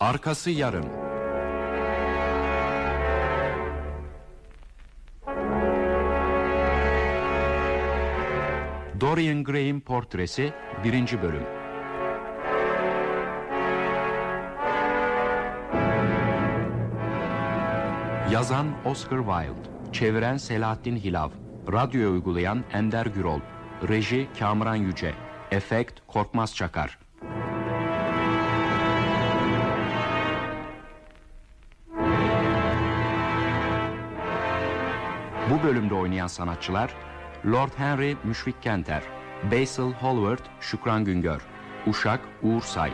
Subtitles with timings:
[0.00, 0.84] Arkası yarın.
[9.00, 10.52] Dorian Gray'in portresi
[10.84, 11.42] birinci bölüm.
[18.32, 21.30] Yazan Oscar Wilde, çeviren Selahattin Hilav,
[21.72, 23.40] radyo uygulayan Ender Gürol,
[23.88, 25.14] reji Kamran Yüce,
[25.50, 26.98] efekt Korkmaz Çakar.
[35.50, 36.94] Bu bölümde oynayan sanatçılar
[37.46, 39.02] Lord Henry Müşfik Kenter,
[39.52, 41.40] Basil Hallward Şükran Güngör,
[41.86, 42.92] Uşak Uğur Say.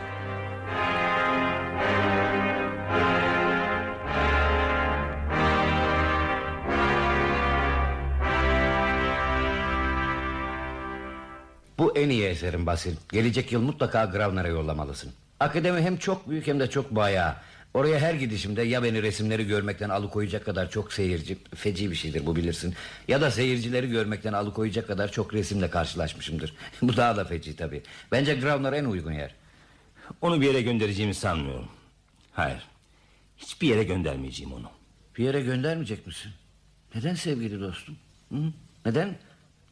[11.77, 12.95] Bu en iyi eserin Basil.
[13.11, 15.11] Gelecek yıl mutlaka Gravner'a yollamalısın.
[15.39, 17.35] Akademi hem çok büyük hem de çok bayağı.
[17.73, 21.37] Oraya her gidişimde ya beni resimleri görmekten alıkoyacak kadar çok seyirci...
[21.55, 22.73] Feci bir şeydir bu bilirsin.
[23.07, 26.53] Ya da seyircileri görmekten alıkoyacak kadar çok resimle karşılaşmışımdır.
[26.81, 27.83] bu daha da feci tabii.
[28.11, 29.35] Bence Gravner en uygun yer.
[30.21, 31.67] Onu bir yere göndereceğimi sanmıyorum.
[32.33, 32.67] Hayır.
[33.37, 34.71] Hiçbir yere göndermeyeceğim onu.
[35.17, 36.31] Bir yere göndermeyecek misin?
[36.95, 37.97] Neden sevgili dostum?
[38.31, 38.53] Hı?
[38.85, 39.17] Neden?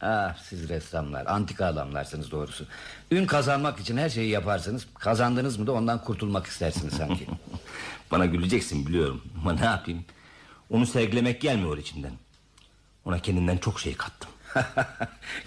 [0.00, 2.66] Ah siz ressamlar, antika adamlarsınız doğrusu.
[3.10, 4.86] Ün kazanmak için her şeyi yaparsınız.
[4.94, 7.26] Kazandınız mı da ondan kurtulmak istersiniz sanki.
[8.10, 9.22] Bana güleceksin biliyorum.
[9.40, 10.04] Ama ne yapayım?
[10.70, 12.12] Onu sergilemek gelmiyor içimden.
[13.04, 14.30] Ona kendinden çok şey kattım.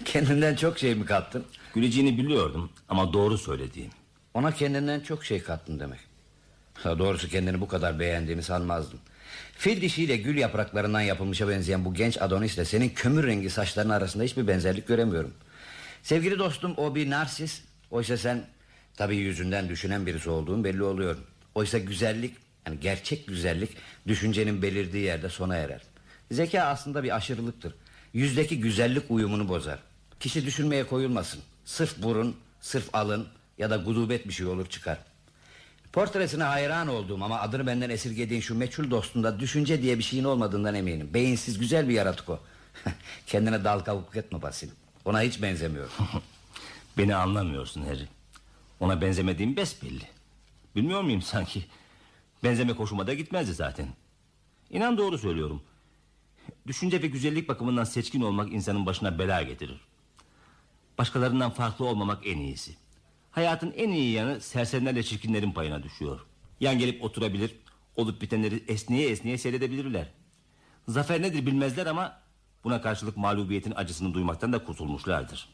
[0.04, 1.44] Kendinden çok şey mi kattın?
[1.74, 3.90] Güleceğini biliyordum ama doğru söylediğim.
[4.34, 6.00] Ona kendinden çok şey kattın demek.
[6.74, 8.98] Ha, doğrusu kendini bu kadar beğendiğini sanmazdım.
[9.58, 14.46] Fil dişiyle gül yapraklarından yapılmışa benzeyen bu genç Adonis'le senin kömür rengi saçların arasında hiçbir
[14.46, 15.34] benzerlik göremiyorum.
[16.02, 17.62] Sevgili dostum o bir narsis.
[17.90, 18.46] Oysa sen
[18.96, 21.16] tabii yüzünden düşünen birisi olduğun belli oluyor.
[21.54, 22.36] Oysa güzellik
[22.66, 23.70] yani gerçek güzellik
[24.06, 25.80] düşüncenin belirdiği yerde sona erer.
[26.30, 27.74] Zeka aslında bir aşırılıktır.
[28.12, 29.78] Yüzdeki güzellik uyumunu bozar.
[30.20, 31.40] Kişi düşünmeye koyulmasın.
[31.64, 34.98] Sırf burun, sırf alın ya da gudubet bir şey olur çıkar.
[35.92, 40.74] Portresine hayran olduğum ama adını benden esirgediğin şu meçhul dostunda düşünce diye bir şeyin olmadığından
[40.74, 41.10] eminim.
[41.14, 42.40] Beyinsiz güzel bir yaratık o.
[43.26, 44.68] Kendine dal kavukluk etme Basil.
[45.04, 45.90] Ona hiç benzemiyor.
[46.98, 48.08] Beni anlamıyorsun Harry.
[48.80, 50.04] Ona benzemediğim besbelli.
[50.76, 51.64] Bilmiyor muyum sanki?
[52.44, 53.88] Benzemek hoşuma da gitmezdi zaten.
[54.70, 55.62] İnan doğru söylüyorum.
[56.66, 59.80] Düşünce ve güzellik bakımından seçkin olmak insanın başına bela getirir.
[60.98, 62.76] Başkalarından farklı olmamak en iyisi.
[63.30, 66.20] Hayatın en iyi yanı serserilerle çirkinlerin payına düşüyor.
[66.60, 67.56] Yan gelip oturabilir,
[67.96, 70.06] olup bitenleri esneye esneye seyredebilirler.
[70.88, 72.18] Zafer nedir bilmezler ama
[72.64, 75.48] buna karşılık mağlubiyetin acısını duymaktan da kurtulmuşlardır.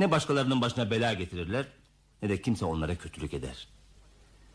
[0.00, 1.66] Ne başkalarının başına bela getirirler
[2.22, 3.68] ne de kimse onlara kötülük eder.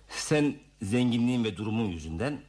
[0.09, 2.41] Sen zenginliğin ve durumun yüzünden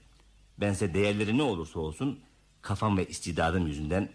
[0.59, 2.21] bense değerleri ne olursa olsun
[2.63, 4.09] kafam ve istidadım yüzünden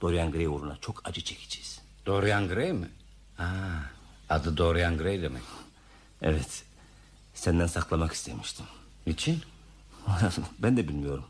[0.00, 1.82] Dorian Gray uğruna çok acı çekeceğiz.
[2.06, 2.88] Dorian Gray mi?
[3.38, 3.44] Aa,
[4.28, 5.42] adı Dorian Gray demek.
[6.22, 6.64] Evet.
[7.34, 8.66] Senden saklamak istemiştim.
[9.06, 9.42] Niçin?
[10.58, 11.24] ben de bilmiyorum.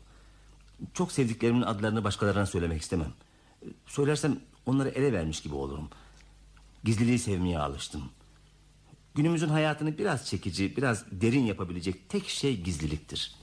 [0.93, 3.13] Çok sevdiklerimin adlarını başkalarına söylemek istemem.
[3.85, 5.89] Söylersem onları ele vermiş gibi olurum.
[6.83, 8.09] Gizliliği sevmeye alıştım.
[9.15, 13.35] Günümüzün hayatını biraz çekici, biraz derin yapabilecek tek şey gizliliktir.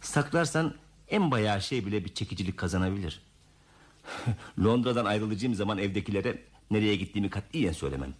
[0.00, 0.74] Saklarsan
[1.08, 3.22] en bayağı şey bile bir çekicilik kazanabilir.
[4.64, 8.14] Londra'dan ayrılacağım zaman evdekilere nereye gittiğimi katiyen söylemem.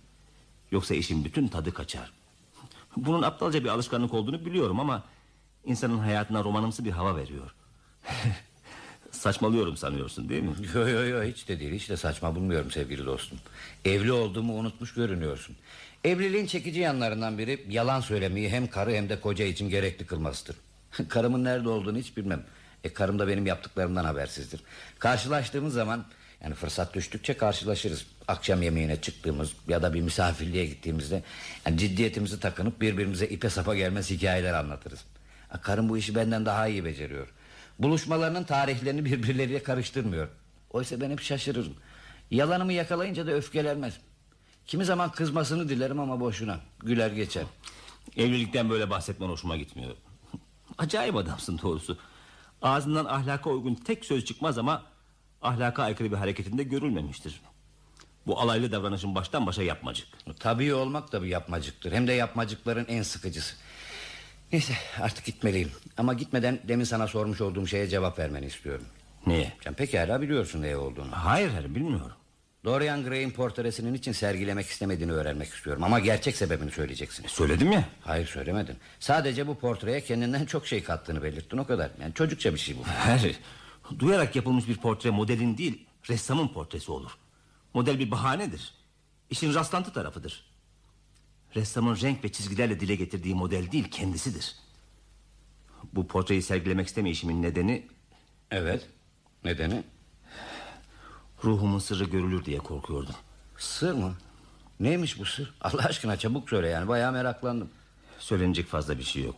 [0.71, 2.12] Yoksa işin bütün tadı kaçar.
[2.97, 5.05] Bunun aptalca bir alışkanlık olduğunu biliyorum ama
[5.65, 7.55] insanın hayatına romanımsı bir hava veriyor.
[9.11, 10.55] Saçmalıyorum sanıyorsun değil mi?
[10.75, 13.39] Yo yo yo hiç de değil hiç de saçma bulmuyorum sevgili dostum.
[13.84, 15.57] Evli olduğumu unutmuş görünüyorsun.
[16.04, 20.57] Evliliğin çekici yanlarından biri yalan söylemeyi hem karı hem de koca için gerekli kılmasıdır.
[21.09, 22.45] Karımın nerede olduğunu hiç bilmem.
[22.84, 24.60] E karım da benim yaptıklarımdan habersizdir.
[24.98, 26.04] Karşılaştığımız zaman
[26.43, 28.07] yani fırsat düştükçe karşılaşırız.
[28.29, 31.23] Akşam yemeğine çıktığımız ya da bir misafirliğe gittiğimizde
[31.67, 35.05] yani ciddiyetimizi takınıp birbirimize ipe sapa gelmez hikayeler anlatırız.
[35.63, 37.29] Karım bu işi benden daha iyi beceriyor.
[37.79, 40.29] Buluşmalarının tarihlerini birbirleriyle karıştırmıyor.
[40.71, 41.75] Oysa ben hep şaşırırım.
[42.31, 43.95] Yalanımı yakalayınca da öfkelenmez.
[44.67, 46.61] Kimi zaman kızmasını dilerim ama boşuna.
[46.79, 47.45] Güler geçer.
[48.17, 49.97] Evlilikten böyle bahsetmen hoşuma gitmiyor.
[50.79, 51.99] Acayip adamsın doğrusu.
[52.63, 54.83] Ağzından ahlaka uygun tek söz çıkmaz ama
[55.43, 57.41] ahlaka aykırı bir hareketinde görülmemiştir.
[58.27, 60.09] Bu alaylı davranışın baştan başa yapmacık.
[60.39, 61.93] Tabii olmak da bir yapmacıktır.
[61.93, 63.55] Hem de yapmacıkların en sıkıcısı.
[64.53, 65.71] Neyse artık gitmeliyim.
[65.97, 68.85] Ama gitmeden demin sana sormuş olduğum şeye cevap vermeni istiyorum.
[69.27, 69.53] Niye?
[69.65, 71.11] Sen pekala biliyorsun ne olduğunu.
[71.13, 72.13] Hayır hayır bilmiyorum.
[72.65, 78.27] Dorian Gray'in portresinin için sergilemek istemediğini öğrenmek istiyorum Ama gerçek sebebini söyleyeceksin Söyledim ya Hayır
[78.27, 82.77] söylemedin Sadece bu portreye kendinden çok şey kattığını belirttin o kadar Yani çocukça bir şey
[82.79, 83.37] bu Harry
[83.99, 87.11] Duyarak yapılmış bir portre modelin değil Ressamın portresi olur.
[87.75, 88.75] Model bir bahanedir.
[89.31, 90.51] İşin rastlantı tarafıdır.
[91.57, 94.57] Ressamın renk ve çizgilerle dile getirdiği model değil kendisidir.
[95.93, 97.89] Bu portreyi sergilemek istemeyişimin nedeni
[98.51, 98.89] Evet
[99.45, 99.85] Nedeni?
[101.45, 103.15] Ruhumun sırrı görülür diye korkuyordum.
[103.59, 104.15] Sır mı?
[104.81, 105.55] Neymiş bu sır?
[105.61, 107.71] Allah aşkına çabuk söyle yani bayağı meraklandım.
[108.19, 109.37] Söylenecek fazla bir şey yok.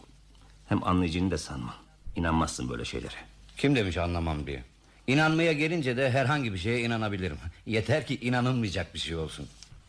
[0.68, 1.74] Hem anlayacağını da sanmam
[2.16, 3.29] İnanmazsın böyle şeylere
[3.60, 4.62] Kim demiş anlamam diye.
[5.06, 7.36] İnanmaya gelince de herhangi bir şeye inanabilirim.
[7.66, 9.48] Yeter ki inanılmayacak bir şey olsun.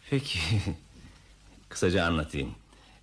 [0.09, 0.39] Peki.
[1.69, 2.55] Kısaca anlatayım.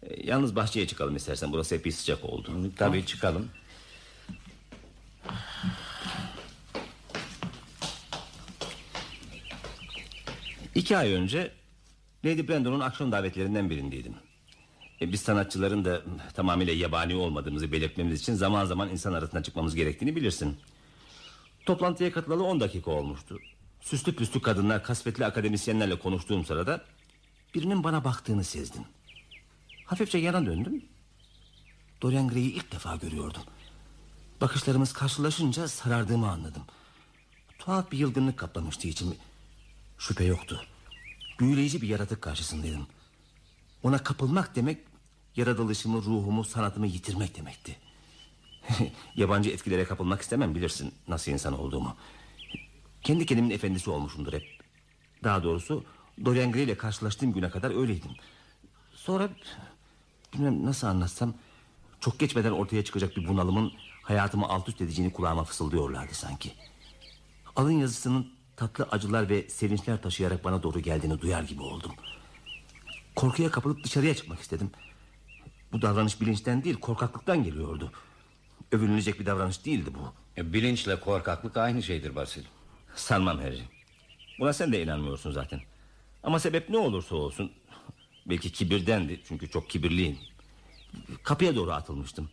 [0.03, 1.53] E, Yalnız bahçeye çıkalım istersen.
[1.53, 2.73] Burası epey sıcak oldu.
[2.77, 3.51] Tabii çıkalım.
[10.75, 11.53] İki ay önce
[12.25, 14.15] Lady Brandon'un akşam davetlerinden birindeydim
[15.01, 16.03] Biz sanatçıların da
[16.35, 20.57] tamamıyla yabani olmadığımızı belirtmemiz için Zaman zaman insan arasına çıkmamız gerektiğini bilirsin.
[21.67, 23.39] Toplantıya katılalı 10 dakika olmuştu.
[23.81, 26.85] Süslü püslü kadınlar kasvetli akademisyenlerle konuştuğum sırada
[27.55, 28.85] Birinin bana baktığını sezdim.
[29.85, 30.85] Hafifçe yana döndüm.
[32.03, 33.43] Dorian Gray'i ilk defa görüyordum.
[34.41, 36.63] Bakışlarımız karşılaşınca sarardığımı anladım.
[37.59, 39.15] Tuhaf bir yılgınlık kaplamıştı içimi.
[39.99, 40.67] Şüphe yoktu.
[41.41, 42.87] Büyüleyici bir yaratık karşısındaydım.
[43.83, 44.79] Ona kapılmak demek
[45.39, 47.77] Yaratılışımı, ruhumu, sanatımı yitirmek demekti.
[49.17, 51.97] Yabancı etkilere kapılmak istemem bilirsin Nasıl insan olduğumu.
[53.03, 54.45] Kendi kendimin efendisi olmuşumdur hep.
[55.25, 55.85] Daha doğrusu
[56.25, 58.11] Dorian Gray ile karşılaştığım güne kadar öyleydim.
[58.93, 59.29] Sonra
[60.35, 61.35] Bilmem nasıl anlatsam
[62.01, 66.53] Çok geçmeden ortaya çıkacak bir bunalımın Hayatımı alt üst edeceğini kulağıma fısıldıyorlardı sanki.
[67.57, 71.93] Alın yazısının tatlı acılar ve sevinçler taşıyarak bana doğru geldiğini duyar gibi oldum.
[73.17, 74.71] Korkuya kapılıp dışarıya çıkmak istedim.
[75.73, 77.93] Bu davranış bilinçten değil korkaklıktan geliyordu.
[78.73, 80.13] Övünülecek bir davranış değildi bu.
[80.41, 82.43] E, Bilinçle korkaklık aynı şeydir Basil
[82.95, 83.63] Sanmam Harry.
[84.39, 85.61] Buna sen de inanmıyorsun zaten.
[86.23, 87.53] Ama sebep ne olursa olsun...
[88.27, 90.19] Belki kibirdendi çünkü çok kibirliyim.
[91.23, 92.31] Kapıya doğru atılmıştım.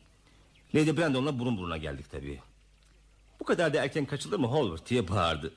[0.75, 2.39] Lady Brandon'la burun buruna geldik tabii.
[3.39, 5.53] Bu kadar da erken kaçılır mı Holbert diye bağırdı.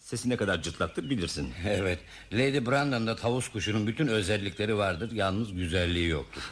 [0.00, 1.52] Sesi ne kadar cırtlaktır bilirsin.
[1.64, 1.98] Evet
[2.32, 6.42] Lady Brandon'da tavus kuşunun bütün özellikleri vardır Yalnız güzelliği yoktur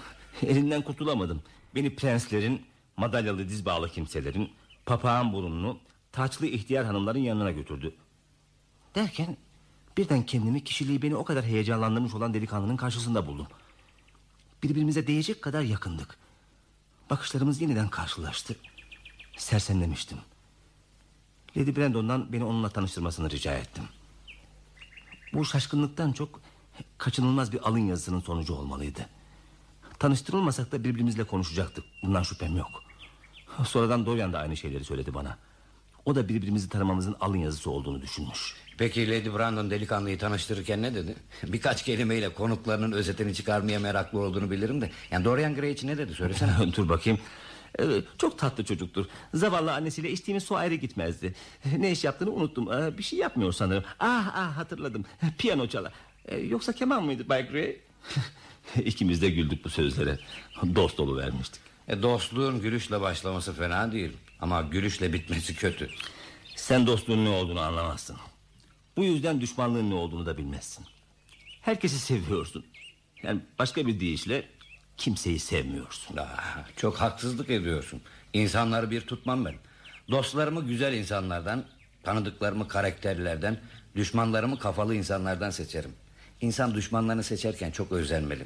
[0.42, 1.42] Elinden kurtulamadım.
[1.74, 4.50] Beni prenslerin, madalyalı diz bağlı kimselerin,
[4.86, 5.78] papağan burunlu,
[6.12, 7.94] taçlı ihtiyar hanımların yanına götürdü.
[8.94, 9.36] Derken
[9.96, 13.46] birden kendimi kişiliği beni o kadar heyecanlandırmış olan delikanlının karşısında buldum.
[14.62, 16.18] Birbirimize değecek kadar yakındık.
[17.10, 18.56] Bakışlarımız yeniden karşılaştı.
[19.36, 20.18] Sersemlemiştim.
[21.56, 23.84] Lady Brandon'dan beni onunla tanıştırmasını rica ettim.
[25.32, 26.40] Bu şaşkınlıktan çok
[26.98, 29.08] kaçınılmaz bir alın yazısının sonucu olmalıydı.
[29.98, 31.84] Tanıştırılmasak da birbirimizle konuşacaktık.
[32.02, 32.82] Bundan şüphem yok.
[33.66, 35.38] Sonradan Dorian da aynı şeyleri söyledi bana.
[36.04, 38.54] O da birbirimizi tanımamızın alın yazısı olduğunu düşünmüş.
[38.78, 41.16] Peki Lady Brandon delikanlıyı tanıştırırken ne dedi?
[41.46, 44.90] Birkaç kelimeyle konuklarının özetini çıkarmaya meraklı olduğunu bilirim de.
[45.10, 46.72] Yani Dorian Gray için ne dedi söylesene.
[46.76, 47.20] Dur bakayım.
[47.80, 47.84] Ee,
[48.18, 49.06] çok tatlı çocuktur.
[49.34, 51.34] Zavallı annesiyle içtiğimiz su ayrı gitmezdi.
[51.78, 52.72] Ne iş yaptığını unuttum.
[52.72, 53.84] Ee, bir şey yapmıyor sanırım.
[54.00, 55.04] Ah ah hatırladım.
[55.38, 55.92] Piyano çalar.
[56.28, 57.76] Ee, yoksa keman mıydı Bay Gray?
[58.84, 60.18] İkimiz de güldük bu sözlere.
[60.74, 61.60] Dost dolu vermiştik.
[61.88, 64.12] E, dostluğun gülüşle başlaması fena değil.
[64.40, 65.90] Ama gülüşle bitmesi kötü.
[66.56, 68.16] Sen dostluğun ne olduğunu anlamazsın.
[68.96, 70.84] Bu yüzden düşmanlığın ne olduğunu da bilmezsin.
[71.60, 72.66] Herkesi seviyorsun.
[73.22, 74.48] Yani başka bir deyişle
[74.96, 76.16] kimseyi sevmiyorsun.
[76.16, 78.00] Ah, çok haksızlık ediyorsun.
[78.32, 79.54] İnsanları bir tutmam ben.
[80.10, 81.64] Dostlarımı güzel insanlardan,
[82.02, 83.60] tanıdıklarımı karakterlerden,
[83.96, 85.92] düşmanlarımı kafalı insanlardan seçerim.
[86.40, 88.44] İnsan düşmanlarını seçerken çok özenmeli.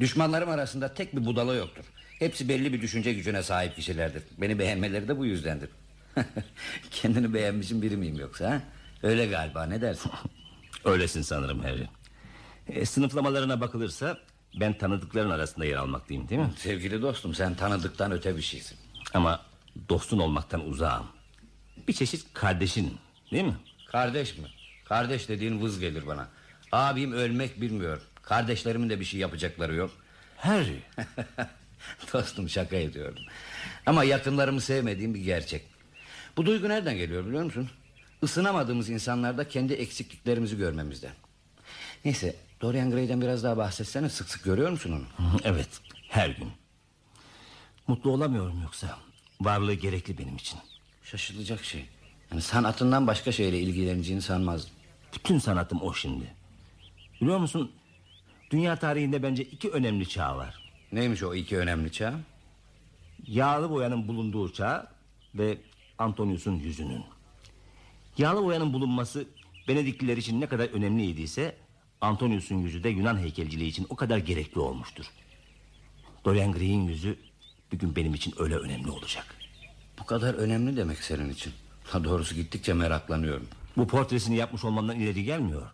[0.00, 1.84] Düşmanlarım arasında tek bir budala yoktur.
[2.18, 4.22] Hepsi belli bir düşünce gücüne sahip kişilerdir.
[4.38, 5.70] Beni beğenmeleri de bu yüzdendir.
[6.90, 8.62] Kendini beğenmişim biri miyim yoksa ha?
[9.02, 10.12] Öyle galiba ne dersin?
[10.84, 11.88] Öylesin sanırım Harry.
[12.68, 14.18] E, sınıflamalarına bakılırsa
[14.60, 16.50] ben tanıdıkların arasında yer almaktayım değil mi?
[16.56, 18.78] Sevgili dostum sen tanıdıktan öte bir şeysin.
[19.14, 19.40] Ama
[19.88, 21.06] dostun olmaktan uzağım.
[21.88, 22.98] Bir çeşit kardeşin
[23.32, 23.56] değil mi?
[23.86, 24.44] Kardeş mi?
[24.84, 26.28] Kardeş dediğin vız gelir bana.
[26.72, 28.00] Abim ölmek bilmiyor.
[28.22, 29.90] Kardeşlerimin de bir şey yapacakları yok.
[30.36, 30.82] Harry.
[32.12, 33.24] Dostum şaka ediyordum.
[33.86, 35.62] Ama yakınlarımı sevmediğim bir gerçek.
[36.36, 37.70] Bu duygu nereden geliyor biliyor musun?
[38.22, 41.12] Isınamadığımız insanlarda kendi eksikliklerimizi görmemizden.
[42.04, 45.40] Neyse Dorian Gray'den biraz daha bahsetsene sık sık görüyor musun onu?
[45.44, 45.68] Evet
[46.08, 46.52] her gün.
[47.86, 48.98] Mutlu olamıyorum yoksa.
[49.40, 50.58] Varlığı gerekli benim için.
[51.04, 51.84] Şaşılacak şey.
[52.30, 54.72] Yani sanatından başka şeyle ilgileneceğini sanmazdım.
[55.14, 56.34] Bütün sanatım o şimdi.
[57.22, 57.72] Biliyor musun?
[58.50, 60.72] Dünya tarihinde bence iki önemli çağ var.
[60.92, 62.14] Neymiş o iki önemli çağ?
[63.26, 64.92] Yağlı boyanın bulunduğu çağ
[65.34, 65.58] ve
[65.98, 67.04] Antonius'un yüzünün.
[68.18, 69.26] Yağlı boyanın bulunması
[69.68, 71.56] Venedikliler için ne kadar önemliydiyse
[72.00, 75.06] Antonius'un yüzü de Yunan heykelciliği için o kadar gerekli olmuştur.
[76.24, 77.18] Dorian Gray'in yüzü
[77.72, 79.36] bir gün benim için öyle önemli olacak.
[80.00, 81.52] Bu kadar önemli demek senin için.
[81.84, 83.48] Ha doğrusu gittikçe meraklanıyorum.
[83.76, 85.66] Bu portresini yapmış olmamdan ileri gelmiyor.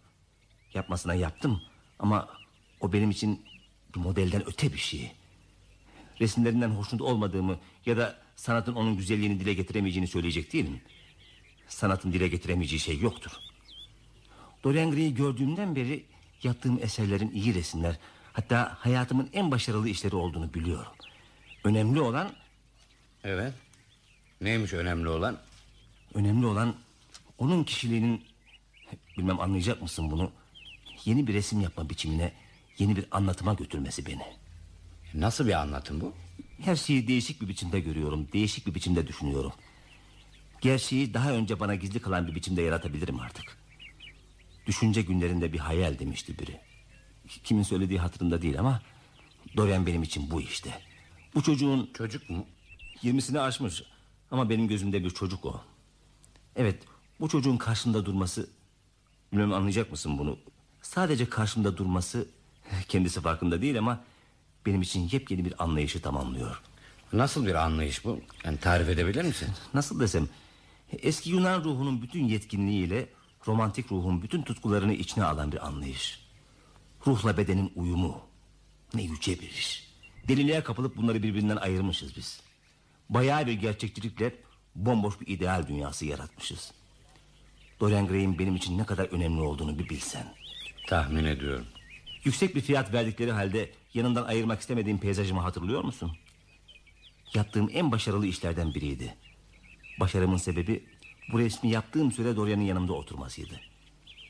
[0.75, 1.63] Yapmasına yaptım
[1.99, 2.29] ama
[2.81, 3.43] o benim için
[3.95, 5.13] bir modelden öte bir şey.
[6.21, 10.81] Resimlerinden hoşnut olmadığımı ya da sanatın onun güzelliğini dile getiremeyeceğini söyleyecek değilim.
[11.69, 13.31] Sanatın dile getiremeyeceği şey yoktur.
[14.65, 16.05] Dorian Gray'i gördüğümden beri
[16.43, 17.99] yaptığım eserlerin iyi resimler,
[18.33, 20.93] hatta hayatımın en başarılı işleri olduğunu biliyorum.
[21.65, 22.31] Önemli olan,
[23.25, 23.53] Evet.
[24.41, 25.39] Neymiş önemli olan?
[26.15, 26.75] önemli olan
[27.39, 28.25] onun kişiliğinin
[29.19, 30.33] bilmem anlayacak mısın bunu?
[31.05, 32.33] Yeni bir resim yapma biçimine,
[32.79, 34.23] yeni bir anlatıma götürmesi beni.
[35.15, 36.13] Nasıl bir anlatım bu?
[36.61, 39.53] Her şeyi değişik bir biçimde görüyorum, değişik bir biçimde düşünüyorum.
[40.61, 43.59] Gerçeği daha önce bana gizli kalan bir biçimde yaratabilirim artık.
[44.67, 46.61] Düşünce günlerinde bir hayal demişti biri.
[47.45, 48.83] Kimin söylediği hatırımda değil ama
[49.57, 50.71] Dorian benim için bu işte.
[51.35, 52.47] Bu çocuğun Çocuk mu?
[53.03, 53.83] Yirmisini aşmış
[54.31, 55.61] ama benim gözümde bir çocuk o.
[56.57, 56.83] Evet
[57.21, 58.49] bu çocuğun karşımda durması
[59.33, 60.39] Bilmem anlayacak mısın bunu
[60.89, 62.29] Sadece karşımda durması
[62.89, 64.05] Kendisi farkında değil ama
[64.67, 66.63] Benim için yepyeni bir anlayışı tamamlıyor.
[67.13, 68.21] Nasıl bir anlayış bu?
[68.45, 69.49] Yani tarif edebilir misin?
[69.75, 70.29] Nasıl desem
[70.93, 73.09] Eski Yunan ruhunun bütün yetkinliğiyle
[73.47, 76.29] Romantik ruhun bütün tutkularını içine alan bir anlayış.
[77.07, 78.21] Ruhla bedenin uyumu.
[78.95, 79.89] Ne yüce bir iş.
[80.29, 82.41] Deliliğe kapılıp bunları birbirinden ayırmışız biz.
[83.09, 84.35] Bayağı bir gerçekçilikle
[84.75, 86.73] Bomboş bir ideal dünyası yaratmışız.
[87.81, 90.38] Dorian Gray'in benim için ne kadar önemli olduğunu bir bilsen
[90.89, 91.67] Tahmin ediyorum.
[92.25, 96.13] Yüksek bir fiyat verdikleri halde Yanından ayırmak istemediğim peyzajımı hatırlıyor musun?
[97.35, 99.15] Yaptığım en başarılı işlerden biriydi
[100.01, 100.87] Başarımın sebebi
[101.33, 103.61] Bu resmi yaptığım süre Dorian'ın yanımda oturmasıydı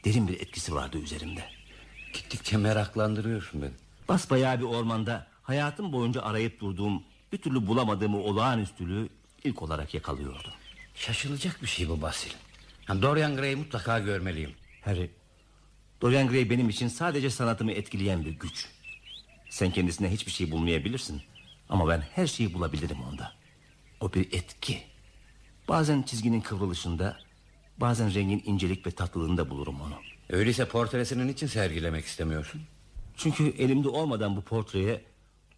[0.04, 1.44] Derin bir etkisi vardı üzerimde
[2.12, 3.72] Gittikçe meraklandırıyorsun beni.
[4.08, 9.08] Basbayağı bir ormanda Hayatım boyunca arayıp durduğum Bir türlü bulamadığım o olağanüstülüğü
[9.44, 10.52] ilk olarak yakalıyordum
[10.94, 12.30] Şaşılacak bir şey bu Basil.
[12.88, 14.50] Yani Dorian Gray'i mutlaka görmeliyim.
[14.84, 15.10] Harry
[16.00, 18.68] Dorian Gray benim için sadece sanatımı etkileyen bir güç.
[19.50, 21.22] Sen kendisine hiçbir şey bulmayabilirsin.
[21.68, 23.32] Ama ben her şeyi bulabilirim onda.
[24.00, 24.82] O bir etki.
[25.68, 27.18] Bazen çizginin kıvrılışında
[27.78, 29.94] Bazen rengin incelik ve tatlılığında bulurum onu.
[30.30, 32.62] Öyleyse portresinin için sergilemek istemiyorsun?
[33.16, 35.04] Çünkü elimde olmadan bu portreye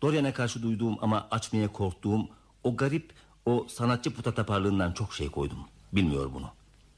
[0.02, 2.28] Dorian'a karşı duyduğum ama açmaya korktuğum
[2.64, 3.12] O garip
[3.46, 5.58] o sanatçı putataparlığından çok şey koydum.
[5.92, 6.50] Bilmiyor bunu.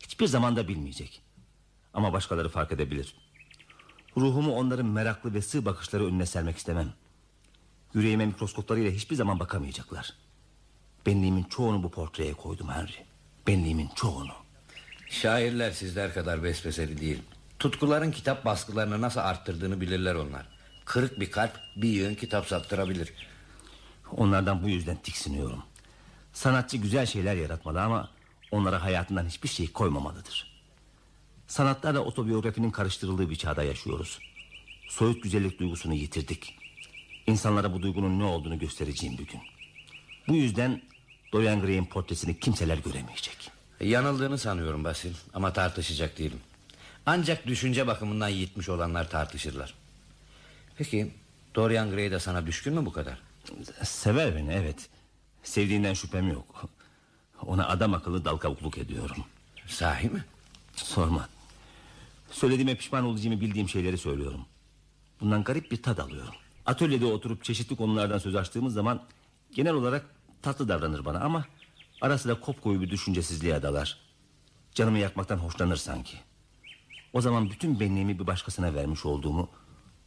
[0.03, 1.23] Hiçbir zaman da bilmeyecek.
[1.95, 3.15] Ama başkaları fark edebilir
[4.17, 6.93] Ruhumu onların meraklı ve sığ bakışları önüne sermek istemem
[7.95, 10.15] Yüreğime mikroskoplarıyla hiçbir zaman bakamayacaklar
[11.07, 13.05] Benliğimin çoğunu bu portreye koydum Henry
[13.47, 14.33] Benliğimin çoğunu
[15.11, 17.23] Şairler sizler kadar besbeseli değil.
[17.59, 20.47] Tutkuların kitap baskılarını nasıl arttırdığını bilirler onlar.
[20.85, 23.13] Kırık bir kalp bir yığın kitap sattırabilir.
[24.17, 25.63] Onlardan bu yüzden tiksiniyorum
[26.33, 28.11] Sanatçı güzel şeyler yaratmalı ama
[28.51, 30.52] Onlara hayatından hiçbir şey koymamalıdır
[31.53, 34.19] Sanatlarla otobiyografinin karıştırıldığı bir çağda yaşıyoruz
[34.89, 36.59] Soyut güzellik duygusunu yitirdik
[37.27, 39.41] İnsanlara bu duygunun ne olduğunu göstereceğim bir gün
[40.29, 40.83] Bu yüzden
[41.33, 46.41] Dorian Gray'in portresini kimseler göremeyecek Yanıldığını sanıyorum Basil ama tartışacak değilim.
[47.07, 49.75] Ancak düşünce bakımından yitmiş olanlar tartışırlar.
[50.79, 51.11] Peki
[51.55, 53.19] Dorian Gray de sana düşkün mü bu kadar?
[53.83, 54.89] Sever beni evet
[55.43, 56.65] Sevdiğinden şüphem yok
[57.47, 59.25] Ona adam akıllı dal kavukluk ediyorum
[59.67, 60.25] Sahi mi?
[60.77, 61.29] Sorma
[62.33, 64.41] Söylediğime pişman olacağımı bildiğim şeyleri söylüyorum.
[65.21, 66.35] Bundan garip bir tad alıyorum.
[66.67, 69.03] Atölyede oturup çeşitli konulardan söz açtığımız zaman
[69.55, 70.07] Genel olarak
[70.43, 71.45] tatlı davranır bana ama
[72.01, 73.99] Ara sıra kopkoyu bir düşüncesizliğe dalar.
[74.75, 76.17] Canımı yakmaktan hoşlanır sanki.
[77.13, 79.49] O zaman bütün benliğimi bir başkasına vermiş olduğumu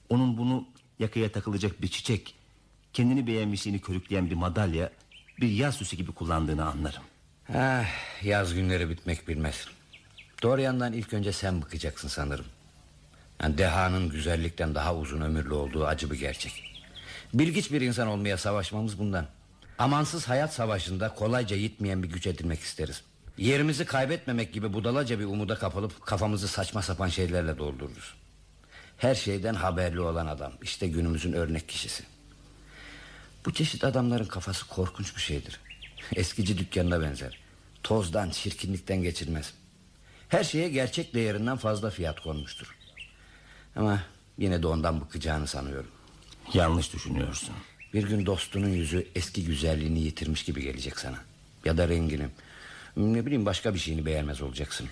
[0.10, 0.68] Onun bunu
[1.00, 2.36] yakaya takılacak bir çiçek
[2.94, 4.92] Kendini beğenmişliğini körükleyen bir madalya
[5.42, 7.04] Bir yaz süsü gibi kullandığını anlarım.
[7.54, 9.68] Ah, yaz günleri bitmek bilmez.
[10.46, 12.46] Dorian'dan ilk önce sen bıkacaksın sanırım.
[13.42, 16.82] Yani dehanın güzellikten daha uzun ömürlü olduğu acı bir gerçek.
[17.34, 19.26] Bilgiç bir insan olmaya savaşmamız bundan.
[19.78, 23.02] Amansız hayat savaşında kolayca yitmeyen bir güç edinmek isteriz.
[23.38, 28.14] Yerimizi kaybetmemek gibi budalaca bir umuda kapılıp kafamızı saçma sapan şeylerle doldururuz.
[28.98, 32.04] Her şeyden haberli olan adam işte günümüzün örnek kişisi.
[33.46, 35.60] Bu çeşit adamların kafası korkunç bir şeydir.
[36.16, 37.40] Eskici dükkanına benzer.
[37.84, 39.54] Tozdan, çirkinlikten geçilmez.
[40.36, 42.76] Her şeye gerçek değerinden fazla fiyat konmuştur.
[43.76, 44.00] Ama
[44.38, 45.90] yine de ondan bıkacağını sanıyorum.
[46.54, 47.56] Yanlış düşünüyorsun.
[47.94, 51.18] Bir gün dostunun yüzü eski güzelliğini yitirmiş gibi gelecek sana.
[51.66, 52.28] Ya da rengini.
[52.98, 54.88] Ne bileyim başka bir şeyini beğenmez olacaksın.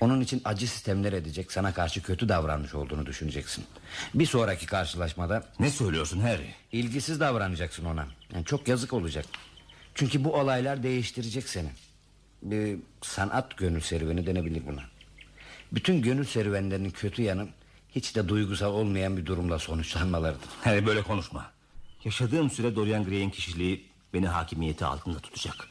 [0.00, 3.64] Onun için acı sistemler edecek sana karşı kötü davranmış olduğunu düşüneceksin.
[4.14, 6.54] Bir sonraki karşılaşmada Ne söylüyorsun Harry?
[6.72, 8.06] ilgisiz davranacaksın ona.
[8.34, 9.24] Yani çok yazık olacak.
[9.94, 11.68] Çünkü bu olaylar değiştirecek seni.
[12.42, 14.82] Bir sanat gönül serüveni denebilir buna.
[15.72, 17.48] Bütün gönül serüvenlerinin kötü yanı
[17.94, 20.48] hiç de duygusal olmayan bir durumla sonuçlanmalarıdır.
[20.64, 21.50] Harry böyle konuşma.
[22.04, 25.68] Yaşadığım süre Dorian Gray'in kişiliği beni hakimiyeti altında tutacak.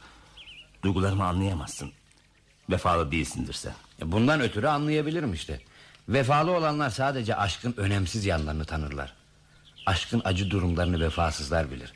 [0.84, 1.92] Duygularımı anlayamazsın.
[2.70, 3.72] Vefalı değilsindir sen.
[4.02, 5.60] E, Bundan ötürü anlayabilirim işte.
[6.08, 9.12] Vefalı olanlar sadece aşkın önemsiz yanlarını tanırlar.
[9.86, 11.92] Aşkın acı durumlarını vefasızlar bilir.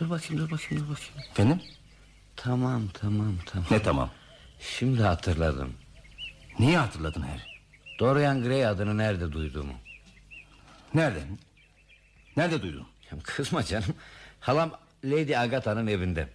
[0.00, 1.30] Dur bakayım dur bakayım dur bakayım.
[1.30, 1.60] Efendim?
[2.36, 3.66] Tamam tamam tamam.
[3.70, 4.10] Ne tamam?
[4.60, 5.74] Şimdi hatırladım.
[6.58, 7.42] Niye hatırladın Harry?
[7.98, 9.72] Dorian Gray adını nerede duyduğumu.
[10.94, 11.20] Nerede?
[12.36, 12.86] Nerede duydun?
[13.12, 13.94] Ya Kızma canım.
[14.40, 14.70] Halam
[15.04, 16.28] Lady Agatha'nın evinde.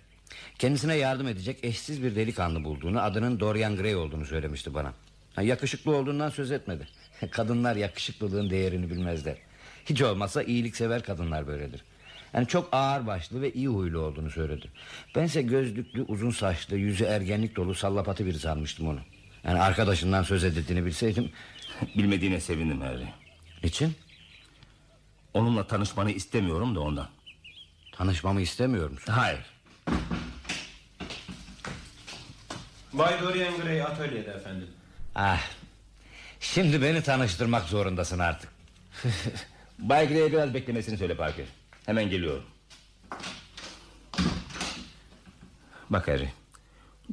[0.59, 3.01] Kendisine yardım edecek eşsiz bir delikanlı bulduğunu...
[3.01, 4.93] ...adının Dorian Gray olduğunu söylemişti bana.
[5.35, 6.87] Ha, yakışıklı olduğundan söz etmedi.
[7.31, 9.37] Kadınlar yakışıklılığın değerini bilmezler.
[9.85, 11.83] Hiç olmazsa iyiliksever kadınlar böyledir.
[12.33, 14.67] Yani çok ağır başlı ve iyi huylu olduğunu söyledi.
[15.15, 18.99] Bense gözlüklü, uzun saçlı, yüzü ergenlik dolu sallapatı biri sanmıştım onu.
[19.43, 21.31] Yani arkadaşından söz edildiğini bilseydim...
[21.97, 23.07] Bilmediğine sevindim Harry.
[23.63, 23.95] Niçin?
[25.33, 27.07] Onunla tanışmanı istemiyorum da ondan.
[27.91, 29.13] Tanışmamı istemiyor musun?
[29.13, 29.39] Hayır.
[32.93, 34.67] Bay Dorian Gray atölyede efendim.
[35.15, 35.41] Ah,
[36.39, 38.49] şimdi beni tanıştırmak zorundasın artık.
[39.79, 41.45] Bay Gray'e biraz beklemesini söyle Parker.
[41.91, 42.43] Hemen geliyorum.
[45.89, 46.29] Bak Harry.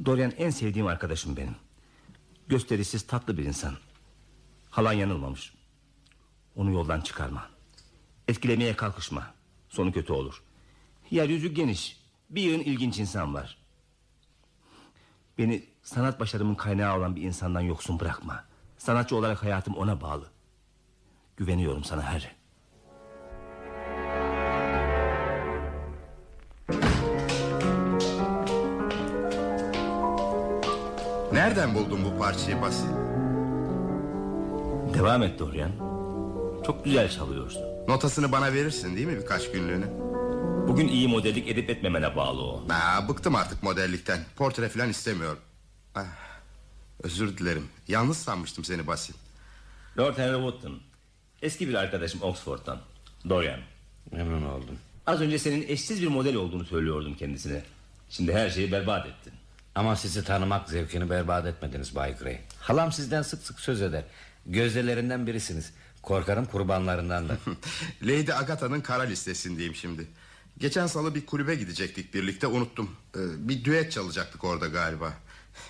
[0.05, 1.55] Dorian en sevdiğim arkadaşım benim.
[2.47, 3.75] Gösterişsiz tatlı bir insan.
[4.69, 5.53] Halan yanılmamış.
[6.55, 7.49] Onu yoldan çıkarma.
[8.27, 9.33] Etkilemeye kalkışma.
[9.69, 10.43] Sonu kötü olur.
[11.11, 11.99] Yeryüzü geniş.
[12.29, 13.57] Bir yığın ilginç insan var.
[15.37, 18.45] Beni sanat başarımın kaynağı olan bir insandan yoksun bırakma.
[18.77, 20.29] Sanatçı olarak hayatım ona bağlı.
[21.37, 22.38] Güveniyorum sana Harry.
[31.39, 32.87] Nereden buldun bu parçayı Basil?
[34.93, 35.71] Devam et Dorian.
[36.65, 37.61] Çok güzel çalıyorsun.
[37.87, 39.85] Notasını bana verirsin değil mi birkaç günlüğüne?
[40.67, 42.63] Bugün iyi modellik edip etmemene bağlı o.
[42.69, 44.19] Aa, bıktım artık modellikten.
[44.35, 45.39] Portre falan istemiyorum.
[45.95, 46.05] Ah,
[47.03, 47.67] özür dilerim.
[47.87, 49.13] Yalnız sanmıştım seni Basil.
[49.97, 50.79] Lord Henry Wotton.
[51.41, 52.79] Eski bir arkadaşım Oxford'dan.
[53.29, 53.59] Dorian.
[54.11, 54.77] Memnun oldum.
[55.07, 57.63] Az önce senin eşsiz bir model olduğunu söylüyordum kendisine.
[58.09, 59.33] Şimdi her şeyi berbat ettin.
[59.75, 62.39] Ama sizi tanımak zevkini berbat etmediniz Bay Gray.
[62.59, 64.03] Halam sizden sık sık söz eder.
[64.45, 65.73] Gözdelerinden birisiniz.
[66.01, 67.37] Korkarım kurbanlarından da.
[68.03, 70.07] Lady Agatha'nın kara listesindeyim şimdi.
[70.57, 72.95] Geçen salı bir kulübe gidecektik birlikte unuttum.
[73.15, 75.13] Ee, bir düet çalacaktık orada galiba.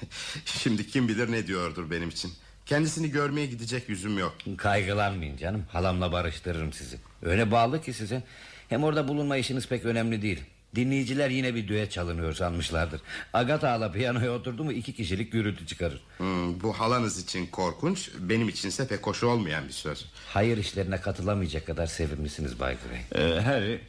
[0.45, 2.33] şimdi kim bilir ne diyordur benim için.
[2.65, 4.35] Kendisini görmeye gidecek yüzüm yok.
[4.57, 5.65] Kaygılanmayın canım.
[5.71, 6.97] Halamla barıştırırım sizi.
[7.21, 8.23] Öyle bağlı ki size.
[8.69, 10.39] Hem orada bulunma işiniz pek önemli değil.
[10.75, 13.01] Dinleyiciler yine bir düet çalınıyor sanmışlardır.
[13.33, 16.01] Agatha hala piyanoya oturdu mu iki kişilik gürültü çıkarır.
[16.17, 20.05] Hmm, bu halanız için korkunç, benim içinse pek hoş olmayan bir söz.
[20.27, 23.23] Hayır işlerine katılamayacak kadar sevimlisiniz Bay Gray.
[23.37, 23.81] Ee, Harry,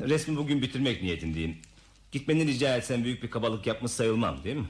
[0.00, 1.56] resmi bugün bitirmek niyetindeyim.
[2.12, 4.68] Gitmeni rica etsem büyük bir kabalık yapmış sayılmam değil mi?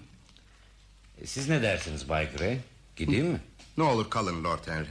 [1.23, 2.59] E, Siz ne dersiniz Bay Gray?
[2.97, 3.41] Gideyim mi?
[3.77, 4.87] Ne olur kalın Lord Henry.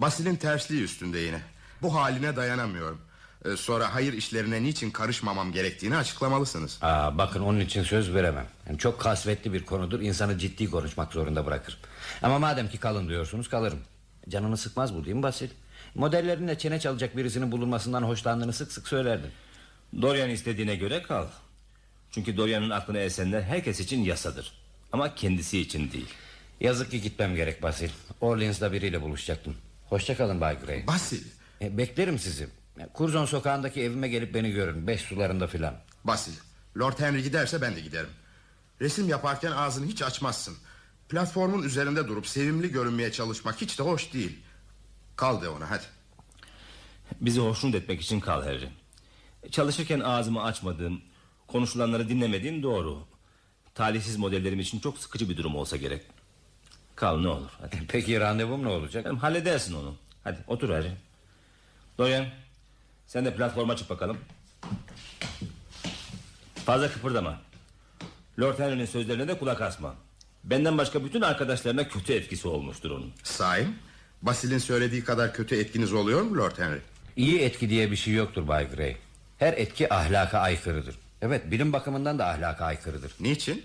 [0.00, 1.40] Basil'in tersliği üstünde yine.
[1.82, 3.00] Bu haline dayanamıyorum.
[3.44, 6.78] Ee, sonra hayır işlerine niçin karışmamam gerektiğini açıklamalısınız.
[6.82, 8.46] Aa, bakın onun için söz veremem.
[8.68, 10.00] Yani çok kasvetli bir konudur.
[10.00, 11.78] İnsanı ciddi konuşmak zorunda bırakır.
[12.22, 13.78] Ama madem ki kalın diyorsunuz kalırım.
[14.28, 15.48] Canını sıkmaz bu değil mi Basil?
[15.94, 19.30] Modellerinle çene çalacak birisinin bulunmasından hoşlandığını sık sık söylerdin.
[20.02, 21.26] Dorian istediğine göre kal.
[22.10, 24.52] Çünkü Dorian'ın aklına esenler herkes için yasadır.
[24.92, 26.08] Ama kendisi için değil.
[26.60, 27.88] Yazık ki gitmem gerek Basil.
[28.20, 29.56] Orleans'da biriyle buluşacaktım.
[29.88, 30.86] Hoşça kalın Bay Gray.
[30.86, 31.22] Basil,
[31.62, 32.48] E, beklerim sizi.
[32.94, 34.86] Curzon sokağındaki evime gelip beni görün.
[34.86, 35.74] Beş sularında filan.
[36.04, 36.32] Basil.
[36.78, 38.10] Lord Henry giderse ben de giderim.
[38.80, 40.56] Resim yaparken ağzını hiç açmazsın.
[41.08, 44.38] Platformun üzerinde durup sevimli görünmeye çalışmak hiç de hoş değil.
[45.16, 45.84] Kal de ona hadi.
[47.20, 48.68] Bizi hoşnut etmek için kal Harry.
[49.50, 51.02] Çalışırken ağzımı açmadığım,
[51.46, 53.06] konuşulanları dinlemediğim doğru.
[53.74, 56.02] Talihsiz modellerim için çok sıkıcı bir durum olsa gerek.
[56.96, 57.82] Kal ne olur hadi.
[57.88, 59.06] Peki randevum ne olacak?
[59.20, 59.96] Halledersin onu.
[60.24, 60.92] Hadi otur Harry.
[61.98, 62.26] Dorian
[63.10, 64.18] sen de platforma çık bakalım.
[66.66, 67.38] Fazla kıpırdama.
[68.40, 69.94] Lord Henry'nin sözlerine de kulak asma.
[70.44, 73.12] Benden başka bütün arkadaşlarına kötü etkisi olmuştur onun.
[73.22, 73.66] Sahi?
[74.22, 76.80] Basil'in söylediği kadar kötü etkiniz oluyor mu Lord Henry?
[77.16, 78.96] İyi etki diye bir şey yoktur Bay Gray.
[79.38, 80.94] Her etki ahlaka aykırıdır.
[81.22, 83.14] Evet bilim bakımından da ahlaka aykırıdır.
[83.20, 83.64] Niçin?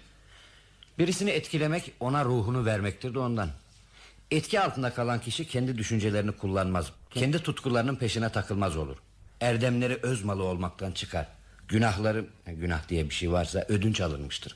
[1.00, 3.50] Birisini etkilemek ona ruhunu vermektir de ondan.
[4.32, 6.92] Etki altında kalan kişi kendi düşüncelerini kullanmaz.
[7.10, 8.98] Kendi tutkularının peşine takılmaz olur.
[9.42, 11.28] Erdemleri öz malı olmaktan çıkar.
[11.68, 14.56] Günahları, günah diye bir şey varsa ödünç alınmıştır.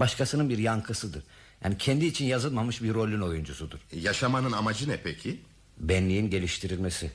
[0.00, 1.22] Başkasının bir yankısıdır.
[1.64, 3.78] Yani kendi için yazılmamış bir rolün oyuncusudur.
[3.92, 5.40] Yaşamanın amacı ne peki?
[5.78, 7.10] Benliğin geliştirilmesi.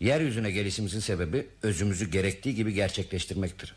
[0.00, 3.74] Yeryüzüne gelişimizin sebebi özümüzü gerektiği gibi gerçekleştirmektir.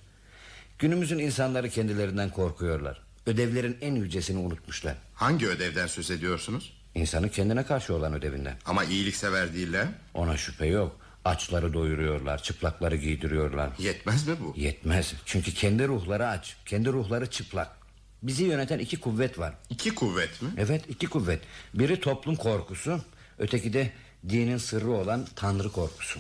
[0.80, 3.02] Günümüzün insanları kendilerinden korkuyorlar.
[3.26, 4.96] Ödevlerin en yücesini unutmuşlar.
[5.14, 6.74] Hangi ödevden söz ediyorsunuz?
[6.96, 8.56] İnsanın kendine karşı olan ödevinden.
[8.66, 9.88] Ama iyiliksever değiller.
[10.14, 11.00] Ona şüphe yok.
[11.28, 13.70] Açları doyuruyorlar, çıplakları giydiriyorlar.
[13.80, 14.54] Yetmez mi bu?
[14.58, 15.14] Yetmez.
[15.26, 17.78] Çünkü kendi ruhları aç, kendi ruhları çıplak.
[18.24, 19.54] Bizi yöneten iki kuvvet var.
[19.70, 20.50] İki kuvvet mi?
[20.58, 21.42] Evet, iki kuvvet.
[21.74, 23.02] Biri toplum korkusu,
[23.40, 23.92] öteki de
[24.30, 26.20] dinin sırrı olan tanrı korkusu.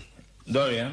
[0.54, 0.92] Dorian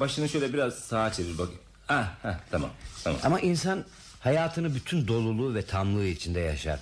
[0.00, 1.48] başını şöyle biraz sağa çevir bak.
[1.88, 2.70] Ah, ah, tamam
[3.04, 3.20] tamam.
[3.24, 3.84] Ama insan
[4.20, 6.80] hayatını bütün doluluğu ve tamlığı içinde yaşar.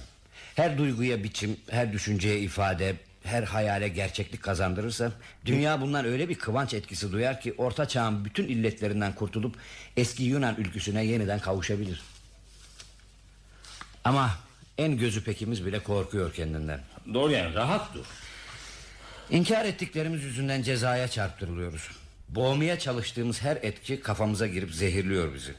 [0.54, 5.12] Her duyguya biçim, her düşünceye ifade, her hayale gerçeklik kazandırırsa
[5.46, 9.56] dünya bundan öyle bir kıvanç etkisi duyar ki orta çağın bütün illetlerinden kurtulup
[9.96, 12.02] eski Yunan ülküsüne yeniden kavuşabilir.
[14.04, 14.30] Ama
[14.78, 16.80] en gözü pekimiz bile korkuyor kendinden.
[17.14, 18.04] Dorian rahat dur.
[19.30, 21.90] İnkar ettiklerimiz yüzünden cezaya çarptırılıyoruz.
[22.28, 25.54] Boğmaya çalıştığımız her etki kafamıza girip zehirliyor bizi.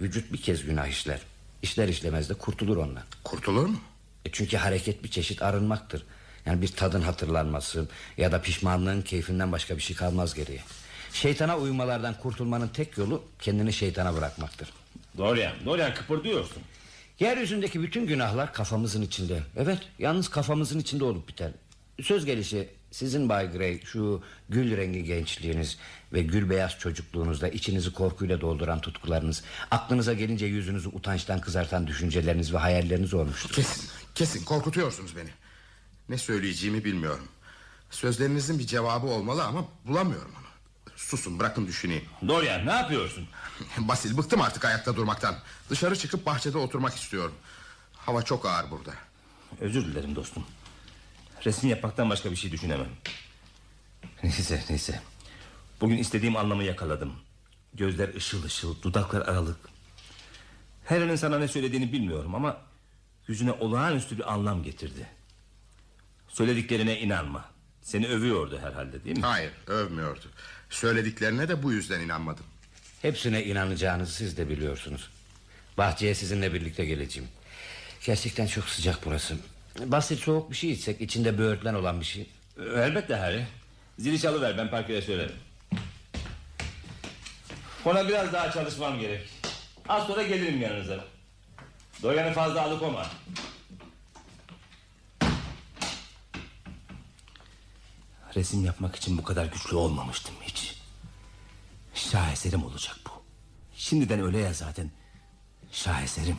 [0.00, 1.20] Vücut bir kez günah işler.
[1.62, 3.02] İşler işlemez de kurtulur ondan.
[3.24, 3.80] Kurtulur mu?
[4.24, 6.06] E çünkü hareket bir çeşit arınmaktır.
[6.46, 10.60] Yani bir tadın hatırlanması ya da pişmanlığın keyfinden başka bir şey kalmaz geriye.
[11.12, 14.68] Şeytana uymalardan kurtulmanın tek yolu kendini şeytana bırakmaktır.
[15.18, 16.62] Dorian, Dorian kıpırdıyorsun.
[17.20, 19.42] Yeryüzündeki bütün günahlar kafamızın içinde.
[19.56, 21.50] Evet, yalnız kafamızın içinde olup biter.
[22.02, 25.78] Söz gelişi sizin Bay Gray şu gül rengi gençliğiniz
[26.12, 32.58] ve gül beyaz çocukluğunuzda içinizi korkuyla dolduran tutkularınız, aklınıza gelince yüzünüzü utançtan kızartan düşünceleriniz ve
[32.58, 33.54] hayalleriniz olmuştur.
[33.54, 35.30] Kesin, kesin korkutuyorsunuz beni.
[36.08, 37.28] Ne söyleyeceğimi bilmiyorum.
[37.90, 40.46] Sözlerinizin bir cevabı olmalı ama bulamıyorum onu.
[40.96, 42.04] Susun bırakın düşüneyim.
[42.28, 43.28] Dorian ne yapıyorsun?
[43.78, 45.34] Basil bıktım artık ayakta durmaktan.
[45.70, 47.34] Dışarı çıkıp bahçede oturmak istiyorum.
[47.92, 48.94] Hava çok ağır burada.
[49.60, 50.44] Özür dilerim dostum.
[51.46, 52.88] Resim yapmaktan başka bir şey düşünemem.
[54.22, 55.00] Neyse neyse.
[55.80, 57.12] Bugün istediğim anlamı yakaladım.
[57.74, 59.56] Gözler ışıl ışıl, dudaklar aralık.
[60.84, 62.56] Helen'in sana ne söylediğini bilmiyorum ama...
[63.28, 65.06] ...yüzüne olağanüstü bir anlam getirdi.
[66.36, 67.44] Söylediklerine inanma.
[67.82, 69.22] Seni övüyordu herhalde değil mi?
[69.22, 70.26] Hayır övmüyordu.
[70.70, 72.44] Söylediklerine de bu yüzden inanmadım.
[73.02, 75.10] Hepsine inanacağınızı siz de biliyorsunuz.
[75.78, 77.28] Bahçeye sizinle birlikte geleceğim.
[78.06, 79.36] Gerçekten çok sıcak burası.
[79.84, 82.26] Basit soğuk bir şey içsek içinde böğürtlen olan bir şey.
[82.58, 83.46] Elbette Harry.
[83.98, 85.36] Zili çalıver ben parkede söylerim.
[87.84, 89.28] Ona biraz daha çalışmam gerek.
[89.88, 91.04] Az sonra gelirim yanınıza.
[92.02, 93.06] Doyanı fazla alıkoma.
[98.36, 100.76] Resim yapmak için bu kadar güçlü olmamıştım hiç.
[101.94, 103.10] Şaheserim olacak bu.
[103.76, 104.90] Şimdiden öyle ya zaten.
[105.72, 106.36] Şaheserim.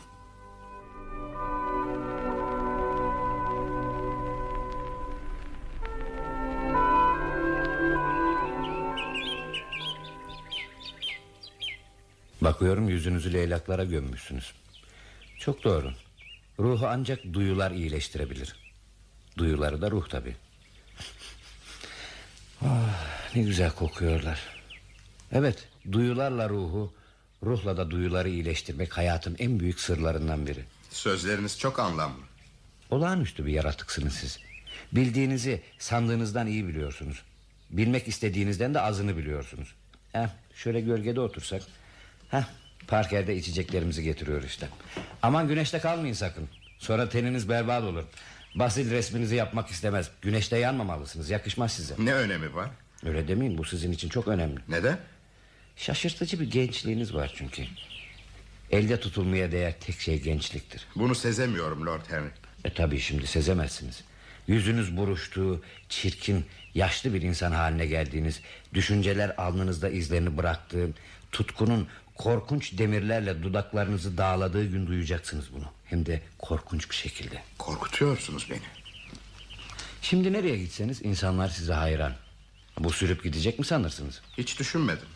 [12.41, 14.53] Bakıyorum yüzünüzü leylaklara gömmüşsünüz.
[15.39, 15.93] Çok doğru.
[16.59, 18.55] Ruhu ancak duyular iyileştirebilir.
[19.37, 20.35] Duyuları da ruh tabi.
[22.67, 24.39] Ah, ne güzel kokuyorlar.
[25.31, 26.93] Evet, duyularla ruhu,
[27.43, 30.63] ruhla da duyuları iyileştirmek hayatın en büyük sırlarından biri.
[30.89, 32.21] Sözleriniz çok anlamlı.
[32.89, 34.39] Olağanüstü bir yaratıksınız siz.
[34.91, 37.23] Bildiğinizi sandığınızdan iyi biliyorsunuz.
[37.69, 39.73] Bilmek istediğinizden de azını biliyorsunuz.
[40.11, 41.61] Heh, şöyle gölgede otursak.
[42.29, 42.43] Heh,
[42.87, 44.67] parkerde içeceklerimizi getiriyor işte.
[45.21, 46.49] Aman güneşte kalmayın sakın.
[46.77, 48.03] Sonra teniniz berbat olur.
[48.59, 50.09] Basil resminizi yapmak istemez.
[50.21, 51.29] Güneşte yanmamalısınız.
[51.29, 51.95] Yakışmaz size.
[51.99, 52.69] Ne önemi var?
[53.05, 54.59] Öyle demeyin bu sizin için çok önemli.
[54.69, 54.99] Neden?
[55.75, 57.63] Şaşırtıcı bir gençliğiniz var çünkü.
[58.71, 60.87] Elde tutulmaya değer tek şey gençliktir.
[60.95, 62.29] Bunu sezemiyorum Lord Henry.
[62.65, 64.03] E tabii şimdi sezemezsiniz.
[64.47, 68.41] Yüzünüz buruştu, çirkin, yaşlı bir insan haline geldiğiniz,
[68.73, 70.89] düşünceler alnınızda izlerini bıraktığı,
[71.31, 75.65] tutkunun korkunç demirlerle dudaklarınızı dağladığı gün duyacaksınız bunu.
[75.85, 77.43] Hem de korkunç bir şekilde.
[77.57, 78.61] Korkutuyorsunuz beni.
[80.01, 82.13] Şimdi nereye gitseniz insanlar size hayran.
[82.79, 84.21] Bu sürüp gidecek mi sanırsınız?
[84.37, 85.07] Hiç düşünmedim.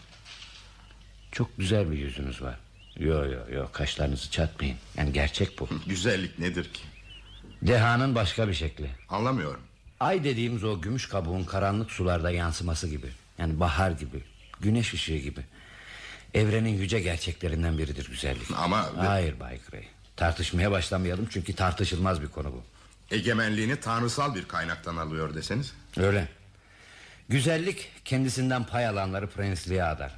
[1.31, 2.59] Çok güzel bir yüzünüz var.
[2.97, 4.77] Yo yo yo kaşlarınızı çatmayın.
[4.97, 5.69] Yani gerçek bu.
[5.87, 6.81] Güzellik nedir ki?
[7.61, 8.89] Dehanın başka bir şekli.
[9.09, 9.61] Anlamıyorum.
[9.99, 13.07] Ay dediğimiz o gümüş kabuğun karanlık sularda yansıması gibi.
[13.37, 14.23] Yani bahar gibi,
[14.59, 15.41] güneş ışığı gibi.
[16.33, 18.51] Evrenin yüce gerçeklerinden biridir güzellik.
[18.55, 19.83] Ama- Hayır Bay Gray.
[20.15, 22.63] Tartışmaya başlamayalım çünkü tartışılmaz bir konu bu.
[23.15, 25.73] Egemenliğini tanrısal bir kaynaktan alıyor deseniz.
[25.97, 26.27] Öyle.
[27.29, 30.15] Güzellik kendisinden pay alanları prensliğe adar.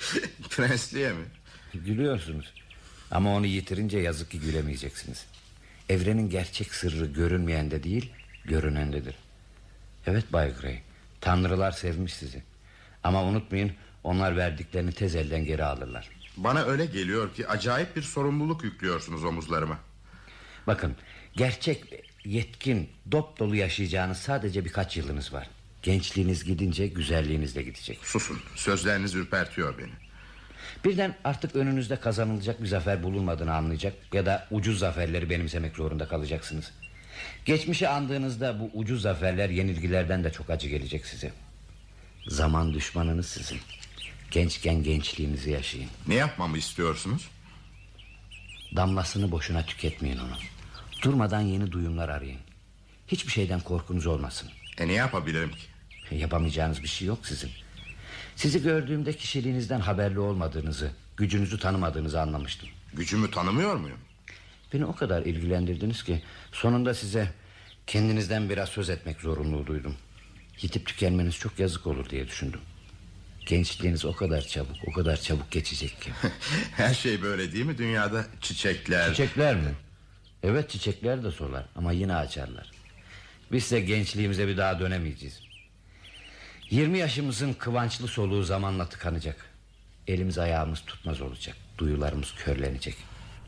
[0.50, 1.24] Prensliğe mi?
[1.74, 2.52] Gülüyorsunuz.
[3.10, 5.26] Ama onu yitirince yazık ki gülemeyeceksiniz.
[5.88, 8.12] Evrenin gerçek sırrı görünmeyende değil,
[8.44, 9.14] görünendedir.
[10.06, 10.80] Evet Bay Gray,
[11.20, 12.42] tanrılar sevmiş sizi.
[13.04, 13.72] Ama unutmayın,
[14.04, 16.08] onlar verdiklerini tez elden geri alırlar.
[16.36, 19.78] Bana öyle geliyor ki acayip bir sorumluluk yüklüyorsunuz omuzlarıma.
[20.66, 20.96] Bakın,
[21.36, 21.84] gerçek,
[22.24, 25.50] yetkin, dop dolu yaşayacağınız sadece birkaç yılınız var.
[25.82, 27.98] Gençliğiniz gidince güzelliğiniz de gidecek.
[28.02, 29.92] Susun, sözleriniz ürpertiyor beni.
[30.84, 36.72] Birden artık önünüzde kazanılacak bir zafer bulunmadığını anlayacak ya da ucuz zaferleri benimsemek zorunda kalacaksınız.
[37.44, 41.32] Geçmişi andığınızda bu ucuz zaferler yenilgilerden de çok acı gelecek size.
[42.28, 43.58] Zaman düşmanınız sizin.
[44.34, 45.88] Gençken gençliğinizi yaşayın.
[46.08, 47.28] Ne yapmamı istiyorsunuz?
[48.76, 50.32] Damlasını boşuna tüketmeyin onu.
[51.02, 52.38] Durmadan yeni duyumlar arayın.
[53.08, 54.50] Hiçbir şeyden korkunuz olmasın.
[54.78, 56.16] E ne yapabilirim ki?
[56.16, 57.50] Yapamayacağınız bir şey yok sizin.
[58.36, 62.68] Sizi gördüğümde kişiliğinizden haberli olmadığınızı, gücünüzü tanımadığınızı anlamıştım.
[62.94, 63.98] Gücümü tanımıyor muyum?
[64.72, 67.32] Beni o kadar ilgilendirdiniz ki sonunda size
[67.86, 69.96] kendinizden biraz söz etmek zorunluluğu duydum.
[70.60, 72.60] Yitip tükenmeniz çok yazık olur diye düşündüm.
[73.46, 76.10] Gençliğiniz o kadar çabuk, o kadar çabuk geçecek ki.
[76.76, 78.26] Her şey böyle değil mi dünyada?
[78.40, 79.10] Çiçekler.
[79.10, 79.74] Çiçekler mi?
[80.42, 82.70] Evet çiçekler de solar ama yine açarlar.
[83.52, 85.40] Biz de gençliğimize bir daha dönemeyeceğiz.
[86.70, 89.36] 20 yaşımızın kıvançlı soluğu zamanla tıkanacak.
[90.08, 91.56] Elimiz ayağımız tutmaz olacak.
[91.78, 92.96] Duyularımız körlenecek.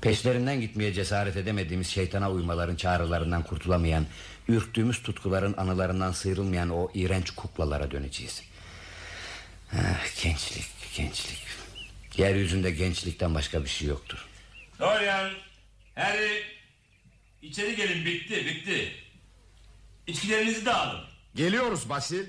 [0.01, 4.07] Peşlerinden gitmeye cesaret edemediğimiz şeytana uymaların çağrılarından kurtulamayan...
[4.49, 8.43] ...ürktüğümüz tutkuların anılarından sıyrılmayan o iğrenç kuklalara döneceğiz.
[9.73, 11.47] Ah, gençlik, gençlik.
[12.17, 14.27] Yeryüzünde gençlikten başka bir şey yoktur.
[14.79, 15.31] Dorian,
[15.95, 16.43] Harry,
[17.43, 18.93] içeri gelin bitti bitti.
[20.07, 21.05] İçkilerinizi de alın.
[21.35, 22.27] Geliyoruz Basil.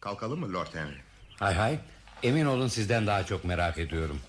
[0.00, 0.96] Kalkalım mı Lord Henry?
[1.38, 1.78] Hay hay
[2.22, 4.20] emin olun sizden daha çok merak ediyorum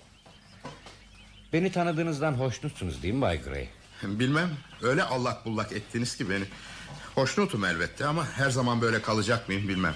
[1.52, 3.68] Beni tanıdığınızdan hoşnutsunuz değil mi Bay Gray
[4.02, 4.50] Bilmem
[4.82, 6.44] öyle allak bullak ettiniz ki beni.
[7.14, 9.94] Hoşnutum elbette ama her zaman böyle kalacak mıyım bilmem.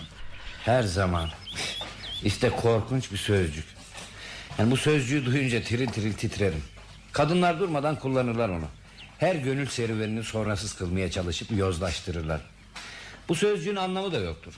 [0.65, 1.31] Her zaman
[2.25, 3.65] İşte korkunç bir sözcük.
[4.59, 6.63] Yani Bu sözcüğü duyunca tiril tiril titrerim.
[7.13, 8.67] Kadınlar durmadan kullanırlar onu.
[9.19, 12.41] Her gönül serüvenini sonrasız kılmaya çalışıp yozlaştırırlar.
[13.29, 14.55] Bu sözcüğün anlamı da yoktur.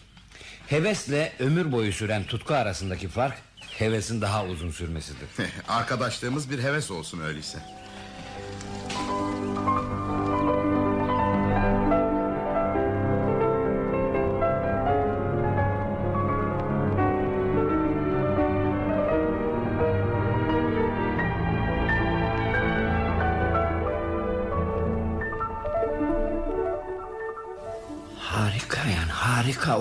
[0.67, 3.43] Hevesle ömür boyu süren tutku arasındaki fark
[3.79, 5.29] Hevesin daha uzun sürmesidir.
[5.69, 7.59] Arkadaşlığımız bir heves olsun öyleyse.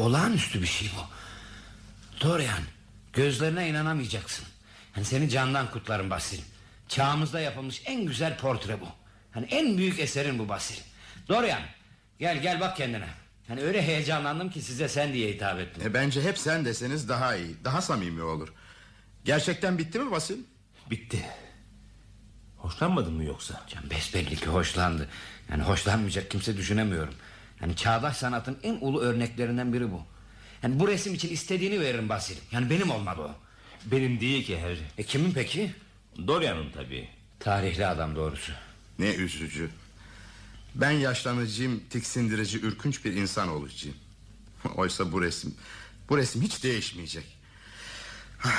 [0.02, 1.02] Olağanüstü bir şey bu.
[2.26, 2.62] Dorian
[3.14, 4.46] gözlerine inanamayacaksın.
[4.96, 6.42] Yani Seni candan kutlarım Basil
[6.88, 8.88] Çağımızda yapılmış en güzel portre bu.
[9.32, 10.76] Hani En büyük eserin bu Basil
[11.28, 11.62] Dorian
[12.20, 13.08] gel gel bak kendine.
[13.48, 15.84] Hani Öyle heyecanlandım ki size sen diye hitap ettim.
[15.86, 18.54] E, bence hep sen deseniz daha iyi, daha samimi olur.
[19.26, 20.38] Gerçekten bitti mi Basil?
[20.90, 21.26] Bitti.
[22.58, 23.62] Hoşlanmadın mı yoksa?
[23.68, 25.08] Can besbelli ki hoşlandı.
[25.52, 27.14] Yani hoşlanmayacak kimse düşünemiyorum
[27.62, 30.02] Yani çağdaş sanatın en ulu örneklerinden biri bu
[30.64, 33.36] Yani bu resim için istediğini veririm Basil Yani benim olmadı o
[33.86, 34.82] Benim değil ki Harry.
[34.98, 35.72] E kimin peki?
[36.28, 37.10] Dorian'ın tabii.
[37.40, 38.52] Tarihli adam doğrusu
[39.00, 39.70] Ne üzücü.
[40.76, 43.96] Ben yaşlanıcıyım, tiksindirici, ürkünç bir insan olacağım.
[44.76, 45.56] Oysa bu resim,
[46.10, 47.38] bu resim hiç değişmeyecek.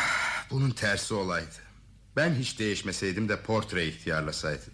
[0.51, 1.55] Bunun tersi olaydı.
[2.17, 4.65] Ben hiç değişmeseydim de portre ihtiyarlasaydı.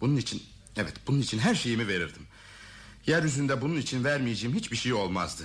[0.00, 0.42] Bunun için,
[0.76, 2.26] evet bunun için her şeyimi verirdim.
[3.10, 5.42] Yeryüzünde bunun için vermeyeceğim hiçbir şey olmazdı.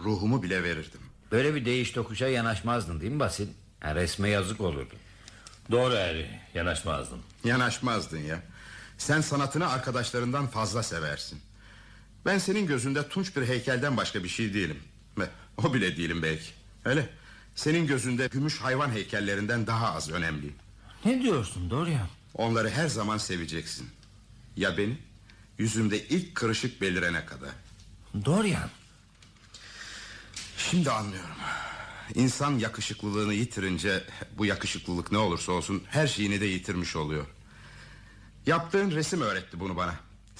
[0.00, 1.00] Ruhumu bile verirdim.
[1.32, 3.48] Böyle bir değiş tokuşa yanaşmazdın değil mi Basil?
[3.82, 4.94] Yani resme yazık olurdu
[5.70, 6.26] Doğru Harry.
[6.54, 7.18] Yanaşmazdım.
[7.44, 8.42] Yanaşmazdın ya.
[8.98, 11.40] Sen sanatını arkadaşlarından fazla seversin.
[12.26, 14.78] Ben senin gözünde tunç bir heykelden başka bir şey değilim.
[15.18, 16.50] Ve o bile değilim belki.
[16.84, 17.08] Öyle.
[17.54, 20.56] Senin gözünde gümüş hayvan heykellerinden daha az önemliyim.
[21.04, 22.08] Ne diyorsun Dorian?
[22.34, 23.88] Onları her zaman seveceksin.
[24.56, 24.98] Ya beni?
[25.58, 27.50] Yüzümde ilk kırışık belirene kadar.
[28.24, 28.70] Dorian.
[30.56, 31.36] Şimdi anlıyorum.
[32.14, 34.04] İnsan yakışıklılığını yitirince
[34.38, 37.26] bu yakışıklılık ne olursa olsun her şeyini de yitirmiş oluyor.
[38.46, 39.94] Yaptığın resim öğretti bunu bana.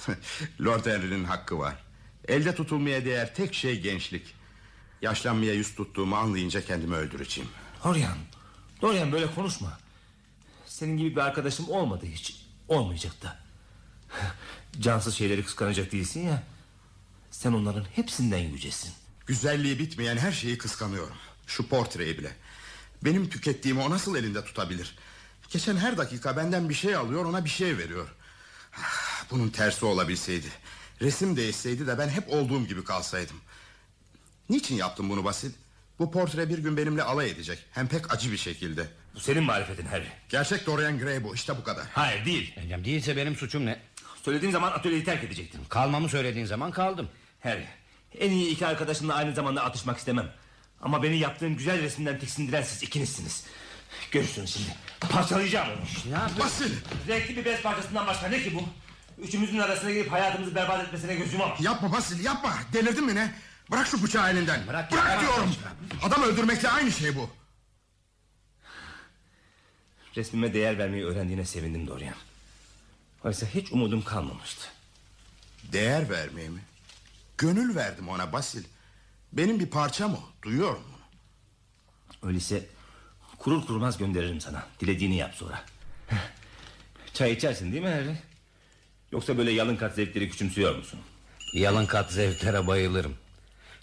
[0.61, 1.75] Lord Henry'nin hakkı var.
[2.27, 4.35] Elde tutulmaya değer tek şey gençlik.
[5.01, 7.49] Yaşlanmaya yüz tuttuğumu anlayınca kendimi öldüreceğim.
[7.83, 8.17] Dorian,
[8.81, 9.79] Dorian böyle konuşma.
[10.65, 12.45] Senin gibi bir arkadaşım olmadı hiç.
[12.67, 13.39] Olmayacak da.
[14.81, 16.43] Cansız şeyleri kıskanacak değilsin ya.
[17.31, 18.91] Sen onların hepsinden yücesin.
[19.27, 21.15] Güzelliği bitmeyen her şeyi kıskanıyorum.
[21.47, 22.31] Şu portreyi bile.
[23.03, 24.95] Benim tükettiğimi o nasıl elinde tutabilir?
[25.49, 28.07] Geçen her dakika benden bir şey alıyor ona bir şey veriyor.
[28.77, 30.47] Ah, Bunun tersi olabilseydi.
[31.01, 33.35] Resim değişseydi de ben hep olduğum gibi kalsaydım.
[34.49, 35.51] Niçin yaptım bunu Basil?
[35.99, 37.59] Bu portre bir gün benimle alay edecek.
[37.71, 38.87] Hem pek acı bir şekilde.
[39.15, 40.07] Bu senin marifetin Harry.
[40.29, 41.85] Gerçek Dorian Gray bu işte bu kadar.
[41.93, 42.53] Hayır değil.
[42.57, 43.79] Bencem değilse benim suçum ne?
[44.25, 45.61] Söylediğim zaman atölyeyi terk edecektin.
[45.69, 47.09] Kalmamı söylediğin zaman kaldım.
[47.43, 47.65] Harry,
[48.19, 50.31] en iyi iki arkadaşınla aynı zamanda atışmak istemem.
[50.81, 53.45] Ama beni yaptığın güzel resimden tiksindiren siz ikinizsiniz.
[54.11, 54.67] Görürsün şimdi.
[54.99, 56.11] Parçalayacağım onu.
[56.13, 56.39] Ne yapıyorsun?
[56.39, 56.71] Basil
[57.07, 58.63] Renkli bir bez parçasından başka ne ki bu?
[59.21, 61.55] Üçümüzün arasına girip hayatımızı berbat etmesine gözüm ama.
[61.59, 62.53] yapma Basil yapma.
[62.73, 63.33] Delirdin mi ne?
[63.71, 64.67] Bırak şu bıçağı elinden.
[64.67, 65.21] Bırak, Bırak bırak.
[65.21, 65.55] diyorum.
[66.03, 67.29] Adam öldürmekle aynı şey bu.
[70.15, 72.15] Resmime değer vermeyi öğrendiğine sevindim Dorian.
[73.25, 74.67] Oysa hiç umudum kalmamıştı.
[75.71, 76.59] Değer vermeye mi?
[77.37, 78.63] Gönül verdim ona Basil.
[79.33, 80.19] Benim bir parçam o.
[80.43, 82.29] Duyuyorum bunu.
[82.29, 82.65] Öyleyse
[83.37, 84.63] kurur kurmaz gönderirim sana.
[84.79, 85.61] Dilediğini yap sonra.
[87.13, 88.17] Çay içersin değil mi Harry?
[89.11, 90.99] Yoksa böyle yalın kat zevkleri küçümsüyor musun?
[91.53, 93.15] Yalın kat zevklere bayılırım.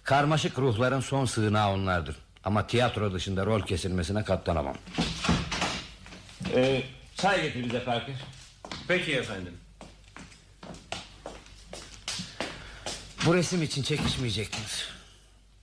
[0.05, 2.16] Karmaşık ruhların son sığınağı onlardır.
[2.44, 4.76] Ama tiyatro dışında rol kesilmesine katlanamam.
[6.55, 6.83] Ee,
[7.16, 8.16] çay getir bize Parker.
[8.88, 9.55] Peki efendim.
[13.27, 14.88] Bu resim için çekişmeyecektiniz.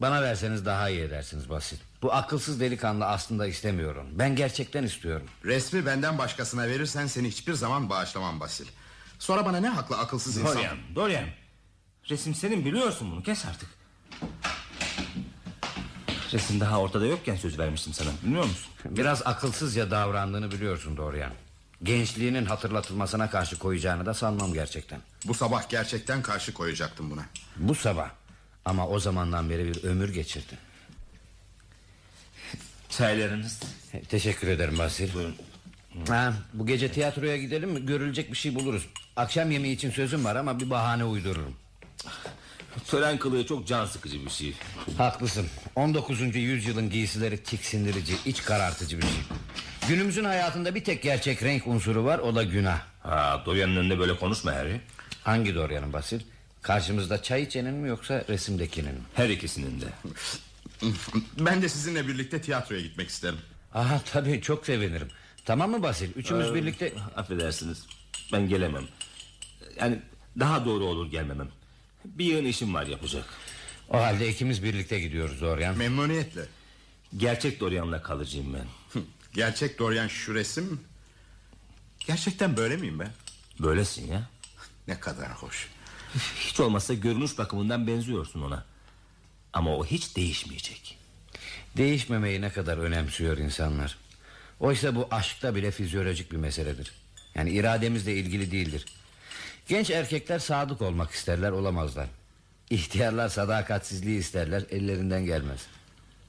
[0.01, 1.79] Bana verseniz daha iyi edersiniz Basit.
[2.01, 4.07] Bu akılsız delikanlı aslında istemiyorum.
[4.11, 5.27] Ben gerçekten istiyorum.
[5.45, 8.65] Resmi benden başkasına verirsen seni hiçbir zaman bağışlamam Basil.
[9.19, 10.55] Sonra bana ne haklı akılsız insan...
[10.55, 11.25] Dorian, Dorian.
[12.09, 13.69] Resim senin biliyorsun bunu kes artık.
[16.33, 18.71] Resim daha ortada yokken söz vermiştim sana bilmiyor musun?
[18.85, 21.31] Biraz akılsızca davrandığını biliyorsun Dorian.
[21.83, 25.01] Gençliğinin hatırlatılmasına karşı koyacağını da sanmam gerçekten.
[25.25, 27.25] Bu sabah gerçekten karşı koyacaktım buna.
[27.57, 28.09] Bu sabah.
[28.65, 30.57] Ama o zamandan beri bir ömür geçirdin.
[32.89, 33.59] Çaylarınız.
[34.09, 35.13] Teşekkür ederim Basil.
[35.13, 35.35] Buyurun.
[36.07, 37.85] Ha, bu gece tiyatroya gidelim mi?
[37.85, 38.89] Görülecek bir şey buluruz.
[39.15, 41.55] Akşam yemeği için sözüm var ama bir bahane uydururum.
[42.87, 44.53] Tören kılığı çok can sıkıcı bir şey.
[44.97, 45.47] Haklısın.
[45.75, 46.35] 19.
[46.35, 49.21] yüzyılın giysileri tiksindirici, iç karartıcı bir şey.
[49.87, 52.81] Günümüzün hayatında bir tek gerçek renk unsuru var o da günah.
[52.99, 54.81] Ha, Dorian'ın önünde böyle konuşma Harry.
[55.23, 56.19] Hangi Dorian'ın Basil?
[56.61, 59.01] Karşımızda çay içenin mi yoksa resimdekinin mi?
[59.13, 59.85] Her ikisinin de.
[61.39, 63.39] Ben de sizinle birlikte tiyatroya gitmek isterim.
[63.73, 65.07] Aha tabii çok sevinirim.
[65.45, 66.09] Tamam mı Basil?
[66.15, 66.93] Üçümüz Ee, birlikte...
[67.15, 67.85] Affedersiniz.
[68.33, 68.83] Ben gelemem.
[69.79, 69.99] Yani
[70.39, 71.47] daha doğru olur gelmemem.
[72.05, 73.25] Bir yığın işim var yapacak.
[73.89, 75.77] O halde ikimiz birlikte gidiyoruz Dorian.
[75.77, 76.41] Memnuniyetle.
[77.17, 78.65] Gerçek Dorian'la kalacağım ben.
[79.39, 80.79] Gerçek Dorian şu resim?
[82.07, 83.11] Gerçekten böyle miyim ben?
[83.59, 84.29] Böylesin ya.
[84.87, 85.69] Ne kadar hoş.
[86.35, 88.65] Hiç olmazsa görünüş bakımından benziyorsun ona.
[89.53, 90.97] Ama o hiç değişmeyecek.
[91.77, 93.97] Değişmemeyi ne kadar önemsiyor insanlar.
[94.59, 96.91] Oysa bu aşkta bile fizyolojik bir meseledir.
[97.35, 98.85] Yani irademizle ilgili değildir.
[99.67, 102.07] Genç erkekler sadık olmak isterler olamazlar.
[102.69, 105.59] İhtiyarlar sadakatsizliği isterler ellerinden gelmez.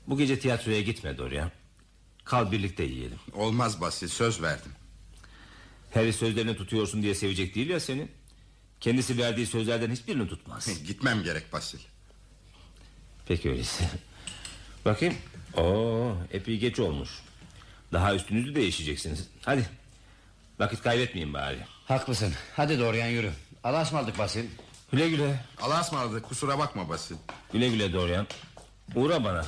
[0.07, 1.51] Bu gece tiyatroya gitme Dorian.
[2.31, 3.19] Kal birlikte yiyelim.
[3.35, 4.73] Olmaz Basil söz verdim.
[5.95, 8.09] Harry sözlerini tutuyorsun diye sevecek değil ya seni.
[8.81, 10.69] Kendisi verdiği sözlerden hiçbirini tutmaz.
[10.87, 11.79] Gitmem gerek Basil.
[13.27, 13.85] Peki öyleyse.
[14.85, 15.15] Bakayım.
[15.57, 17.11] Oo, epey geç olmuş.
[17.93, 19.29] Daha üstünüzü değişeceksiniz.
[19.45, 19.69] Hadi.
[20.59, 21.59] Vakit kaybetmeyin bari.
[21.85, 22.33] Haklısın.
[22.57, 23.33] Hadi Dorian yürü.
[23.65, 24.45] Allah'a ısmarladık Basil.
[24.93, 25.45] Güle güle.
[25.61, 27.17] Allah'a ısmarladık kusura bakma Basil.
[27.53, 28.27] Güle güle Dorian.
[28.95, 29.47] Uğra bana.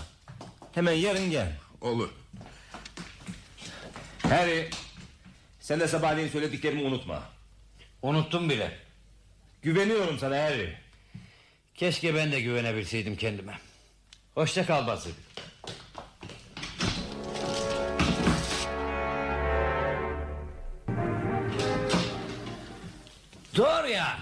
[0.72, 1.58] Hemen yarın gel.
[1.80, 2.21] Olur.
[4.32, 4.70] Harry.
[5.60, 7.22] Sen de sabahleyin söylediklerimi unutma.
[8.02, 8.78] Unuttum bile.
[9.62, 10.74] Güveniyorum sana Harry.
[11.74, 13.58] Keşke ben de güvenebilseydim kendime.
[14.34, 15.10] Hoşça kal Basil.
[23.56, 24.18] Dorian.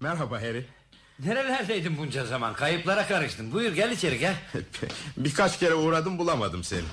[0.00, 0.66] Merhaba Harry.
[1.18, 2.54] Nerelerdeydin bunca zaman?
[2.54, 3.52] Kayıplara karıştın.
[3.52, 4.34] Buyur gel içeri gel.
[5.16, 6.84] Birkaç kere uğradım bulamadım seni.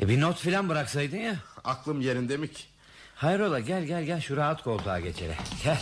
[0.00, 1.36] E bir not filan bıraksaydın ya.
[1.64, 2.62] Aklım yerinde mi ki?
[3.14, 5.36] Hayrola gel gel gel şu rahat koltuğa geç hele.
[5.64, 5.80] Gel.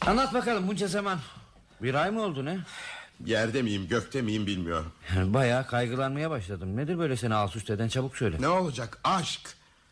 [0.00, 1.18] Anlat bakalım bunca zaman.
[1.82, 2.58] Bir ay mı oldu ne?
[3.24, 4.92] Yerde miyim gökte miyim bilmiyorum.
[5.16, 6.76] Bayağı kaygılanmaya başladım.
[6.76, 8.36] Nedir böyle seni alt eden çabuk söyle.
[8.40, 9.40] Ne olacak aşk.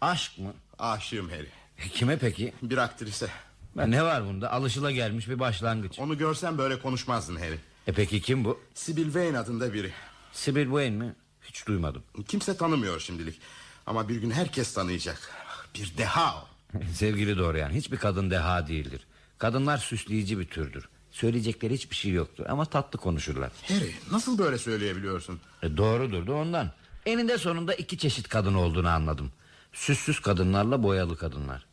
[0.01, 0.53] Aşk mı?
[0.79, 1.49] Aşığım Harry.
[1.79, 2.53] E, Kime peki?
[2.63, 3.29] Bir aktrise.
[3.77, 8.45] Ne var bunda alışıla gelmiş bir başlangıç Onu görsen böyle konuşmazdın Harry E peki kim
[8.45, 9.93] bu Sibyl Vane adında biri
[10.33, 11.15] Sibyl Wayne mi
[11.49, 12.03] Hiç duymadım.
[12.29, 13.41] Kimse tanımıyor şimdilik.
[13.87, 15.31] Ama bir gün herkes tanıyacak.
[15.75, 16.49] Bir deha o.
[16.95, 19.07] Sevgili Dorian hiçbir kadın deha değildir.
[19.39, 20.89] Kadınlar süsleyici bir türdür.
[21.11, 23.51] Söyleyecekleri hiçbir şey yoktur ama tatlı konuşurlar.
[23.69, 25.41] Harry nasıl böyle söyleyebiliyorsun?
[25.63, 26.73] E, Doğrudur da ondan.
[27.07, 29.33] Eninde sonunda iki çeşit kadın olduğunu anladım.
[29.73, 31.67] Süssüz kadınlarla boyalı kadınlar.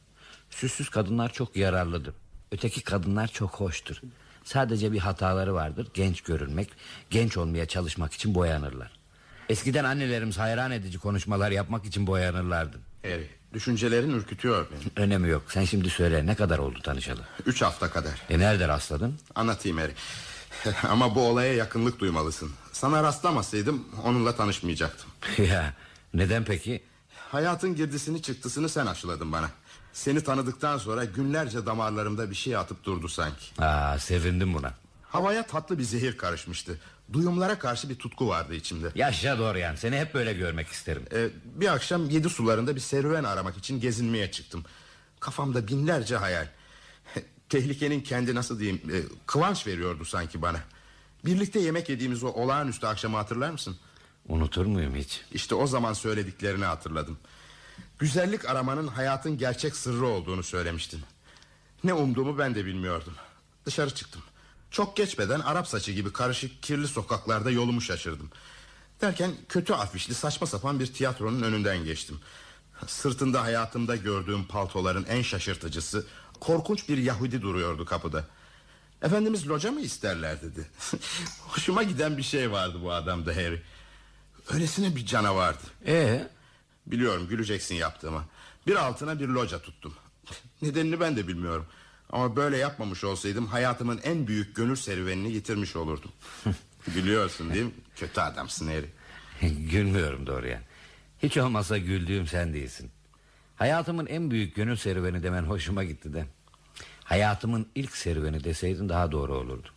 [0.50, 2.14] Süssüz kadınlar çok yararlıdır.
[2.52, 4.02] Öteki kadınlar çok hoştur.
[4.44, 5.88] Sadece bir hataları vardır.
[5.94, 6.70] Genç görünmek
[7.10, 8.92] Genç olmaya çalışmak için boyanırlar
[9.50, 12.80] Eskiden annelerimiz hayran edici konuşmalar yapmak için boyanırlardı.
[13.04, 14.80] Harry düşüncelerin ürkütüyor beni.
[15.06, 15.44] Önemi yok.
[15.48, 17.22] Sen şimdi söyle ne kadar oldu tanışalı?
[17.46, 18.14] Üç hafta kadar.
[18.30, 19.20] E nerede rastladın?
[19.36, 19.94] Anlatayım Harry
[20.90, 22.52] Ama bu olaya yakınlık duymalısın.
[22.72, 25.10] Sana rastlamasaydım onunla tanışmayacaktım.
[25.50, 25.74] Ya
[26.14, 26.84] neden peki?
[27.32, 29.50] Hayatın girdisini çıktısını sen aşıladın bana.
[29.94, 33.62] Seni tanıdıktan sonra günlerce damarlarımda bir şey atıp durdu sanki.
[33.62, 34.74] Aa, sevindim buna
[35.10, 36.80] Havaya tatlı bir zehir karışmıştı.
[37.14, 38.92] Duyumlara karşı bir tutku vardı içimde.
[38.96, 41.04] Yaşa Dorian seni hep böyle görmek isterim.
[41.14, 44.66] Ee, Bir akşam yedi sularında bir serüven aramak için gezinmeye çıktım.
[45.20, 46.48] Kafamda binlerce hayal.
[47.50, 50.60] Tehlikenin kendi nasıl diyeyim e, Kıvanç veriyordu sanki bana.
[51.26, 53.78] Birlikte yemek yediğimiz o olağanüstü akşamı hatırlar mısın?
[54.28, 55.22] Unutur muyum hiç?
[55.32, 57.18] İşte o zaman söylediklerini hatırladım.
[58.00, 61.02] Güzellik aramanın hayatın gerçek sırrı olduğunu söylemiştin.
[61.84, 63.14] Ne umduğumu ben de bilmiyordum.
[63.66, 64.22] Dışarı çıktım
[64.72, 68.30] Çok geçmeden Arap saçı gibi karışık kirli sokaklarda yolumu şaşırdım.
[69.02, 72.20] Derken kötü afişli saçma sapan bir tiyatronun önünden geçtim.
[72.88, 76.06] Sırtında hayatımda gördüğüm paltoların en şaşırtıcısı
[76.40, 78.26] Korkunç bir Yahudi duruyordu kapıda.
[79.02, 80.68] Efendimiz loca mı isterler dedi.
[81.40, 83.62] Hoşuma giden bir şey vardı bu adamda Harry.
[84.54, 85.64] Öylesine bir canavardı.
[85.86, 86.28] Ee,
[86.88, 88.26] Biliyorum güleceksin yaptığıma.
[88.68, 89.94] Bir altına bir loca tuttum.
[90.62, 91.66] Nedenini ben de bilmiyorum
[92.10, 96.12] Ama böyle yapmamış olsaydım Hayatımın en büyük gönül serüvenini yitirmiş olurdum.
[96.94, 97.72] Gülüyorsun değil mi?
[97.96, 98.90] Kötü adamsın Harry
[99.72, 100.62] Gülmüyorum Dorian
[101.24, 102.92] Hiç olmazsa güldüğüm sen değilsin.
[103.56, 106.26] Hayatımın en büyük gönül serüveni demen hoşuma gitti de.
[107.04, 109.68] Hayatımın ilk serüveni deseydin daha doğru olurdu.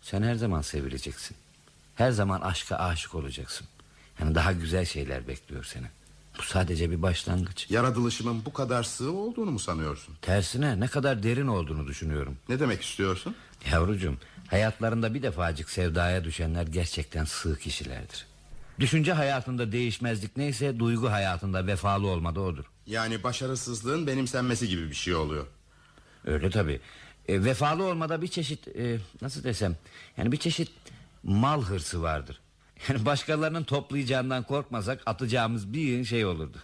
[0.00, 1.36] Sen her zaman sevileceksin.
[1.94, 3.66] Her zaman aşka aşık olacaksın.
[4.20, 5.86] Yani daha güzel şeyler bekliyor seni
[6.38, 7.70] Bu sadece bir başlangıç.
[7.70, 10.14] Yaratılışımın bu kadar sığ olduğunu mu sanıyorsun?
[10.22, 12.36] Tersine ne kadar derin olduğunu düşünüyorum.
[12.48, 13.36] Ne demek istiyorsun?
[13.72, 14.16] Yavrucuğum
[14.46, 18.26] hayatlarında bir defacık sevdaya düşenler gerçekten sığ kişilerdir.
[18.80, 22.64] Düşünce hayatında değişmezlik neyse duygu hayatında vefalı olmada odur.
[22.86, 25.46] Yani başarısızlığın benimsenmesi gibi bir şey oluyor.
[26.24, 26.80] Öyle tabi
[27.28, 29.76] e, Vefalı olmada bir çeşit e, nasıl desem
[30.16, 30.70] Yani bir çeşit
[31.22, 32.40] mal hırsı vardır
[32.88, 36.58] başkalarının toplayacağından korkmasak atacağımız bir yığın şey olurdu.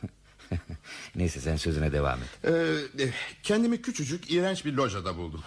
[1.17, 2.53] Neyse sen sözüne devam et.
[2.99, 3.11] Ee,
[3.43, 5.43] kendimi küçücük iğrenç bir locada buldum.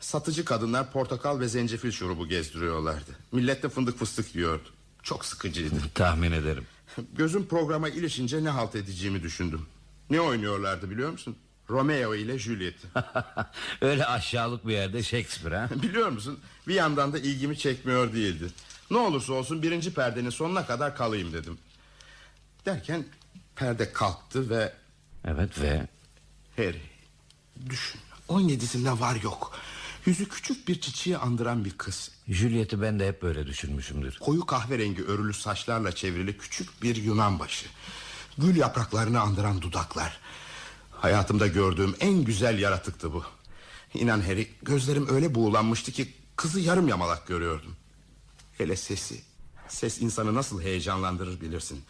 [0.00, 3.10] Satıcı kadınlar portakal ve zencefil şurubu gezdiriyorlardı.
[3.32, 4.68] Millet de fındık fıstık yiyordu.
[5.02, 5.74] Çok sıkıcıydı.
[5.94, 6.64] Tahmin ederim.
[7.12, 9.66] Gözüm programa ilişince ne halt edeceğimi düşündüm.
[10.10, 11.36] Ne oynuyorlardı biliyor musun?
[11.70, 12.88] Romeo ile Juliet'i
[13.80, 15.68] Öyle aşağılık bir yerde Shakespeare ha?
[15.82, 16.38] Biliyor musun?
[16.68, 18.44] Bir yandan da ilgimi çekmiyor değildi
[18.90, 21.58] Ne olursa olsun birinci perdenin sonuna kadar kalayım dedim.
[22.66, 23.04] Derken
[23.56, 24.72] perde kalktı ve
[25.24, 25.86] Evet ve
[26.56, 26.82] Harry
[27.70, 28.00] düşün.
[28.28, 29.58] 17'sinde var yok.
[30.06, 32.10] Yüzü küçük bir çiçeği andıran bir kız.
[32.28, 34.18] Juliet'i ben de hep böyle düşünmüşümdür.
[34.20, 37.66] Koyu kahverengi örülü saçlarla çevrili küçük bir Yunan başı.
[38.38, 40.18] Gül yapraklarını andıran dudaklar.
[40.90, 43.24] Hayatımda gördüğüm en güzel yaratıktı bu.
[43.94, 47.76] İnan Harry gözlerim öyle buğulanmıştı ki Kızı yarım yamalak görüyordum
[48.58, 49.20] Hele sesi.
[49.68, 51.82] Ses insanı nasıl heyecanlandırır bilirsin.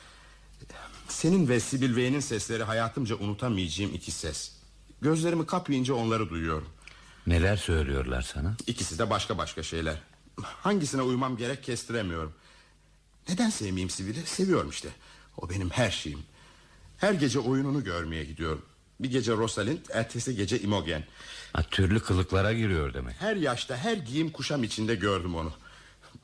[1.09, 4.53] Senin ve Sibyl Vane'in sesleri hayatımca unutamayacağım iki ses.
[5.01, 6.69] Gözlerimi kapayınca onları duyuyorum.
[7.27, 8.57] Neler söylüyorlar sana?
[8.67, 10.03] İkisi de başka başka şeyler.
[10.43, 12.33] Hangisine uymam gerek kestiremiyorum.
[13.29, 14.89] Neden sevmeyeyim Sibel'i seviyorum işte.
[15.37, 16.23] O benim her şeyim.
[16.99, 18.63] Her gece oyununu görmeye gidiyorum.
[19.01, 21.05] Bir gece Rosalind ertesi gece Imogen.
[21.53, 23.15] Ha, Türlü kılıklara giriyor demek.
[23.21, 25.53] Her yaşta her giyim kuşam içinde gördüm onu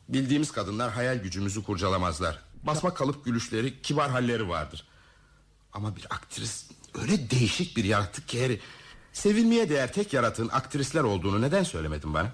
[0.09, 2.39] Bildiğimiz kadınlar hayal gücümüzü kurcalamazlar.
[2.63, 4.85] Basma kalıp gülüşleri kibar halleri vardır.
[5.73, 6.71] Ama bir aktris
[7.03, 8.61] öyle değişik bir yaratık ki Harry
[9.13, 12.33] Sevilmeye değer tek yaratığın aktrisler olduğunu neden söylemedin bana?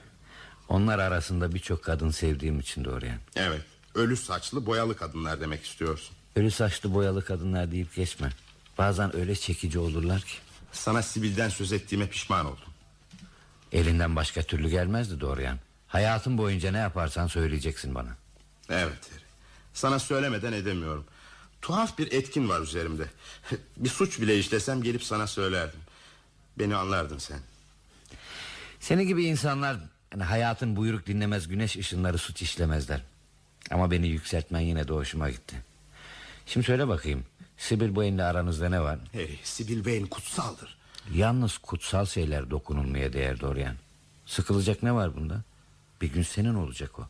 [0.68, 3.62] Onlar arasında birçok kadın sevdiğim için Dorian Evet
[3.94, 6.16] ölü saçlı boyalı kadınlar demek istiyorsun.
[6.36, 8.30] Ölü saçlı boyalı kadınlar deyip geçme.
[8.78, 10.34] Bazen öyle çekici olurlar ki.
[10.72, 12.72] Sana Sibil'den söz ettiğime pişman oldum.
[13.72, 15.58] Elinden başka türlü gelmezdi Dorian
[15.88, 18.16] Hayatın boyunca ne yaparsan söyleyeceksin bana
[18.70, 19.10] Evet.
[19.74, 21.04] Sana söylemeden edemiyorum
[21.62, 23.04] Tuhaf bir etkin var üzerimde
[23.76, 25.80] Bir suç bile işlesem gelip sana söylerdim
[26.58, 27.38] Beni anlardın sen
[28.80, 29.76] Seni gibi insanlar
[30.12, 33.02] yani hayatın buyruk dinlemez güneş ışınları suç işlemezler.
[33.70, 35.56] Ama beni yükseltmen yine de hoşuma gitti.
[36.46, 37.24] Şimdi söyle bakayım.
[37.56, 38.98] Sibyl Boyne'le aranızda ne var?
[39.12, 40.78] Hey, Sibyl Wayne kutsaldır.
[41.14, 43.74] Yalnız kutsal şeyler dokunulmaya değer Dorian.
[44.26, 45.42] Sıkılacak ne var bunda?
[46.00, 47.08] Bir gün senin olacak o.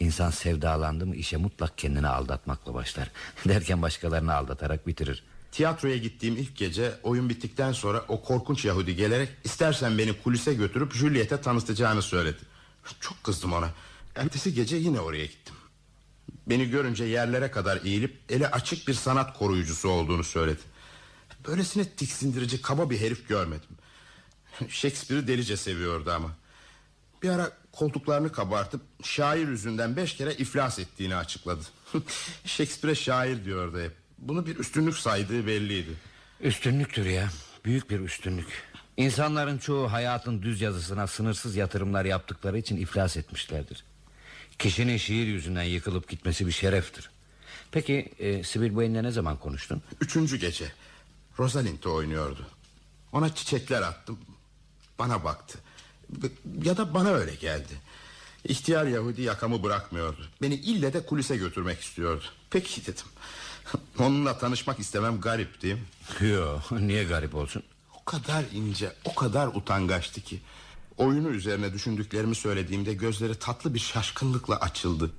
[0.00, 3.10] İnsan sevdalandı mı işe mutlak kendini aldatmakla başlar.
[3.48, 5.24] Derken başkalarını aldatarak bitirir.
[5.52, 10.94] Tiyatroya gittiğim ilk gece oyun bittikten sonra o korkunç Yahudi gelerek istersen beni kulise götürüp
[10.94, 12.38] Juliet'e tanıtacağını söyledi.
[13.00, 13.70] Çok kızdım ona.
[14.14, 15.54] Ertesi gece yine oraya gittim.
[16.46, 20.60] Beni görünce yerlere kadar eğilip eli açık bir sanat koruyucusu olduğunu söyledi.
[21.46, 23.68] Böylesine tiksindirici kaba bir herif görmedim.
[24.68, 26.30] Shakespeare'i delice seviyordu ama.
[27.22, 31.60] Bir ara koltuklarını kabartıp şair yüzünden beş kere iflas ettiğini açıkladı.
[32.44, 33.92] Shakespeare'e şair diyordu hep.
[34.18, 35.90] Bunu bir üstünlük saydığı belliydi.
[36.40, 37.30] Üstünlüktür ya.
[37.64, 38.46] Büyük bir üstünlük.
[38.96, 43.84] İnsanların çoğu hayatın düz yazısına sınırsız yatırımlar yaptıkları için iflas etmişlerdir.
[44.58, 47.10] Kişinin şiir yüzünden yıkılıp gitmesi bir şereftir.
[47.72, 49.82] Peki e, Sibyl Boyne'le ne zaman konuştun?
[50.00, 50.72] Üçüncü gece
[51.38, 52.46] Rosalind'de oynuyordu
[53.12, 54.18] Ona çiçekler attım
[54.98, 55.58] Bana baktı
[56.62, 57.80] Ya da bana öyle geldi.
[58.44, 60.28] İhtiyar Yahudi yakamı bırakmıyordu.
[60.42, 62.24] Beni ille de kulise götürmek istiyordu.
[62.50, 63.06] Peki dedim.
[63.98, 66.28] Onunla tanışmak istemem garip değil mi?
[66.28, 67.62] Yok niye garip olsun?
[68.00, 70.40] O kadar ince o kadar utangaçtı ki.
[70.96, 75.10] Oyunu üzerine düşündüklerimi söylediğimde Gözleri tatlı bir şaşkınlıkla açıldı.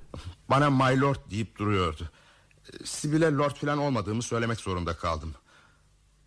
[0.50, 2.10] Bana my lord deyip duruyordu.
[2.84, 5.34] Sibyl'e lord falan olmadığımı söylemek zorunda kaldım.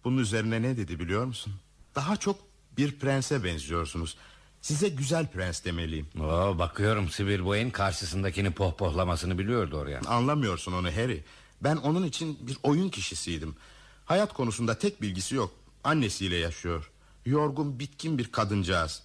[0.03, 1.53] Bunun üzerine ne dedi biliyor musun?
[1.95, 2.39] Daha çok
[2.77, 4.17] bir prense benziyorsunuz
[4.63, 6.07] Size güzel prens demeliyim.
[6.19, 9.99] Oo, Bakıyorum Sibyl Boyne karşısındakini pohpohlamasını biliyordu oraya.
[10.07, 11.23] Anlamıyorsun onu Harry.
[11.61, 13.55] Ben onun için bir oyun kişisiydim.
[14.05, 15.51] Hayat konusunda tek bilgisi yok.
[15.83, 16.91] Annesiyle yaşıyor.
[17.25, 19.03] Yorgun bitkin bir kadıncağız.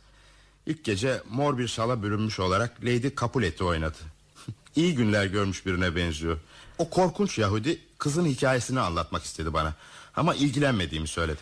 [0.67, 3.99] İlk gece mor bir şala bürünmüş olarak Lady Capulet'i oynadı.
[4.77, 6.39] İyi günler görmüş birine benziyor.
[6.79, 9.75] O korkunç Yahudi kızın hikayesini anlatmak istedi bana.
[10.17, 11.41] Ama ilgilenmediğimi söyledi.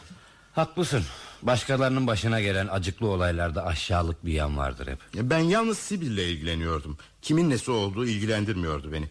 [0.54, 1.04] Haklısın
[1.46, 4.98] Başkalarının başına gelen acıklı olaylarda aşağılık bir yan vardır hep.
[5.14, 6.98] Ben yalnız Sibyl'le ilgileniyordum.
[7.22, 9.08] Kimin nesi olduğu ilgilendirmiyordu beni.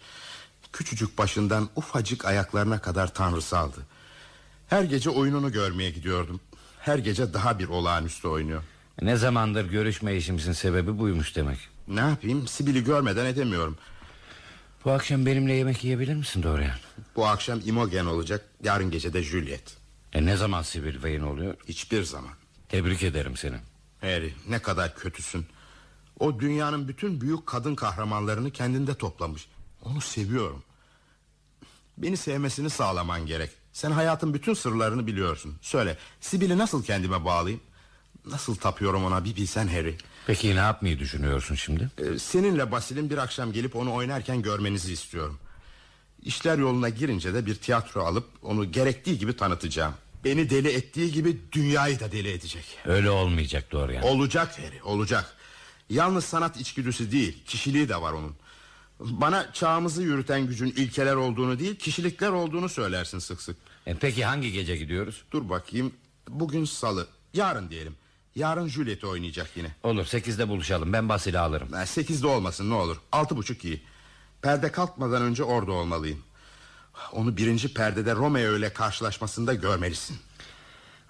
[0.73, 3.77] Küçücük başından ufacık ayaklarına kadar tanrısaldı
[4.67, 6.39] Her gece oyununu görmeye gidiyordum.
[6.79, 8.63] Her gece daha bir olağanüstü oynuyor.
[9.01, 11.57] Ne zamandır görüşme işimizin sebebi buymuş demek.
[11.87, 12.47] Ne yapayım?
[12.47, 13.77] Sibyl'i görmeden edemiyorum.
[14.85, 16.77] Bu akşam benimle yemek yiyebilir misin Dorian?
[17.15, 18.45] Bu akşam Imogen olacak.
[18.63, 19.84] Yarın gece de Juliet
[20.15, 21.55] E ne zaman Sibyl Wayne oluyor?
[21.67, 22.31] Hiçbir zaman.
[22.69, 23.55] Tebrik ederim seni.
[24.01, 25.45] Harry ne kadar kötüsün.
[26.19, 29.47] O dünyanın bütün büyük kadın kahramanlarını kendinde toplamış.
[29.83, 30.63] Onu seviyorum.
[31.97, 33.51] Beni sevmesini sağlaman gerek.
[33.73, 35.55] Sen hayatın bütün sırlarını biliyorsun.
[35.61, 37.61] Söyle Sibyl'i nasıl kendime bağlayayım?
[38.25, 39.25] Nasıl tapıyorum ona?
[39.25, 39.97] Bir bilsen Harry.
[40.27, 41.89] Peki ne yapmayı düşünüyorsun şimdi?
[41.97, 45.39] Ee, Seninle Basil'in bir akşam gelip onu oynarken görmenizi istiyorum.
[46.21, 49.93] İşler yoluna girince de bir tiyatro alıp Onu gerektiği gibi tanıtacağım
[50.25, 52.65] Beni deli ettiği gibi dünyayı da deli edecek.
[52.85, 54.03] Öyle olmayacak Dorian.
[54.03, 55.35] Olacak Harry olacak.
[55.89, 58.35] Yalnız sanat içgüdüsü değil kişiliği de var onun.
[58.99, 63.57] Bana çağımızı yürüten gücün ilkeler olduğunu değil Kişilikler olduğunu söylersin sık sık.
[63.85, 65.23] E Peki hangi gece gidiyoruz?
[65.31, 65.91] Dur bakayım
[66.29, 67.07] Bugün salı.
[67.33, 67.95] Yarın diyelim.
[68.35, 69.71] Yarın Juliet'i oynayacak yine.
[69.83, 70.93] Olur sekizde buluşalım.
[70.93, 71.69] Ben Basil'i alırım.
[71.85, 72.97] Sekizde olmasın ne olur.
[73.11, 73.81] Altı buçuk iyi.
[74.41, 76.23] Perde kalkmadan önce orada olmalıyım
[77.11, 80.17] Onu birinci perdede Romeo ile karşılaşmasında görmelisin.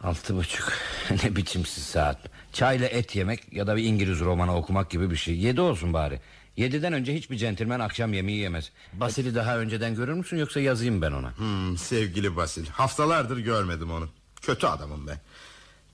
[0.03, 0.73] Altı buçuk.
[1.23, 2.17] Ne biçimsiz saat.
[2.53, 5.37] Çayla et yemek ya da bir İngiliz romanı okumak gibi bir şey.
[5.37, 6.19] Yedi olsun bari.
[6.57, 8.71] Yediden önce hiçbir centilmen akşam yemeği yemez.
[8.93, 11.37] Basil'i daha önceden görür müsün yoksa yazayım ben ona?
[11.37, 14.09] Hmm, sevgili Basil haftalardır görmedim onu.
[14.41, 15.19] Kötü adamım ben.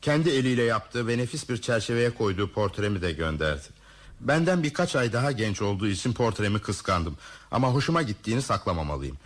[0.01, 3.67] Kendi eliyle yaptığı ve nefis bir çerçeveye koyduğu portremi de gönderdi.
[4.19, 7.17] Benden birkaç ay daha genç olduğu için portremi kıskandım.
[7.51, 9.17] Ama hoşuma gittiğini saklamamalıyım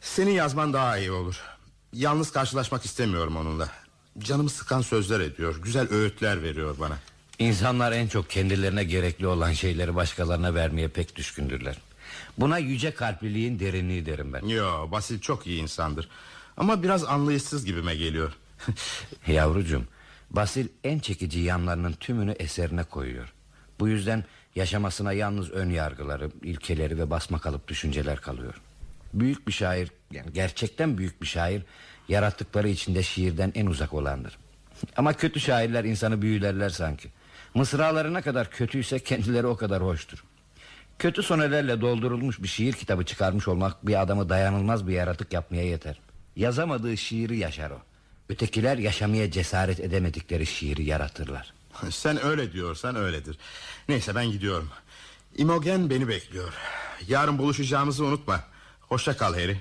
[0.00, 1.40] Senin yazman daha iyi olur.
[1.92, 3.68] Yalnız karşılaşmak istemiyorum onunla.
[4.18, 6.98] Canımı sıkan sözler ediyor Güzel öğütler veriyor bana.
[7.38, 11.78] İnsanlar en çok kendilerine gerekli olan şeyleri başkalarına vermeye pek düşkündürler.
[12.38, 14.46] Buna yüce kalpliliğin derinliği derim ben.
[14.46, 16.08] Yo Basil çok iyi insandır.
[16.56, 18.32] Ama biraz anlayışsız gibime geliyor.
[19.26, 19.84] Yavrucuğum
[20.30, 23.32] Basil en çekici yanlarının tümünü eserine koyuyor.
[23.80, 24.24] Bu yüzden
[24.54, 28.54] yaşamasına yalnız ön yargıları, ilkeleri ve basma kalıp düşünceler kalıyor
[29.14, 31.62] Büyük bir şair yani gerçekten büyük bir şair
[32.08, 34.38] Yarattıkları içinde şiirden en uzak olandır
[34.96, 37.08] Ama kötü şairler insanı büyülerler sanki
[37.54, 40.24] Mısraları ne kadar kötüyse kendileri o kadar hoştur
[40.98, 46.00] Kötü sonelerle doldurulmuş bir şiir kitabı çıkarmış olmak Bir adamı dayanılmaz bir yaratık yapmaya yeter
[46.36, 47.78] Yazamadığı şiiri yaşar o
[48.28, 51.58] Ötekiler yaşamaya cesaret edemedikleri şiiri yaratırlar
[51.90, 53.38] Sen öyle diyorsan öyledir.
[53.88, 54.68] Neyse ben gidiyorum.
[55.36, 56.52] Imogen beni bekliyor.
[57.08, 58.44] Yarın buluşacağımızı unutma.
[58.88, 59.56] Hoşça kal Harry.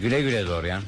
[0.00, 0.82] Güle güle Dorian.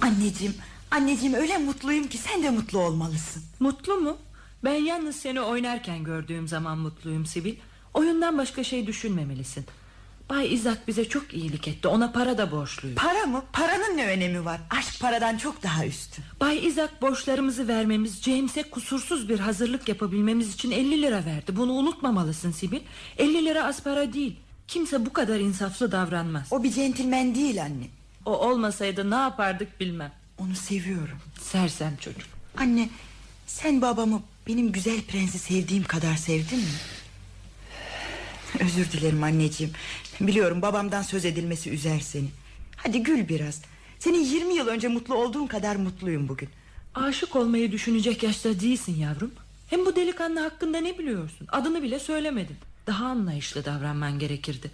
[0.00, 0.54] Anneciğim,
[0.90, 3.42] anneciğim öyle mutluyum ki sen de mutlu olmalısın.
[3.60, 4.16] Mutlu mu?
[4.64, 7.54] Ben yalnız seni oynarken gördüğüm zaman mutluyum Sibil.
[7.94, 9.66] Oyundan başka şey düşünmemelisin.
[10.30, 11.88] Bay İzak bize çok iyilik etti.
[11.88, 12.96] Ona para da borçluyuz.
[12.96, 13.44] Para mı?
[13.52, 14.60] Paranın ne önemi var?
[14.70, 16.24] Aşk paradan çok daha üstün.
[16.40, 21.56] Bay İzak borçlarımızı vermemiz, James'e kusursuz bir hazırlık yapabilmemiz için 50 lira verdi.
[21.56, 22.80] Bunu unutmamalısın Sibil.
[23.18, 24.36] 50 lira az para değil.
[24.68, 26.48] Kimse bu kadar insaflı davranmaz.
[26.50, 27.86] O bir centilmen değil anne.
[28.24, 30.12] O olmasaydı ne yapardık bilmem.
[30.38, 31.18] Onu seviyorum.
[31.42, 32.28] Sersem çocuk.
[32.56, 32.88] Anne,
[33.46, 36.64] sen babamı benim güzel prensi sevdiğim kadar sevdin mi?
[38.60, 39.72] Özür dilerim anneciğim.
[40.20, 42.28] Biliyorum babamdan söz edilmesi üzer seni.
[42.76, 43.62] Hadi gül biraz.
[43.98, 46.48] Senin 20 yıl önce mutlu olduğun kadar mutluyum bugün.
[46.94, 49.32] Aşık olmayı düşünecek yaşta değilsin yavrum.
[49.70, 51.46] Hem bu delikanlı hakkında ne biliyorsun?
[51.52, 52.56] Adını bile söylemedin.
[52.86, 54.70] Daha anlayışlı davranman gerekirdi.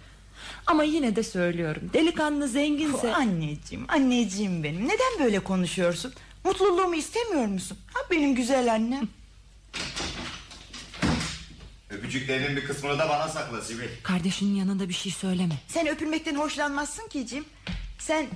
[0.67, 1.89] Ama yine de söylüyorum.
[1.93, 3.07] Delikanlı zenginse...
[3.07, 4.83] Oh, anneciğim, anneciğim benim.
[4.85, 6.13] Neden böyle konuşuyorsun?
[6.43, 7.77] Mutluluğumu istemiyor musun?
[7.93, 9.07] Ha benim güzel annem.
[11.93, 13.83] Öpücüklerinin bir kısmını da bana sakla Sibil.
[14.03, 15.53] Kardeşinin yanında bir şey söyleme.
[15.67, 17.45] Sen öpülmekten hoşlanmazsın ki Cim.
[17.99, 18.27] Sen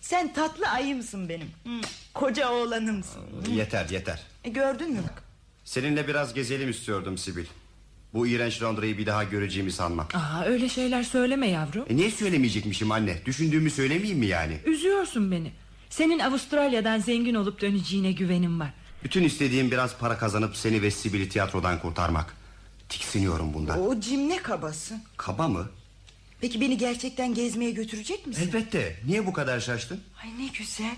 [0.00, 1.46] sen tatlı ayımsın benim.
[1.66, 1.80] Hı,
[2.14, 3.22] Koca oğlanımsın.
[3.54, 4.22] Yeter yeter.
[4.44, 5.00] E, gördün mü?
[5.64, 7.44] Seninle biraz gezelim istiyordum Sibil.
[8.14, 10.08] Bu iğrenç Londra'yı bir daha göreceğimi sanma.
[10.14, 11.84] Aa, öyle şeyler söyleme yavrum.
[11.88, 13.24] E niye söylemeyecekmişim anne?
[13.26, 14.58] Düşündüğümü söylemeyeyim mi yani?
[14.66, 15.52] Üzüyorsun beni.
[15.90, 18.70] Senin Avustralya'dan zengin olup döneceğine güvenim var.
[19.04, 22.34] Bütün istediğim biraz para kazanıp seni ve Sibil'i tiyatrodan kurtarmak.
[22.90, 23.86] Tiksiniyorum bundan.
[23.86, 24.94] O Cim ne kabası.
[25.16, 25.68] Kaba mı?
[26.40, 28.42] Peki beni gerçekten gezmeye götürecek misin?
[28.42, 28.96] Elbette.
[29.06, 30.00] Niye bu kadar şaştın?
[30.22, 30.96] Ay ne güzel.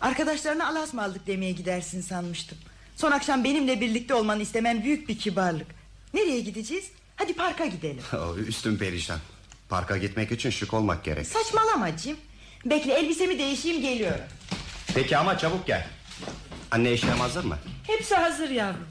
[0.00, 2.58] Arkadaşlarına alas mı aldık demeye gidersin sanmıştım.
[2.96, 5.66] Son akşam benimle birlikte olmanı istemem büyük bir kibarlık.
[6.14, 6.84] Nereye gideceğiz?
[7.16, 8.02] Hadi parka gidelim.
[8.12, 9.18] Oh, üstüm perişan.
[9.68, 11.26] Parka gitmek için şık olmak gerek.
[11.26, 12.16] Saçmalama Cim.
[12.64, 14.20] Bekle elbisemi değişeyim geliyorum.
[14.94, 15.86] Peki ama çabuk gel.
[16.70, 17.58] Anne eşyam hazır mı?
[17.86, 18.86] Hepsi hazır yavrum.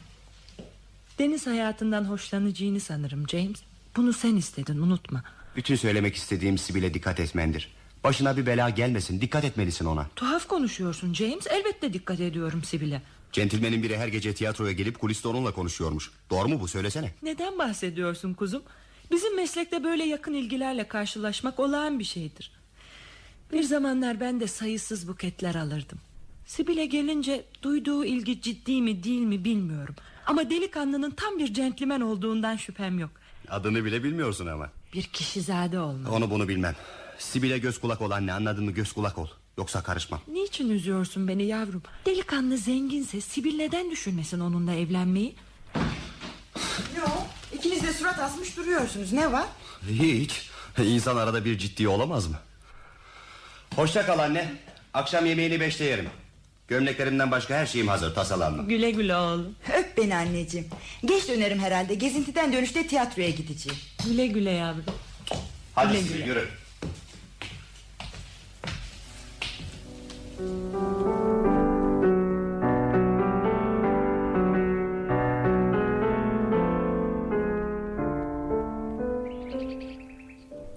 [1.19, 3.61] Deniz hayatından hoşlanacağını sanırım James.
[3.95, 5.23] Bunu sen istedin unutma.
[5.55, 7.71] Bütün söylemek istediğim Sibil'e dikkat etmendir.
[8.03, 9.21] Başına bir bela gelmesin.
[9.21, 10.07] Dikkat etmelisin ona.
[10.15, 11.47] Tuhaf konuşuyorsun James.
[11.47, 13.01] Elbette dikkat ediyorum Sibil'e.
[13.31, 16.11] Centilmenin biri her gece tiyatroya gelip kuliste onunla konuşuyormuş.
[16.29, 17.13] Doğru mu bu söylesene.
[17.23, 18.63] Neden bahsediyorsun kuzum?
[19.11, 22.51] Bizim meslekte böyle yakın ilgilerle karşılaşmak olağan bir şeydir.
[23.53, 25.97] Bir zamanlar ben de sayısız buketler alırdım.
[26.45, 29.95] Sibil'e gelince duyduğu ilgi ciddi mi değil mi bilmiyorum.
[30.27, 33.09] Ama delikanlının tam bir centilmen olduğundan şüphem yok.
[33.49, 34.69] Adını bile bilmiyorsun ama.
[34.93, 36.15] Bir kişizade olmalı.
[36.15, 36.75] Onu bunu bilmem.
[37.17, 39.27] Sibil'e göz kulak ol anne anladın mı göz kulak ol.
[39.57, 40.21] Yoksa karışmam.
[40.27, 41.81] Niçin üzüyorsun beni yavrum?
[42.05, 45.35] Delikanlı zenginse Sibil neden düşünmesin onunla evlenmeyi?
[46.97, 47.27] Yok.
[47.53, 49.13] İkiniz de surat asmış duruyorsunuz.
[49.13, 49.45] Ne var?
[49.89, 50.49] Hiç.
[50.83, 52.35] İnsan arada bir ciddi olamaz mı?
[53.75, 54.55] Hoşça kal anne.
[54.93, 56.09] Akşam yemeğini beşte yerim.
[56.67, 58.63] Gömleklerimden başka her şeyim hazır tasalanma.
[58.63, 59.55] Güle güle oğlum.
[59.79, 60.67] Öp beni anneciğim.
[61.05, 61.95] Geç dönerim herhalde.
[61.95, 63.79] Gezintiden dönüşte tiyatroya gideceğim.
[64.05, 64.83] Güle güle yavrum.
[65.75, 66.25] Hadi Güle Sibil güle.
[66.27, 66.47] yürü.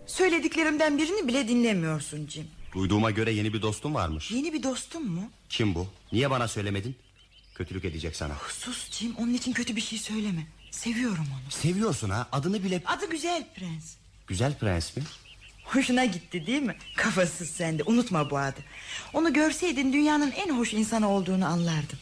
[0.06, 2.46] Söylediklerimden birini bile dinlemiyorsun Cim.
[2.72, 4.30] Duyduğuma göre yeni bir dostun varmış.
[4.30, 5.30] Yeni bir dostum mu?
[5.48, 5.86] Kim bu?
[6.12, 6.96] Niye bana söylemedin?
[7.54, 8.34] Kötülük edecek sana.
[8.48, 10.46] Sus Cim onun için kötü bir şey söyleme.
[10.70, 11.50] Seviyorum onu.
[11.50, 12.82] Seviyorsun ha adını bile...
[12.86, 13.94] Adı Güzel Prens.
[14.26, 15.02] Güzel prens mi?
[15.64, 16.76] Hoşuna gitti değil mi?
[16.96, 18.60] Kafasız sende unutma bu adı.
[19.12, 21.98] Onu görseydin dünyanın en hoş insanı olduğunu anlardın.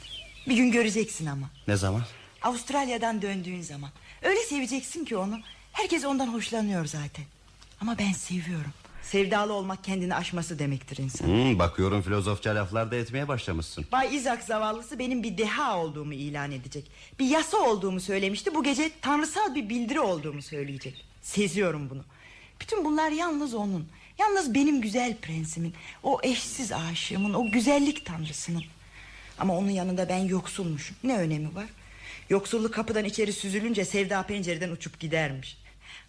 [0.49, 1.51] Bir gün göreceksin ama.
[1.69, 2.03] Ne zaman?
[2.43, 3.91] Avustralya'dan döndüğün zaman.
[4.23, 5.41] Öyle seveceksin ki onu.
[5.73, 7.25] Herkes ondan hoşlanıyor zaten.
[7.81, 8.73] Ama ben seviyorum.
[9.11, 11.27] Sevdalı olmak kendini aşması demektir insan.
[11.27, 13.85] Hmm, bakıyorum filozofça laflar da etmeye başlamışsın.
[13.93, 16.91] Bay Isaac zavallısı benim bir deha olduğumu ilan edecek.
[17.19, 18.55] Bir yasa olduğumu söylemişti.
[18.55, 21.05] Bu gece tanrısal bir bildiri olduğumu söyleyecek.
[21.23, 22.05] Seziyorum bunu.
[22.61, 23.89] Bütün bunlar yalnız onun.
[24.19, 25.75] Yalnız benim güzel prensimin.
[26.03, 27.35] O eşsiz aşığımın.
[27.35, 28.65] O güzellik tanrısının.
[29.39, 30.97] Ama onun yanında ben yoksulmuşum.
[31.05, 31.67] Ne önemi var?
[32.31, 35.59] Yoksulluk kapıdan içeri süzülünce sevda pencereden uçup gidermiş.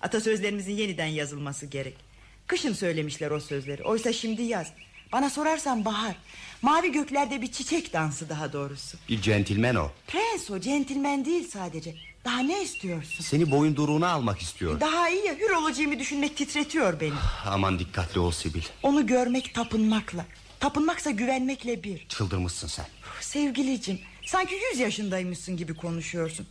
[0.02, 2.09] Atasözlerimizin yeniden yazılması gerek.
[2.50, 3.84] Kışın söylemişler o sözleri.
[3.84, 4.68] Oysa şimdi yaz.
[5.14, 6.16] Bana sorarsan bahar.
[6.62, 8.98] Mavi göklerde bir çiçek dansı daha doğrusu.
[9.10, 9.92] Bir centilmen o.
[10.08, 11.96] Prens o, centilmen değil sadece.
[12.26, 13.24] Daha ne istiyorsun?
[13.24, 14.80] Seni boyunduruğuna almak istiyor.
[14.80, 17.14] Daha iyi ya hür olacağımı düşünmek titretiyor beni.
[17.46, 18.64] Aman dikkatli ol Sibil.
[18.84, 20.26] Onu görmek tapınmakla.
[20.60, 22.08] Tapınmaksa güvenmekle bir.
[22.08, 22.86] Çıldırmışsın sen.
[23.22, 26.48] Sevgilicim sanki yüz yaşındaymışsın gibi konuşuyorsun.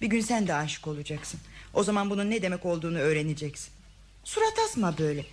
[0.00, 1.40] Bir gün sen de aşık olacaksın.
[1.74, 3.75] O zaman bunun ne demek olduğunu öğreneceksin.
[4.26, 5.24] Surat asma böyle.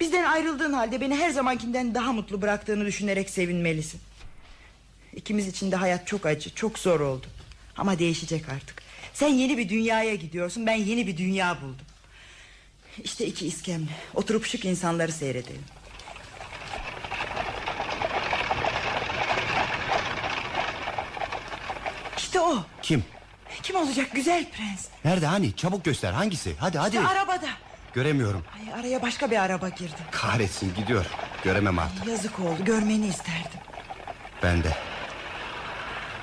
[0.00, 4.00] Bizden ayrıldığın halde beni her zamankinden daha mutlu bıraktığını düşünerek sevinmelisin.
[5.16, 7.26] İkimiz için de hayat çok acı, çok zor oldu.
[7.76, 8.82] Ama değişecek artık.
[9.14, 11.86] Sen yeni bir dünyaya gidiyorsun, ben yeni bir dünya buldum.
[13.04, 13.90] İşte iki iskemle.
[14.14, 15.64] Oturup şık insanları seyredelim.
[22.16, 22.64] İşte o.
[22.82, 23.04] Kim?
[23.62, 24.86] Kim olacak güzel prens?
[25.04, 25.56] Nerede hani?
[25.56, 26.12] Çabuk göster.
[26.12, 26.56] Hangisi?
[26.58, 26.96] Hadi hadi.
[26.96, 27.65] İşte arabada.
[27.96, 28.44] Göremiyorum.
[28.54, 29.96] Ay, araya başka bir araba girdi.
[30.10, 31.06] Kahretsin gidiyor.
[31.44, 32.06] Göremem artık.
[32.06, 33.60] Yazık oldu görmeni isterdim.
[34.42, 34.76] Ben de.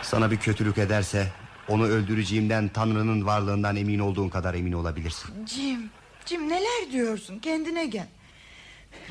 [0.01, 1.27] Sana bir kötülük ederse
[1.67, 5.45] onu öldüreceğimden Tanrı'nın varlığından emin olduğun kadar emin olabilirsin.
[5.47, 5.89] Jim,
[6.25, 8.07] Jim neler diyorsun kendine gel.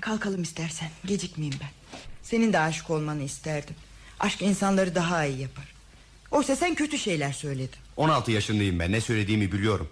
[0.01, 1.99] Kalkalım istersen gecikmeyeyim ben.
[2.23, 3.75] Senin de aşık olmanı isterdim.
[4.21, 5.65] Aşk insanları daha iyi yapar.
[6.31, 7.79] Oysa sen kötü şeyler söyledin.
[7.97, 9.89] 16 yaşındayım ben ne söylediğimi biliyorum.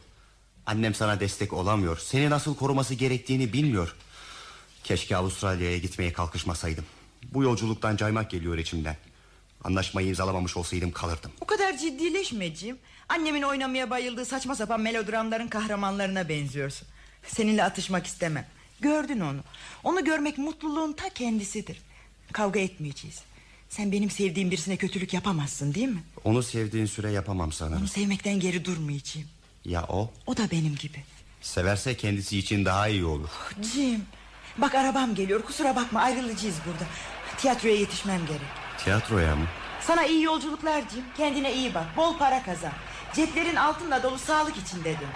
[0.71, 1.99] Annem sana destek olamıyor.
[1.99, 3.95] Seni nasıl koruması gerektiğini bilmiyor.
[4.85, 6.85] Keşke Avustralya'ya gitmeye kalkışmasaydım.
[7.33, 8.97] Bu yolculuktan caymak geliyor içimden.
[9.65, 11.33] Anlaşmayı imzalamamış olsaydım kalırdım.
[11.41, 12.79] O kadar ciddileşme Jim.
[13.09, 16.89] Annemin oynamaya bayıldığı saçma sapan melodramların kahramanlarına benziyorsun.
[17.27, 18.47] Seninle atışmak istemem.
[18.81, 19.41] Gördün onu.
[19.85, 21.79] Onu görmek mutluluğun ta kendisidir.
[22.33, 23.23] Kavga etmeyeceğiz.
[23.69, 26.03] Sen benim sevdiğim birisine kötülük yapamazsın değil mi?
[26.25, 27.81] Onu sevdiğin süre yapamam sanırım.
[27.81, 29.29] Onu sevmekten geri durmayacağım.
[29.65, 30.11] Ya o?
[30.27, 31.05] O da benim gibi.
[31.41, 33.29] Severse kendisi için daha iyi olur.
[33.75, 34.05] Jim
[34.59, 36.85] bak arabam geliyor kusura bakma ayrılacağız burada.
[37.37, 38.41] Tiyatroya yetişmem gerek.
[38.79, 39.45] Tiyatroya mı?
[39.81, 41.05] Sana iyi yolculuklar Jim.
[41.17, 41.97] Kendine iyi bak.
[41.97, 42.73] Bol para kazan.
[43.15, 45.09] Ceplerin altınla dolu sağlık içinde dön.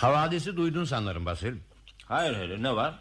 [0.00, 1.56] Havadisi duydun sanırım Basil.
[2.06, 2.98] Hayır hayır ne var?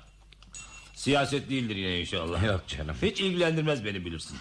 [0.94, 2.44] Siyaset değildir yine inşallah.
[2.44, 2.96] Yok canım.
[3.02, 4.38] Hiç ilgilendirmez beni bilirsin.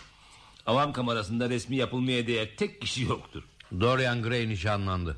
[0.67, 3.43] Avam kamerasında resmi yapılmaya değer tek kişi yoktur.
[3.81, 5.17] Dorian Gray nişanlandı.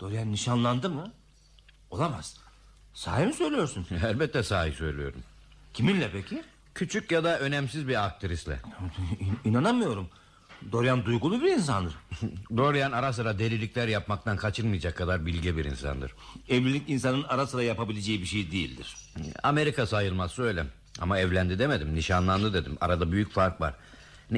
[0.00, 1.12] Dorian nişanlandı mı?
[1.90, 2.36] Olamaz.
[2.94, 3.86] Sahi mi söylüyorsun?
[4.04, 5.22] Elbette sahi söylüyorum.
[5.74, 6.42] Kiminle peki?
[6.74, 8.60] Küçük ya da önemsiz bir aktrisle.
[9.20, 10.08] İn- İnanamıyorum.
[10.72, 11.94] Dorian duygulu bir insandır.
[12.56, 16.12] Dorian ara sıra delilikler yapmaktan kaçınmayacak kadar bilge bir insandır.
[16.48, 18.96] Evlilik insanın ara sıra yapabileceği bir şey değildir.
[19.42, 20.64] Amerika sayılmaz öyle.
[21.00, 22.76] Ama evlendi demedim nişanlandı dedim.
[22.80, 23.74] Arada büyük fark var.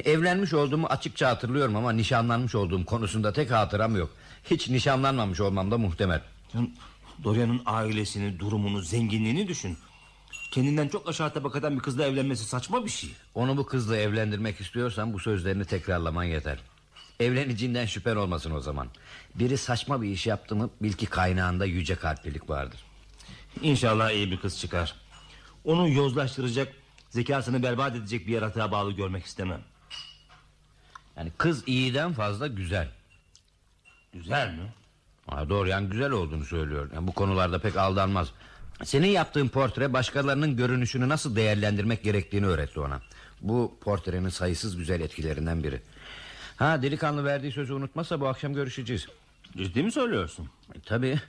[0.05, 4.09] Evlenmiş olduğumu açıkça hatırlıyorum ama nişanlanmış olduğum konusunda tek hatıram yok.
[4.51, 6.21] Hiç nişanlanmamış olmam da muhtemel.
[7.23, 9.77] Dorian'ın ailesini, durumunu, zenginliğini düşün.
[10.51, 13.09] Kendinden çok aşağı tabakadan bir kızla evlenmesi saçma bir şey.
[13.35, 16.59] Onu bu kızla evlendirmek istiyorsan bu sözlerini tekrarlaman yeter.
[17.19, 18.87] Evlenicinden şüphen olmasın o zaman.
[19.35, 22.79] Biri saçma bir iş yaptı mı bil ki kaynağında yüce kalplilik vardır.
[23.61, 24.95] İnşallah iyi bir kız çıkar.
[25.63, 26.73] Onu yozlaştıracak,
[27.09, 29.61] zekasını berbat edecek bir yaratığa bağlı görmek istemem.
[31.17, 32.89] Yani kız iyiden fazla güzel.
[34.13, 34.73] Güzel mi?
[35.27, 36.89] Ha, Dorian güzel olduğunu söylüyor.
[36.95, 38.31] Yani bu konularda pek aldanmaz.
[38.83, 43.01] Senin yaptığın portre başkalarının görünüşünü nasıl değerlendirmek gerektiğini öğretti ona.
[43.41, 45.81] Bu portrenin sayısız güzel etkilerinden biri.
[46.57, 49.07] Ha delikanlı verdiği sözü unutmazsa bu akşam görüşeceğiz.
[49.57, 50.49] Ciddi mi söylüyorsun?
[50.75, 51.19] E, tabii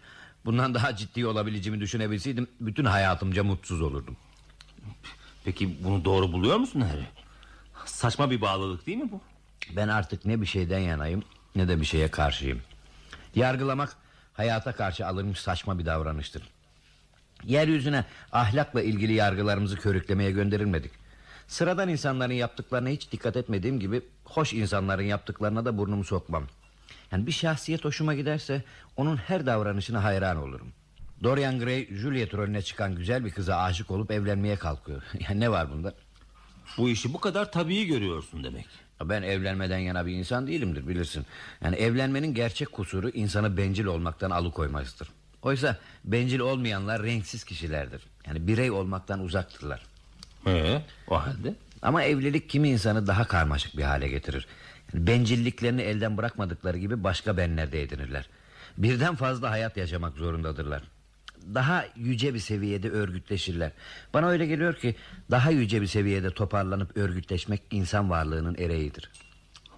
[0.45, 4.17] bundan daha ciddi olabileceğimi düşünebilseydim bütün hayatımca mutsuz olurdum.
[5.45, 7.07] Peki bunu doğru buluyor musun Harry?
[7.85, 9.21] Saçma bir bağlılık değil mi bu?
[9.77, 11.23] Ben artık ne bir şeyden yanayım
[11.57, 12.61] ne de bir şeye karşıyım.
[13.35, 13.97] Yargılamak
[14.35, 16.43] hayata karşı alınmış saçma bir davranıştır.
[17.45, 20.93] Yeryüzüne ahlakla ilgili yargılarımızı körüklemeye gönderilmedik.
[21.47, 26.45] Sıradan insanların yaptıklarına hiç dikkat etmediğim gibi hoş insanların yaptıklarına da burnumu sokmam.
[27.13, 28.63] Yani bir şahsiyet hoşuma giderse
[28.97, 30.73] onun her davranışına hayran olurum.
[31.23, 35.03] Dorian Gray Juliet rolüne çıkan güzel bir kıza aşık olup evlenmeye kalkıyor.
[35.29, 35.95] Yani ne var bunda?
[36.79, 38.67] Bu işi bu kadar tabii görüyorsun demek.
[39.05, 41.27] Ben evlenmeden yana bir insan değilimdir bilirsin.
[41.65, 45.09] Yani evlenmenin gerçek kusuru insanı bencil olmaktan alıkoymasıdır.
[45.43, 48.03] Oysa bencil olmayanlar renksiz kişilerdir.
[48.27, 49.83] Yani birey olmaktan uzaktırlar.
[50.47, 51.55] Ee, o halde?
[51.83, 54.47] Ama evlilik kimi insanı daha karmaşık bir hale getirir.
[54.95, 58.29] Yani bencilliklerini elden bırakmadıkları gibi başka benler de edinirler.
[58.79, 60.83] Birden fazla hayat yaşamak zorundadırlar.
[61.55, 63.73] Daha yüce bir seviyede örgütleşirler.
[64.15, 64.97] Bana öyle geliyor ki
[65.31, 69.11] daha yüce bir seviyede toparlanıp örgütleşmek insan varlığının ereğidir.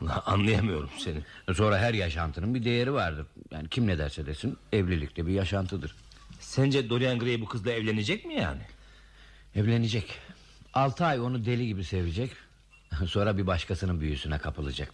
[0.27, 1.23] Anlayamıyorum seni.
[1.55, 3.27] Sonra her yaşantının bir değeri vardır.
[3.51, 5.95] Yani kim ne derse desin evlilikte bir yaşantıdır.
[6.41, 8.63] Sence Dorian Gray bu kızla evlenecek mi yani?
[9.55, 10.19] Evlenecek.
[10.75, 12.31] Altı ay onu deli gibi sevecek.
[13.07, 14.93] Sonra bir başkasının büyüsüne kapılacak.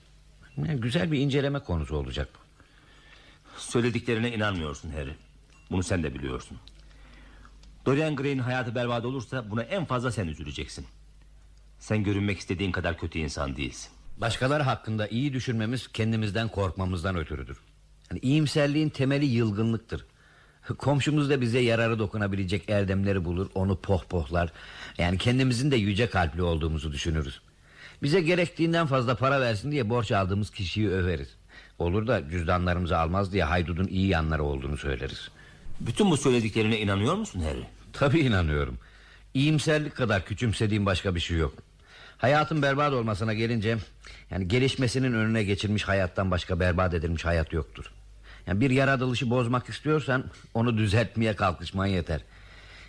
[0.56, 2.38] Yani güzel bir inceleme konusu olacak bu.
[3.60, 5.14] Söylediklerine inanmıyorsun Harry.
[5.70, 6.58] Bunu sen de biliyorsun.
[7.86, 10.86] Dorian Gray'in hayatı berbat olursa buna en fazla sen üzüleceksin.
[11.78, 13.95] Sen görünmek istediğin kadar kötü insan değilsin.
[14.16, 17.58] Başkaları hakkında iyi düşünmemiz kendimizden korkmamızdan ötürüdür.
[18.10, 20.06] Yani iyimserliğin temeli yılgınlıktır.
[20.78, 24.52] Komşumuz da bize yararı dokunabilecek erdemleri bulur, onu pohpohlar.
[24.98, 27.40] Yani kendimizin de yüce kalpli olduğumuzu düşünürüz.
[28.02, 31.28] Bize gerektiğinden fazla para versin diye borç aldığımız kişiyi överiz.
[31.78, 35.28] Olur da cüzdanlarımızı almaz diye haydudun iyi yanları olduğunu söyleriz.
[35.80, 37.66] Bütün bu söylediklerine inanıyor musun Harry?
[37.92, 38.78] Tabii inanıyorum.
[39.34, 41.54] İyimserlik kadar küçümsediğim başka bir şey yok.
[42.18, 43.78] Hayatın berbat olmasına gelince
[44.30, 47.92] yani gelişmesinin önüne geçilmiş hayattan başka berbat edilmiş hayat yoktur.
[48.46, 52.20] Yani bir yaratılışı bozmak istiyorsan onu düzeltmeye kalkışman yeter.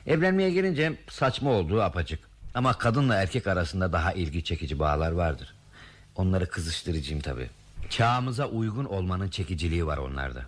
[0.05, 2.19] Evlenmeye gelince saçma olduğu apaçık.
[2.53, 5.53] Ama kadınla erkek arasında daha ilgi çekici bağlar vardır.
[6.15, 7.49] Onları kızıştırıcıyım tabii.
[7.89, 10.45] Çağımıza uygun olmanın çekiciliği var onlarda.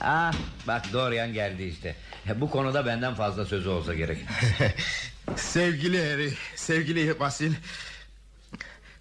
[0.00, 0.32] Ah
[0.66, 1.96] bak Dorian geldi işte.
[2.36, 4.18] Bu konuda benden fazla sözü olsa gerek.
[5.36, 7.52] Sevgili Harry, sevgili Basil.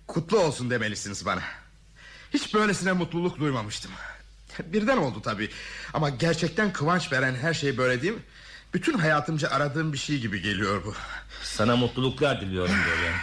[0.08, 1.42] Kutlu olsun demelisiniz bana.
[2.34, 3.92] Hiç böylesine mutluluk duymamıştım.
[4.66, 5.50] Birden oldu tabii.
[5.94, 8.22] Ama gerçekten kıvanç veren her şey böyle değil mi?
[8.74, 10.94] Bütün hayatımca aradığım bir şey gibi geliyor bu.
[11.44, 13.16] Sana mutluluklar diliyorum Dorian.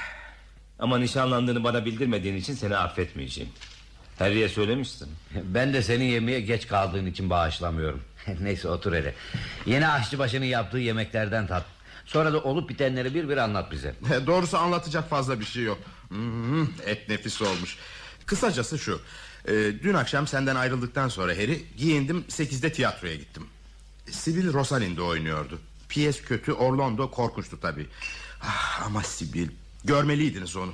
[0.78, 3.50] Ama nişanlandığını bana bildirmediğin için seni affetmeyeceğim.
[4.18, 5.08] Harry'e söylemiştin.
[5.34, 8.02] Ben de senin yemeğe geç kaldığın için bağışlamıyorum.
[8.40, 9.14] Neyse otur hele.
[9.66, 11.64] Yeni aşçıbaşının yaptığı yemeklerden tat.
[12.06, 13.94] Sonra da olup bitenleri bir bir anlat bize.
[14.26, 15.78] Doğrusu anlatacak fazla bir şey yok.
[16.08, 17.76] Hmm, et nefis olmuş.
[18.26, 19.00] Kısacası şu.
[19.48, 23.46] E, dün akşam senden ayrıldıktan sonra Harry giyindim sekizde tiyatroya gittim.
[24.10, 25.58] Sibyl Rosalind'i oynuyordu.
[25.88, 27.86] Piyes kötü Orlando korkunçtu tabii.
[28.42, 29.48] Ah, ama Sibyl
[29.84, 30.72] görmeliydiniz onu.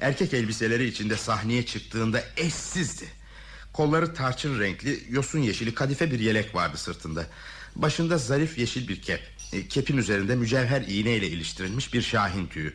[0.00, 3.08] Erkek elbiseleri içinde sahneye çıktığında eşsizdi.
[3.72, 7.26] Kolları tarçın renkli yosun yeşili kadife bir yelek vardı sırtında.
[7.76, 9.20] Başında zarif yeşil bir kep.
[9.52, 12.74] E, kepin üzerinde mücevher iğneyle iliştirilmiş bir şahin tüyü.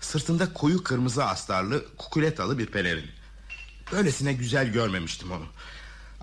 [0.00, 3.10] Sırtında koyu kırmızı astarlı kukuletalı bir pelerin.
[3.92, 5.46] Böylesine güzel görmemiştim onu.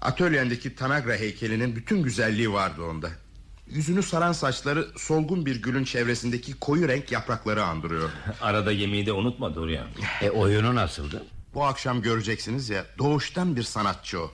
[0.01, 3.11] Atölyendeki Tanagra heykelinin bütün güzelliği vardı onda.
[3.70, 8.09] Yüzünü saran saçları solgun bir gülün çevresindeki koyu renk yaprakları andırıyor.
[8.41, 9.88] Arada yemeği de unutma Dorian.
[10.22, 11.26] E oyunu nasıldı?
[11.53, 14.32] Bu akşam göreceksiniz ya doğuştan bir sanatçı o.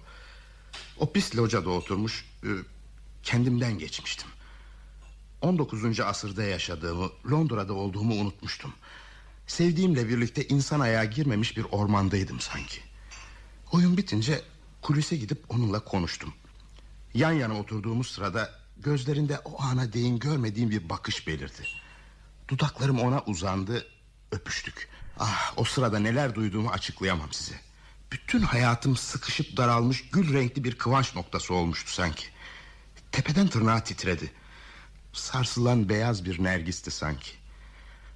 [0.98, 2.50] O pis locada oturmuş e,
[3.24, 4.30] kendimden geçmiştim.
[5.42, 6.00] 19.
[6.00, 8.74] asırda yaşadığımı Londra'da olduğumu unutmuştum.
[9.48, 12.80] Sevdiğimle birlikte insan ayağı girmemiş bir ormandaydım sanki.
[13.72, 14.42] Oyun bitince
[14.82, 16.34] kulise gidip onunla konuştum.
[17.14, 21.68] Yan yana oturduğumuz sırada gözlerinde o ana değin görmediğim bir bakış belirdi.
[22.48, 23.88] Dudaklarım ona uzandı,
[24.32, 24.90] öpüştük.
[25.20, 27.56] Ah, o sırada neler duyduğumu açıklayamam size.
[28.12, 32.26] Bütün hayatım sıkışıp daralmış gül renkli bir kıvanç noktası olmuştu sanki.
[33.12, 34.32] Tepeden tırnağa titredi.
[35.14, 37.32] Sarsılan beyaz bir nergisti sanki.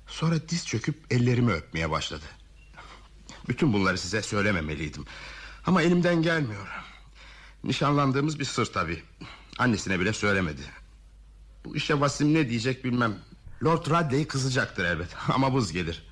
[0.07, 2.25] Sonra diz çöküp ellerimi öpmeye başladı.
[3.49, 5.05] Bütün bunları size söylememeliydim.
[5.65, 6.67] Ama elimden gelmiyor.
[7.63, 9.03] Nişanlandığımız bir sır tabii.
[9.57, 10.61] Annesine bile söylemedi.
[11.65, 13.15] Bu işe Vasim ne diyecek bilmem.
[13.63, 16.03] Lord Radley kızacaktır elbet ama buz gelir.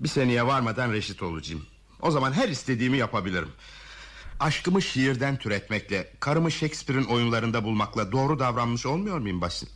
[0.00, 1.66] Bir seneye varmadan reşit olacağım.
[2.02, 3.48] O zaman her istediğimi yapabilirim.
[4.40, 9.68] Aşkımı şiirden türetmekle, karımı Shakespeare'in oyunlarında bulmakla doğru davranmış olmuyor muyum Basim?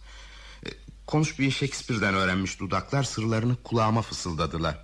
[0.67, 0.69] E,
[1.07, 4.79] konuşmayı Shakespeare'den öğrenmiş dudaklar sırlarını kulağıma fısıldadılar.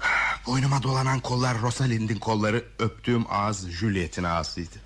[0.46, 4.76] Boynuma dolanan kollar Rosalind'in kolları, öptüğüm ağız Juliet'in ağzıydı.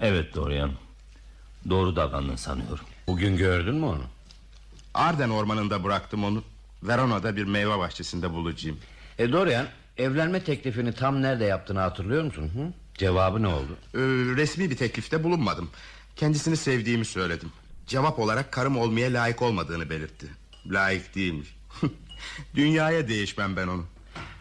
[0.00, 0.83] Evet Dorian.
[1.70, 2.84] Doğru davrandın sanıyorum.
[3.06, 4.02] Bugün gördün mü onu?
[4.94, 6.42] Arden ormanında bıraktım onu.
[6.82, 8.78] Verona'da bir meyve bahçesinde bulacağım.
[9.18, 9.66] E Dorian
[9.98, 12.42] evlenme teklifini tam nerede yaptığını hatırlıyor musun?
[12.54, 12.72] Hı?
[12.98, 13.76] Cevabı ne oldu?
[13.94, 13.98] Ee,
[14.36, 15.70] resmi bir teklifte bulunmadım.
[16.16, 17.52] Kendisini sevdiğimi söyledim.
[17.86, 20.26] Cevap olarak karım olmaya layık olmadığını belirtti.
[20.66, 21.56] Layık değilmiş.
[22.54, 23.84] Dünyaya değişmem ben onu.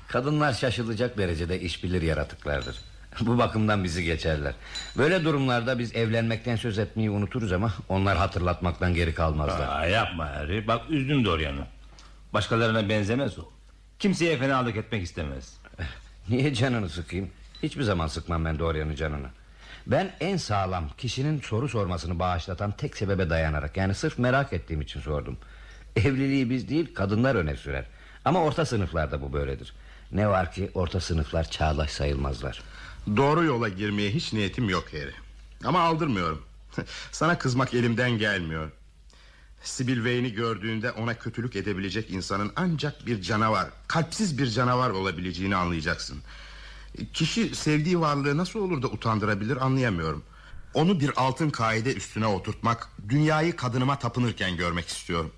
[0.07, 2.79] Kadınlar şaşılacak derecede iş bilir yaratıklardır.
[3.21, 4.53] Bu bakımdan bizi geçerler.
[4.97, 9.67] Böyle durumlarda biz evlenmekten söz etmeyi unuturuz ama onlar hatırlatmaktan geri kalmazlar.
[9.67, 10.67] Aa, yapma Harry.
[10.67, 11.65] Bak üzdün Dorian'ı.
[12.33, 13.43] Başkalarına benzemez o.
[13.99, 15.57] Kimseye fenalık etmek istemez.
[16.29, 17.29] Niye canını sıkayım?
[17.63, 19.27] Hiçbir zaman sıkmam ben Dorian'ın canını.
[19.87, 24.99] Ben en sağlam kişinin soru sormasını bağışlatan tek sebebe dayanarak yani sırf merak ettiğim için
[24.99, 25.37] sordum.
[25.95, 27.85] Evliliği biz değil kadınlar öne sürer.
[28.25, 29.73] Ama orta sınıflarda bu böyledir.
[30.11, 32.61] Ne var ki orta sınıflar çağdaş sayılmazlar.
[33.07, 35.13] Doğru yola girmeye hiç niyetim yok Harry.
[35.63, 36.41] Ama aldırmıyorum.
[37.11, 38.71] Sana kızmak elimden gelmiyor.
[39.63, 46.21] Sibyl Vane'i gördüğünde ona kötülük edebilecek insanın ancak bir canavar, kalpsiz bir canavar olabileceğini anlayacaksın.
[47.13, 50.23] Kişi sevdiği varlığı nasıl olur da utandırabilir anlayamıyorum.
[50.73, 55.31] Onu bir altın kaide üstüne oturtmak, dünyayı kadınıma tapınırken görmek istiyorum.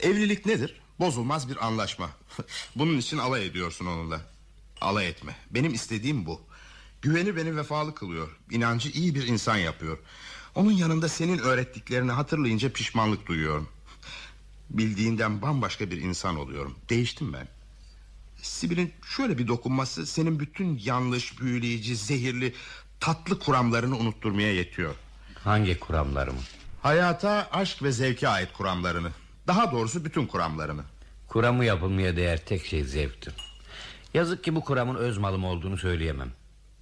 [0.00, 0.80] Evlilik nedir?
[1.00, 2.10] Bozulmaz bir anlaşma.
[2.76, 4.20] Bunun için alay ediyorsun onunla.
[4.80, 5.36] Alay etme.
[5.50, 6.40] Benim istediğim bu.
[7.06, 8.28] Güveni beni vefalı kılıyor.
[8.50, 9.98] İnancı iyi bir insan yapıyor.
[10.54, 13.68] Onun yanında senin öğrettiklerini hatırlayınca pişmanlık duyuyorum.
[14.70, 16.76] Bildiğinden bambaşka bir insan oluyorum.
[16.88, 17.48] Değiştim ben.
[18.42, 22.54] Sibel'in şöyle bir dokunması senin bütün yanlış, büyüleyici, zehirli,
[23.00, 24.94] tatlı kuramlarını unutturmaya yetiyor.
[25.44, 26.40] Hangi kuramlarımı?
[26.82, 29.10] Hayata, aşk ve zevke ait kuramlarını.
[29.46, 30.82] Daha doğrusu bütün kuramlarını.
[31.28, 33.34] Kuramı yapılmaya değer tek şey zevktir.
[34.14, 36.32] Yazık ki bu kuramın öz malım olduğunu söyleyemem.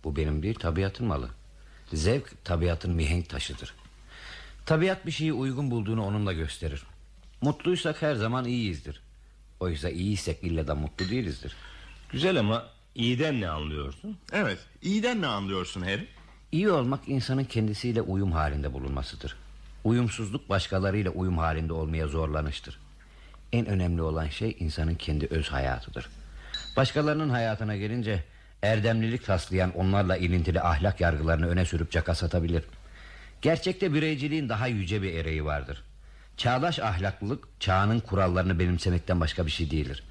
[0.04, 1.28] Bu benim bir tabiatın malı.
[1.92, 3.74] Zevk tabiatın mihenk taşıdır.
[4.66, 6.82] Tabiat bir şeyi uygun bulduğunu onunla gösterir.
[7.40, 9.00] Mutluysak her zaman iyiyizdir.
[9.60, 11.56] Oysa iyiysek illa da mutlu değilizdir.
[12.12, 14.18] Güzel ama iyiden ne anlıyorsun?
[14.32, 16.06] Evet, iyiden ne anlıyorsun Harry?
[16.52, 19.36] İyi olmak insanın kendisiyle uyum halinde bulunmasıdır.
[19.84, 22.78] Uyumsuzluk başkalarıyla uyum halinde olmaya zorlanıştır.
[23.52, 26.08] En önemli olan şey insanın kendi öz hayatıdır.
[26.76, 28.24] Başkalarının hayatına gelince
[28.64, 32.64] erdemlilik taslayan onlarla ilintili ahlak yargılarını öne sürüp caka satabilir.
[33.42, 35.82] Gerçekte bireyciliğin daha yüce bir ereği vardır.
[36.36, 40.04] Çağdaş ahlaklılık çağının kurallarını benimsemekten başka bir şey değildir.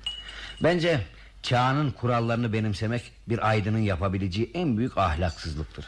[0.63, 1.01] Bence
[1.43, 5.85] çağının kurallarını benimsemek bir aydının yapabileceği en büyük ahlaksızlıktır.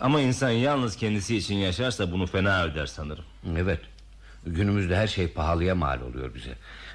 [0.00, 3.24] Ama insan yalnız kendisi için yaşarsa bunu fena öder sanırım.
[3.56, 3.80] Evet.
[4.46, 6.54] Günümüzde her şey pahalıya mal oluyor bize.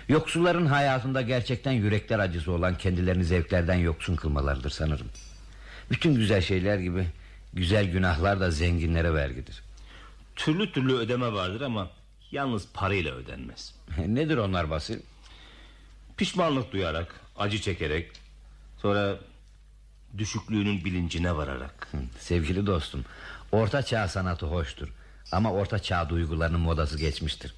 [0.10, 5.08] Yoksulların hayatında gerçekten yürekler acısı olan kendilerini zevklerden yoksun kılmalarıdır sanırım.
[5.92, 7.08] Bütün güzel şeyler gibi
[7.54, 9.64] güzel günahlar da zenginlere vergidir.
[10.36, 11.90] Türlü türlü ödeme vardır ama
[12.32, 13.76] yalnız parayla ödenmez.
[14.08, 15.00] Nedir onlar Basil?
[16.18, 18.12] Pişmanlık duyarak, acı çekerek,
[18.78, 19.18] sonra
[20.18, 21.88] düşüklüğünün bilincine vararak.
[22.20, 23.06] Sevgili dostum,
[23.52, 24.88] orta çağ sanatı hoştur.
[25.32, 27.54] Ama orta çağ duygularının modası geçmiştir.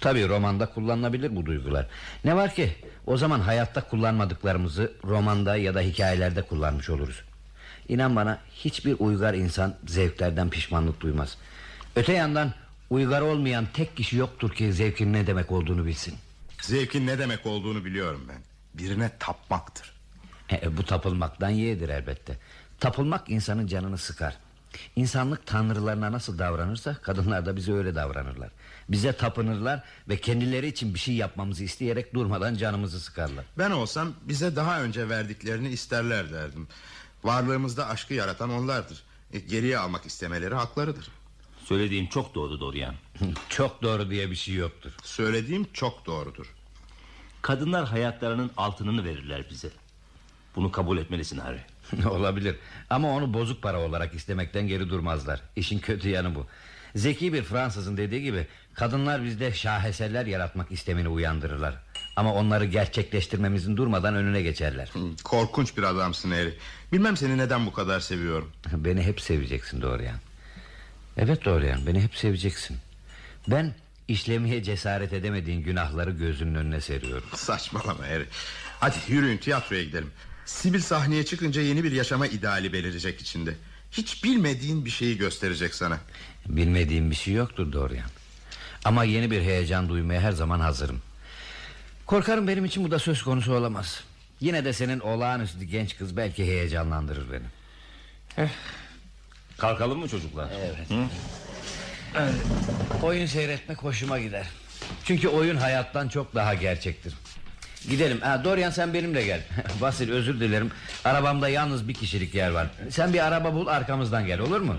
[0.00, 1.86] Tabii romanda kullanılabilir bu duygular.
[2.24, 2.76] Ne var ki
[3.06, 7.22] o zaman hayatta kullanmadıklarımızı romanda ya da hikayelerde kullanmış oluruz.
[7.88, 11.36] İnan bana hiçbir uygar insan zevklerden pişmanlık duymaz.
[11.96, 12.52] Öte yandan
[12.90, 16.14] uygar olmayan tek kişi yoktur ki zevkin ne demek olduğunu bilsin.
[16.62, 18.38] Zevkin ne demek olduğunu biliyorum ben.
[18.74, 19.92] Birine tapmaktır.
[20.52, 22.38] E, bu tapılmaktan yeğdir elbette.
[22.80, 24.36] Tapılmak insanın canını sıkar.
[24.96, 28.50] İnsanlık tanrılarına nasıl davranırsa kadınlar da bize öyle davranırlar.
[28.90, 33.44] Bize tapınırlar ve kendileri için bir şey yapmamızı isteyerek durmadan canımızı sıkarlar.
[33.58, 36.68] Ben olsam bize daha önce verdiklerini isterler derdim.
[37.24, 39.02] Varlığımızda aşkı yaratan onlardır.
[39.32, 41.08] E, geriye almak istemeleri haklarıdır.
[41.64, 42.94] Söylediğim çok doğru Dorian.
[43.48, 44.92] Çok doğru diye bir şey yoktur.
[45.02, 46.54] Söylediğim çok doğrudur.
[47.42, 49.70] Kadınlar hayatlarının altınını verirler bize.
[50.56, 51.60] Bunu kabul etmelisin Harry.
[52.10, 52.56] Olabilir
[52.90, 55.40] ama onu bozuk para olarak istemekten geri durmazlar.
[55.56, 56.46] İşin kötü yanı bu.
[56.96, 61.74] Zeki bir Fransızın dediği gibi kadınlar bizde şaheserler yaratmak istemini uyandırırlar.
[62.16, 64.92] Ama onları gerçekleştirmemizin durmadan önüne geçerler.
[65.24, 66.54] Korkunç bir adamsın Harry.
[66.92, 68.52] Bilmem seni neden bu kadar seviyorum.
[68.72, 70.16] Beni hep seveceksin Dorian.
[71.16, 72.76] Evet Dorian beni hep seveceksin.
[73.48, 73.74] Ben
[74.08, 77.28] işlemeye cesaret edemediğin günahları gözünün önüne seriyorum.
[77.34, 78.26] Saçmalama Harry.
[78.80, 80.10] Hadi yürüyün tiyatroya gidelim.
[80.46, 83.54] Sibyl sahneye çıkınca yeni bir yaşama ideali belirecek içinde.
[83.92, 85.98] Hiç bilmediğin bir şeyi gösterecek sana.
[86.48, 88.08] Bilmediğim bir şey yoktur Dorian.
[88.84, 91.02] Ama yeni bir heyecan duymaya her zaman hazırım.
[92.06, 94.04] Korkarım benim için bu da söz konusu olamaz.
[94.40, 98.48] Yine de senin olağanüstü genç kız belki heyecanlandırır beni.
[99.58, 100.48] Kalkalım mı çocuklar?
[100.60, 101.02] Evet.
[103.02, 104.46] Oyun seyretmek hoşuma gider.
[105.04, 107.14] Çünkü oyun hayattan çok daha gerçektir.
[107.88, 108.20] Gidelim.
[108.20, 109.40] Ha, Dorian sen benimle gel.
[109.80, 110.70] Basil özür dilerim.
[111.04, 112.66] Arabamda yalnız bir kişilik yer var.
[112.90, 114.76] Sen bir araba bul arkamızdan gel olur mu?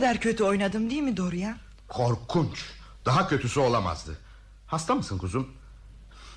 [0.00, 1.56] Kadar kötü oynadım değil mi Dorian?
[1.88, 2.64] Korkunç.
[3.04, 4.18] Daha kötüsü olamazdı.
[4.66, 5.48] Hasta mısın kuzum?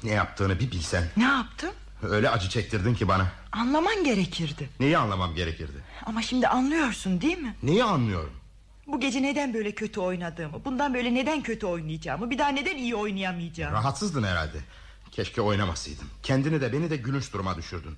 [0.03, 1.03] Ne yaptığını bir bilsen.
[1.18, 1.70] Ne yaptım?
[2.09, 3.32] Öyle acı çektirdin ki bana.
[3.51, 4.70] Anlaman gerekirdi.
[4.80, 5.84] Neyi anlamam gerekirdi?
[6.05, 7.55] Ama şimdi anlıyorsun değil mi?
[7.64, 8.34] Neyi anlıyorum?
[8.88, 12.95] Bu gece neden böyle kötü oynadığımı Bundan böyle neden kötü oynayacağımı Bir daha neden iyi
[12.95, 14.57] oynayamayacağımı Rahatsızdın herhalde.
[15.11, 16.07] Keşke oynamasaydım.
[16.24, 17.97] Kendini de beni de gülünç duruma düşürdün.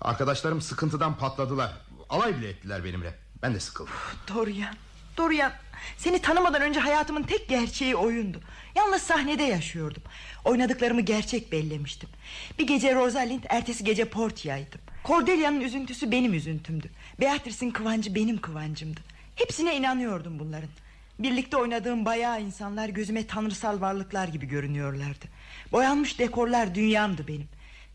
[0.00, 1.72] Arkadaşlarım sıkıntıdan patladılar.
[2.10, 3.14] Alay bile ettiler benimle.
[3.42, 3.92] Ben de sıkıldım.
[4.34, 4.74] Dorian,
[5.16, 5.52] Dorian.
[5.96, 8.40] Seni tanımadan önce hayatımın tek gerçeği oyundu.
[8.74, 10.02] Yalnız sahnede yaşıyordum.
[10.44, 12.08] Oynadıklarımı gerçek bellemiştim.
[12.58, 14.80] Bir gece Rosalind, ertesi gece Portia'ydım.
[15.04, 16.90] Cordelia'nın üzüntüsü benim üzüntümdü.
[17.20, 19.00] Beatrice'in kıvancı benim kıvancımdı.
[19.36, 20.68] Hepsine inanıyordum bunların.
[21.18, 25.26] Birlikte oynadığım bayağı insanlar gözüme tanrısal varlıklar gibi görünüyorlardı.
[25.72, 27.48] Boyanmış dekorlar dünyamdı benim.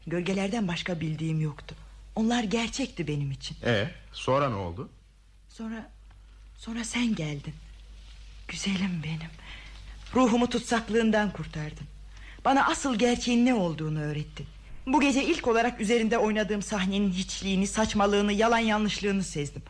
[0.07, 1.75] Gölgelerden başka bildiğim yoktu.
[2.15, 3.57] Onlar gerçekti benim için.
[3.65, 4.89] E sonra ne oldu?
[5.49, 5.89] Sonra
[6.59, 7.53] sonra sen geldin.
[8.47, 9.31] Güzelim benim.
[10.15, 11.87] Ruhumu tutsaklığından kurtardın.
[12.45, 14.45] Bana asıl gerçeğin ne olduğunu öğrettin.
[14.87, 19.61] Bu gece ilk olarak üzerinde oynadığım sahnenin hiçliğini, saçmalığını, yalan yanlışlığını sezdim.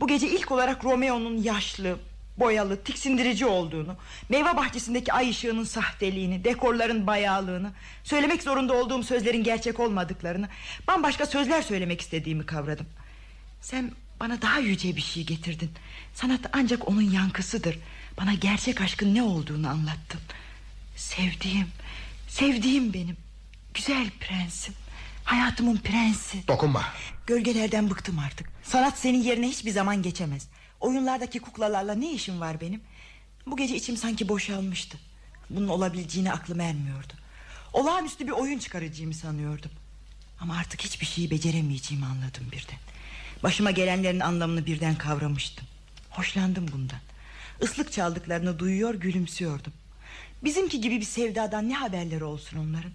[0.00, 1.98] Bu gece ilk olarak Romeo'nun yaşlı,
[2.36, 3.96] boyalı, tiksindirici olduğunu,
[4.28, 7.72] meyve bahçesindeki ay ışığının sahteliğini, dekorların bayağılığını,
[8.04, 10.48] söylemek zorunda olduğum sözlerin gerçek olmadıklarını,
[10.88, 12.86] bambaşka sözler söylemek istediğimi kavradım.
[13.60, 13.90] Sen
[14.20, 15.70] bana daha yüce bir şey getirdin.
[16.14, 17.78] Sanat ancak onun yankısıdır.
[18.18, 20.20] Bana gerçek aşkın ne olduğunu anlattın.
[20.96, 21.68] Sevdiğim,
[22.28, 23.16] sevdiğim benim.
[23.74, 24.74] Güzel prensim.
[25.24, 26.48] Hayatımın prensi.
[26.48, 26.84] Dokunma.
[27.26, 28.48] Gölgelerden bıktım artık.
[28.62, 30.48] Sanat senin yerine hiçbir zaman geçemez.
[30.80, 32.80] Oyunlardaki kuklalarla ne işim var benim?
[33.46, 34.98] Bu gece içim sanki boşalmıştı.
[35.50, 37.12] Bunun olabileceğine aklım ermiyordu.
[37.72, 39.70] Olağanüstü bir oyun çıkaracağımı sanıyordum.
[40.40, 42.78] Ama artık hiçbir şeyi beceremeyeceğimi anladım birden.
[43.42, 45.66] Başıma gelenlerin anlamını birden kavramıştım.
[46.14, 46.98] Hoşlandım bundan.
[47.62, 49.72] Islık çaldıklarını duyuyor gülümsüyordum.
[50.44, 52.92] Bizimki gibi bir sevdadan ne haberleri olsun onların?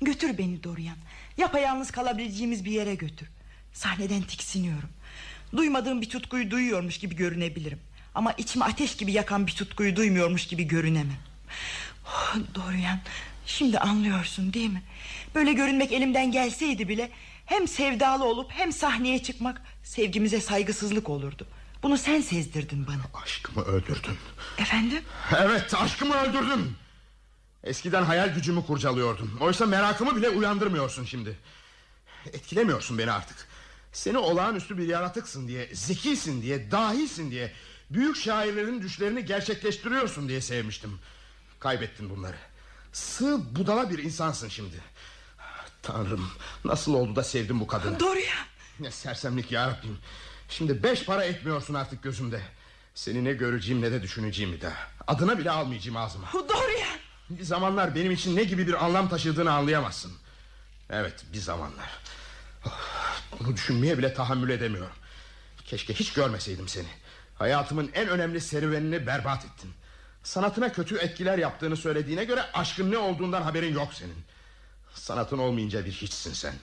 [0.00, 0.96] Götür beni Dorian.
[1.36, 3.28] Yapayalnız kalabileceğimiz bir yere götür.
[3.72, 4.88] Sahneden tiksiniyorum.
[5.56, 7.78] Duymadığım bir tutkuyu duyuyormuş gibi görünebilirim.
[8.14, 11.18] Ama içimi ateş gibi yakan bir tutkuyu duymuyormuş gibi görünemem.
[12.06, 13.00] Oh, Dorian,
[13.46, 14.82] şimdi anlıyorsun değil mi?
[15.34, 17.10] Böyle görünmek elimden gelseydi bile...
[17.46, 19.62] ...hem sevdalı olup hem sahneye çıkmak...
[19.84, 21.46] ...sevgimize saygısızlık olurdu.
[21.82, 23.22] Bunu sen sezdirdin bana.
[23.22, 24.18] Aşkımı öldürdün.
[24.58, 25.02] Efendim?
[25.38, 26.76] Evet aşkımı öldürdün.
[27.64, 29.36] Eskiden hayal gücümü kurcalıyordun.
[29.40, 31.38] Oysa merakımı bile uyandırmıyorsun şimdi.
[32.32, 33.48] Etkilemiyorsun beni artık.
[33.92, 37.52] Seni olağanüstü bir yaratıksın diye, zekisin diye, dahisin diye...
[37.90, 40.98] ...büyük şairlerin düşlerini gerçekleştiriyorsun diye sevmiştim.
[41.60, 42.36] Kaybettin bunları.
[42.92, 44.76] Sığ budala bir insansın şimdi.
[45.82, 46.30] Tanrım
[46.64, 48.00] nasıl oldu da sevdim bu kadını.
[48.00, 48.46] Dorian.
[48.80, 49.98] Ne sersemlik yarabbim.
[50.50, 52.40] Şimdi beş para etmiyorsun artık gözümde.
[52.94, 54.76] Seni ne göreceğim ne de düşüneceğim bir daha.
[55.06, 56.32] Adına bile almayacağım ağzıma.
[56.32, 56.98] Dorian.
[57.30, 60.12] Bir zamanlar benim için ne gibi bir anlam taşıdığını anlayamazsın.
[60.90, 61.90] Evet bir zamanlar.
[62.66, 62.80] Oh,
[63.40, 64.96] Bunu düşünmeye bile tahammül edemiyorum.
[65.64, 66.88] Keşke hiç görmeseydim seni.
[67.34, 69.70] Hayatımın en önemli serüvenini berbat ettin.
[70.22, 74.24] Sanatına kötü etkiler yaptığını söylediğine göre aşkın ne olduğundan haberin yok senin.
[74.94, 76.54] Sanatın olmayınca bir hiçsin sen.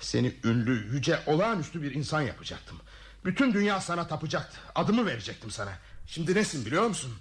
[0.00, 2.80] Seni ünlü, yüce, olağanüstü bir insan yapacaktım.
[3.26, 4.58] Bütün dünya sana tapacaktı.
[4.74, 5.72] Adımı verecektim sana.
[6.06, 7.12] Şimdi nesin biliyor musun?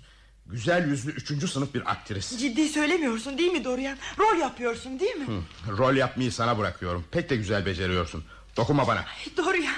[0.46, 2.38] Güzel yüzlü üçüncü sınıf bir aktris.
[2.40, 3.98] Ciddi söylemiyorsun değil mi Dorian?
[4.20, 5.26] Rol yapıyorsun değil mi?
[5.26, 7.06] Hı, rol yapmayı sana bırakıyorum.
[7.12, 8.24] Pek de güzel beceriyorsun.
[8.58, 9.00] Dokunma bana.
[9.00, 9.76] Ay, Dorian,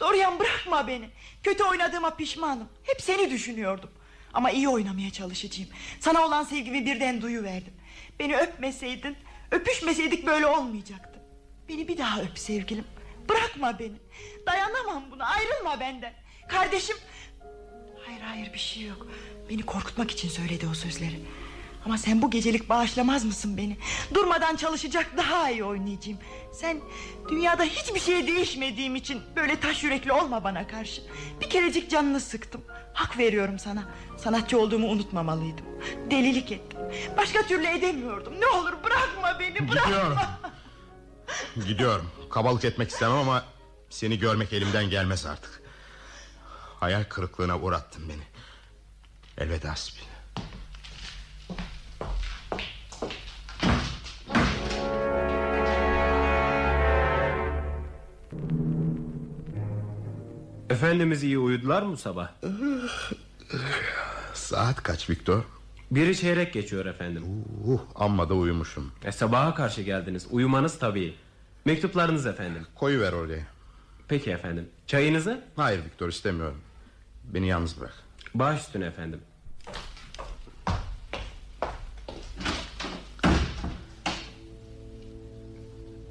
[0.00, 1.10] Dorian bırakma beni.
[1.42, 2.68] Kötü oynadığıma pişmanım.
[2.84, 3.90] Hep seni düşünüyordum.
[4.34, 5.70] Ama iyi oynamaya çalışacağım.
[6.00, 7.74] Sana olan sevgimi birden duyuverdim.
[8.18, 9.16] Beni öpmeseydin,
[9.50, 11.20] öpüşmeseydik böyle olmayacaktı.
[11.68, 12.84] Beni bir daha öp sevgilim.
[13.28, 13.96] Bırakma beni.
[14.46, 15.26] Dayanamam buna.
[15.26, 16.12] Ayrılma benden.
[16.48, 16.96] Kardeşim...
[18.06, 19.06] Hayır hayır bir şey yok.
[19.50, 21.20] Beni korkutmak için söyledi o sözleri.
[21.84, 23.76] Ama sen bu gecelik bağışlamaz mısın beni?
[24.14, 26.18] Durmadan çalışacak daha iyi oynayacağım.
[26.52, 26.80] Sen
[27.28, 31.02] dünyada hiçbir şey değişmediğim için böyle taş yürekli olma bana karşı.
[31.40, 32.64] Bir kerecik canını sıktım.
[32.94, 33.84] Hak veriyorum sana.
[34.16, 35.66] Sanatçı olduğumu unutmamalıydım.
[36.10, 36.78] Delilik ettim.
[37.16, 38.40] Başka türlü edemiyordum.
[38.40, 39.90] Ne olur bırakma beni bırakma.
[39.90, 40.18] Gidiyorum.
[41.66, 42.10] Gidiyorum.
[42.30, 43.44] Kabalık etmek istemem ama
[43.90, 45.62] seni görmek elimden gelmez artık.
[46.80, 48.22] Hayal kırıklığına uğrattın beni.
[49.38, 50.08] Elveda Spin.
[60.70, 62.28] Efendimiz iyi uyudular mı sabah?
[64.34, 65.42] Saat kaç Viktor?
[65.90, 67.24] Biri çeyrek geçiyor efendim.
[67.64, 68.92] Uh, amma da uyumuşum.
[69.04, 70.26] E, sabaha karşı geldiniz.
[70.30, 71.14] Uyumanız tabii.
[71.64, 72.66] Mektuplarınız efendim.
[72.74, 73.46] Koyu ver oraya.
[74.08, 74.68] Peki efendim.
[74.86, 75.44] Çayınızı?
[75.56, 76.60] Hayır Viktor istemiyorum.
[77.24, 77.94] Beni yalnız bırak.
[78.34, 79.20] Baş üstüne efendim.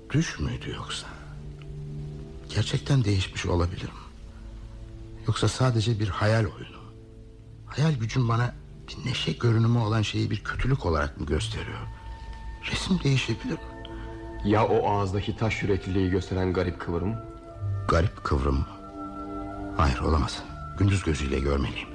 [0.10, 1.08] Düş müydü yoksa?
[2.56, 3.90] Gerçekten değişmiş olabilirim.
[5.28, 6.78] Yoksa sadece bir hayal oyunu.
[7.66, 8.56] Hayal gücüm bana
[8.88, 11.80] bir neşe görünümü olan şeyi bir kötülük olarak mı gösteriyor?
[12.72, 13.60] Resim değişebilir mi?
[14.46, 17.16] Ya o ağızdaki taş yürekliliği gösteren garip kıvırım?
[17.88, 18.66] Garip kıvrım?
[19.78, 20.44] Hayır olamaz.
[20.78, 21.90] Gündüz gözüyle görmeliyim.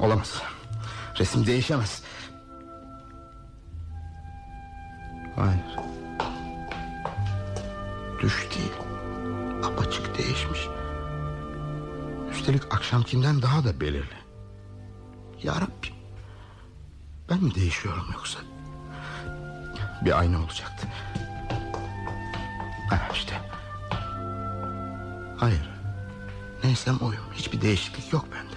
[0.00, 0.42] Olamaz.
[1.18, 2.02] Resim değişemez.
[5.36, 5.78] Hayır.
[8.22, 8.72] Düş değil.
[9.64, 10.60] Apaçık değişmiş.
[12.30, 14.18] Üstelik akşamkinden daha da belirli.
[15.42, 15.94] Ya Rabbim.
[17.30, 18.38] Ben mi değişiyorum yoksa?
[20.04, 20.86] Bir ayna olacaktı.
[22.90, 23.53] Ha işte.
[25.44, 25.70] Hayır.
[26.64, 27.22] Neysem oyum.
[27.32, 28.56] Hiçbir değişiklik yok bende.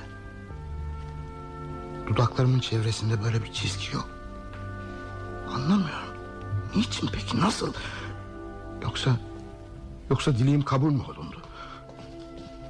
[2.07, 4.09] Dudaklarımın çevresinde böyle bir çizgi yok.
[5.55, 6.17] Anlamıyorum.
[6.75, 7.73] Niçin peki nasıl?
[8.83, 9.11] Yoksa
[10.09, 11.41] yoksa dileğim kabul mü olundu?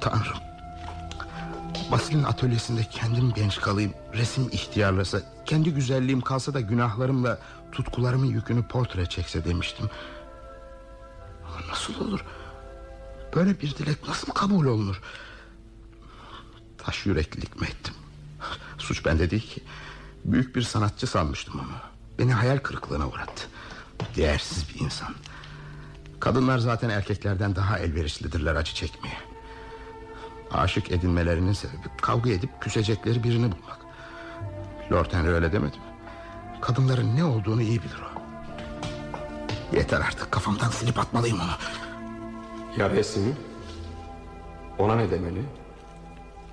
[0.00, 0.38] Tanrım.
[1.92, 7.38] Basil'in atölyesinde kendim genç kalayım Resim ihtiyarlasa Kendi güzelliğim kalsa da günahlarımla
[7.72, 9.90] Tutkularımın yükünü portre çekse demiştim
[11.44, 12.24] Ama nasıl olur
[13.34, 15.00] Böyle bir dilek nasıl kabul olunur
[16.78, 17.94] Taş yüreklilik mi ettim
[18.78, 19.62] Suç bende değil ki
[20.24, 21.76] Büyük bir sanatçı sanmıştım onu
[22.18, 23.48] Beni hayal kırıklığına uğrattı
[24.16, 25.14] Değersiz bir insan
[26.20, 29.18] Kadınlar zaten erkeklerden daha elverişlidirler acı çekmeye
[30.50, 33.78] Aşık edinmelerinin sebebi kavga edip küsecekleri birini bulmak.
[34.92, 35.82] Lord Henry öyle demedi mi?
[36.60, 38.22] Kadınların ne olduğunu iyi bilir o.
[39.76, 41.52] Yeter artık kafamdan silip atmalıyım onu.
[42.76, 43.36] Ya resim?
[44.78, 45.42] Ona ne demeli?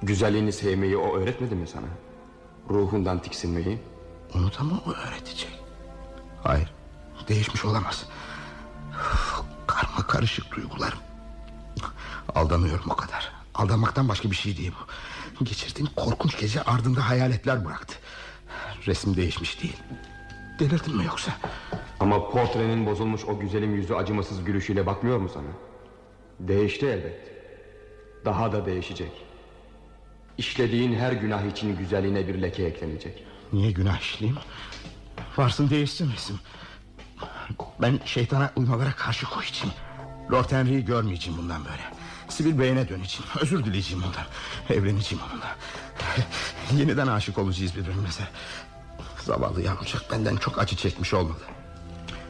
[0.04, 1.86] Güzelliğini sevmeyi o öğretmedi mi sana?
[2.70, 3.80] Ruhundan tiksinmeyi?
[4.36, 5.60] Onu da mı o öğretecek?
[6.44, 6.74] Hayır
[7.28, 8.06] değişmiş olamaz.
[9.68, 11.00] Karma karışık duygularım.
[12.36, 13.32] Aldanıyorum o kadar.
[13.56, 14.72] Aldanmaktan başka bir şey değil
[15.40, 15.46] bu.
[15.46, 17.96] Geçirdiğim korkunç gece ardında hayaletler bıraktı.
[18.88, 19.78] Resim değişmiş değil.
[20.60, 21.32] Delirdin mi yoksa?
[22.00, 25.48] Ama portrenin bozulmuş o güzelim yüzü acımasız gülüşüyle bakmıyor mu sana?
[26.40, 27.32] Değişti elbet.
[28.26, 29.12] Daha da değişecek.
[30.38, 33.24] İşlediğin her günah için güzelliğine bir leke eklenecek.
[33.54, 34.40] Niye günah işleyeyim?
[35.38, 36.40] Varsın değişsin resim.
[37.82, 39.74] Ben şeytana uymalara karşı koyacağım.
[40.32, 41.84] Lord Henry'i görmeyeceğim bundan böyle.
[42.30, 44.26] Sivil Bey'ine döneceğim Özür dileyeceğim ondan
[44.70, 45.56] Evleneceğim onunla
[46.82, 48.24] Yeniden aşık olacağız birbirimize
[49.24, 51.42] Zavallı yavrucak benden çok acı çekmiş olmalı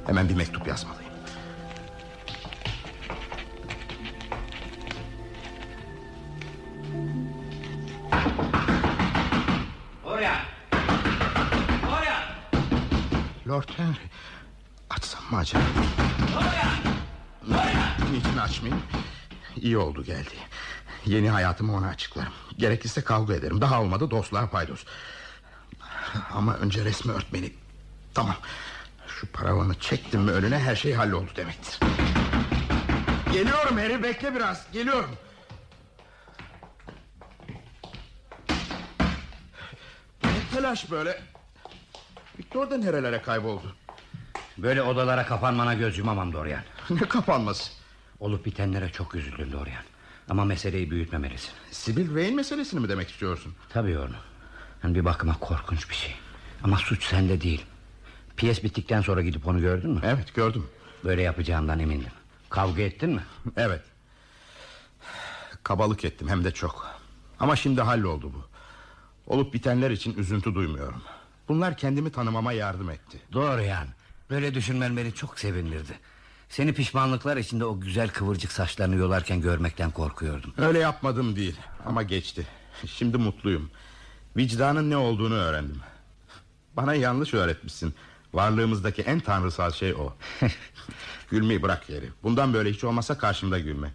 [0.06, 1.05] Hemen bir mektup yazmalıyım
[13.56, 13.98] Lord Henry.
[14.90, 15.64] Açsam mı acaba?
[16.38, 18.84] Oraya Niçin açmayayım?
[19.56, 20.36] İyi oldu geldi.
[21.06, 22.34] Yeni hayatımı ona açıklarım.
[22.57, 23.61] Gerekirse kavga ederim.
[23.61, 24.86] Daha olmadı dostluğa paydos.
[26.32, 27.53] Ama önce resmi örtmeliyim
[28.14, 28.36] Tamam.
[29.07, 31.80] Şu paravanı çektim mi önüne her şey halloldu demektir.
[33.34, 34.72] Geliyorum Harry bekle biraz.
[34.72, 35.15] Geliyorum.
[40.23, 41.35] Ne telaş böyle
[42.40, 43.76] Victor da nerelere kayboldu?
[44.57, 46.64] Böyle odalara kapanmana göz yumamam Dorian.
[46.90, 47.72] Ne kapanması?
[48.20, 49.84] Olup bitenlere çok üzüldüm Dorian.
[50.30, 51.52] Ama meseleyi büyütmemelisin.
[51.72, 53.53] Sibyl Vane meselesini mi demek istiyorsun?
[53.70, 54.16] Tabii onu
[54.84, 56.16] yani Bir bakıma korkunç bir şey.
[56.64, 57.66] Ama suç sende değil.
[58.38, 59.99] Piyes bittikten sonra gidip onu gördün mü?
[60.03, 60.68] Evet gördüm.
[61.03, 62.12] Böyle yapacağından emindim.
[62.49, 63.24] Kavga ettin mi?
[63.57, 63.82] Evet.
[65.64, 66.88] Kabalık ettim hem de çok.
[67.40, 68.45] Ama şimdi halloldu bu.
[69.34, 71.02] Olup bitenler için üzüntü duymuyorum
[71.47, 73.17] Bunlar kendimi tanımama yardım etti.
[73.34, 73.89] Doğru yani.
[74.30, 75.99] Böyle düşünmen beni çok sevindirdi.
[76.49, 80.53] Seni pişmanlıklar içinde o güzel kıvırcık saçlarını yolarken görmekten korkuyordum.
[80.57, 81.55] Öyle yapmadım değil.
[81.85, 82.47] Ama geçti.
[82.85, 83.69] Şimdi mutluyum.
[84.38, 85.81] Vicdanın ne olduğunu öğrendim.
[86.73, 87.95] Bana yanlış öğretmişsin.
[88.34, 90.13] Varlığımızdaki en tanrısal şey o.
[91.30, 92.09] Gülmeyi bırak yeri.
[92.23, 93.93] Bundan böyle hiç olmazsa karşımda gülme.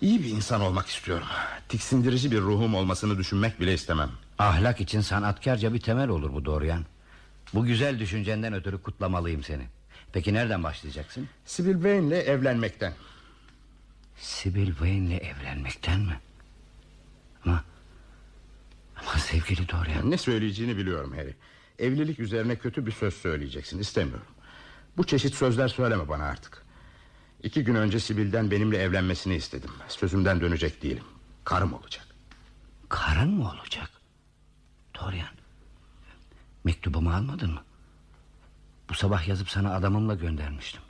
[0.00, 1.26] İyi bir insan olmak istiyorum.
[1.68, 4.10] Tiksindirici bir ruhum olmasını düşünmek bile istemem
[4.42, 6.84] Ahlak için sanatkarca bir temel olur bu Dorian.
[7.54, 9.62] Bu güzel düşüncenden ötürü kutlamalıyım seni.
[10.12, 11.28] Peki nereden başlayacaksın?
[11.44, 12.92] Sibyl Vane ile evlenmekten.
[14.16, 16.20] Sibyl Vane ile evlenmekten mi?
[17.44, 17.64] Ama
[18.96, 20.10] Ama sevgili Dorian.
[20.10, 21.34] Ne söyleyeceğini biliyorum Harry.
[21.78, 24.26] Evlilik üzerine kötü bir söz söyleyeceksin istemiyorum.
[24.96, 26.62] Bu çeşit sözler söyleme bana artık.
[27.42, 29.70] İki gün önce Sibyl'den benimle evlenmesini istedim.
[29.88, 31.04] Sözümden dönecek değilim.
[31.44, 32.06] Karım olacak.
[32.88, 33.91] Karın mı olacak?
[35.00, 35.34] Dorian
[36.64, 37.64] Mektubumu almadın mı?
[38.88, 40.82] Bu sabah yazıp sana adamımla göndermiştim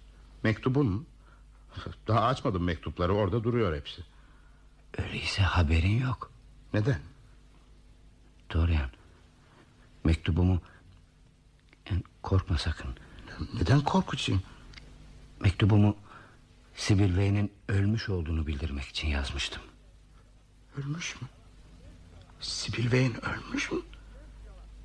[0.43, 1.05] Mektubun mu?
[2.09, 4.03] Daha açmadım mektupları orada duruyor hepsi
[4.99, 6.31] Öyleyse haberin yok
[6.75, 7.01] Neden?
[8.55, 8.91] Dorian
[10.05, 10.61] Mektubumu
[11.91, 12.95] yani Korkma sakın
[13.55, 14.43] Neden korkucuyum?
[15.41, 15.97] Mektubumu
[16.75, 19.63] Sibyl Vane'in ölmüş olduğunu bildirmek için yazmıştım
[20.77, 21.29] Ölmüş mü?
[22.43, 23.79] Sibyl Vane ölmüş mü?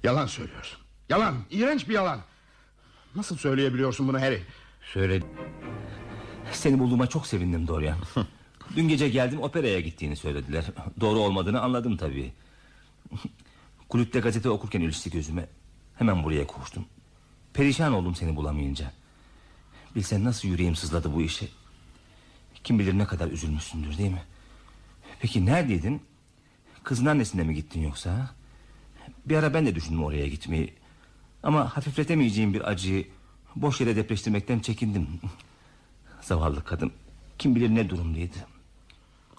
[0.04, 0.80] Yalan söylüyorsun.
[1.10, 2.20] Yalan, iğrenç bir yalan.
[3.16, 4.44] Nasıl söyleyebiliyorsun bunu Harry?
[4.94, 5.22] Söyle.
[6.52, 7.98] Seni bulduğuma çok sevindim Dorian.
[8.76, 10.66] Dün gece geldim operaya gittiğini söylediler.
[11.00, 12.34] Doğru olmadığını anladım tabii.
[13.90, 15.48] Kulüpte gazete okurken ilişti gözüme.
[15.96, 16.86] Hemen buraya koştum.
[17.54, 18.92] Perişan oldum seni bulamayınca.
[19.96, 21.48] Bilsen nasıl yüreğim sızladı bu işe.
[22.64, 24.24] Kim bilir ne kadar üzülmüşsündür değil mi?
[25.20, 26.02] Peki neredeydin?
[26.88, 28.30] Kızın annesine mi gittin yoksa?
[29.26, 30.74] Bir ara ben de düşündüm oraya gitmeyi.
[31.44, 33.08] Ama hafifletemeyeceğim bir acıyı
[33.56, 35.08] boş yere depreştirmekten çekindim.
[36.22, 36.92] Zavallı kadın
[37.40, 38.38] kim bilir ne durumdaydı.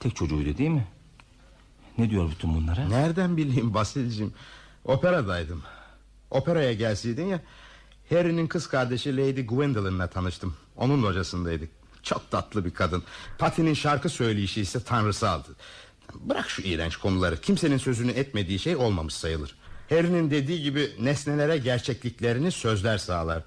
[0.01, 0.87] Tek çocuğuydu değil mi?
[1.99, 2.89] Ne diyor bütün bunlara?
[2.89, 4.33] Nereden bileyim Basil'cim?
[4.85, 5.63] Operadaydım.
[6.31, 7.41] Operaya gelseydin ya...
[8.11, 10.57] Harry'nin kız kardeşi Lady Gwendolyn'la tanıştım.
[10.77, 11.71] Onun locasındaydık.
[12.03, 13.03] Çok tatlı bir kadın.
[13.39, 15.49] Pati'nin şarkı söyleyişi ise tanrısı aldı.
[16.15, 17.41] Bırak şu iğrenç konuları.
[17.41, 19.57] Kimsenin sözünü etmediği şey olmamış sayılır.
[19.89, 23.43] Harry'nin dediği gibi nesnelere gerçekliklerini sözler sağlar.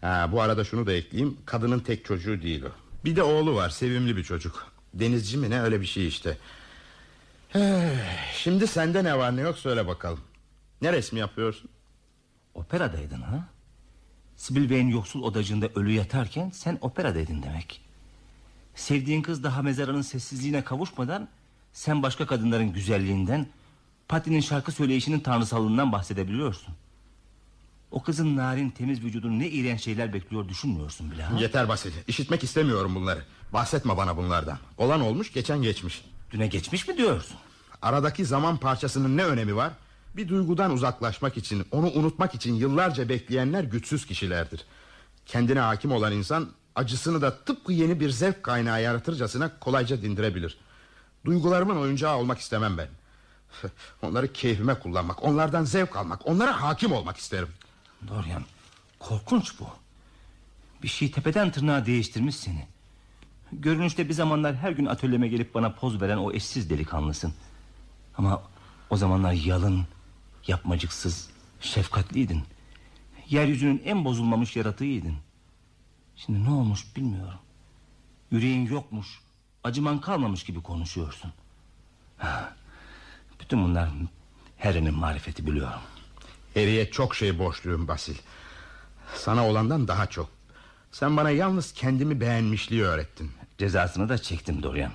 [0.00, 1.38] Ha, bu arada şunu da ekleyeyim.
[1.46, 2.70] Kadının tek çocuğu değil o.
[3.04, 4.72] Bir de oğlu var sevimli bir çocuk.
[4.94, 6.36] Denizci mi ne öyle bir şey işte.
[8.34, 10.20] Şimdi sende ne var ne yok söyle bakalım.
[10.82, 11.70] Ne resmi yapıyorsun?
[12.54, 13.48] Operadaydın ha?
[14.36, 17.82] Sibyl Bey'in yoksul odacığında ölü yatarken sen operadaydın demek.
[18.74, 21.28] Sevdiğin kız daha mezarının sessizliğine kavuşmadan...
[21.72, 23.46] ...sen başka kadınların güzelliğinden...
[24.08, 26.74] ...Pati'nin şarkı söyleyişinin tanrısallığından bahsedebiliyorsun.
[27.90, 31.38] O kızın narin temiz vücudunu ne iğrenç şeyler bekliyor düşünmüyorsun bile ha?
[31.38, 31.92] Yeter Basil.
[32.08, 33.24] İşitmek istemiyorum bunları.
[33.52, 34.58] Bahsetme bana bunlardan.
[34.78, 36.04] Olan olmuş geçen geçmiş.
[36.30, 37.36] Düne geçmiş mi diyorsun?
[37.82, 39.72] Aradaki zaman parçasının ne önemi var?
[40.16, 44.64] Bir duygudan uzaklaşmak için, onu unutmak için yıllarca bekleyenler güçsüz kişilerdir.
[45.26, 50.58] Kendine hakim olan insan acısını da tıpkı yeni bir zevk kaynağı yaratırcasına kolayca dindirebilir.
[51.24, 52.88] Duygularımın oyuncağı olmak istemem ben.
[54.02, 57.48] Onları keyfime kullanmak, onlardan zevk almak, onlara hakim olmak isterim.
[58.08, 58.44] Dorian
[58.98, 59.66] korkunç bu.
[60.82, 62.66] Bir şey tepeden tırnağa değiştirmiş seni.
[63.52, 67.34] Görünüşte bir zamanlar her gün atölyeme gelip bana poz veren o eşsiz delikanlısın.
[68.18, 68.42] Ama
[68.90, 69.86] o zamanlar yalın,
[70.46, 71.30] yapmacıksız,
[71.60, 72.42] şefkatliydin.
[73.28, 75.16] Yeryüzünün en bozulmamış yaratığıydın.
[76.16, 77.38] Şimdi ne olmuş bilmiyorum.
[78.30, 79.20] Yüreğin yokmuş,
[79.64, 81.32] acıman kalmamış gibi konuşuyorsun.
[83.40, 83.88] Bütün bunlar
[84.58, 85.80] Harry'nin marifeti biliyorum.
[86.54, 88.16] Harry'e çok şey borçluyum Basil.
[89.14, 90.28] Sana olandan daha çok.
[90.92, 93.30] Sen bana yalnız kendimi beğenmişliği öğrettin.
[93.58, 94.92] Cezasını da çektim Dorian.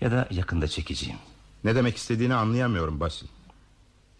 [0.00, 1.18] Ya da yakında çekeceğim.
[1.64, 3.26] Ne demek istediğini anlayamıyorum Basil.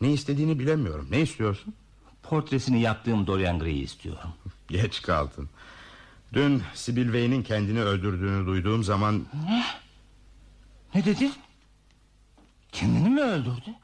[0.01, 1.09] Ne istediğini bilemiyorum.
[1.11, 1.75] Ne istiyorsun?
[2.23, 4.31] Portresini yaptığım Dorian Gray'i istiyorum.
[4.69, 5.49] Geç kaldın.
[6.33, 9.27] Dün Sibyl Vane'in kendini öldürdüğünü duyduğum zaman...
[9.49, 9.65] Ne?
[10.95, 11.35] Ne dedin?
[12.73, 13.75] Kendini mi öldürdü?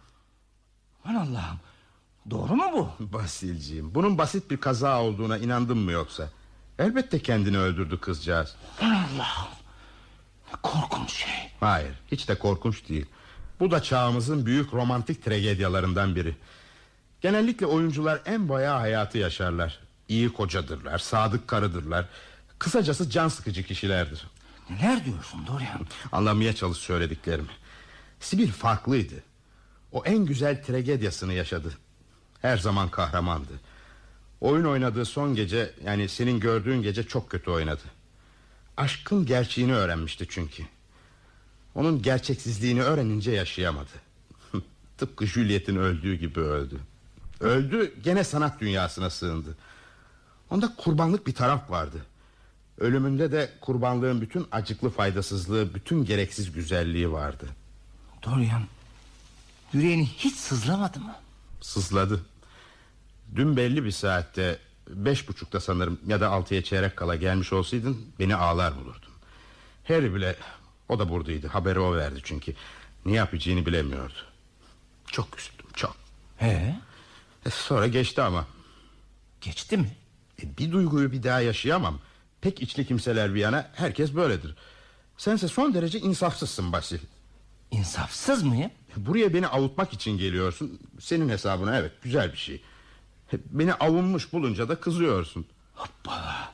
[1.04, 1.60] Aman Allah'ım.
[2.30, 3.12] Doğru mu bu?
[3.12, 6.30] Basilciğim bunun basit bir kaza olduğuna inandın mı yoksa?
[6.78, 8.56] Elbette kendini öldürdü kızcağız.
[8.80, 9.48] Aman Allah'ım.
[10.62, 11.50] Korkunç şey.
[11.60, 13.06] Hayır hiç de korkunç değil.
[13.60, 16.36] Bu da çağımızın büyük romantik tragedyalarından biri.
[17.20, 19.78] Genellikle oyuncular en bayağı hayatı yaşarlar.
[20.08, 22.08] İyi kocadırlar, sadık karıdırlar.
[22.58, 24.26] Kısacası can sıkıcı kişilerdir.
[24.70, 25.86] Neler diyorsun Dorian?
[26.12, 27.48] Anlamaya çalış söylediklerimi.
[28.20, 29.14] Sibyl farklıydı.
[29.92, 31.72] O en güzel tragedyasını yaşadı.
[32.42, 33.52] Her zaman kahramandı.
[34.40, 37.82] Oyun oynadığı son gece yani senin gördüğün gece çok kötü oynadı.
[38.76, 40.62] Aşkın gerçeğini öğrenmişti çünkü.
[41.74, 43.90] Onun gerçeksizliğini öğrenince yaşayamadı.
[44.98, 46.80] Tıpkı Juliet'in öldüğü gibi öldü.
[47.40, 49.56] Öldü gene sanat dünyasına sığındı.
[50.50, 52.02] Onda kurbanlık bir taraf vardı.
[52.80, 57.46] Ölümünde de kurbanlığın bütün acıklı faydasızlığı, bütün gereksiz güzelliği vardı.
[58.22, 58.62] Dorian,
[59.72, 61.14] yüreğini hiç sızlamadı mı?
[61.60, 62.24] Sızladı.
[63.36, 68.36] Dün belli bir saatte beş buçukta sanırım ya da altıya çeyrek kala gelmiş olsaydın beni
[68.36, 69.12] ağlar bulurdun.
[69.88, 70.36] Harry bile
[70.88, 72.54] o da buradaydı haberi o verdi çünkü.
[73.06, 74.14] Ne yapacağını bilemiyordu.
[75.06, 75.96] Çok üzüldüm çok.
[76.36, 76.76] He?
[77.46, 78.46] E, sonra geçti ama.
[79.40, 79.96] Geçti mi?
[80.42, 81.98] E, bir duyguyu bir daha yaşayamam.
[82.40, 84.54] Pek içli kimseler bir yana herkes böyledir.
[85.16, 86.98] Sense son derece insafsızsın Basil.
[87.70, 88.70] İnsafsız mıyım?
[88.96, 90.80] Buraya beni avutmak için geliyorsun.
[91.00, 92.62] Senin hesabına evet güzel bir şey.
[93.50, 95.46] Beni avunmuş bulunca da kızıyorsun.
[95.74, 96.52] Hoppala.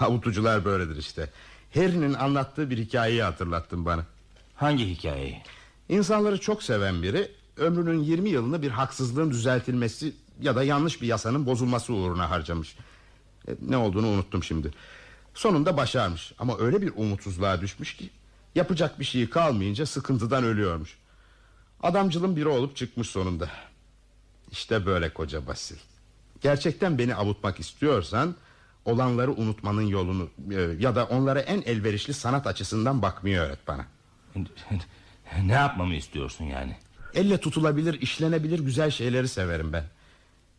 [0.00, 1.30] Avutucular böyledir işte.
[1.74, 4.04] Harry'nin anlattığı bir hikayeyi hatırlattın bana.
[4.54, 5.42] Hangi hikayeyi?
[5.88, 10.12] İnsanları çok seven biri ömrünün 20 yılını bir haksızlığın düzeltilmesi
[10.42, 12.76] ya da yanlış bir yasanın bozulması uğruna harcamış.
[13.48, 14.70] E, ne olduğunu unuttum şimdi.
[15.40, 18.10] Sonunda başarmış ama öyle bir umutsuzluğa düşmüş ki
[18.54, 20.98] yapacak bir şey kalmayınca sıkıntıdan ölüyormuş.
[21.82, 23.48] Adamcılın biri olup çıkmış sonunda.
[24.50, 25.76] İşte böyle koca Basil.
[26.40, 28.34] Gerçekten beni avutmak istiyorsan
[28.84, 33.86] olanları unutmanın yolunu e, ya da onlara en elverişli sanat açısından bakmayı öğret bana.
[35.42, 36.76] Ne yapmamı istiyorsun yani?
[37.14, 39.84] Elle tutulabilir, işlenebilir güzel şeyleri severim ben.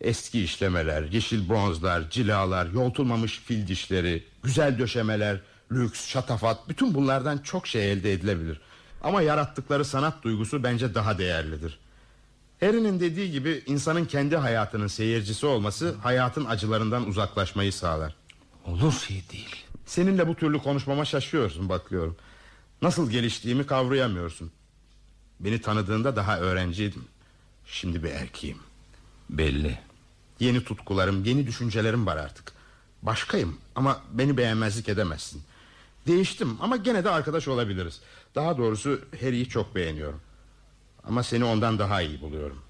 [0.01, 5.41] Eski işlemeler, yeşil bronzlar, cilalar, yoltulmamış fil dişleri, güzel döşemeler,
[5.71, 8.61] lüks, şatafat bütün bunlardan çok şey elde edilebilir.
[9.03, 11.79] Ama yarattıkları sanat duygusu bence daha değerlidir.
[12.59, 18.15] Harry'nin dediği gibi insanın kendi hayatının seyircisi olması hayatın acılarından uzaklaşmayı sağlar.
[18.65, 19.65] Olur şey değil.
[19.85, 22.15] Seninle bu türlü konuşmama şaşıyorsun bakıyorum.
[22.81, 24.51] Nasıl geliştiğimi kavrayamıyorsun.
[25.39, 27.05] Beni tanıdığında daha öğrenciydim.
[27.65, 28.57] Şimdi bir erkeğim.
[29.29, 29.79] Belli.
[30.39, 32.53] Yeni tutkularım, yeni düşüncelerim var artık.
[33.03, 35.41] Başkayım ama beni beğenmezlik edemezsin.
[36.07, 38.01] Değiştim ama gene de arkadaş olabiliriz.
[38.35, 40.21] Daha doğrusu Harry'i çok beğeniyorum.
[41.03, 42.61] Ama seni ondan daha iyi buluyorum.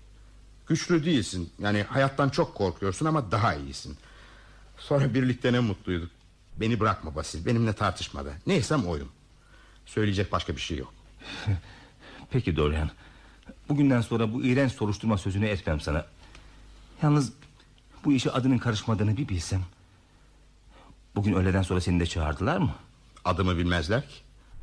[0.67, 1.49] Güçlü değilsin.
[1.59, 3.97] Yani hayattan çok korkuyorsun ama daha iyisin.
[4.77, 6.11] Sonra birlikte ne mutluyduk.
[6.57, 7.45] Beni bırakma Basil.
[7.45, 8.29] Benimle tartışma da.
[8.47, 9.09] Neysem oyum.
[9.85, 10.93] Söyleyecek başka bir şey yok.
[12.31, 12.89] Peki Dorian.
[13.69, 16.05] Bugünden sonra bu iğrenç soruşturma sözünü etmem sana.
[17.03, 17.33] Yalnız
[18.05, 19.61] bu işe adının karışmadığını bir bilsem.
[21.15, 22.71] Bugün öğleden sonra seni de çağırdılar mı?
[23.25, 24.15] Adımı bilmezler ki.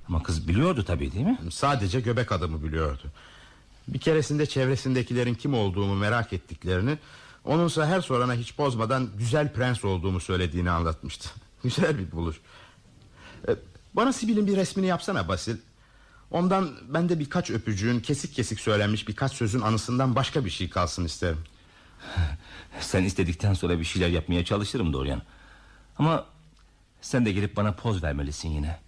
[0.08, 1.38] Ama kız biliyordu tabii değil mi?
[1.50, 3.02] Sadece göbek adımı biliyordu.
[3.88, 6.98] Bir keresinde çevresindekilerin kim olduğumu merak ettiklerini...
[7.44, 11.28] ...onunsa her sorana hiç bozmadan güzel prens olduğumu söylediğini anlatmıştı.
[11.62, 12.40] Güzel bir buluş.
[13.48, 13.56] Ee,
[13.94, 15.56] Bana Sibil'in bir resmini yapsana Basil.
[16.30, 21.38] Ondan bende birkaç öpücüğün kesik kesik söylenmiş birkaç sözün anısından başka bir şey kalsın isterim.
[22.80, 25.22] Sen istedikten sonra bir şeyler yapmaya çalışırım Dorian.
[25.98, 26.26] Ama
[27.00, 28.78] sen de gelip bana poz vermelisin yine.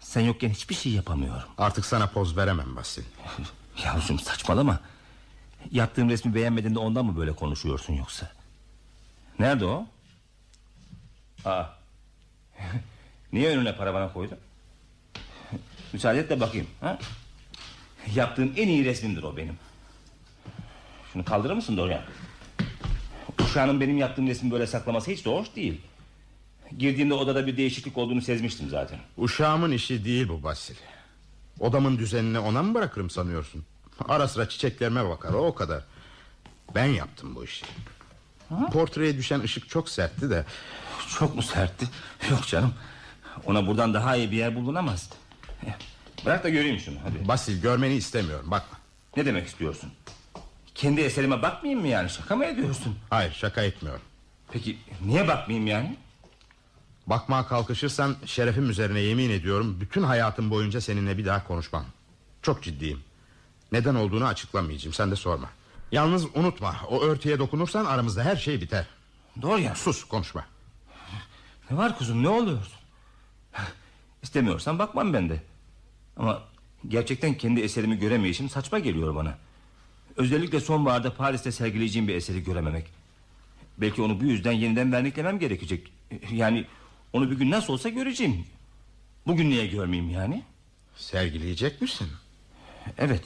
[0.00, 1.48] Sen yokken hiçbir şey yapamıyorum.
[1.58, 3.02] Artık sana poz veremem Basil.
[3.84, 4.80] Yavrucuğum saçmalama.
[5.70, 8.30] Yaptığım resmi beğenmediğinde ondan mı böyle konuşuyorsun yoksa?
[9.38, 9.86] Nerede o?
[11.44, 11.64] Aa.
[13.32, 14.38] Niye önüne paravanı koydun?
[15.92, 16.66] Müsaade et de bakayım.
[16.80, 16.98] Ha?
[18.14, 19.58] Yaptığım en iyi resmimdir o benim.
[21.12, 22.02] Şunu kaldırır mısın Dorian?
[23.40, 25.80] Uşağının benim yaptığım resmi böyle saklaması hiç de hoş değil.
[26.78, 28.98] Girdiğimde odada bir değişiklik olduğunu sezmiştim zaten.
[29.16, 30.74] Uşağımın işi değil bu Basil.
[31.60, 33.64] Odamın düzenini ona mı bırakırım sanıyorsun?
[34.08, 35.84] Ara sıra çiçeklerime bakar o, kadar.
[36.74, 37.66] Ben yaptım bu işi.
[38.72, 40.44] Portreye düşen ışık çok sertti de.
[41.18, 41.86] Çok mu sertti?
[42.30, 42.74] Yok canım.
[43.46, 45.10] Ona buradan daha iyi bir yer bulunamaz.
[46.24, 47.28] Bırak da göreyim şunu hadi.
[47.28, 48.78] Basil görmeni istemiyorum bakma.
[49.16, 49.92] Ne demek istiyorsun?
[50.74, 52.96] Kendi eserime bakmayayım mı yani şaka mı ediyorsun?
[53.10, 54.02] Hayır şaka etmiyorum.
[54.52, 55.96] Peki niye bakmayayım yani?
[57.06, 61.84] Bakmaya kalkışırsan şerefim üzerine yemin ediyorum bütün hayatım boyunca seninle bir daha konuşmam.
[62.42, 63.00] Çok ciddiyim.
[63.72, 65.50] Neden olduğunu açıklamayacağım sen de sorma.
[65.92, 68.86] Yalnız unutma o örtüye dokunursan aramızda her şey biter.
[69.42, 69.74] Doğru ya.
[69.74, 70.44] Sus konuşma.
[71.70, 72.78] Ne var kuzum ne oluyorsun?
[74.22, 75.42] İstemiyorsan bakmam ben de.
[76.16, 76.42] Ama
[76.88, 79.38] gerçekten kendi eserimi göremeyişim saçma geliyor bana.
[80.16, 82.86] Özellikle sonbaharda Paris'te sergileyeceğim bir eseri görememek.
[83.78, 85.92] Belki onu bu yüzden yeniden verniklemem gerekecek.
[86.30, 86.66] Yani
[87.16, 88.44] onu bir gün nasıl olsa göreceğim.
[89.26, 90.42] Bugün niye görmeyeyim yani?
[90.96, 92.08] Sergileyecek misin?
[92.98, 93.22] Evet.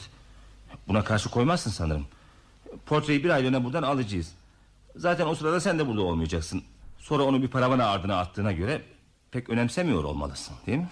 [0.89, 2.07] Buna karşı koymazsın sanırım.
[2.87, 4.33] Portreyi bir aylığına buradan alacağız.
[4.97, 6.63] Zaten o sırada sen de burada olmayacaksın.
[6.99, 8.83] Sonra onu bir paravana ardına attığına göre
[9.31, 10.91] pek önemsemiyor olmalısın değil mi?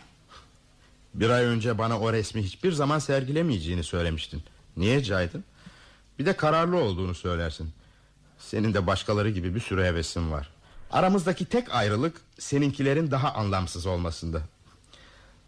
[1.14, 4.42] Bir ay önce bana o resmi hiçbir zaman sergilemeyeceğini söylemiştin.
[4.76, 5.44] Niye caydın?
[6.18, 7.70] Bir de kararlı olduğunu söylersin.
[8.38, 10.50] Senin de başkaları gibi bir sürü hevesin var.
[10.90, 14.42] Aramızdaki tek ayrılık seninkilerin daha anlamsız olmasında.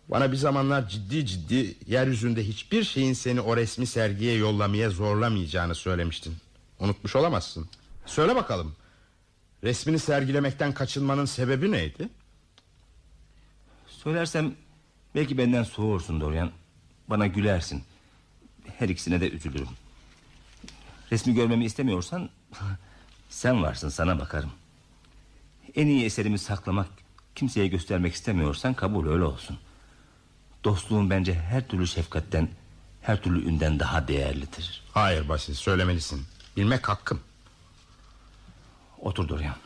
[0.09, 6.37] Bana bir zamanlar ciddi ciddi yeryüzünde hiçbir şeyin seni o resmi sergiye yollamaya zorlamayacağını söylemiştin.
[6.79, 7.69] Unutmuş olamazsın.
[8.07, 8.77] Söyle bakalım.
[9.65, 12.09] Resmini sergilemekten kaçınmanın sebebi neydi?
[13.87, 14.55] Söylersem
[15.15, 16.51] belki benden soğursun Dorian.
[17.09, 17.83] Bana gülersin.
[18.79, 19.69] Her ikisine de üzülürüm.
[21.13, 22.31] Resmi görmemi istemiyorsan
[23.31, 24.51] sen varsın sana bakarım.
[25.75, 26.89] En iyi eserimi saklamak,
[27.35, 29.59] kimseye göstermek istemiyorsan kabul öyle olsun.
[30.65, 32.49] Dostluğun bence her türlü şefkatten,
[33.03, 34.83] her türlü ünden daha değerlidir.
[34.93, 36.27] Hayır Basil söylemelisin.
[36.57, 37.21] Bilmek hakkım.
[38.99, 39.57] Otur Dorian.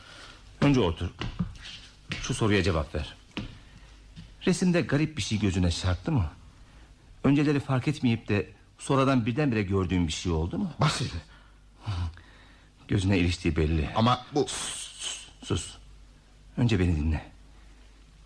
[0.61, 1.09] Önce otur.
[2.21, 3.15] Şu soruya cevap ver.
[4.45, 6.29] Resimde garip bir şey gözüne çarptı mı?
[7.23, 8.49] Önceleri fark etmeyip de
[8.79, 10.71] sonradan birdenbire gördüğün bir şey oldu mu?
[10.79, 11.09] Basil.
[12.87, 13.89] Gözüne iliştiği belli.
[13.95, 14.45] Ama bu...
[14.47, 15.77] Sus, sus.
[16.57, 17.21] Önce beni dinle.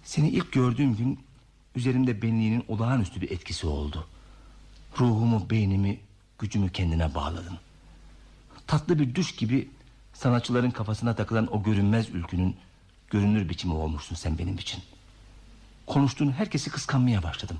[0.03, 1.19] Seni ilk gördüğüm gün
[1.75, 4.07] üzerimde benliğinin olağanüstü bir etkisi oldu.
[4.99, 5.99] Ruhumu, beynimi
[6.39, 7.57] gücümü kendine bağladın.
[8.67, 9.69] Tatlı bir düş gibi
[10.13, 12.55] sanatçıların kafasına takılan o görünmez ülkünün
[13.09, 14.83] görünür biçimi olmuşsun sen benim için.
[15.85, 17.57] Konuştuğun herkesi kıskanmaya başladım.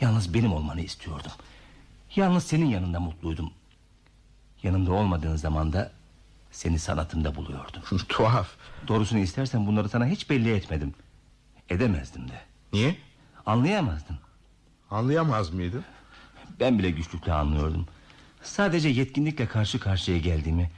[0.00, 1.32] Yalnız benim olmanı istiyordum.
[2.16, 3.52] Yalnız senin yanında mutluydum.
[4.62, 5.92] Yanımda olmadığın zaman da
[6.54, 7.82] seni sanatımda buluyordum.
[8.08, 8.48] Tuhaf.
[8.88, 10.94] Doğrusunu istersen bunları sana hiç belli etmedim.
[11.68, 12.40] Edemezdim de.
[12.72, 12.96] Niye?
[13.46, 14.16] Anlayamazdın.
[14.90, 15.84] Anlayamaz mıydı?
[16.60, 17.86] Ben bile güçlükle anlıyordum.
[18.42, 20.70] Sadece yetkinlikle karşı karşıya geldiğimi...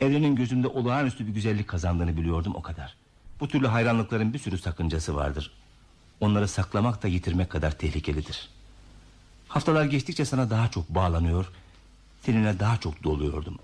[0.00, 2.94] ...evrenin gözümde olağanüstü bir güzellik kazandığını biliyordum o kadar.
[3.40, 5.50] Bu türlü hayranlıkların bir sürü sakıncası vardır.
[6.20, 8.48] Onları saklamak da yitirmek kadar tehlikelidir.
[9.48, 11.52] Haftalar geçtikçe sana daha çok bağlanıyor...
[12.22, 13.58] ...seninle daha çok doluyordum.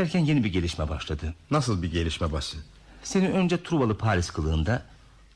[0.00, 1.34] Derken yeni bir gelişme başladı.
[1.50, 2.58] Nasıl bir gelişme Basil?
[3.02, 4.82] Seni önce Truvalı Paris kılığında...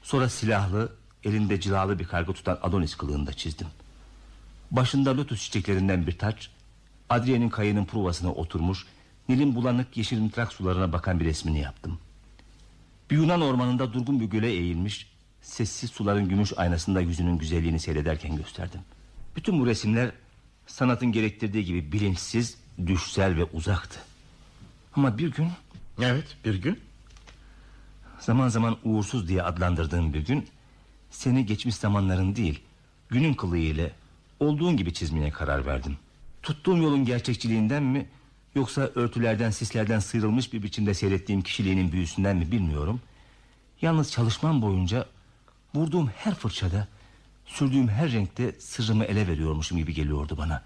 [0.03, 0.93] ...sonra silahlı,
[1.25, 3.67] elinde cilalı bir karga tutan Adonis kılığında çizdim.
[4.71, 6.51] Başında lotus çiçeklerinden bir taç...
[7.11, 8.87] Adriye'nin kayının pruvasına oturmuş...
[9.29, 11.99] Nil'in bulanık yeşil mıtrak sularına bakan bir resmini yaptım.
[13.11, 15.15] Bir Yunan ormanında durgun bir göle eğilmiş...
[15.43, 18.81] Sessiz suların gümüş aynasında yüzünün güzelliğini seyrederken gösterdim.
[19.37, 20.13] Bütün bu resimler
[20.67, 24.01] sanatın gerektirdiği gibi bilinçsiz, düşsel ve uzaktı.
[24.97, 25.49] Ama bir gün...
[26.03, 26.81] Evet bir gün.
[28.21, 30.49] Zaman zaman uğursuz diye adlandırdığım bir gün...
[31.11, 32.63] Seni geçmiş zamanların değil...
[33.09, 33.91] Günün kılığıyla
[34.41, 35.97] olduğun gibi çizmeye karar verdim.
[36.43, 38.07] Tuttuğum yolun gerçekçiliğinden mi...
[38.55, 43.01] Yoksa örtülerden sislerden sıyrılmış bir biçimde seyrettiğim kişiliğinin büyüsünden mi bilmiyorum.
[43.83, 45.07] Yalnız çalışmam boyunca
[45.75, 46.89] vurduğum her fırçada
[47.47, 50.63] sürdüğüm her renkte sırrımı ele veriyormuşum gibi geliyordu bana.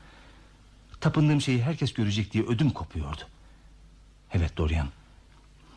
[1.00, 3.22] Tapındığım şeyi herkes görecek diye ödüm kopuyordu.
[4.32, 4.88] Evet Dorian.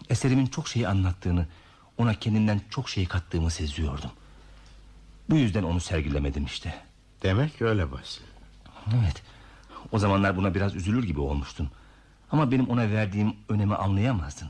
[0.10, 1.48] Eserimin çok şeyi anlattığını,
[1.98, 4.12] ona kendinden çok şey kattığımı seziyordum.
[5.30, 6.76] Bu yüzden onu sergilemedim işte.
[7.24, 8.22] Demek öyle Basil.
[9.02, 9.24] Evet.
[9.92, 11.70] O zamanlar buna biraz üzülür gibi olmuştun.
[12.32, 14.50] Ama benim ona verdiğim önemi anlayamazdın.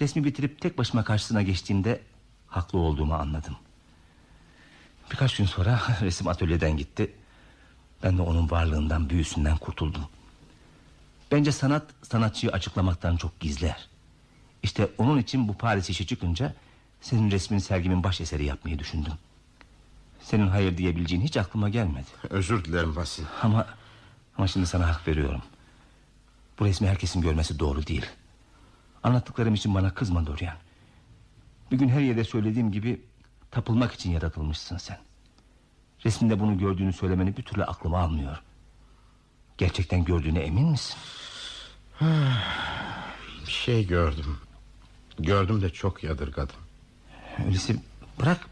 [0.00, 2.00] Resmi bitirip tek başıma karşısına geçtiğimde
[2.46, 3.56] haklı olduğumu anladım.
[5.10, 7.14] Birkaç gün sonra resim atölyeden gitti.
[8.02, 10.02] Ben de onun varlığından, büyüsünden kurtuldum.
[11.30, 13.88] Bence sanat sanatçıyı açıklamaktan çok gizler.
[14.62, 16.54] İşte onun için bu Paris işi çıkınca
[17.00, 19.12] senin resmin sergimin baş eseri yapmayı düşündüm.
[20.20, 22.06] Senin hayır diyebileceğin hiç aklıma gelmedi.
[22.30, 23.24] Özür dilerim Basil.
[23.42, 23.66] Ama
[24.38, 25.42] ama şimdi sana hak veriyorum.
[26.58, 28.06] Bu resmi herkesin görmesi doğru değil.
[29.02, 30.56] Anlattıklarım için bana kızma Dorian.
[31.70, 33.00] Bir gün her yerde söylediğim gibi
[33.50, 34.98] tapılmak için yaratılmışsın sen.
[36.04, 38.42] Resminde bunu gördüğünü söylemeni bir türlü aklıma almıyor.
[39.58, 40.96] Gerçekten gördüğüne emin misin?
[43.46, 44.38] Bir şey gördüm.
[45.18, 46.56] Gördüm de çok yadırgadım.
[47.44, 47.76] Öyleyse
[48.20, 48.48] bırak.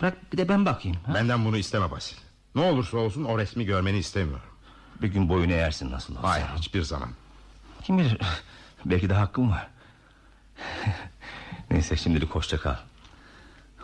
[0.00, 0.96] Bırak bir de ben bakayım.
[1.06, 1.14] Ha?
[1.14, 2.16] Benden bunu isteme Basil.
[2.54, 4.46] Ne olursa olsun o resmi görmeni istemiyorum.
[5.02, 6.28] Bir gün boyunu eğersin nasıl olsa.
[6.28, 7.08] Hayır hiçbir zaman.
[7.82, 8.18] Kim bilir
[8.84, 9.68] belki de hakkım var.
[11.70, 12.76] Neyse şimdilik hoşça kal.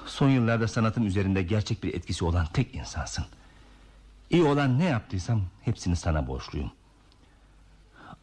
[0.06, 3.24] Son yıllarda sanatım üzerinde gerçek bir etkisi olan tek insansın.
[4.32, 6.72] İyi olan ne yaptıysam hepsini sana borçluyum.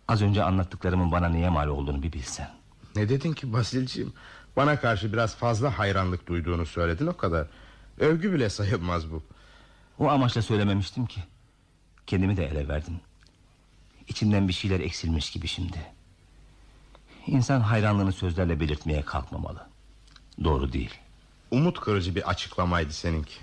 [0.08, 2.50] Az önce anlattıklarımın bana niye mal olduğunu bir bilsen.
[2.96, 4.14] Ne dedin ki Basilciğim?
[4.56, 7.48] Bana karşı biraz fazla hayranlık duyduğunu söyledin o kadar.
[8.00, 9.24] Övgü bile sayılmaz bu.
[10.00, 11.22] O amaçla söylememiştim ki.
[12.08, 13.00] Kendimi de ele verdim.
[14.08, 15.78] İçimden bir şeyler eksilmiş gibi şimdi.
[17.28, 19.68] İnsan hayranlığını sözlerle belirtmeye kalkmamalı.
[20.44, 20.94] Doğru değil.
[21.52, 23.40] Umut kırıcı bir açıklamaydı seninki.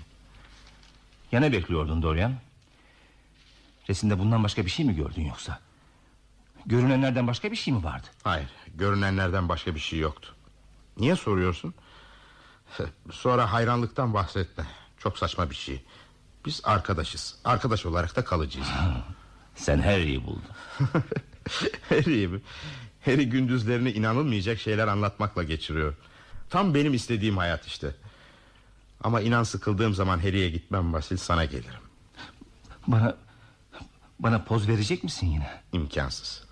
[1.31, 2.33] Ya ne bekliyordun Dorian?
[3.89, 5.59] Resimde bundan başka bir şey mi gördün yoksa?
[6.65, 8.07] Görünenlerden başka bir şey mi vardı?
[8.23, 10.35] Hayır görünenlerden başka bir şey yoktu.
[10.97, 11.73] Niye soruyorsun?
[13.11, 14.65] Sonra hayranlıktan bahsetme.
[14.97, 15.83] Çok saçma bir şey.
[16.45, 17.35] Biz arkadaşız.
[17.45, 18.67] Arkadaş olarak da kalacağız.
[19.55, 20.43] Sen Harry'i buldun.
[21.89, 22.41] Harry mi?
[23.05, 25.93] Harry gündüzlerini inanılmayacak şeyler anlatmakla geçiriyor.
[26.49, 27.95] Tam benim istediğim hayat işte.
[29.03, 31.81] Ama inan sıkıldığım zaman Harry'e gitmem Basil sana gelirim.
[32.87, 33.15] Bana
[34.19, 35.61] bana poz verecek misin yine?
[35.73, 36.43] İmkansız.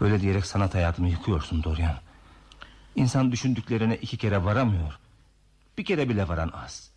[0.00, 1.96] Böyle diyerek sanat hayatımı yıkıyorsun Dorian.
[2.96, 4.98] İnsan düşündüklerine iki kere varamıyor.
[5.78, 6.90] Bir kere bile varan az.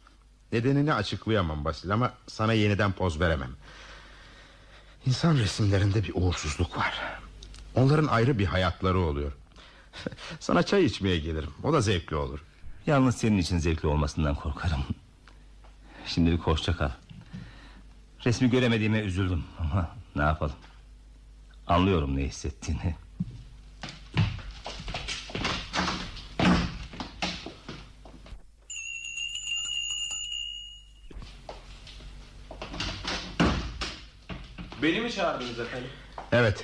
[0.52, 3.52] Nedenini açıklayamam Basil ama sana yeniden poz veremem.
[5.06, 7.02] İnsan resimlerinde bir uğursuzluk var.
[7.76, 9.32] Onların ayrı bir hayatları oluyor.
[10.40, 11.54] Sana çay içmeye gelirim.
[11.64, 12.44] O da zevkli olur.
[12.88, 14.86] Yalnız senin için zevkli olmasından korkarım.
[16.06, 16.90] Şimdilik hoşça kal.
[18.28, 20.56] Resmi göremediğime üzüldüm ama ne yapalım.
[21.68, 22.95] Anlıyorum ne hissettiğini.
[34.84, 35.90] Beni mi çağırdınız efendim?
[36.32, 36.64] Evet.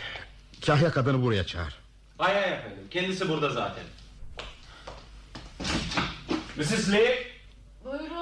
[0.65, 1.79] Kahya kadını buraya çağır.
[2.17, 2.87] Hay hay efendim.
[2.91, 3.83] Kendisi burada zaten.
[6.57, 6.91] Mrs.
[6.91, 7.27] Lee.
[7.85, 8.12] Buyurun.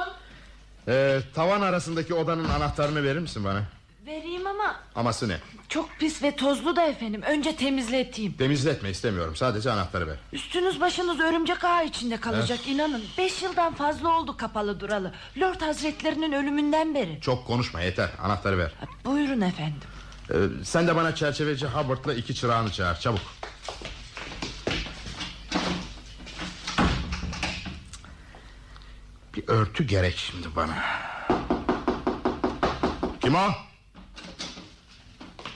[0.88, 3.64] Ee, tavan arasındaki odanın anahtarını verir misin bana?
[4.06, 5.38] Vereyim ama Aması ne?
[5.70, 7.22] çok pis ve tozlu da efendim.
[7.22, 8.34] Önce temizleteyim.
[8.34, 9.36] Temizletme istemiyorum.
[9.36, 10.16] Sadece anahtarı ver.
[10.34, 13.04] Üstünüz başınız örümcek ağı içinde kalacak inanın.
[13.18, 15.12] Beş yıldan fazla oldu kapalı duralı.
[15.38, 17.22] Lord hazretlerinin ölümünden beri.
[17.22, 18.10] Çok konuşma yeter.
[18.24, 18.72] Anahtarı ver.
[19.06, 19.80] Buyurun efendim.
[20.32, 22.96] Ee, sen de bana çerçeveci Hubbard'la iki çırağını çağır.
[22.96, 23.22] Çabuk.
[29.42, 30.84] Bir örtü gerek şimdi bana.
[33.22, 33.50] Kim o?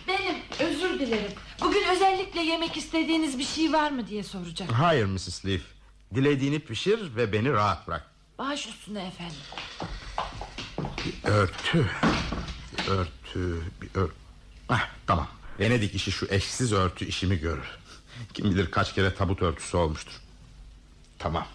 [0.08, 1.32] Benim özür dilerim.
[1.62, 4.72] Bugün özellikle yemek istediğiniz bir şey var mı diye soracak.
[4.72, 5.46] Hayır Mrs.
[5.46, 5.62] Leaf.
[6.16, 8.12] Dilediğini pişir ve beni rahat bırak.
[8.40, 9.36] Baş üstüne efendim.
[11.06, 11.86] Bir örtü.
[12.78, 13.62] Bir örtü.
[13.82, 14.14] Bir örtü.
[14.70, 15.28] Ah, tamam.
[15.60, 17.78] Venedik işi şu eşsiz örtü işimi görür.
[18.34, 20.22] Kim bilir kaç kere tabut örtüsü olmuştur.
[21.20, 21.48] Tamam.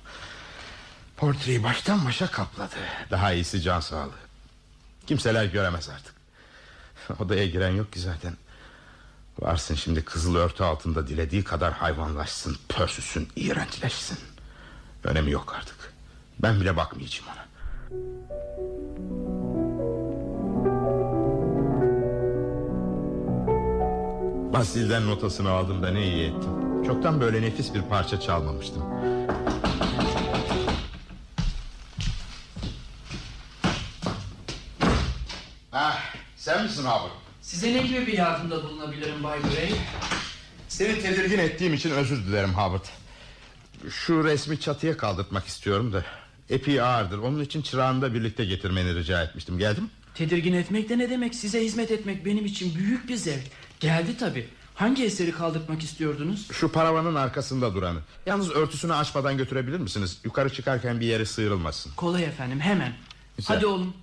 [1.21, 2.77] Portreyi baştan başa kapladı.
[3.11, 4.11] Daha iyisi can sağlığı.
[5.07, 6.15] Kimseler göremez artık.
[7.21, 8.37] Odaya giren yok ki zaten.
[9.39, 14.19] Varsın şimdi kızıl örtü altında dilediği kadar hayvanlaşsın, pörsüsün, iğrençleşsin.
[15.05, 15.93] Önemi yok artık.
[16.39, 17.51] Ben bile bakmayacağım ona.
[24.53, 26.83] Basil'den notasını aldım da ne iyi ettim.
[26.87, 28.83] Çoktan böyle nefis bir parça çalmamıştım.
[35.73, 37.09] Ah, sen misin abi?
[37.43, 39.73] Size ne gibi bir yardımda bulunabilirim Bay Gray?
[40.69, 42.85] Seni tedirgin ettiğim için özür dilerim Howard.
[43.91, 46.05] Şu resmi çatıya kaldırtmak istiyorum da.
[46.51, 47.19] Epey ağırdır.
[47.19, 49.59] Onun için çırağını da birlikte getirmeni rica etmiştim.
[49.59, 49.91] Geldim.
[50.15, 51.35] Tedirgin etmek de ne demek?
[51.35, 53.45] Size hizmet etmek benim için büyük bir zevk.
[53.81, 54.49] Geldi tabi.
[54.75, 56.49] Hangi eseri kaldırtmak istiyordunuz?
[56.53, 57.99] Şu paravanın arkasında duranı.
[58.27, 60.19] Yalnız örtüsünü açmadan götürebilir misiniz?
[60.25, 61.93] Yukarı çıkarken bir yere sıyrılmasın.
[61.97, 62.93] Kolay efendim hemen.
[63.37, 63.57] Güzel.
[63.57, 63.95] Hadi oğlum.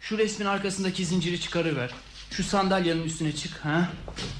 [0.00, 1.90] Şu resmin arkasındaki zinciri çıkarıver.
[2.30, 3.64] Şu sandalyenin üstüne çık.
[3.64, 3.88] ha?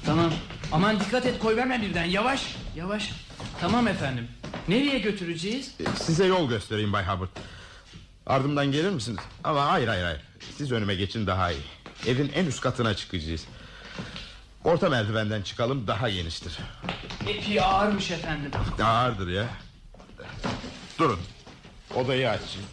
[0.05, 0.33] Tamam.
[0.71, 2.05] Aman dikkat et koy verme birden.
[2.05, 2.55] Yavaş.
[2.75, 3.11] Yavaş.
[3.61, 4.27] Tamam efendim.
[4.67, 5.71] Nereye götüreceğiz?
[5.79, 7.29] E, Size yol göstereyim Bay Hubbard.
[8.25, 9.19] Ardımdan gelir misiniz?
[9.43, 10.21] Ama hayır hayır hayır.
[10.57, 11.61] Siz önüme geçin daha iyi.
[12.07, 13.45] Evin en üst katına çıkacağız.
[14.63, 16.57] Orta merdivenden çıkalım daha geniştir.
[17.27, 18.51] Epey ağırmış efendim.
[18.83, 19.45] Ağırdır ya.
[20.99, 21.19] Durun.
[21.95, 22.67] Odayı açayım.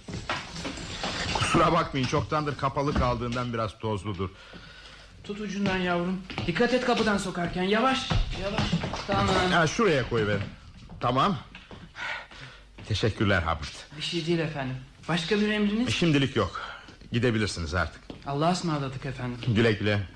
[1.46, 4.30] Kusura bakmayın çoktandır kapalı kaldığından biraz tozludur.
[5.24, 6.20] Tut ucundan yavrum.
[6.46, 7.62] Dikkat et kapıdan sokarken.
[7.62, 8.08] Yavaş.
[8.42, 8.62] Yavaş.
[9.06, 9.50] Tamam.
[9.52, 10.38] Ha, şuraya koyuver.
[11.00, 11.36] Tamam.
[12.88, 13.74] Teşekkürler Hubbard.
[13.96, 14.76] Bir şey değil efendim.
[15.08, 15.94] Başka bir emriniz?
[15.94, 16.60] Şimdilik yok.
[17.12, 18.02] Gidebilirsiniz artık.
[18.26, 19.38] Allah'a ısmarladık efendim.
[19.54, 20.06] Güle güle.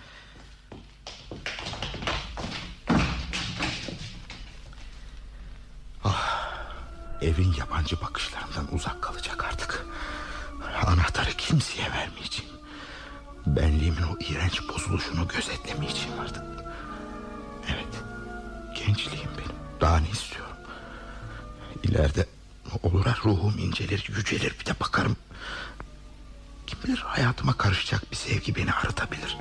[6.05, 6.51] Ah,
[7.23, 9.87] evin yabancı bakışlarından uzak kalacak artık.
[10.87, 12.53] Anahtarı kimseye vermeyeceğim.
[13.47, 16.43] Benliğimin o iğrenç bozuluşunu gözetlemeyeceğim artık.
[17.69, 18.03] Evet,
[18.75, 19.57] gençliğim benim.
[19.81, 20.57] Daha ne istiyorum?
[21.83, 22.27] İleride
[22.83, 25.17] olura ruhum incelir, yücelir bir de bakarım.
[26.67, 29.37] Kim bilir hayatıma karışacak bir sevgi beni arıtabilir.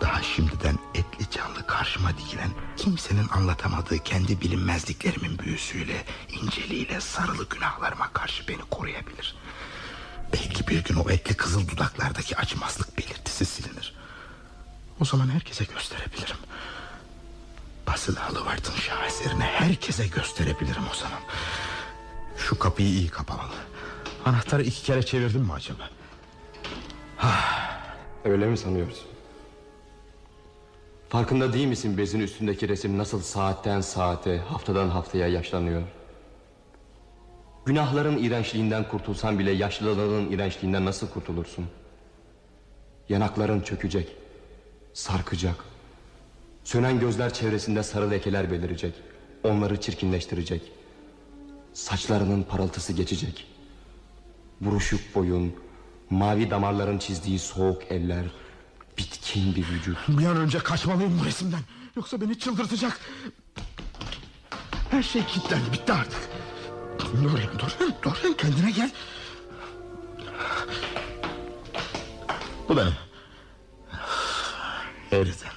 [0.00, 6.04] Daha şimdiden etli canlı karşıma dikilen kimsenin anlatamadığı kendi bilinmezliklerimin büyüsüyle,
[6.42, 9.34] inceliğiyle sarılı günahlarıma karşı beni koruyabilir.
[10.32, 13.94] Belki bir gün o etli kızıl dudaklardaki acımaslık belirtisi silinir.
[15.00, 16.36] O zaman herkese gösterebilirim.
[17.86, 21.20] Basil Hallward'ın şaheserini herkese gösterebilirim o zaman.
[22.36, 23.54] Şu kapıyı iyi kapamalı.
[24.24, 25.90] Anahtarı iki kere çevirdim mi acaba?
[28.24, 29.06] Öyle mi sanıyorsun?
[31.08, 35.82] Farkında değil misin bezin üstündeki resim nasıl saatten saate, haftadan haftaya yaşlanıyor?
[37.66, 41.66] Günahların iğrençliğinden kurtulsan bile yaşlılığın iğrençliğinden nasıl kurtulursun?
[43.08, 44.08] Yanakların çökecek,
[44.92, 45.56] sarkacak.
[46.64, 48.94] Sönen gözler çevresinde sarı lekeler belirecek.
[49.44, 50.62] Onları çirkinleştirecek.
[51.72, 53.46] Saçlarının parıltısı geçecek.
[54.60, 55.54] Buruşuk boyun,
[56.10, 58.24] mavi damarların çizdiği soğuk eller,
[58.98, 59.98] bitkin bir vücut.
[60.08, 61.60] Bir an önce kaçmalıyım bu resimden.
[61.96, 63.00] Yoksa beni çıldırtacak.
[64.90, 66.39] Her şey kilitlendi bitti artık.
[67.14, 68.90] Dorian, Dorian, Dorian kendine gel.
[72.68, 72.94] Bu benim.
[75.10, 75.52] Harry'den.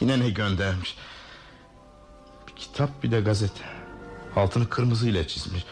[0.00, 0.96] Yine ne göndermiş.
[2.48, 3.64] Bir kitap bir de gazete.
[4.36, 5.64] Altını kırmızıyla çizmiş.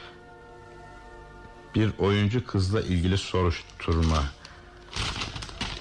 [1.74, 4.24] Bir oyuncu kızla ilgili soruşturma.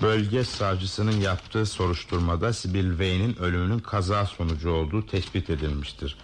[0.01, 6.17] Bölge savcısının yaptığı soruşturmada Sibyl Vane'in ölümünün kaza sonucu olduğu tespit edilmiştir.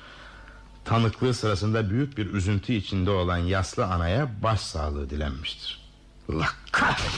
[0.86, 5.90] Tanıklığı sırasında büyük bir üzüntü içinde olan yaslı anaya başsağlığı dilenmiştir.
[6.34, 7.12] Allah kahretsin.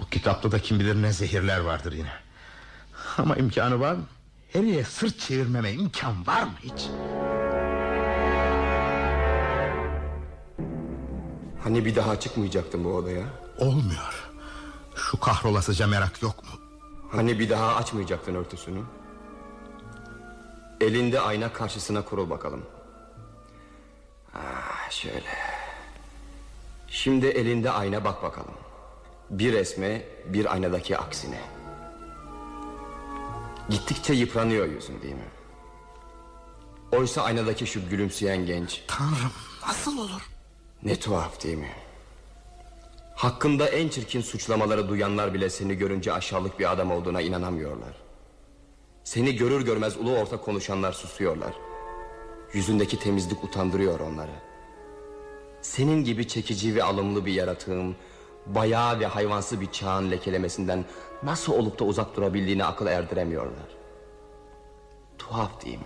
[0.00, 2.12] Bu kitapta da kim bilir ne zehirler vardır yine.
[3.18, 4.04] Ama imkanı var mı?
[4.52, 6.86] Harry'e sırt çevirmeme imkan var mı hiç?
[11.64, 13.24] Hani bir daha çıkmayacaktın bu odaya?
[13.58, 14.28] Olmuyor.
[14.96, 16.50] Şu kahrolasıca merak yok mu?
[17.12, 18.80] Hani bir daha açmayacaktın örtüsünü?
[20.82, 22.62] Elinde ayna karşısına kurul bakalım.
[24.34, 25.32] Ah, şöyle.
[26.88, 28.54] Şimdi elinde ayna bak bakalım.
[29.30, 31.40] Bir resme, bir aynadaki aksine.
[33.68, 35.30] Gittikçe yıpranıyor yüzün değil mi?
[36.92, 38.82] Oysa aynadaki şu gülümseyen genç...
[38.86, 39.32] Tanrım
[39.66, 40.30] nasıl olur?
[40.82, 41.72] Ne tuhaf değil mi?
[43.14, 48.11] Hakkında en çirkin suçlamaları duyanlar bile seni görünce aşağılık bir adam olduğuna inanamıyorlar.
[49.04, 51.54] Seni görür görmez ulu orta konuşanlar susuyorlar.
[52.52, 54.30] Yüzündeki temizlik utandırıyor onları.
[55.62, 57.96] Senin gibi çekici ve alımlı bir yaratığın
[58.46, 60.84] bayağı ve hayvansı bir çağın lekelemesinden
[61.22, 63.68] nasıl olup da uzak durabildiğini akıl erdiremiyorlar.
[65.18, 65.84] Tuhaf değil mi?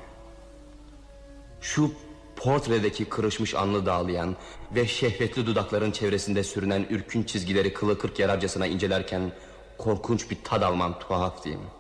[1.61, 1.91] Şu
[2.37, 4.37] portredeki kırışmış anlı dağlayan
[4.75, 9.33] ve şehvetli dudakların çevresinde sürünen ürkünç çizgileri kılı kırk yararcasına incelerken
[9.79, 11.71] korkunç bir tad almam tuhaf değil mi?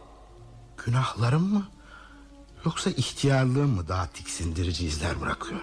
[0.86, 1.68] Günahlarım mı?
[2.64, 5.60] Yoksa ihtiyarlığım mı daha tiksindirici izler bırakıyor?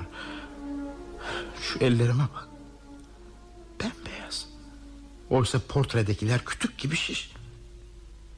[1.61, 2.47] Şu ellerime bak.
[3.79, 4.45] Bembeyaz.
[5.29, 7.31] Oysa portredekiler kütük gibi şiş.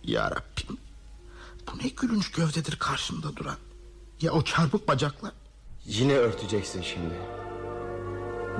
[0.03, 0.77] Ya Rabbim.
[1.67, 3.57] Bu ne gülünç gövdedir karşımda duran.
[4.21, 5.31] Ya o çarpık bacaklar?
[5.85, 7.15] Yine örteceksin şimdi.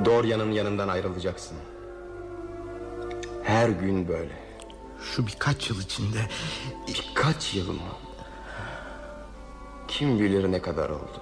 [0.05, 1.57] Dorian'ın yanından ayrılacaksın.
[3.43, 4.45] Her gün böyle.
[5.15, 6.29] Şu birkaç yıl içinde...
[6.87, 8.04] Birkaç yıl mı?
[9.87, 11.21] Kim bilir ne kadar oldu.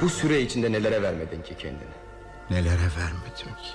[0.00, 1.94] Bu süre içinde nelere vermedin ki kendini?
[2.50, 3.70] Nelere vermedim ki?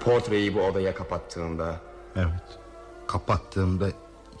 [0.00, 1.80] Portreyi bu odaya kapattığında...
[2.16, 2.58] Evet.
[3.06, 3.88] Kapattığımda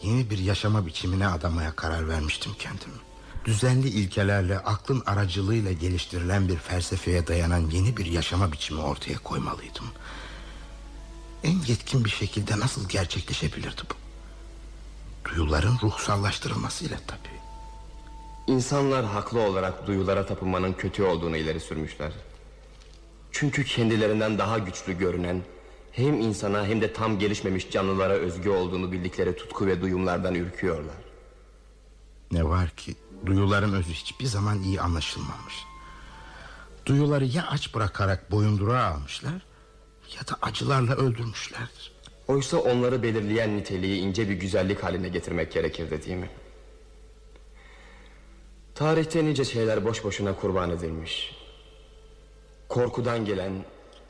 [0.02, 2.94] yeni bir yaşama biçimine adamaya karar vermiştim kendimi.
[3.44, 9.86] Düzenli ilkelerle aklın aracılığıyla geliştirilen bir felsefeye dayanan yeni bir yaşama biçimi ortaya koymalıydım.
[11.44, 13.94] En yetkin bir şekilde nasıl gerçekleşebilirdi bu?
[15.30, 17.35] Duyuların ruhsallaştırılmasıyla tabii.
[18.46, 22.12] İnsanlar haklı olarak duyulara tapınmanın kötü olduğunu ileri sürmüşler.
[23.32, 25.42] Çünkü kendilerinden daha güçlü görünen
[25.92, 30.94] hem insana hem de tam gelişmemiş canlılara özgü olduğunu bildikleri tutku ve duyumlardan ürküyorlar.
[32.32, 32.94] Ne var ki
[33.26, 35.64] duyuların özü hiçbir zaman iyi anlaşılmamış.
[36.86, 39.42] Duyuları ya aç bırakarak boyunduruğa almışlar
[40.16, 41.92] ya da acılarla öldürmüşlerdir.
[42.28, 46.30] Oysa onları belirleyen niteliği ince bir güzellik haline getirmek gerekirdi değil mi?
[48.76, 51.34] Tarihte nice şeyler boş boşuna kurban edilmiş.
[52.68, 53.52] Korkudan gelen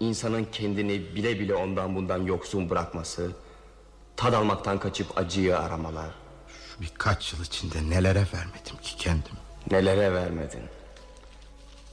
[0.01, 3.33] insanın kendini bile bile ondan bundan yoksun bırakması,
[4.17, 6.11] tad almaktan kaçıp acıyı aramalar.
[6.49, 9.33] Şu birkaç yıl içinde nelere vermedim ki kendim.
[9.71, 10.63] Nelere vermedin?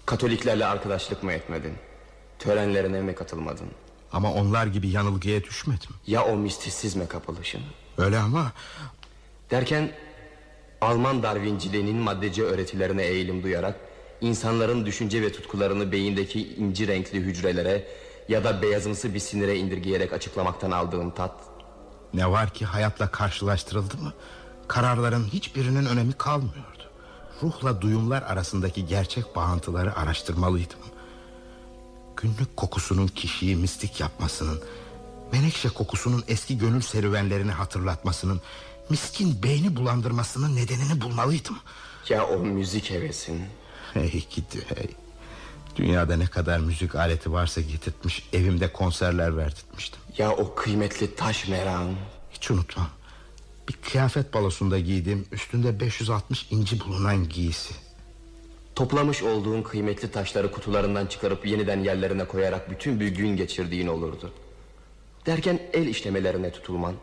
[0.06, 1.74] Katoliklerle arkadaşlık mı etmedin?
[2.40, 3.68] Törenlerine mi katılmadın?
[4.12, 5.90] Ama onlar gibi yanılgıya düşmedim.
[6.08, 7.62] Ya o mistisizme kapılışın?
[7.98, 8.52] Öyle ama...
[9.52, 9.92] Derken
[10.84, 13.76] Alman Darwinciliğinin maddeci öğretilerine eğilim duyarak
[14.22, 17.88] insanların düşünce ve tutkularını beyindeki inci renkli hücrelere
[18.30, 21.36] ya da beyazımsı bir sinire indirgeyerek açıklamaktan aldığın tat.
[22.14, 24.14] Ne var ki hayatla karşılaştırıldı mı?
[24.68, 26.84] Kararların hiçbirinin önemi kalmıyordu.
[27.44, 30.80] Ruhla duyumlar arasındaki gerçek bağıntıları araştırmalıydım.
[32.18, 34.62] Günlük kokusunun kişiyi mistik yapmasının,
[35.32, 38.42] menekşe kokusunun eski gönül serüvenlerini hatırlatmasının,
[38.90, 41.58] miskin beyni bulandırmasının nedenini bulmalıydım.
[42.10, 43.42] Ya o müzik hevesin?
[43.94, 44.88] Hey gidi hey.
[45.76, 50.00] Dünyada ne kadar müzik aleti varsa getirtmiş evimde konserler verdirtmiştim.
[50.18, 51.96] Ya o kıymetli taş merakın?
[52.32, 52.88] Hiç unutmam.
[53.70, 57.74] Bir kıyafet balosunda giydiğim üstünde 560 inci bulunan giysi.
[58.76, 64.32] Toplamış olduğun kıymetli taşları kutularından çıkarıp yeniden yerlerine koyarak bütün bir gün geçirdiğin olurdu.
[65.26, 66.94] Derken el işlemelerine tutulman.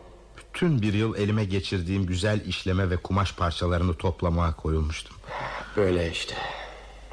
[0.53, 5.15] Bütün bir yıl elime geçirdiğim güzel işleme ve kumaş parçalarını toplamaya koyulmuştum.
[5.77, 6.35] Böyle işte.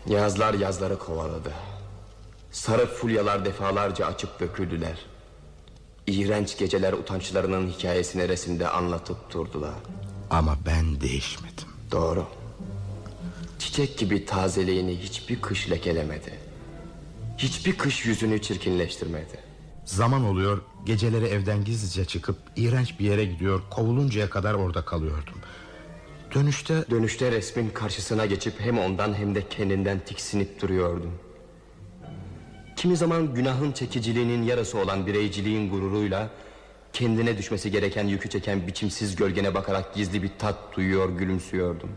[0.07, 1.53] Yazlar yazları kovaladı.
[2.53, 4.99] Sarı fulyalar defalarca açıp döküldüler.
[6.07, 9.75] İğrenç geceler utançlarının hikayesini resimde anlatıp durdular.
[10.31, 11.69] Ama ben değişmedim.
[11.91, 12.27] Doğru.
[13.59, 16.39] Çiçek gibi tazeliğini hiçbir kış lekelemedi.
[17.39, 19.39] Hiçbir kış yüzünü çirkinleştirmedi.
[19.89, 25.35] Zaman oluyor geceleri evden gizlice çıkıp iğrenç bir yere gidiyor kovuluncaya kadar orada kalıyordum.
[26.35, 26.85] Dönüşte...
[26.91, 31.13] Dönüşte resmin karşısına geçip hem ondan hem de kendinden tiksinip duruyordum.
[32.77, 36.31] Kimi zaman günahın çekiciliğinin yarısı olan bireyciliğin gururuyla...
[36.93, 41.91] ...kendine düşmesi gereken yükü çeken biçimsiz gölgene bakarak gizli bir tat duyuyor gülümsüyordum.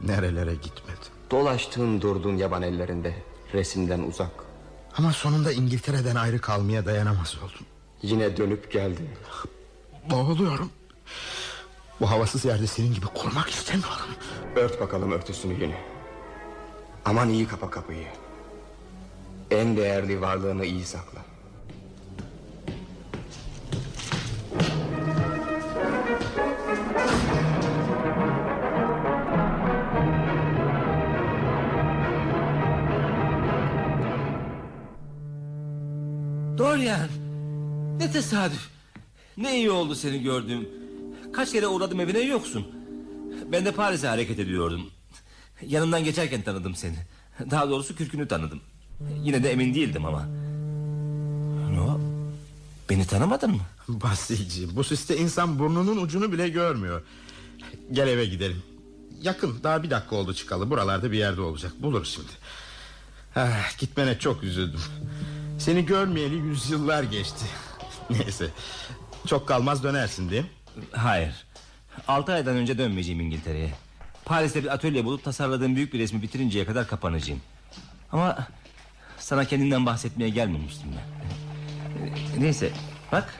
[0.00, 1.06] Nerelere gitmedi.
[1.30, 3.14] Dolaştığın durdun yaban ellerinde
[3.54, 4.49] resimden uzak.
[4.98, 7.66] Ama sonunda İngiltere'den ayrı kalmaya dayanamaz oldum.
[8.02, 9.08] Yine dönüp geldin.
[10.10, 10.70] Boğuluyorum.
[12.00, 14.06] Bu havasız yerde senin gibi kurmak istemiyorum.
[14.56, 15.80] Ört bakalım örtüsünü yine.
[17.04, 18.06] Aman iyi kapa kapıyı.
[19.50, 21.20] En değerli varlığını iyi sakla.
[36.70, 37.08] Dorian
[37.98, 38.68] Ne tesadüf
[39.36, 40.68] Ne iyi oldu seni gördüğüm
[41.32, 42.66] Kaç kere uğradım evine yoksun
[43.52, 44.90] Ben de Paris'e hareket ediyordum
[45.66, 46.96] Yanından geçerken tanıdım seni
[47.50, 48.60] Daha doğrusu kürkünü tanıdım
[49.22, 50.26] Yine de emin değildim ama
[51.70, 52.00] Ne o?
[52.90, 53.62] Beni tanımadın mı?
[53.88, 57.02] Basilci bu siste insan burnunun ucunu bile görmüyor.
[57.92, 58.62] Gel eve gidelim.
[59.22, 60.70] Yakın daha bir dakika oldu çıkalı.
[60.70, 61.72] Buralarda bir yerde olacak.
[61.82, 62.32] Buluruz şimdi.
[63.36, 64.80] Ah, gitmene çok üzüldüm.
[65.60, 67.44] Seni görmeyeli yüzyıllar geçti.
[68.10, 68.48] Neyse.
[69.26, 70.48] Çok kalmaz dönersin değil mi?
[70.92, 71.46] Hayır.
[72.08, 73.70] Altı aydan önce dönmeyeceğim İngiltere'ye.
[74.24, 77.40] Paris'te bir atölye bulup tasarladığım büyük bir resmi bitirinceye kadar kapanacağım.
[78.12, 78.38] Ama
[79.18, 82.42] sana kendinden bahsetmeye gelmemiştim ben.
[82.42, 82.70] Neyse
[83.12, 83.34] bak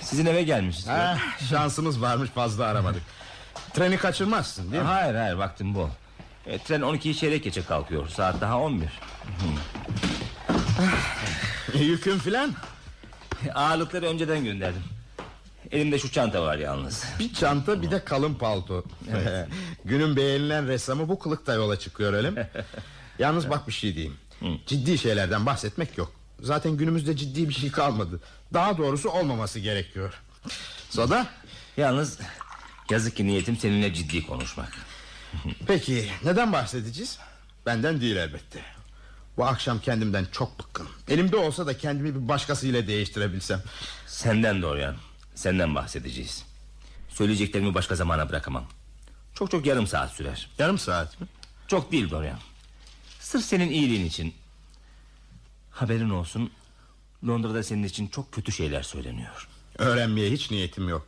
[0.00, 0.88] sizin eve gelmişiz.
[0.88, 1.18] Ah,
[1.50, 3.02] şansımız varmış fazla aramadık.
[3.74, 4.88] Treni kaçırmazsın değil mi?
[4.88, 5.88] Hayır hayır vaktim bol.
[6.46, 8.08] E, tren 12'yi çeyrek geçe kalkıyor.
[8.08, 8.88] Saat daha 11.
[11.74, 12.54] Yükün filan?
[13.54, 14.82] Ağırlıkları önceden gönderdim.
[15.70, 17.04] Elimde şu çanta var yalnız.
[17.18, 18.84] Bir çanta bir de kalın palto.
[19.10, 19.48] Evet.
[19.84, 22.48] Günün beğenilen ressamı bu kılıkta yola çıkıyor öyle mi?
[23.18, 24.16] Yalnız bak bir şey diyeyim.
[24.66, 26.12] Ciddi şeylerden bahsetmek yok.
[26.40, 28.20] Zaten günümüzde ciddi bir şey kalmadı.
[28.54, 30.14] Daha doğrusu olmaması gerekiyor.
[30.90, 31.26] Soda?
[31.76, 32.18] Yalnız
[32.90, 34.72] yazık ki niyetim seninle ciddi konuşmak.
[35.66, 37.18] Peki neden bahsedeceğiz?
[37.66, 38.60] Benden değil elbette.
[39.40, 40.90] Bu akşam kendimden çok bıkkınım.
[41.08, 43.62] Elimde olsa da kendimi bir başkasıyla değiştirebilsem.
[44.06, 44.96] Senden Dorian.
[45.34, 46.44] Senden bahsedeceğiz.
[47.08, 48.64] Söyleyeceklerimi başka zamana bırakamam.
[49.34, 50.50] Çok çok yarım saat sürer.
[50.58, 51.26] Yarım saat mi?
[51.68, 52.38] Çok değil Dorian.
[53.20, 54.34] Sırf senin iyiliğin için.
[55.70, 56.50] Haberin olsun.
[57.26, 59.48] Londra'da senin için çok kötü şeyler söyleniyor.
[59.78, 61.06] Öğrenmeye hiç niyetim yok.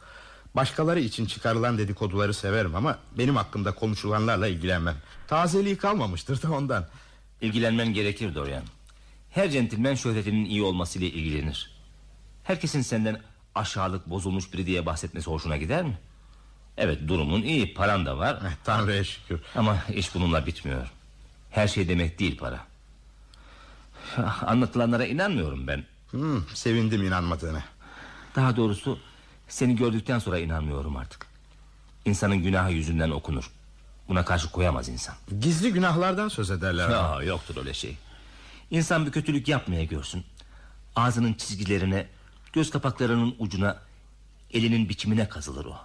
[0.56, 4.96] Başkaları için çıkarılan dedikoduları severim ama benim hakkımda konuşulanlarla ilgilenmem.
[5.28, 6.86] Tazeliği kalmamıştır da ondan.
[7.43, 8.62] İlgilenmen gerekir Dorian.
[9.31, 11.70] Her centilmen şöhretinin iyi olmasıyla ilgilenir.
[12.44, 13.20] Herkesin senden
[13.55, 15.98] aşağılık bozulmuş biri diye bahsetmesi hoşuna gider mi?
[16.77, 18.35] Evet durumun iyi paran da var.
[18.35, 19.40] Eh, Tanrı'ya şükür.
[19.56, 20.90] Ama iş bununla bitmiyor.
[21.51, 22.60] Her şey demek değil para.
[24.47, 25.85] Anlatılanlara inanmıyorum ben.
[26.10, 27.64] Hmm, sevindim inanmadığına.
[28.36, 28.98] Daha doğrusu
[29.48, 31.27] seni gördükten sonra inanmıyorum artık.
[32.05, 33.51] İnsanın günahı yüzünden okunur.
[34.08, 35.14] Buna karşı koyamaz insan.
[35.40, 36.88] Gizli günahlardan söz ederler.
[36.90, 37.96] Ya, yoktur öyle şey.
[38.70, 40.24] İnsan bir kötülük yapmaya görsün.
[40.96, 42.06] Ağzının çizgilerine,
[42.52, 43.78] göz kapaklarının ucuna,
[44.52, 45.76] elinin biçimine kazılır o.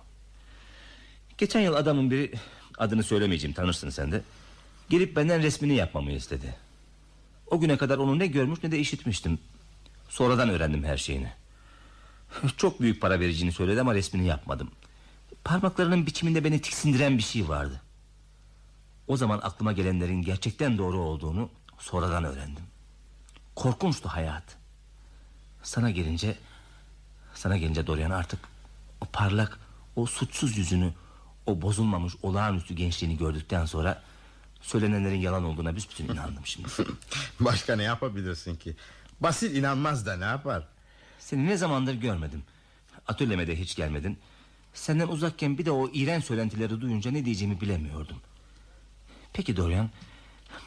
[1.37, 2.33] Geçen yıl adamın biri,
[2.77, 4.21] adını söylemeyeceğim tanırsın sen de.
[4.89, 6.55] Gelip benden resmini yapmamı istedi.
[7.47, 9.39] O güne kadar onu ne görmüş ne de işitmiştim.
[10.09, 11.31] Sonradan öğrendim her şeyini.
[12.57, 14.71] Çok büyük para vereceğini söyledi ama resmini yapmadım.
[15.43, 17.81] Parmaklarının biçiminde beni tiksindiren bir şey vardı.
[19.07, 22.63] O zaman aklıma gelenlerin gerçekten doğru olduğunu sonradan öğrendim.
[23.55, 24.43] Korkunçtu hayat.
[25.63, 26.37] Sana gelince
[27.35, 28.39] sana gelince Dorian artık
[29.01, 29.59] o parlak,
[29.95, 30.93] o suçsuz yüzünü,
[31.45, 34.03] o bozulmamış olağanüstü gençliğini gördükten sonra
[34.61, 36.69] söylenenlerin yalan olduğuna büsbütün inandım şimdi.
[37.39, 38.75] Başka ne yapabilirsin ki?
[39.19, 40.67] Basit inanmaz da ne yapar?
[41.19, 42.43] Seni ne zamandır görmedim.
[43.07, 44.19] Atölyeme de hiç gelmedin.
[44.73, 48.17] Senden uzakken bir de o iğrenç söylentileri duyunca ne diyeceğimi bilemiyordum.
[49.37, 49.89] Peki Dorian,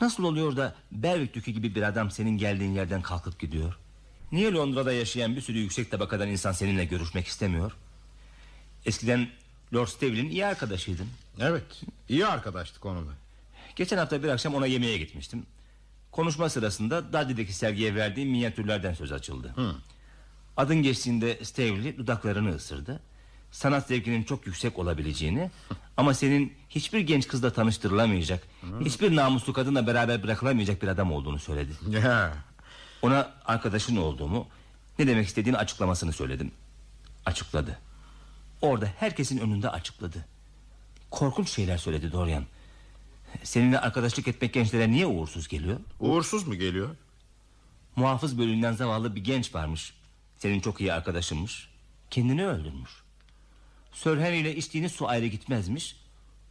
[0.01, 3.79] nasıl oluyor da Berwick Dükü gibi bir adam senin geldiğin yerden kalkıp gidiyor?
[4.33, 7.73] Niye Londra'da yaşayan bir sürü yüksek tabakadan insan seninle görüşmek istemiyor?
[8.87, 9.29] Eskiden
[9.75, 11.07] Lord Stavely'nin iyi arkadaşıydın.
[11.41, 13.13] Evet, iyi arkadaştık onunla.
[13.77, 15.47] Geçen hafta bir akşam ona yemeğe gitmiştim.
[16.11, 19.53] Konuşma sırasında Dudley'deki sergiye verdiğim minyatürlerden söz açıldı.
[19.57, 19.75] Hı.
[20.57, 23.01] Adın geçtiğinde Stavely dudaklarını ısırdı.
[23.53, 25.51] Sanat zevkinin çok yüksek olabileceğini
[25.97, 28.47] ama senin hiçbir genç kızla tanıştırılamayacak,
[28.85, 31.73] hiçbir namuslu kadınla beraber bırakılamayacak bir adam olduğunu söyledi.
[31.89, 32.35] Ya.
[33.03, 34.47] Ona arkadaşın olduğumu,
[34.99, 36.51] Ne demek istediğini açıklamasını söyledim.
[37.27, 37.79] Açıkladı.
[38.63, 40.27] Orada herkesin önünde açıkladı.
[41.11, 42.45] Korkunç şeyler söyledi Dorian.
[43.43, 45.81] Seninle arkadaşlık etmek gençlere niye uğursuz geliyor?
[46.01, 46.97] Uğursuz mu geliyor?
[47.97, 49.95] Muhafız bölüğünden zavallı bir genç varmış.
[50.39, 51.69] Senin çok iyi arkadaşınmış.
[52.11, 52.91] Kendini öldürmüş.
[53.93, 55.97] Sir Henry ile içtiğini su ayrı gitmezmiş.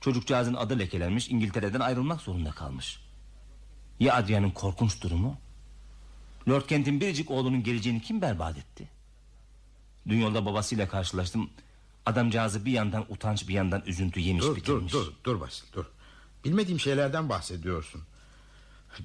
[0.02, 1.30] Çocukcağızın adı lekelenmiş.
[1.30, 3.00] İngiltere'den ayrılmak zorunda kalmış.
[4.00, 5.38] Ya Adrian'ın korkunç durumu?
[6.50, 8.90] Lord Kent'in biricik oğlunun geleceğini kim berbat etti?
[10.08, 11.50] Dün yolda babasıyla karşılaştım.
[12.06, 14.94] Adamcağızı bir yandan utanç bir yandan üzüntü yemiş Dur dur bitirmiş.
[14.94, 15.86] dur dur Basil dur.
[16.46, 18.02] Bilmediğim şeylerden bahsediyorsun.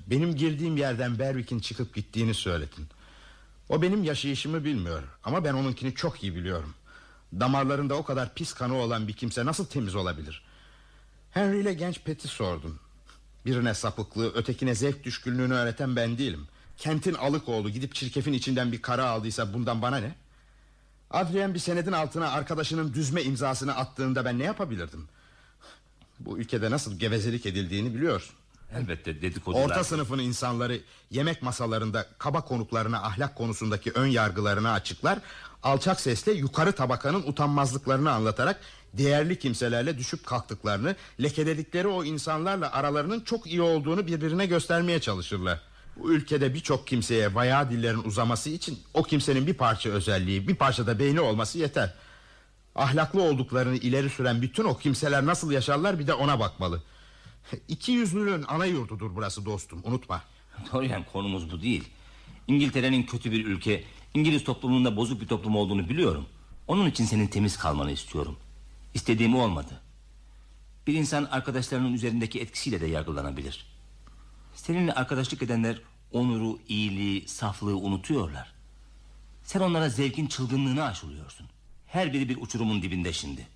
[0.06, 2.88] Benim girdiğim yerden Berwick'in çıkıp gittiğini söyledin.
[3.68, 6.74] O benim yaşayışımı bilmiyor ama ben onunkini çok iyi biliyorum.
[7.40, 10.42] Damarlarında o kadar pis kanı olan bir kimse nasıl temiz olabilir?
[11.30, 12.80] Henry ile genç Pet'i sordun.
[13.46, 16.46] Birine sapıklığı, ötekine zevk düşkünlüğünü öğreten ben değilim.
[16.78, 20.14] Kent'in alık oğlu gidip çirkefin içinden bir kara aldıysa bundan bana ne?
[21.10, 25.08] Adrian bir senedin altına arkadaşının düzme imzasını attığında ben ne yapabilirdim?
[26.20, 28.34] Bu ülkede nasıl gevezelik edildiğini biliyorsun.
[28.74, 29.64] Elbette dedikodular.
[29.64, 30.80] Orta sınıfın insanları
[31.10, 35.18] yemek masalarında kaba konuklarına ahlak konusundaki ön yargılarını açıklar,
[35.64, 38.60] alçak sesle yukarı tabakanın utanmazlıklarını anlatarak
[38.92, 45.60] değerli kimselerle düşüp kalktıklarını, lekeledikleri o insanlarla aralarının çok iyi olduğunu birbirine göstermeye çalışırlar.
[45.96, 50.86] Bu ülkede birçok kimseye bayağı dillerin uzaması için o kimsenin bir parça özelliği, bir parça
[50.86, 51.94] da beyni olması yeter.
[52.74, 56.82] Ahlaklı olduklarını ileri süren bütün o kimseler nasıl yaşarlar bir de ona bakmalı.
[57.68, 60.22] İki yüzlülüğün ana yurdudur burası dostum unutma.
[60.72, 61.84] Dorian konumuz bu değil.
[62.48, 63.84] İngiltere'nin kötü bir ülke,
[64.14, 66.26] İngiliz toplumunda bozuk bir toplum olduğunu biliyorum.
[66.68, 68.36] Onun için senin temiz kalmanı istiyorum.
[68.94, 69.80] İstediğim olmadı.
[70.86, 73.66] Bir insan arkadaşlarının üzerindeki etkisiyle de yargılanabilir.
[74.54, 75.80] Seninle arkadaşlık edenler
[76.12, 78.52] onuru, iyiliği, saflığı unutuyorlar.
[79.44, 81.46] Sen onlara zevkin çılgınlığını aşılıyorsun.
[81.86, 83.46] Her biri bir uçurumun dibinde şimdi.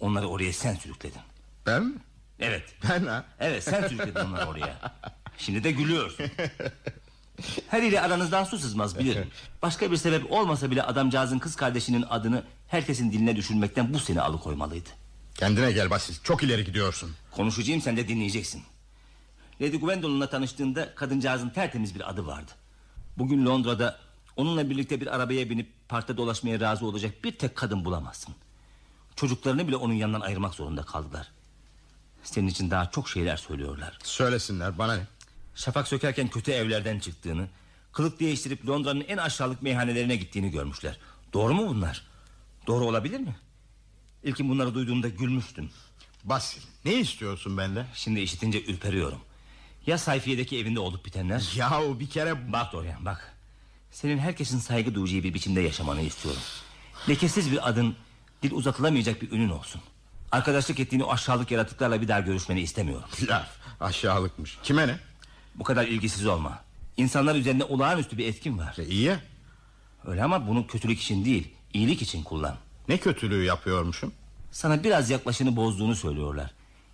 [0.00, 1.20] Onları oraya sen sürükledin.
[1.66, 1.94] Ben mi?
[2.38, 2.76] Evet.
[2.90, 3.24] Ben ha?
[3.40, 4.94] Evet sen sürükledin onları oraya.
[5.38, 6.26] Şimdi de gülüyorsun.
[7.68, 9.30] Her ile aranızdan su sızmaz bilirim.
[9.62, 14.88] Başka bir sebep olmasa bile adamcağızın kız kardeşinin adını herkesin diline düşürmekten bu seni alıkoymalıydı.
[15.34, 17.10] Kendine gel Basil çok ileri gidiyorsun.
[17.30, 18.62] Konuşacağım sen de dinleyeceksin.
[19.60, 22.50] Lady Gwendolyn'la tanıştığında kadıncağızın tertemiz bir adı vardı.
[23.18, 23.98] Bugün Londra'da
[24.36, 28.34] onunla birlikte bir arabaya binip parkta dolaşmaya razı olacak bir tek kadın bulamazsın.
[29.16, 31.28] Çocuklarını bile onun yanından ayırmak zorunda kaldılar.
[32.24, 33.98] Senin için daha çok şeyler söylüyorlar.
[34.02, 35.02] Söylesinler bana ne?
[35.56, 37.48] Şafak sökerken kötü evlerden çıktığını,
[37.92, 40.98] kılık değiştirip Londra'nın en aşağılık meyhanelerine gittiğini görmüşler.
[41.32, 42.06] Doğru mu bunlar?
[42.66, 43.36] Doğru olabilir mi?
[44.24, 45.70] İlkin bunları duyduğumda gülmüştüm.
[46.24, 47.86] Basil ne istiyorsun benden?
[47.94, 49.20] Şimdi işitince ürperiyorum.
[49.86, 51.52] Ya sayfiyedeki evinde olup bitenler?
[51.56, 52.52] Yahu bir kere...
[52.52, 53.36] Bak Dorian bak.
[53.90, 56.42] Senin herkesin saygı duyacağı bir biçimde yaşamanı istiyorum.
[57.08, 57.96] Lekesiz bir adın,
[58.42, 59.80] dil uzatılamayacak bir ünün olsun.
[60.32, 63.08] Arkadaşlık ettiğini aşağılık yaratıklarla bir daha görüşmeni istemiyorum.
[63.28, 63.48] Laf
[63.80, 64.58] aşağılıkmış.
[64.62, 64.98] Kime ne?
[65.58, 66.58] Bu kadar ilgisiz olma.
[66.96, 68.76] İnsanlar üzerinde olağanüstü bir etkin var.
[68.78, 69.16] E, iyi.
[70.06, 72.56] Öyle ama bunu kötülük için değil, iyilik için kullan.
[72.88, 74.12] Ne kötülüğü yapıyormuşum?
[74.50, 76.50] Sana biraz yaklaşını bozduğunu söylüyorlar.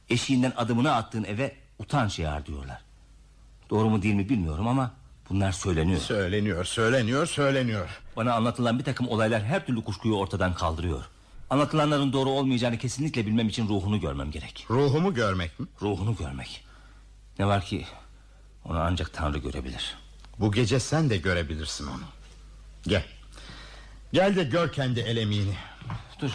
[0.08, 2.82] Eşiğinden adımını attığın eve utanç yağar diyorlar.
[3.70, 4.94] Doğru mu değil mi bilmiyorum ama
[5.30, 6.00] bunlar söyleniyor.
[6.00, 7.88] Söyleniyor, söyleniyor, söyleniyor.
[8.16, 11.04] Bana anlatılan bir takım olaylar her türlü kuşkuyu ortadan kaldırıyor.
[11.50, 14.66] Anlatılanların doğru olmayacağını kesinlikle bilmem için ruhunu görmem gerek.
[14.70, 15.66] Ruhumu görmek mi?
[15.82, 16.64] Ruhunu görmek.
[17.38, 17.86] Ne var ki
[18.64, 19.96] onu ancak Tanrı görebilir.
[20.38, 22.02] Bu gece sen de görebilirsin onu.
[22.82, 23.04] Gel.
[24.12, 25.54] Gel de gör kendi elemini.
[26.20, 26.30] Dur.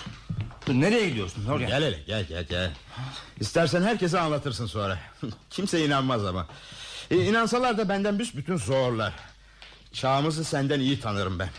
[0.68, 1.70] Dur nereye gidiyorsun Dorian?
[1.70, 2.72] Gel hele gel gel gel.
[3.40, 5.00] İstersen herkese anlatırsın sonra.
[5.50, 6.48] Kimse inanmaz ama.
[7.12, 9.14] E, inansalar da benden büsbütün zorlar.
[9.94, 11.50] Çağımızı senden iyi tanırım ben.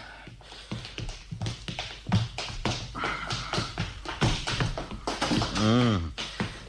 [5.54, 6.00] Hmm.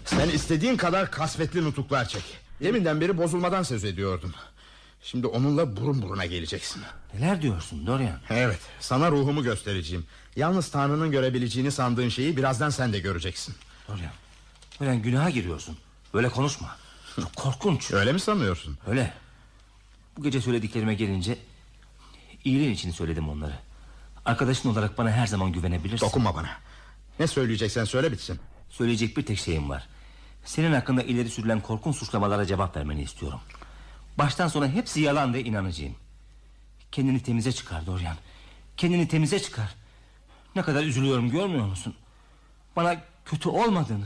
[0.05, 2.23] Sen istediğin kadar kasvetli nutuklar çek.
[2.61, 4.35] Deminden beri bozulmadan söz ediyordun.
[5.01, 6.81] Şimdi onunla burun buruna geleceksin.
[7.13, 8.19] Neler diyorsun Dorian?
[8.29, 10.05] Evet sana ruhumu göstereceğim.
[10.35, 13.55] Yalnız Tanrı'nın görebileceğini sandığın şeyi birazdan sen de göreceksin.
[13.87, 14.11] Dorian.
[14.79, 15.77] Dorian günaha giriyorsun.
[16.13, 16.75] Böyle konuşma.
[17.15, 17.91] Çok korkunç.
[17.91, 18.77] Öyle mi sanıyorsun?
[18.87, 19.13] Öyle.
[20.17, 21.37] Bu gece söylediklerime gelince
[22.43, 23.53] iyiliğin için söyledim onları.
[24.25, 26.05] Arkadaşın olarak bana her zaman güvenebilirsin.
[26.05, 26.49] Dokunma bana.
[27.19, 28.39] Ne söyleyeceksen söyle bitsin.
[28.69, 29.87] Söyleyecek bir tek şeyim var.
[30.45, 33.39] Senin hakkında ileri sürülen korkunç suçlamalara cevap vermeni istiyorum.
[34.17, 35.95] Baştan sona hepsi yalan ve inanacağım.
[36.91, 38.15] Kendini temize çıkar Dorian.
[38.77, 39.75] Kendini temize çıkar.
[40.55, 41.95] Ne kadar üzülüyorum görmüyor musun?
[42.75, 44.05] Bana kötü olmadığını,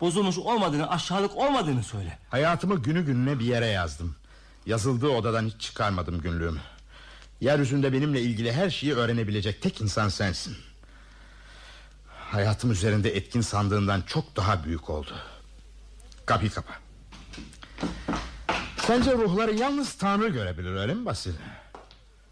[0.00, 2.18] bozulmuş olmadığını, aşağılık olmadığını söyle.
[2.28, 4.16] Hayatımı günü gününe bir yere yazdım.
[4.66, 6.60] Yazıldığı odadan hiç çıkarmadım günlüğümü.
[7.40, 10.56] Yeryüzünde benimle ilgili her şeyi öğrenebilecek tek insan sensin.
[12.06, 15.14] Hayatım üzerinde etkin sandığından çok daha büyük oldu.
[16.30, 16.72] Kapıyı kapa.
[18.86, 21.32] Sence ruhları yalnız Tanrı görebilir öyle mi Basil?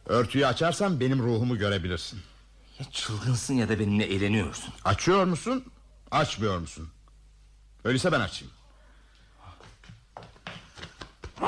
[0.07, 2.21] Örtüyü açarsan benim ruhumu görebilirsin.
[2.79, 4.75] Ya çılgınsın ya da benimle eğleniyorsun.
[4.85, 5.65] Açıyor musun?
[6.11, 6.89] Açmıyor musun?
[7.85, 8.55] Öyleyse ben açayım.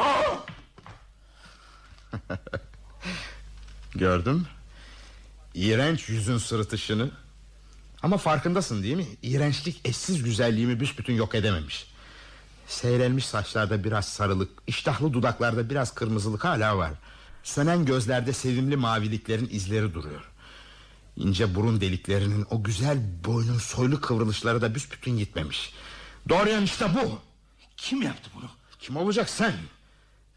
[3.95, 4.47] Gördüm.
[5.55, 7.11] İğrenç yüzün sırıtışını.
[8.03, 9.07] Ama farkındasın değil mi?
[9.23, 11.90] İğrençlik eşsiz güzelliğimi büsbütün yok edememiş.
[12.71, 16.93] Seyrelmiş saçlarda biraz sarılık, iştahlı dudaklarda biraz kırmızılık hala var.
[17.43, 20.31] Sönen gözlerde sevimli maviliklerin izleri duruyor.
[21.17, 25.75] İnce burun deliklerinin o güzel boynun soylu kıvrılışları da büsbütün gitmemiş.
[26.29, 27.19] Dorian işte bu.
[27.77, 28.51] Kim yaptı bunu?
[28.79, 29.53] Kim olacak sen?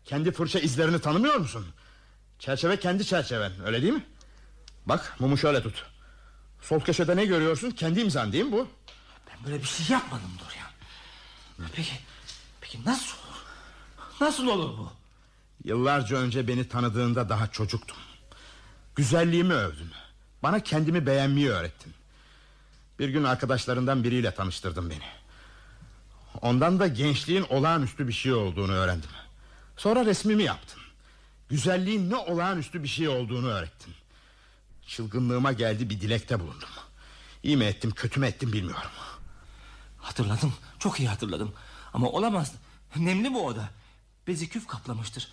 [0.05, 1.65] Kendi fırça izlerini tanımıyor musun?
[2.39, 4.05] Çerçeve kendi çerçeven öyle değil mi?
[4.85, 5.85] Bak mumu şöyle tut.
[6.61, 7.72] Sol köşede ne görüyorsun?
[7.72, 8.68] Kendi imzan değil mi bu?
[9.30, 10.64] Ben böyle bir şey yapmadım Dorian.
[11.76, 11.93] Peki,
[12.73, 13.17] peki nasıl?
[14.21, 14.91] Nasıl olur bu?
[15.63, 17.97] Yıllarca önce beni tanıdığında daha çocuktum.
[18.95, 19.91] Güzelliğimi övdün.
[20.43, 21.93] Bana kendimi beğenmeyi öğrettin.
[22.99, 25.03] Bir gün arkadaşlarından biriyle tanıştırdın beni.
[26.41, 29.09] Ondan da gençliğin olağanüstü bir şey olduğunu öğrendim.
[29.77, 30.81] Sonra resmimi yaptın.
[31.49, 33.93] Güzelliğin ne olağanüstü bir şey olduğunu öğrettin.
[34.87, 36.69] Çılgınlığıma geldi bir dilekte bulundum.
[37.43, 38.91] İyi mi ettim kötü mü ettim bilmiyorum.
[39.97, 41.53] Hatırladım çok iyi hatırladım
[41.94, 42.52] Ama olamaz.
[42.95, 43.70] Nemli bu oda.
[44.28, 45.28] Bezi küf kaplamıştır.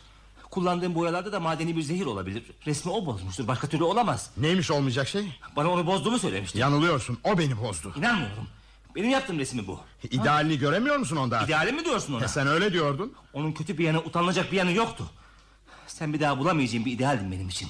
[0.50, 2.42] Kullandığım boyalarda da madeni bir zehir olabilir.
[2.66, 3.48] Resmi o bozmuştur.
[3.48, 4.30] Başka türlü olamaz.
[4.36, 5.38] Neymiş olmayacak şey?
[5.56, 6.58] Bana onu bozduğumu söylemişti.
[6.58, 7.18] Yanılıyorsun.
[7.24, 7.94] O beni bozdu.
[7.96, 8.46] İnanmıyorum.
[8.96, 9.80] Benim yaptığım resmi bu.
[10.10, 10.60] İdealini ha?
[10.60, 11.42] göremiyor musun onda?
[11.44, 12.24] İdeali mi diyorsun ona?
[12.24, 13.12] E Sen öyle diyordun.
[13.32, 15.10] Onun kötü bir yanı utanılacak bir yanı yoktu.
[15.86, 17.68] Sen bir daha bulamayacağın bir idealdin benim için.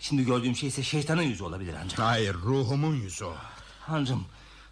[0.00, 1.98] Şimdi gördüğüm şey ise şeytanın yüzü olabilir ancak.
[1.98, 3.34] Hayır ruhumun yüzü o.
[3.86, 4.24] Tanrım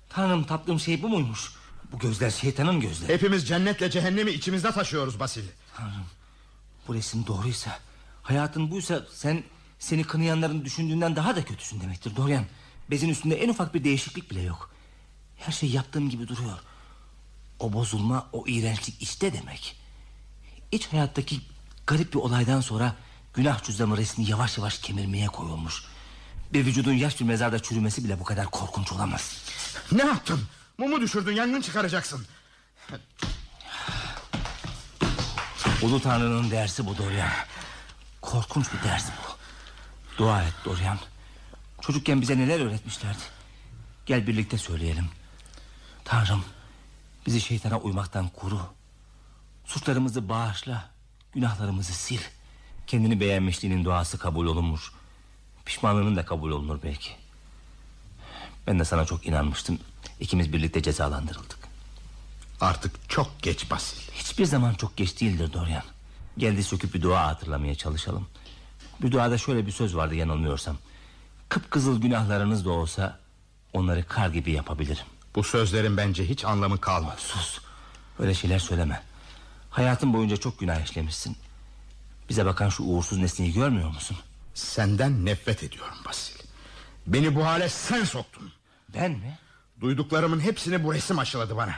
[0.08, 1.52] Tanrım tattığım şey bu muymuş
[1.96, 3.12] Bu gözler şeytanın gözleri.
[3.12, 5.44] Hepimiz cennetle cehennemi içimizde taşıyoruz Basil.
[5.76, 6.06] Tanrım
[6.88, 7.78] bu resim doğruysa
[8.22, 9.44] Hayatın buysa sen
[9.78, 12.44] Seni kınayanların düşündüğünden daha da kötüsün demektir Dorian.
[12.90, 14.70] Bezin üstünde en ufak bir değişiklik bile yok.
[15.36, 16.58] Her şey yaptığım gibi duruyor.
[17.58, 19.76] O bozulma o iğrençlik işte demek.
[20.72, 21.40] İç hayattaki
[21.86, 22.96] garip bir olaydan sonra
[23.34, 25.84] Günah cüzdanı resmi yavaş yavaş kemirmeye koyulmuş.
[26.52, 29.36] Bir vücudun yaş bir mezarda çürümesi bile bu kadar korkunç olamaz.
[29.92, 30.40] Ne yaptın
[30.78, 32.26] Mumu düşürdün yangın çıkaracaksın.
[35.82, 37.30] Ulu Tanrı'nın dersi bu Dorian.
[38.20, 39.36] Korkunç bir ders bu.
[40.18, 40.98] Dua et Dorian.
[41.80, 43.22] Çocukken bize neler öğretmişlerdi.
[44.06, 45.08] Gel birlikte söyleyelim.
[46.04, 46.44] Tanrım
[47.26, 48.60] Bizi şeytana uymaktan koru.
[49.64, 50.90] Suçlarımızı bağışla
[51.34, 52.22] Günahlarımızı sil.
[52.86, 54.92] Kendini beğenmişliğinin duası kabul olunmuş.
[55.64, 57.10] Pişmanlığının da kabul olunur belki.
[58.66, 59.78] Ben de sana çok inanmıştım
[60.20, 61.58] İkimiz birlikte cezalandırıldık.
[62.60, 64.12] Artık çok geç Basil.
[64.12, 65.84] Hiçbir zaman çok geç değildir Dorian.
[66.38, 68.28] Geldi söküp bir dua hatırlamaya çalışalım.
[69.02, 70.76] Bir duada şöyle bir söz vardı yanılmıyorsam.
[71.48, 73.18] Kıpkızıl günahlarınız da olsa
[73.76, 75.04] Onları kar gibi yapabilirim.
[75.34, 77.58] Bu sözlerin bence hiç anlamı kalmadı Sus.
[78.18, 79.02] Öyle şeyler söyleme.
[79.70, 81.36] Hayatın boyunca çok günah işlemişsin.
[82.28, 84.16] Bize bakan şu uğursuz nesneyi görmüyor musun?
[84.54, 86.34] Senden nefret ediyorum Basil.
[87.06, 88.52] Beni bu hale sen soktun.
[88.94, 89.38] Ben mi
[89.80, 91.74] Duyduklarımın hepsini bu resim aşıladı bana.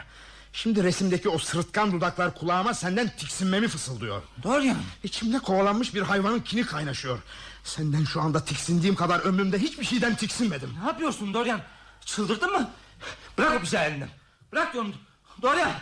[0.53, 4.23] Şimdi resimdeki o sırıtkan dudaklar kulağıma senden tiksinmemi fısıldıyor.
[4.43, 7.19] Dorian İçimde kovalanmış bir hayvanın kini kaynaşıyor.
[7.65, 10.71] Senden şu anda tiksindiğim kadar ömrümde hiçbir şeyden tiksinmedim.
[10.83, 11.61] Ne yapıyorsun Dorian?
[12.05, 12.71] Çıldırdın mı?
[13.39, 14.09] Bırak o bıçağı elinden.
[14.53, 14.95] Bırak diyorum.
[15.43, 15.73] Dorian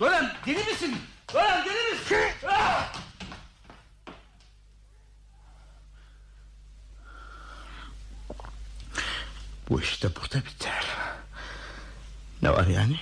[0.00, 0.96] Dorian deli misin?
[1.34, 2.16] Dorian deli misin!
[9.70, 10.86] Bu işte burada biter
[12.46, 12.96] Ne var yani?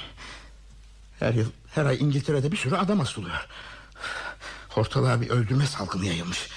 [1.18, 3.46] Her yıl her ay İngiltere'de bir sürü adam asılıyor.
[4.76, 6.48] Ortalığa bir öldürme salgını yayılmış.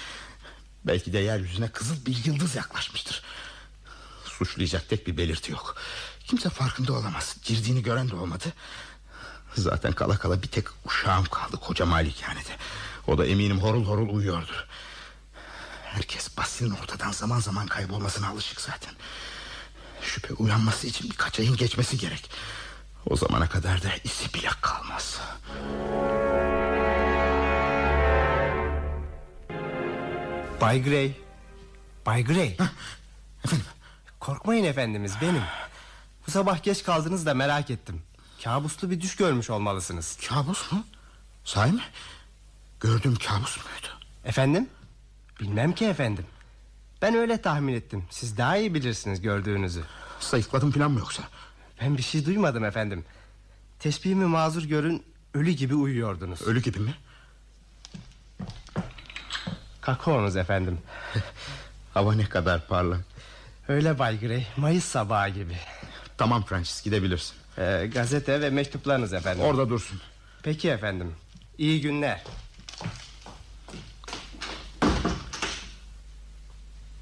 [0.84, 3.22] Belki de yeryüzüne kızıl bir yıldız yaklaşmıştır.
[4.24, 5.76] Suçlayacak tek bir belirti yok.
[6.26, 7.36] Kimse farkında olamaz.
[7.44, 8.44] Girdiğini gören de olmadı.
[9.54, 12.56] Zaten kala kala bir tek uşağım kaldı Koca malikanede.
[13.06, 14.66] O da eminim horul horul uyuyordur.
[15.84, 18.94] Herkes Basil'in ortadan zaman zaman kaybolmasına alışık zaten.
[20.02, 22.30] Şüphe uyanması için birkaç ayın geçmesi gerek
[23.10, 25.20] O zamana kadar da isi bile kalmaz
[30.60, 31.12] Bay Gray
[32.06, 32.56] Bay Gray
[33.44, 33.66] Efendim
[34.20, 35.42] Korkmayın efendimiz benim
[36.26, 38.02] Bu sabah geç kaldınız da merak ettim
[38.44, 40.84] Kabuslu bir düş görmüş olmalısınız Kabus mu?
[41.44, 41.82] Sahi mi?
[42.80, 43.88] Gördüğüm kabus muydu?
[44.24, 44.68] Efendim?
[45.40, 46.26] Bilmem ki efendim
[47.02, 48.04] Ben öyle tahmin ettim.
[48.10, 49.84] Siz daha iyi bilirsiniz gördüğünüzü.
[50.20, 51.22] Sayıkladım falan mı yoksa?
[51.80, 53.04] Ben bir şey duymadım efendim.
[53.78, 55.02] Teşbihimi mazur görün
[55.34, 56.42] ölü gibi uyuyordunuz.
[56.42, 56.94] Ölü gibi mi?
[59.80, 60.78] Kakaonuz efendim.
[61.94, 63.00] Hava ne kadar parlak.
[63.68, 64.46] Öyle Bay Grey.
[64.56, 65.56] Mayıs sabahı gibi.
[66.18, 67.34] Tamam Francis gidebilirsin.
[67.58, 69.44] Ee, gazete ve mektuplarınız efendim.
[69.44, 70.00] Orada dursun.
[70.42, 71.14] Peki efendim.
[71.58, 72.24] İyi günler.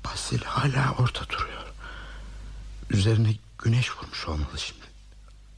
[0.05, 1.63] Basil hala orada duruyor.
[2.91, 3.29] Üzerine
[3.67, 4.87] güneş vurmuş olmalı şimdi.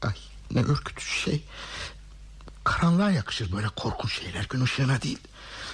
[0.01, 0.15] Ay
[0.51, 1.43] ne ürkütücü şey.
[2.63, 5.19] Karanlığa yakışır böyle korkunç şeyler gün ışığına değil.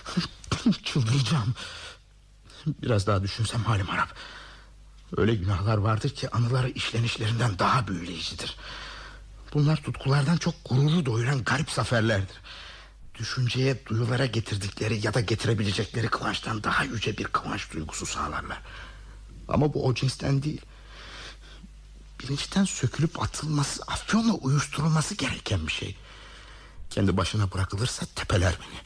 [0.84, 1.56] Çıldıracağım.
[2.66, 4.16] Biraz daha düşünsem halim harap.
[5.18, 8.58] Öyle günahlar vardır ki anıları işlenişlerinden daha büyüleyicidir.
[9.54, 12.38] Bunlar tutkulardan çok gururu doyuran garip zaferlerdir.
[13.20, 18.62] Düşünceye, duyulara getirdikleri ya da getirebilecekleri kıvançtan daha yüce bir kıvanç duygusu sağlarlar.
[19.48, 20.62] Ama bu o cinsten değil.
[22.20, 25.98] Bilinçten sökülüp atılması, afyonla uyuşturulması gereken bir şey.
[26.90, 28.80] Kendi başına bırakılırsa tepeler beni.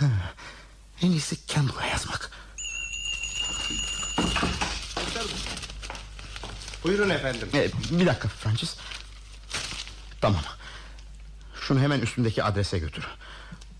[0.00, 0.16] Ha,
[1.02, 2.30] en iyisi Campbell'a yazmak.
[6.84, 7.48] Buyurun efendim.
[7.54, 8.76] Ee, bir dakika Francis.
[10.20, 10.42] Tamam.
[11.60, 13.04] Şunu hemen üstündeki adrese götür.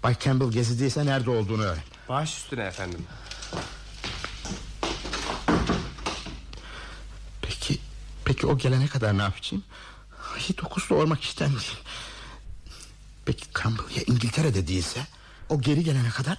[0.02, 1.82] Bay Campbell gezidiyse nerede olduğunu öğren.
[2.08, 3.06] Baş üstüne efendim.
[8.28, 9.64] Peki, o gelene kadar ne yapacağım?
[10.36, 11.78] Hiç dokuz doğurmak istenmiyor.
[13.24, 15.06] Peki Campbell ya İngiltere'de değilse?
[15.48, 16.38] O geri gelene kadar?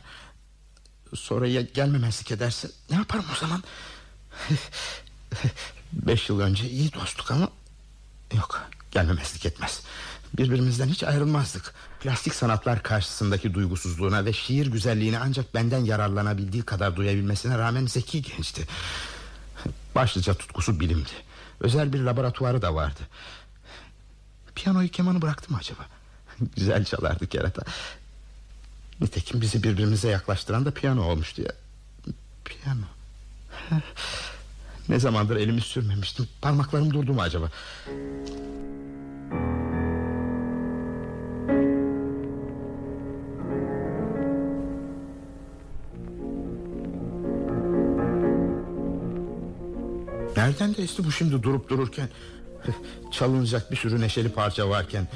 [1.16, 3.64] Sonra ya gelmemezlik ederse ne yaparım o zaman?
[5.94, 7.50] Beş yıl önce iyi dostluk ama...
[8.34, 9.82] Yok gelmemezlik etmez.
[10.38, 11.74] Birbirimizden hiç ayrılmazdık.
[12.00, 18.68] Plastik sanatlar karşısındaki duygusuzluğuna ve şiir güzelliğine ancak benden yararlanabildiği kadar duyabilmesine rağmen zeki gençti.
[19.96, 21.29] Başlıca tutkusu bilimdi.
[21.60, 23.00] Özel bir laboratuvarı da vardı.
[24.56, 25.86] Piyanoyu kemanı bıraktı mı acaba?
[26.56, 27.62] Güzel çalardı kerata.
[29.02, 31.52] Nitekim bizi birbirimize yaklaştıran da piyano olmuştu ya.
[32.46, 32.86] Piyano.
[34.90, 36.28] Ne zamandır elimi sürmemiştim.
[36.42, 37.50] Parmaklarım durdu mu acaba?
[50.40, 52.10] Nereden de esti bu şimdi durup dururken?
[53.12, 55.08] Çalınacak bir sürü neşeli parça varken.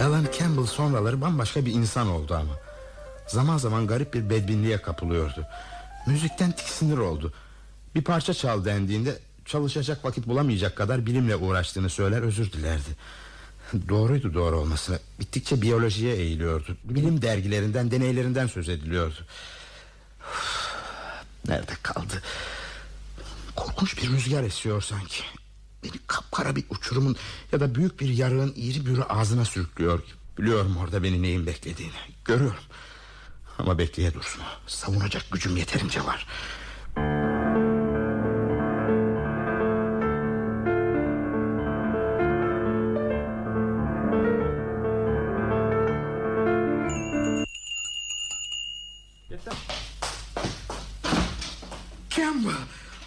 [0.00, 2.52] Alan Campbell sonraları bambaşka bir insan oldu ama.
[3.26, 5.46] Zaman zaman garip bir bedbinliğe kapılıyordu.
[6.06, 7.32] Müzikten tiksinir oldu.
[7.94, 12.96] Bir parça çal dendiğinde Çalışacak vakit bulamayacak kadar bilimle uğraştığını söyler özür dilerdi
[13.88, 16.76] Doğruydu doğru olmasına Bittikçe biyolojiye eğiliyordu.
[16.84, 19.26] Bilim dergilerinden deneylerinden söz ediliyordu.
[21.48, 22.22] Nerede kaldı?
[23.56, 25.22] Korkunç bir rüzgar esiyor sanki.
[25.84, 27.16] Beni kapkara bir uçurumun
[27.52, 30.02] Ya da büyük bir yarığın iri bürü ağzına sürüklüyor.
[30.38, 31.92] Biliyorum orada beni neyin beklediğini.
[32.24, 32.64] Görüyorum.
[33.58, 34.42] Ama bekleye dursun.
[34.66, 36.26] Savunacak gücüm yeterince var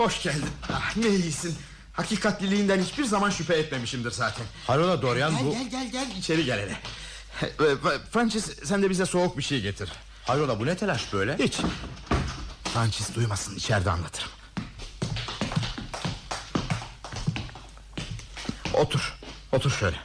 [0.05, 0.49] Hoş geldin.
[0.73, 1.55] Ah, Ne iyisin.
[1.93, 4.45] Hakikatliliğinden hiçbir zaman şüphe etmemişimdir zaten.
[4.67, 6.07] Hayrola Dorian gel, bu Gel gel gel.
[6.17, 6.77] İçeri gel hele.
[7.43, 7.75] Ee,
[8.11, 9.89] Francis sen de bize soğuk bir şey getir.
[10.25, 11.37] Hayrola bu ne telaş böyle?
[11.37, 11.57] Hiç.
[12.73, 14.29] Francis duymasın içeride anlatırım.
[18.73, 19.13] Otur
[19.51, 19.97] Otur şöyle.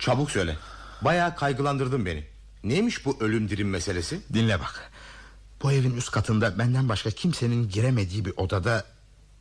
[0.00, 0.56] Çabuk söyle.
[1.02, 2.24] Bayağı kaygılandırdın beni.
[2.64, 4.20] Neymiş bu ölüm dirim meselesi?
[4.32, 4.90] Dinle bak.
[5.62, 8.84] Bu evin üst katında benden başka kimsenin giremediği bir odada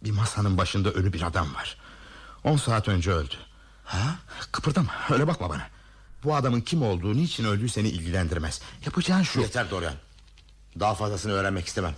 [0.03, 1.77] Bir masanın başında ölü bir adam var.
[2.43, 3.35] On saat önce öldü.
[3.83, 4.15] Ha?
[4.51, 5.67] Kıpırdama öyle bakma bana.
[6.23, 8.61] Bu adamın kim olduğu niçin öldüğü seni ilgilendirmez.
[8.85, 9.39] Yapacağın şu.
[9.41, 9.93] Yeter Dorian.
[10.79, 11.95] Daha fazlasını öğrenmek istemem.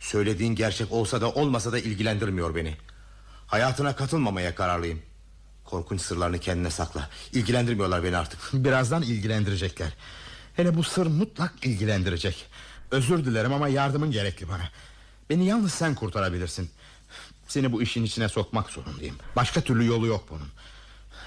[0.00, 2.76] Söylediğin gerçek olsa da olmasa da ilgilendirmiyor beni.
[3.46, 5.02] Hayatına katılmamaya kararlıyım.
[5.64, 7.10] Korkunç sırlarını kendine sakla.
[7.32, 8.40] İlgilendirmiyorlar beni artık.
[8.52, 9.92] Birazdan ilgilendirecekler.
[10.56, 12.46] Hele bu sır mutlak ilgilendirecek.
[12.90, 14.70] Özür dilerim ama yardımın gerekli bana.
[15.30, 16.70] Beni yalnız sen kurtarabilirsin
[17.48, 19.16] Seni bu işin içine sokmak zorundayım.
[19.36, 20.48] Başka türlü yolu yok bunun.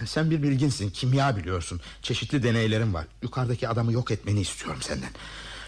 [0.06, 1.82] Sen bir bilginsin kimya biliyorsun.
[2.02, 3.06] Çeşitli deneylerin var.
[3.22, 5.10] Yukarıdaki adamı yok etmeni istiyorum senden.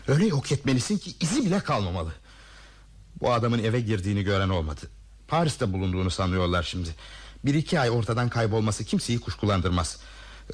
[0.08, 2.12] Öyle yok etmelisin ki izi bile kalmamalı.
[3.22, 4.82] Bu adamın eve girdiğini gören olmadı.
[5.28, 6.90] Paris'te bulunduğunu sanıyorlar şimdi.
[7.46, 9.98] Bir iki ay ortadan kaybolması kimseyi kuşkulandırmaz.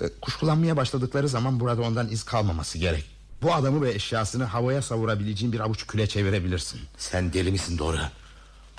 [0.02, 3.06] Ee, Kuşkulanmaya başladıkları zaman burada ondan iz kalmaması gerek.
[3.42, 6.82] Bu adamı ve eşyasını havaya savurabileceğin bir avuç küle çevirebilirsin.
[6.98, 7.98] Sen deli misin doğru?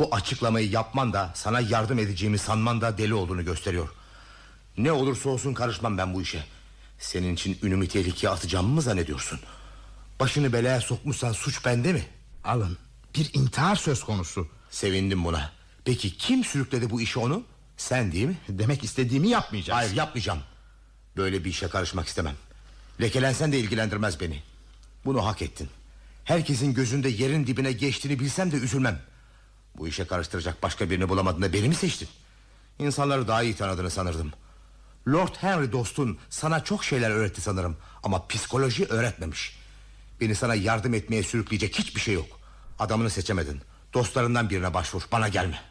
[0.00, 3.88] Bu açıklamayı yapman da sana yardım edeceğimi sanman da deli olduğunu gösteriyor.
[4.78, 6.44] Ne olursa olsun karışmam ben bu işe.
[6.98, 9.40] Senin için ünümü tehlikeye atacağımı mı zannediyorsun?
[10.20, 12.06] Başını belaya sokmuşsan suç bende mi?
[12.44, 12.78] Alın
[13.14, 14.48] bir intihar söz konusu.
[14.70, 15.52] Sevindim buna.
[15.84, 17.42] Peki kim sürükledi bu işi onu?
[17.76, 18.38] Sen değil mi?
[18.48, 19.78] Demek istediğimi yapmayacağız.
[19.78, 20.40] Hayır yapmayacağım.
[21.16, 22.34] Böyle bir işe karışmak istemem.
[23.00, 24.42] Lekelensen de ilgilendirmez beni.
[25.04, 25.68] Bunu hak ettin.
[26.24, 29.00] Herkesin gözünde yerin dibine geçtiğini bilsem de üzülmem.
[29.76, 32.08] Bu işe karıştıracak başka birini bulamadın da beni mi seçtin?
[32.78, 34.32] İnsanları daha iyi tanıdığını sanırdım.
[35.08, 37.76] Lord Henry dostun sana çok şeyler öğretti sanırım.
[38.02, 39.58] Ama psikoloji öğretmemiş.
[40.20, 42.40] Beni sana yardım etmeye sürükleyecek hiçbir şey yok.
[42.78, 43.60] Adamını seçemedin.
[43.94, 45.02] Dostlarından birine başvur.
[45.12, 45.62] Bana gelme.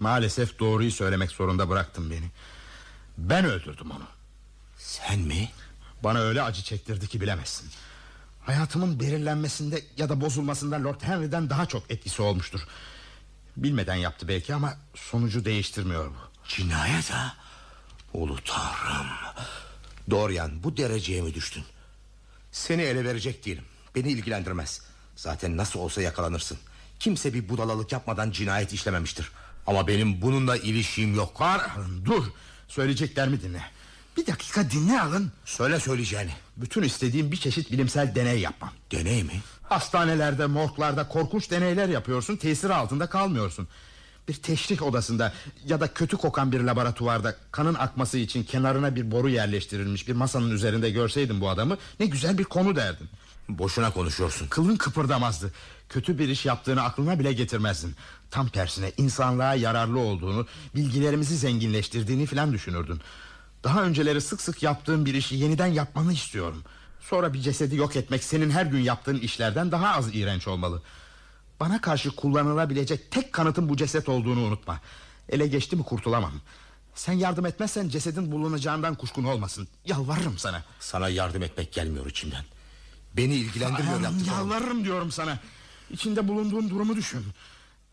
[0.00, 2.30] Maalesef doğruyu söylemek zorunda bıraktın beni.
[3.18, 4.04] Ben öldürdüm onu.
[4.78, 5.50] Sen mi?
[6.04, 7.70] Bana öyle acı çektirdi ki bilemezsin.
[8.46, 12.60] Hayatımın belirlenmesinde ya da bozulmasında Lord Henry'den daha çok etkisi olmuştur.
[13.56, 16.48] Bilmeden yaptı belki ama sonucu değiştirmiyor bu.
[16.48, 17.36] Cinayet ha?
[18.14, 19.06] Ulu tanrım.
[20.10, 21.64] Dorian bu dereceye mi düştün?
[22.52, 23.64] Seni ele verecek değilim.
[23.94, 24.82] Beni ilgilendirmez.
[25.16, 26.58] Zaten nasıl olsa yakalanırsın.
[27.00, 29.30] Kimse bir budalalık yapmadan cinayet işlememiştir.
[29.66, 31.40] Ama benim bununla ilişkim yok.
[31.40, 31.60] Var
[32.04, 32.24] dur.
[32.68, 33.62] Söyleyeceklerimi dinle.
[34.16, 35.32] Bir dakika dinle alın.
[35.44, 36.30] Söyle söyleyeceğini.
[36.56, 38.70] Bütün istediğim bir çeşit bilimsel deney yapmam.
[38.92, 39.40] Deney mi?
[39.62, 42.36] Hastanelerde, morglarda korkunç deneyler yapıyorsun.
[42.36, 43.68] Tesiri altında kalmıyorsun.
[44.28, 45.32] Bir teşrih odasında
[45.64, 50.50] ya da kötü kokan bir laboratuvarda kanın akması için kenarına bir boru yerleştirilmiş bir masanın
[50.50, 53.08] üzerinde görseydim bu adamı ne güzel bir konu derdim.
[53.48, 54.48] Boşuna konuşuyorsun.
[54.48, 55.52] Kılın kıpırdamazdı.
[55.88, 57.94] Kötü bir iş yaptığını aklına bile getirmezdin.
[58.30, 63.00] Tam tersine insanlığa yararlı olduğunu, bilgilerimizi zenginleştirdiğini filan düşünürdün.
[63.66, 66.64] Daha önceleri sık sık yaptığın bir işi yeniden yapmanı istiyorum.
[67.00, 70.82] Sonra bir cesedi yok etmek senin her gün yaptığın işlerden daha az iğrenç olmalı.
[71.60, 74.80] Bana karşı kullanılabilecek tek kanıtın bu ceset olduğunu unutma.
[75.28, 76.32] Ele geçti mi kurtulamam.
[76.94, 79.68] Sen yardım etmezsen cesedin bulunacağından kuşkun olmasın.
[79.84, 80.62] Yalvarırım sana.
[80.80, 82.44] Sana yardım etmek gelmiyor içimden.
[83.16, 84.38] Beni ilgilendirmiyor yaptıklarım.
[84.38, 85.38] Yalvarırım diyorum sana.
[85.90, 87.24] İçinde bulunduğun durumu düşün.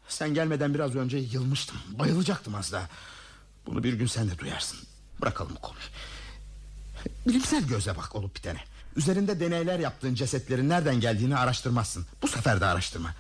[0.08, 1.78] Sen gelmeden biraz önce yılmıştım.
[2.00, 2.90] Bayılacaktım az daha.
[3.66, 4.80] Bunu bir gün sen de duyarsın.
[5.22, 5.84] Bırakalım bu konuyu.
[7.28, 8.64] Bilimsel gözle bak olup bitene.
[8.96, 12.06] Üzerinde deneyler yaptığın cesetlerin nereden geldiğini araştırmazsın.
[12.22, 13.16] Bu sefer de araştırma.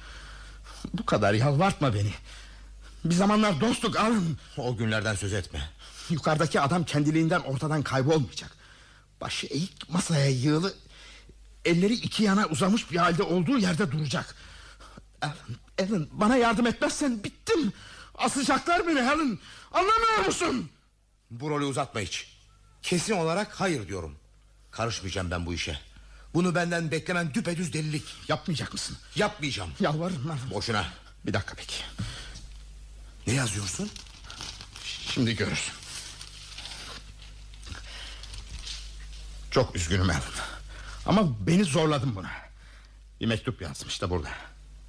[0.93, 2.13] Bu kadar yalvartma beni.
[3.05, 4.37] Bir zamanlar dostluk alın.
[4.57, 5.69] O günlerden söz etme.
[6.09, 8.51] Yukarıdaki adam kendiliğinden ortadan kaybolmayacak.
[9.21, 10.73] Başı eğik masaya yığılı...
[11.65, 14.35] ...elleri iki yana uzamış bir halde olduğu yerde duracak.
[15.21, 15.33] Alan,
[15.79, 17.73] Alan bana yardım etmezsen bittim.
[18.15, 19.39] Asacaklar beni Helen.
[19.71, 20.69] Anlamıyor musun?
[21.39, 22.27] Bu rolü uzatma hiç.
[22.81, 24.15] Kesin olarak hayır diyorum.
[24.72, 25.80] Karışmayacağım ben bu işe.
[26.34, 28.03] Bunu benden beklemen düpedüz delilik.
[28.27, 28.97] Yapmayacak mısın?
[29.15, 29.72] Yapmayacağım.
[29.80, 30.39] Yalvarırım lan.
[30.51, 30.85] Boşuna.
[31.26, 31.76] Bir dakika peki.
[33.27, 33.89] Ne yazıyorsun?
[34.84, 35.73] Şimdi görürsün.
[39.51, 40.22] Çok üzgünüm Alan.
[41.05, 42.31] Ama beni zorladın buna.
[43.22, 44.30] Bir mektup yazdım işte burada.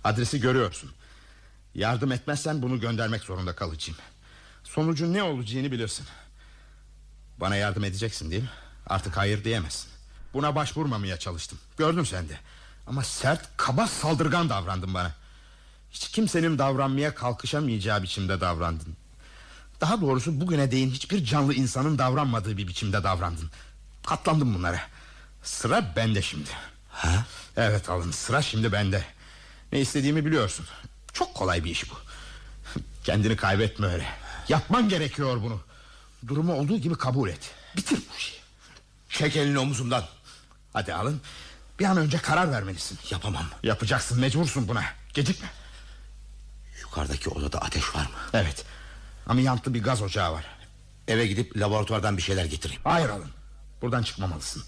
[0.05, 0.93] Adresi görüyorsun.
[1.75, 3.99] Yardım etmezsen bunu göndermek zorunda kalacağım.
[4.65, 6.07] Sonucun ne olacağını bilirsin.
[7.41, 8.51] Bana yardım edeceksin değil mi?
[8.87, 9.91] Artık hayır diyemezsin.
[10.35, 11.59] Buna başvurmamaya çalıştım.
[11.79, 12.39] Gördün sen de.
[12.87, 15.13] Ama sert, kaba, saldırgan davrandın bana.
[15.91, 18.97] Hiç kimsenin davranmaya kalkışamayacağı biçimde davrandın.
[19.81, 23.51] Daha doğrusu bugüne değin hiçbir canlı insanın davranmadığı bir biçimde davrandın.
[24.07, 24.81] Katlandım bunlara.
[25.43, 26.51] Sıra bende şimdi.
[26.91, 27.27] Ha?
[27.57, 29.05] Evet alın sıra şimdi bende.
[29.73, 30.67] Ne istediğimi biliyorsun.
[31.13, 31.95] Çok kolay bir iş bu.
[33.05, 34.07] Kendini kaybetme öyle.
[34.49, 35.61] Yapman gerekiyor bunu.
[36.27, 37.51] Durumu olduğu gibi kabul et.
[37.77, 38.35] Bitir bu işi.
[39.09, 40.05] Çek elini omuzumdan.
[40.73, 41.21] Hadi alın.
[41.79, 42.99] Bir an önce karar vermelisin.
[43.11, 43.47] Yapamam.
[43.63, 44.85] Yapacaksın mecbursun buna.
[45.15, 45.49] Gecikme.
[46.81, 48.17] Yukarıdaki odada ateş var mı?
[48.33, 48.65] Evet.
[49.27, 50.45] Amiyantlı bir gaz ocağı var.
[51.09, 52.81] Eve gidip laboratuvardan bir şeyler getireyim.
[52.85, 53.31] Hayır alın.
[53.83, 54.63] Buradan çıkmamalısın.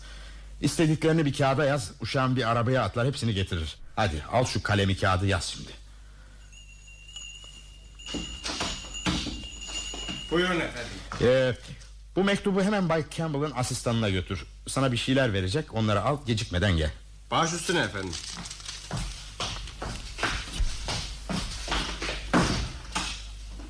[0.61, 1.91] İstediklerini bir kağıda yaz.
[2.01, 3.77] Uşağın bir arabaya atlar hepsini getirir.
[3.97, 5.70] Hadi al şu kalemi kağıdı yaz şimdi.
[10.31, 10.93] Buyurun efendim.
[11.20, 11.55] Ee,
[12.16, 14.44] bu mektubu hemen Bay Campbell'ın asistanına götür.
[14.68, 15.74] Sana bir şeyler verecek.
[15.74, 16.90] Onları al gecikmeden gel.
[17.30, 18.12] Baş üstüne efendim.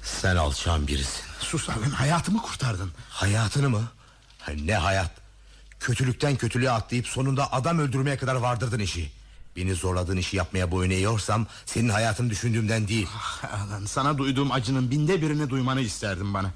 [0.02, 1.23] Sen alçağın birisin.
[1.40, 2.93] Sus Alın hayatımı kurtardın.
[3.10, 3.82] Hayatını mı?
[4.39, 5.10] Ha, Ne hayat?
[5.81, 9.10] Kötülükten kötülüğe atlayıp sonunda adam öldürmeye kadar vardırdın işi.
[9.56, 13.09] Beni zorladığın işi yapmaya boyun eğiyorsam senin hayatını düşündüğümden değil.
[13.16, 16.51] Ah, Alan, sana duyduğum acının binde birini duymanı isterdim bana.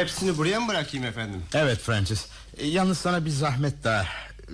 [0.00, 1.42] Hepsini buraya mı bırakayım efendim?
[1.54, 2.26] Evet Francis.
[2.58, 4.04] E, Yalnız sana bir zahmet daha.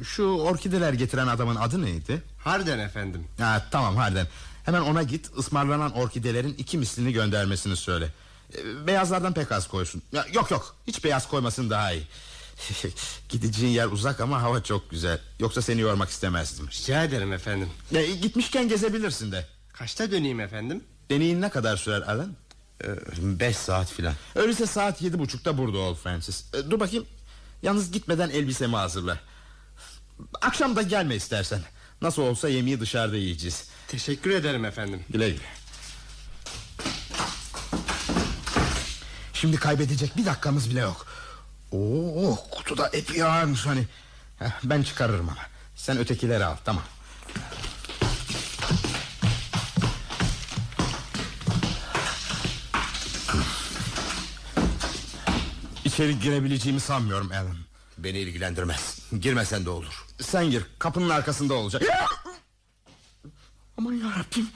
[0.05, 2.23] Şu orkideler getiren adamın adı neydi?
[2.39, 3.25] Harden efendim.
[3.39, 4.27] Ha, tamam Harden.
[4.65, 8.09] Hemen ona git ısmarlanan orkidelerin iki mislini göndermesini söyle.
[8.59, 10.03] E, Beyazlardan pek az koysun.
[10.13, 12.03] Ya, yok yok hiç beyaz koymasın daha iyi.
[13.29, 15.19] Gideceğin yer uzak ama hava çok güzel.
[15.41, 16.69] Yoksa seni yormak istemezdim.
[16.69, 17.69] Rica ederim efendim.
[17.91, 19.47] Ya, e, gitmişken gezebilirsin de.
[19.73, 20.85] Kaçta döneyim efendim?
[21.11, 22.37] Deneyin ne kadar sürer Alan?
[22.85, 22.89] Ee,
[23.19, 24.15] beş saat filan.
[24.35, 26.45] Öyleyse saat yedi buçukta burada ol Francis.
[26.55, 27.07] E, dur bakayım.
[27.63, 29.19] Yalnız gitmeden elbisemi hazırla.
[30.43, 31.61] Akşam da gelme istersen.
[32.03, 33.69] Nasıl olsa yemeği dışarıda yiyeceğiz.
[33.89, 35.05] Teşekkür ederim efendim.
[35.11, 35.43] Güle güle.
[39.33, 41.07] Şimdi kaybedecek bir dakikamız bile yok.
[41.73, 43.87] Oo, kutuda epey ağırmış hani.
[44.65, 45.41] Ben çıkarırım ama.
[45.77, 46.85] Sen ötekileri al tamam.
[55.97, 57.57] İçeri girebileceğimi sanmıyorum Alan.
[57.99, 58.99] Beni ilgilendirmez.
[59.21, 60.05] Girmesen de olur.
[60.21, 61.83] Sen gir kapının arkasında olacak.
[63.79, 64.49] Aman yarabbim.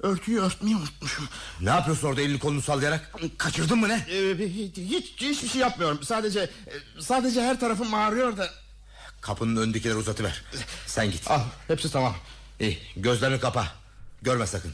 [0.00, 1.28] Örtüyü örtmeyi unutmuşum.
[1.60, 3.14] Ne yapıyorsun orada elini kolunu sallayarak?
[3.38, 4.06] Kaçırdın mı ne?
[4.10, 6.02] Ee, hiç, hiç hiçbir şey yapmıyorum.
[6.02, 6.50] Sadece
[7.00, 8.50] sadece her tarafım ağrıyor da.
[9.20, 10.42] Kapının önündekileri uzatıver.
[10.86, 11.30] Sen git.
[11.30, 12.14] Al hepsi tamam.
[12.60, 13.72] İyi gözlerini kapa.
[14.22, 14.72] Görme sakın.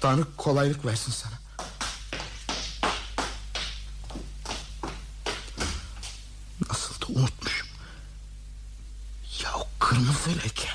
[0.00, 1.45] Tanrı kolaylık versin sana.
[9.86, 10.68] Kırmızı leke.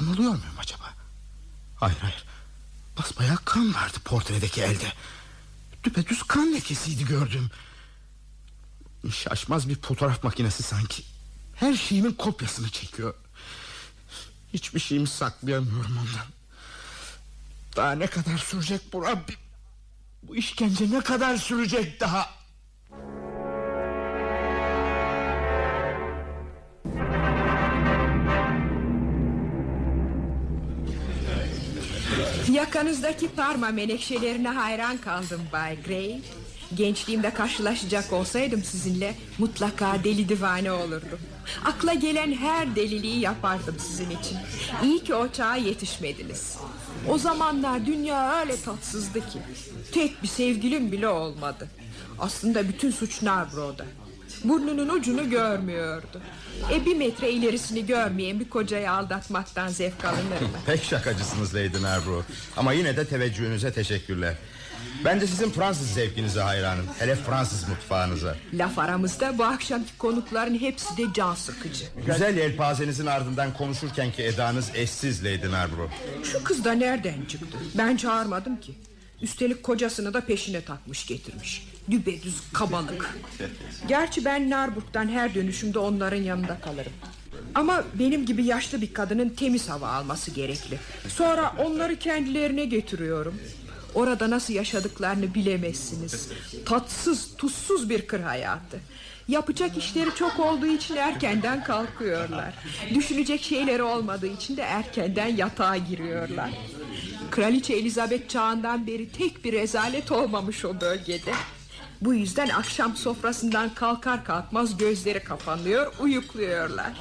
[0.00, 0.94] Yanılıyor muyum acaba?
[1.76, 2.24] Hayır hayır.
[2.98, 4.92] Basbayağı kan vardı portredeki elde.
[5.84, 7.50] Düpedüz kan lekesiydi gördüğüm.
[9.12, 11.02] Şaşmaz bir fotoğraf makinesi sanki.
[11.54, 13.14] Her şeyimin kopyasını çekiyor.
[14.52, 16.26] Hiçbir şeyimi saklayamıyorum ondan.
[17.76, 19.38] Daha ne kadar sürecek bu Rabbim?
[20.22, 22.30] Bu işkence ne kadar sürecek daha?
[32.54, 36.20] Yakanızdaki parma menekşelerine hayran kaldım Bay Gray.
[36.74, 41.18] Gençliğimde karşılaşacak olsaydım sizinle mutlaka deli divane olurdum.
[41.64, 44.38] Akla gelen her deliliği yapardım sizin için.
[44.82, 46.58] İyi ki o çağa yetişmediniz.
[47.08, 49.38] O zamanlar dünya öyle tatsızdı ki.
[49.92, 51.68] Tek bir sevgilim bile olmadı.
[52.18, 53.84] Aslında bütün suç Narbro'da.
[54.44, 56.20] Burnunun ucunu görmüyordu.
[56.72, 60.48] E bir metre ilerisini görmeyen bir kocayı aldatmaktan zevk alınır mı?
[60.66, 62.24] Pek şakacısınız Lady Narborough.
[62.56, 64.34] Ama yine de teveccühünüze teşekkürler.
[65.04, 66.86] Ben de sizin Fransız zevkinize hayranım.
[66.98, 68.36] Hele Fransız mutfağınıza.
[68.54, 71.84] Laf aramızda bu akşamki konukların hepsi de can sıkıcı.
[72.06, 75.90] Güzel yelpazenizin ardından konuşurken ki edanız eşsiz Lady Narborough.
[76.24, 77.58] Şu kız da nereden çıktı?
[77.78, 78.74] Ben çağırmadım ki.
[79.22, 81.66] Üstelik kocasını da peşine takmış getirmiş.
[81.90, 83.18] Dübedüz kabalık.
[83.88, 86.92] Gerçi ben Narburg'dan her dönüşümde onların yanında kalırım.
[87.54, 90.78] Ama benim gibi yaşlı bir kadının temiz hava alması gerekli.
[91.08, 93.34] Sonra onları kendilerine getiriyorum.
[93.94, 96.28] Orada nasıl yaşadıklarını bilemezsiniz.
[96.66, 98.78] Tatsız, tuzsuz bir kır hayatı.
[99.28, 102.54] Yapacak işleri çok olduğu için erkenden kalkıyorlar.
[102.94, 106.50] Düşünecek şeyleri olmadığı için de erkenden yatağa giriyorlar.
[107.34, 111.32] Kraliçe Elizabeth çağından beri tek bir rezalet olmamış o bölgede.
[112.00, 116.92] Bu yüzden akşam sofrasından kalkar kalkmaz gözleri kapanıyor, uyukluyorlar.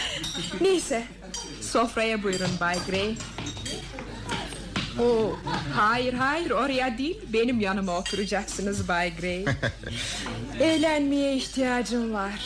[0.60, 1.04] Neyse,
[1.60, 3.16] sofraya buyurun Bay Grey.
[5.00, 5.38] Oo,
[5.74, 9.44] hayır hayır oraya değil benim yanıma oturacaksınız Bay Grey.
[10.60, 12.40] Eğlenmeye ihtiyacım var.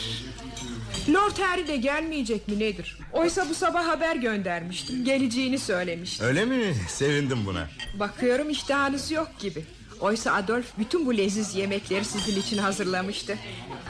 [1.09, 2.97] Lord Harry de gelmeyecek mi nedir?
[3.13, 5.05] Oysa bu sabah haber göndermiştim.
[5.05, 6.23] Geleceğini söylemişti.
[6.23, 6.75] Öyle mi?
[6.87, 7.67] Sevindim buna.
[7.99, 9.65] Bakıyorum iştahınız yok gibi.
[9.99, 13.37] Oysa Adolf bütün bu leziz yemekleri sizin için hazırlamıştı.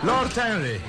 [0.07, 0.79] Lord Henry.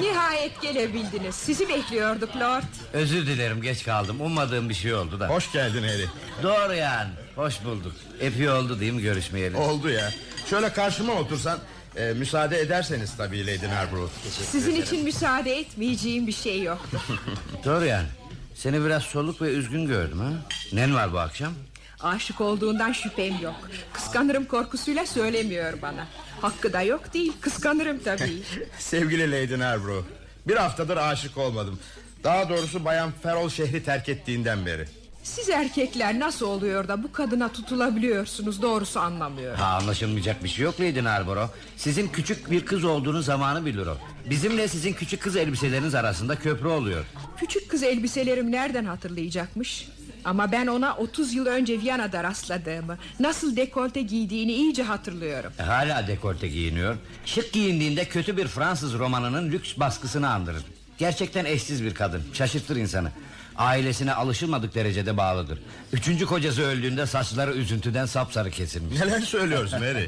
[0.00, 1.34] Nihayet gelebildiniz.
[1.34, 2.62] Sizi bekliyorduk Lord.
[2.92, 4.20] Özür dilerim geç kaldım.
[4.20, 5.28] Ummadığım bir şey oldu da.
[5.28, 6.06] Hoş geldin Harry.
[6.42, 7.10] Doğru yani.
[7.36, 7.92] Hoş bulduk.
[8.20, 9.56] Epey oldu değil mi görüşmeyeli?
[9.56, 10.10] Oldu ya.
[10.50, 11.58] Şöyle karşıma otursan
[11.96, 14.10] e, müsaade ederseniz tabii Lady Narborough.
[14.50, 17.00] Sizin için müsaade etmeyeceğim bir şey yoktu.
[17.64, 18.06] Doğru yani.
[18.54, 20.32] Seni biraz soluk ve üzgün gördüm ha.
[20.72, 21.52] Nen var bu akşam?
[22.00, 23.70] Aşık olduğundan şüphem yok.
[23.92, 26.06] Kıskanırım korkusuyla söylemiyor bana.
[26.40, 27.32] Hakkı da yok değil.
[27.40, 28.42] Kıskanırım tabii.
[28.78, 30.04] Sevgili Lady Narborough.
[30.48, 31.78] Bir haftadır aşık olmadım.
[32.24, 34.88] Daha doğrusu Bayan Ferrol şehri terk ettiğinden beri.
[35.34, 39.60] Siz erkekler nasıl oluyor da bu kadına tutulabiliyorsunuz doğrusu anlamıyorum.
[39.60, 41.48] Ha anlaşılmayacak bir şey yok Lady Narborough.
[41.76, 43.96] Sizin küçük bir kız olduğunu zamanı bilir o.
[44.30, 47.04] Bizimle sizin küçük kız elbiseleriniz arasında köprü oluyor.
[47.36, 49.88] Küçük kız elbiselerimi nereden hatırlayacakmış?
[50.24, 56.06] Ama ben ona 30 yıl önce Viyana'da rastladığımı Nasıl dekolte giydiğini iyice hatırlıyorum E, Hala
[56.06, 60.62] dekolte giyiniyor Şık giyindiğinde kötü bir Fransız romanının lüks baskısını andırır
[60.98, 63.10] Gerçekten eşsiz bir kadın Şaşırtır insanı
[63.58, 65.58] Ailesine alışılmadık derecede bağlıdır.
[65.92, 69.00] Üçüncü kocası öldüğünde saçları üzüntüden sapsarı kesilmiş.
[69.00, 70.06] Neler söylüyorsun Mary?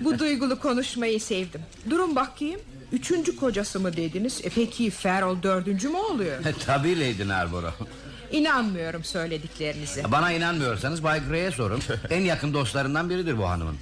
[0.00, 1.60] Bu duygulu konuşmayı sevdim.
[1.90, 2.60] Durun bakayım.
[2.92, 4.40] Üçüncü kocası mı dediniz?
[4.44, 6.38] E Peki Ferrol dördüncü mü oluyor?
[6.66, 7.74] Tabii Lady Narborough.
[8.32, 10.12] İnanmıyorum söylediklerinize.
[10.12, 11.80] Bana inanmıyorsanız Bay Grey'e sorun.
[12.10, 13.76] En yakın dostlarından biridir bu hanımın.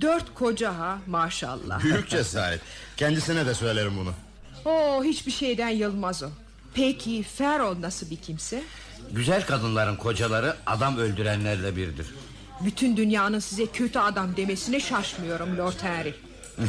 [0.00, 1.82] Dört koca ha maşallah.
[1.82, 2.60] Büyük cesaret.
[2.96, 4.12] Kendisine de söylerim bunu.
[4.64, 6.26] Oo, hiçbir şeyden yılmaz o
[6.76, 8.62] Peki Ferrol nasıl bir kimse?
[9.12, 12.06] Güzel kadınların kocaları adam öldürenlerle birdir.
[12.60, 16.14] Bütün dünyanın size kötü adam demesine şaşmıyorum Lord Henry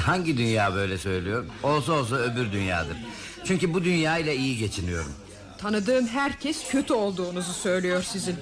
[0.02, 1.46] Hangi dünya böyle söylüyor?
[1.64, 2.98] Olsa olsa öbür dünyadır.
[3.46, 5.12] Çünkü bu dünya ile iyi geçiniyorum.
[5.58, 8.36] Tanıdığım herkes kötü olduğunuzu söylüyor sizin.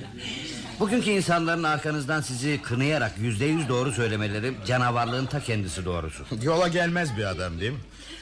[0.80, 6.26] Bugünkü insanların arkanızdan sizi kınayarak yüzde yüz doğru söylemeleri canavarlığın ta kendisi doğrusu.
[6.42, 7.80] Yola gelmez bir adam değil mi?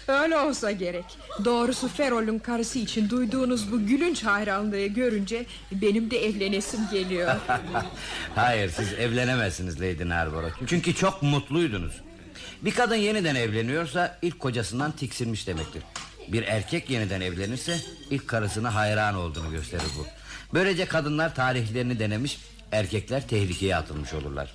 [0.08, 1.06] Öyle olsa gerek
[1.46, 7.36] Doğrusu Ferrol'un karısı için duyduğunuz bu gülünç hayranlığı görünce Benim de evlenesim geliyor
[8.36, 10.52] Hayır siz evlenemezsiniz Lady Narborough.
[10.68, 11.94] Çünkü çok mutluydunuz.
[12.62, 15.84] Bir kadın yeniden evleniyorsa ilk kocasından tiksinmiş demektir.
[16.28, 17.78] Bir erkek yeniden evlenirse
[18.10, 20.06] ilk karısına hayran olduğunu gösterir bu.
[20.54, 22.40] Böylece kadınlar tarihlerini denemiş,
[22.72, 24.54] erkekler tehlikeye atılmış olurlar.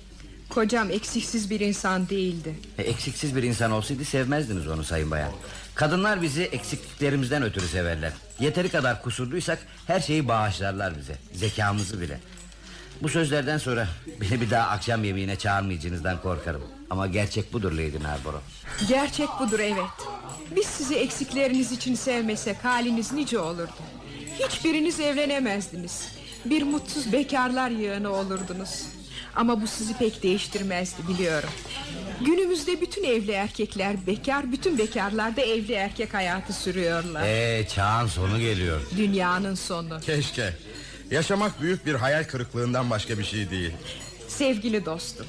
[0.49, 5.31] Kocam eksiksiz bir insan değildi E, eksiksiz bir insan olsaydı sevmezdiniz onu sayın bayan.
[5.75, 8.11] Kadınlar bizi eksikliklerimizden ötürü severler.
[8.39, 11.15] Yeteri kadar kusurluysak her şeyi bağışlarlar bize.
[11.33, 12.19] Zekamızı bile.
[13.01, 13.87] Bu sözlerden sonra
[14.21, 16.61] beni bir daha akşam yemeğine çağırmayacağınızdan korkarım.
[16.89, 18.41] Ama gerçek budur Lady Narborough.
[18.87, 20.07] Gerçek budur evet
[20.55, 23.71] Biz sizi eksikleriniz için sevmesek haliniz nice olurdu
[24.39, 26.07] Hiçbiriniz evlenemezdiniz
[26.45, 28.83] Bir mutsuz bekarlar yığını olurdunuz
[29.35, 31.49] Ama bu sizi pek değiştirmezdi biliyorum.
[32.21, 37.23] Günümüzde bütün evli erkekler bekar Bütün bekarlar da evli erkek hayatı sürüyorlar.
[37.25, 38.81] Ee, çağın sonu geliyor.
[38.97, 39.99] Dünyanın sonu.
[40.01, 40.53] Keşke.
[41.11, 43.73] Yaşamak büyük bir hayal kırıklığından başka bir şey değil.
[44.27, 45.25] Sevgili dostum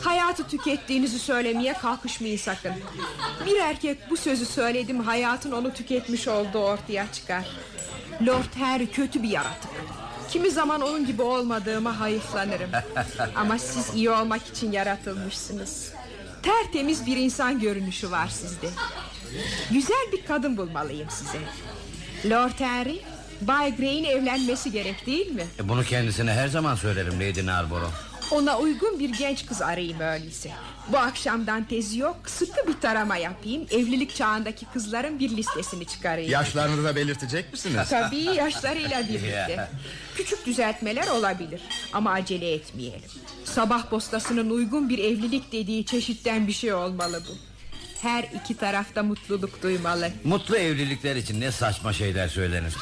[0.00, 2.72] Hayatı tükettiğinizi söylemeye kalkışmayın sakın.
[3.46, 7.44] Bir erkek bu sözü söyledim Hayatın onu tüketmiş olduğu ortaya çıkar.
[8.26, 9.70] Lord Harry kötü bir yaratık
[10.34, 12.70] Kimi zaman onun gibi olmadığıma hayıflanırım
[13.36, 15.92] Ama siz iyi olmak için yaratılmışsınız
[16.42, 18.68] Tertemiz bir insan görünüşü var sizde
[19.70, 21.38] Güzel bir kadın bulmalıyım size
[22.30, 23.00] Lord Henry
[23.40, 25.46] Bay Grey'in evlenmesi gerek değil mi?
[25.60, 27.92] E, bunu kendisine her zaman söylerim Lady Narborough.
[28.34, 30.50] Ona uygun bir genç kız arayayım öyleyse.
[30.92, 33.66] Bu akşamdan tezi yok Sıkı bir tarama yapayım.
[33.70, 36.30] Evlilik çağındaki kızların bir listesini çıkarayım.
[36.30, 37.88] Yaşlarını da belirtecek misiniz?
[37.90, 39.68] Tabii yaşlarıyla birlikte.
[40.14, 41.60] Küçük düzeltmeler olabilir
[41.92, 43.10] Ama acele etmeyelim.
[43.44, 47.53] Sabah postasının uygun bir evlilik dediği çeşitten bir şey olmalı bu
[48.04, 52.74] Her iki tarafta mutluluk duymalı Mutlu evlilikler için ne saçma şeyler söylenir.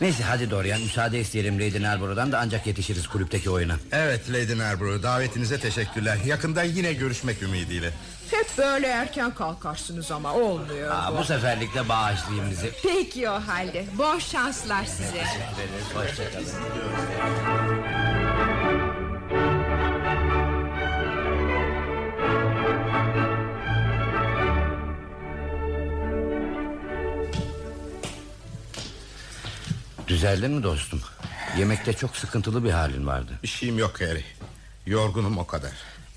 [0.00, 3.76] Neyse hadi Dorian müsaade isteyelim Lady Narborough'dan da ancak yetişiriz kulüpteki oyuna.
[3.92, 7.90] Evet Lady Narborough davetinize teşekkürler Yakında yine görüşmek ümidiyle
[8.30, 12.70] Hep böyle erken kalkarsınız ama olmuyor Aa, bu seferlik de bağışlayın bizi.
[12.82, 15.24] Peki o halde Bol şanslar size
[15.94, 16.46] Hoşçakalın.
[30.20, 31.00] Düzeldin mi dostum?
[31.58, 33.32] Yemekte çok sıkıntılı bir halin vardı.
[33.42, 34.24] Bir şeyim yok Harry
[34.86, 35.72] Yorgunum o kadar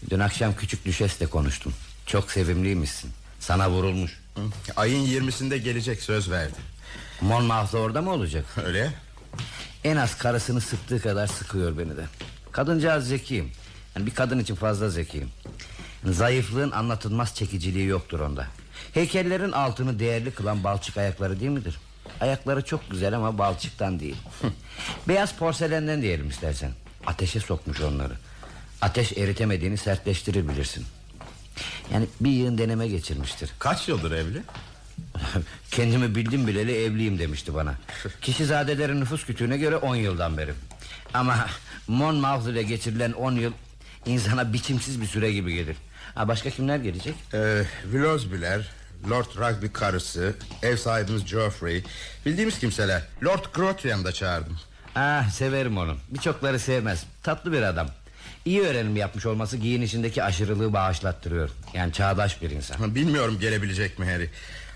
[0.10, 1.74] Dün akşam küçük düşesle konuştum.
[2.06, 3.12] Çok sevimliymişsin.
[3.40, 4.20] Sana vurulmuş.
[4.76, 6.54] Ayın 20'sinde gelecek söz verdi.
[7.22, 8.46] Monmouth'da orada mı olacak?
[8.66, 8.94] Öyle.
[9.84, 12.06] En az karısını sıktığı kadar sıkıyor beni de.
[12.52, 13.52] Kadıncağız zekiyim.
[13.96, 15.30] Yani bir kadın için fazla zekiyim.
[16.06, 18.48] Zayıflığın anlatılmaz çekiciliği yoktur onda.
[18.94, 21.80] Heykellerin altını değerli kılan balçık ayakları değil midir?
[22.22, 24.16] Ayakları çok güzel ama balçıktan değil.
[25.08, 26.72] Beyaz porselenden diyelim istersen.
[27.06, 28.14] Ateşe sokmuş onları.
[28.82, 30.86] Ateş eritemediğini sertleştirir bilirsin.
[31.94, 33.50] Yani bir yığın deneme geçirmiştir.
[33.60, 34.42] Kaç yıldır evli?
[35.72, 37.76] Kendimi bildim bileli evliyim demişti bana.
[38.22, 40.54] Kişizadelerin nüfus kütüğüne göre 10 yıldan beri.
[41.14, 41.48] Ama
[41.88, 43.52] Monmouth ile geçirilen 10 yıl
[44.06, 45.78] insana biçimsiz bir süre gibi gelir.
[46.16, 47.16] Ha, başka kimler gelecek?
[47.34, 48.70] Ee, Willowsby'ler
[49.10, 51.84] Lord Rugby karısı Ev sahibimiz Geoffrey
[52.26, 54.58] Bildiğimiz kimseler Lord Grotrian'ı da çağırdım
[54.96, 55.98] Ah severim onu.
[56.10, 57.04] Birçokları sevmez.
[57.24, 57.88] Tatlı bir adam.
[58.46, 61.50] İyi öğrenim yapmış olması giyinişindeki aşırılığı bağışlattırıyor.
[61.74, 62.96] Yani çağdaş bir insan.
[62.96, 64.30] Bilmiyorum gelebilecek mi Harry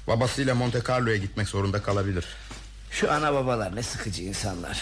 [0.08, 2.26] Babasıyla Monte Carlo'ya gitmek zorunda kalabilir
[2.92, 4.82] Şu ana babalar ne sıkıcı insanlar.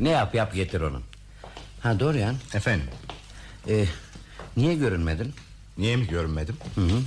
[0.00, 1.02] Ne yap yap getir onu.
[1.80, 2.86] Ha Dorian Efendim
[3.68, 3.84] ee,
[4.56, 5.34] Niye görünmedin
[5.78, 7.00] Niye mi görünmedim hı hı.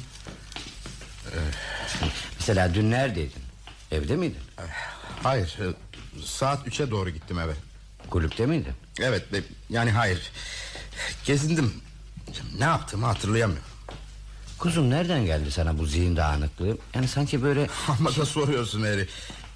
[2.39, 3.41] Mesela dün neredeydin?
[3.91, 4.39] Evde miydin?
[5.23, 5.65] Hayır e,
[6.25, 7.53] saat üçe doğru gittim eve.
[8.09, 8.73] Kulüpte miydin?
[8.99, 9.25] Evet
[9.69, 10.31] yani hayır.
[11.25, 11.73] Gezindim.
[12.57, 13.67] Ne yaptığımı hatırlayamıyorum.
[14.59, 16.77] Kuzum nereden geldi sana bu zihin dağınıklığı?
[16.95, 19.07] Yani sanki böyle Ama da soruyorsun Eri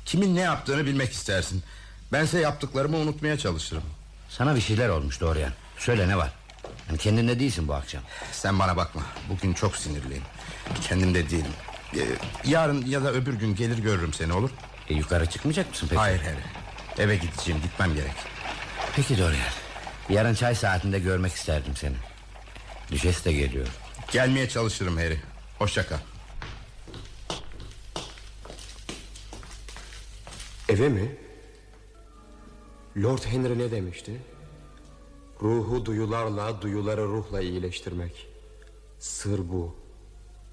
[0.05, 1.63] Kimin ne yaptığını bilmek istersin.
[2.11, 3.83] Bense yaptıklarımı unutmaya çalışırım.
[4.29, 5.51] Sana bir şeyler olmuş Dorian.
[5.77, 6.31] Söyle ne var?
[6.87, 8.01] Yani Kendinde değilsin bu akşam.
[8.31, 9.01] Sen bana bakma.
[9.29, 10.23] Bugün çok sinirliyim.
[10.87, 11.51] Kendimde değilim
[11.97, 12.05] Ee,
[12.45, 14.49] Yarın ya da öbür gün gelir görürüm seni olur?
[14.89, 15.99] E, Yukarı çıkmayacak mısın peki?
[15.99, 16.37] Hayır hayır.
[16.97, 18.13] Eve gideceğim gitmem gerek.
[18.95, 19.41] Peki Dorian.
[20.09, 21.95] Yarın çay saatinde görmek isterdim seni.
[22.91, 23.67] Düşes de geliyor.
[24.11, 25.21] Gelmeye çalışırım Harry.
[25.59, 25.97] Hoşça kal.
[30.69, 31.15] Eve mi?
[32.97, 34.21] Lord Henry ne demişti?
[35.41, 38.27] Ruhu duyularla, duyuları ruhla iyileştirmek.
[38.99, 39.75] Sır bu.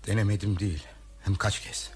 [0.06, 0.84] Denemedim değil
[1.24, 1.90] Hem kaç kez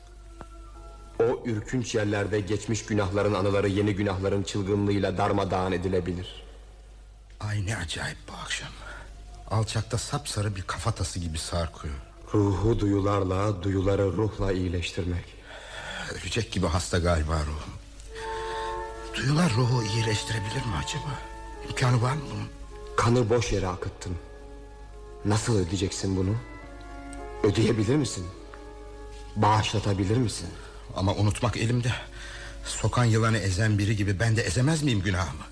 [1.18, 6.44] O ürkünç yerlerde geçmiş günahların anıları yeni günahların çılgınlığıyla darmadağın edilebilir.
[7.40, 8.68] Ay ne acayip bu akşam
[9.50, 11.94] Alçakta sapsarı bir kafatası gibi sarkıyor
[12.34, 15.24] Ruhu duyularla, duyuları ruhla iyileştirmek.
[16.12, 17.72] Ölecek gibi hasta galiba ruhum
[19.14, 21.18] Duyular ruhu iyileştirebilir mi acaba
[21.68, 22.48] İmkanı var mı bunun
[22.96, 24.16] Kanı boş yere akıttın.
[25.24, 26.36] Nasıl ödeyeceksin bunu?
[27.42, 28.26] Ödeyebilir misin?
[29.36, 30.48] Bağışlatabilir misin?
[30.96, 31.92] Ama unutmak elimde.
[32.64, 35.44] Sokan yılanı ezen biri gibi ben de ezemez miyim günahımı?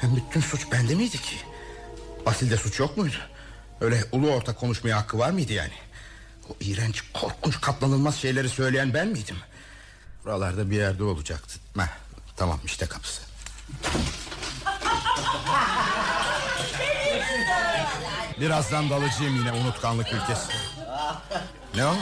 [0.00, 1.36] Hem bütün suç bende miydi ki?
[2.26, 3.16] Basil'de suç yok muydu?
[3.80, 5.72] Öyle ulu orta konuşmaya hakkı var mıydı yani?
[6.48, 9.36] O iğrenç korkunç katlanılmaz şeyleri söyleyen ben miydim?
[10.24, 11.58] Buralarda bir yerde olacaktı.
[11.78, 11.86] Heh,
[12.36, 13.22] Tamam işte kapısı.
[18.40, 20.52] Birazdan dalacağım yine unutkanlık ülkesi
[21.74, 21.94] Ne o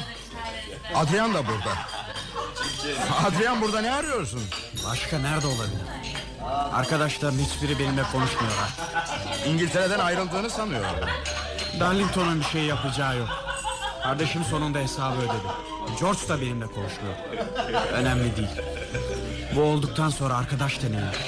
[0.95, 1.73] Adrian da burada
[3.27, 4.43] Adrian burada ne arıyorsun
[4.91, 5.81] Başka nerede olabilir?
[6.73, 8.71] Arkadaşların hiçbiri benimle konuşmuyorlar.
[9.47, 10.91] İngiltere'den ayrıldığını sanıyorum
[11.81, 13.29] Darlington'un bir şey yapacağı yok.
[14.03, 15.99] Kardeşim sonunda hesabı ödedi.
[16.01, 17.15] George da benimle konuşmuyor.
[17.93, 18.49] Önemli değil.
[19.57, 21.19] Bu olduktan sonra arkadaş da neymiş?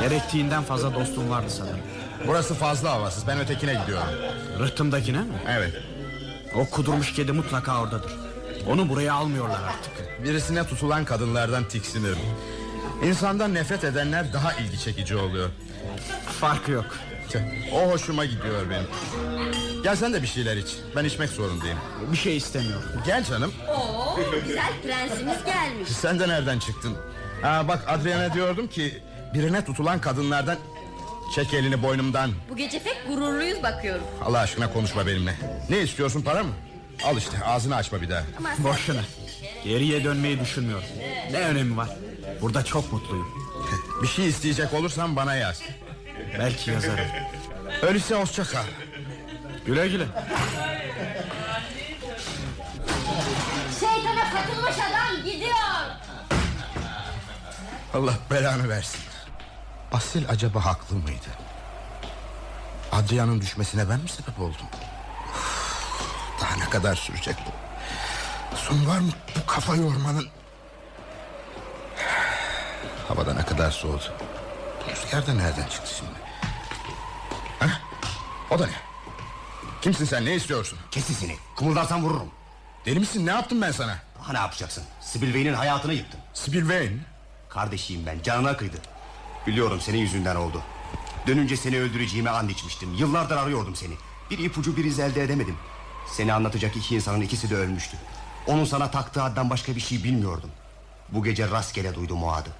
[0.00, 1.80] Gerektiğinden fazla dostum vardı sanırım.
[2.26, 4.08] Burası fazla havasız ben ötekine gidiyorum
[4.58, 5.34] Rıhtımdakine mi?
[5.48, 5.74] Evet
[6.54, 8.12] O kudurmuş kedi mutlaka oradadır.
[8.68, 10.24] Onu buraya almıyorlar artık.
[10.24, 12.18] Birisine tutulan kadınlardan tiksinirim.
[13.04, 15.48] İnsandan nefret edenler daha ilgi çekici oluyor.
[16.40, 16.96] Farkı yok.
[17.74, 18.86] O hoşuma gidiyor benim.
[19.82, 20.76] Gel sen de bir şeyler iç.
[20.96, 21.78] Ben içmek zorundayım.
[22.12, 22.88] Bir şey istemiyorum.
[23.06, 23.52] Gel canım.
[23.68, 25.88] Oo, güzel prensimiz gelmiş.
[25.88, 26.96] Sen de nereden çıktın?
[27.44, 29.02] Aa, Bak Adriana diyordum ki
[29.34, 30.56] Birine tutulan kadınlardan
[31.34, 32.30] Çek elini boynumdan.
[32.50, 34.04] Bu gece pek gururluyuz bakıyorum.
[34.24, 35.34] Allah aşkına konuşma benimle.
[35.70, 36.50] Ne istiyorsun para mı
[37.04, 38.22] Al işte ağzını açma bir daha
[38.58, 39.00] Boşuna.
[39.64, 40.86] Geriye dönmeyi düşünmüyorum.
[41.30, 41.88] Ne önemi var?
[42.40, 43.28] Burada çok mutluyum.
[44.02, 45.62] Bir şey isteyecek olursan bana yaz
[46.38, 47.06] Belki yazarım.
[47.82, 48.64] Öyleyse hoşça kal
[49.66, 50.06] Güle güle.
[53.80, 55.56] Şeytana katılmış adam gidiyor.
[57.94, 59.00] Allah belanı versin
[59.92, 61.28] Basil acaba haklı mıydı
[62.92, 64.66] Adrian'ın düşmesine ben mi sebep oldum
[66.46, 67.50] Daha ne kadar sürecek bu?
[68.56, 70.28] Son var mı bu kafa yormanın?
[73.08, 74.12] Havada ne kadar soğudu.
[74.86, 76.12] Bu rüzgar da nereden çıktı şimdi?
[77.58, 77.80] Hah,
[78.50, 78.72] O da ne?
[79.82, 80.24] Kimsin sen?
[80.24, 80.78] Ne istiyorsun?
[80.90, 82.30] Kes sesini kımıldarsan vururum.
[82.86, 83.26] Deli misin?
[83.26, 83.98] Ne yaptım ben sana?
[84.18, 84.84] Daha ne yapacaksın?
[85.00, 86.20] Sibyl Vane'in hayatını yıktın.
[86.34, 86.92] Sibyl Vane
[87.48, 88.22] Kardeşiyim ben.
[88.22, 88.76] Canına kıydı.
[89.46, 90.62] Biliyorum senin yüzünden oldu.
[91.26, 92.94] Dönünce seni öldüreceğime and içmiştim.
[92.94, 93.94] Yıllardır arıyordum seni.
[94.30, 95.56] Bir ipucu bir iz elde edemedim
[96.12, 97.96] Seni anlatacak iki insanın ikisi de ölmüştü.
[98.46, 100.50] Onun sana taktığı addan başka bir şey bilmiyordum.
[101.08, 102.50] Bu gece rastgele duydum o adı.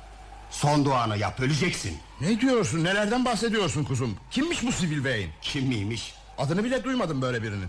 [0.50, 1.98] Son duanı yap öleceksin.
[2.20, 2.84] Ne diyorsun?
[2.84, 4.16] Nelerden bahsediyorsun kuzum?
[4.30, 6.14] Kimmiş bu Sibyl Vane Kim miymiş?
[6.38, 7.68] Adını bile duymadım böyle birinin.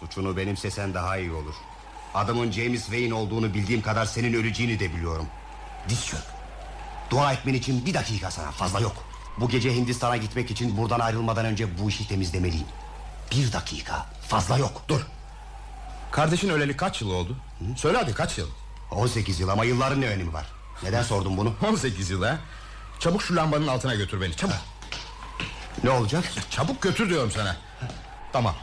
[0.00, 1.54] Suçunu benimsesen daha iyi olur.
[2.14, 5.26] Adamın James Wayne olduğunu bildiğim kadar senin öleceğini de biliyorum.
[5.88, 6.20] Diz çök.
[7.10, 8.96] Dua etmen için bir dakika sana fazla yok.
[9.40, 12.66] Bu gece Hindistan'a gitmek için buradan ayrılmadan önce bu işi temizlemeliyim.
[13.32, 14.82] Bir dakika fazla yok.
[14.88, 15.06] Dur
[16.10, 17.36] Kardeşin öleli kaç yıl oldu?
[17.76, 18.48] Söyle hadi kaç yıl?
[18.90, 20.46] 18 yıl ama yılların ne önemi var?
[20.82, 21.54] Neden sordun bunu?
[21.68, 22.38] 18 yıl ha?
[22.98, 24.54] Çabuk şu lambanın altına götür beni çabuk.
[25.84, 26.24] Ne olacak?
[26.50, 27.56] Çabuk götür diyorum sana.
[28.32, 28.54] Tamam.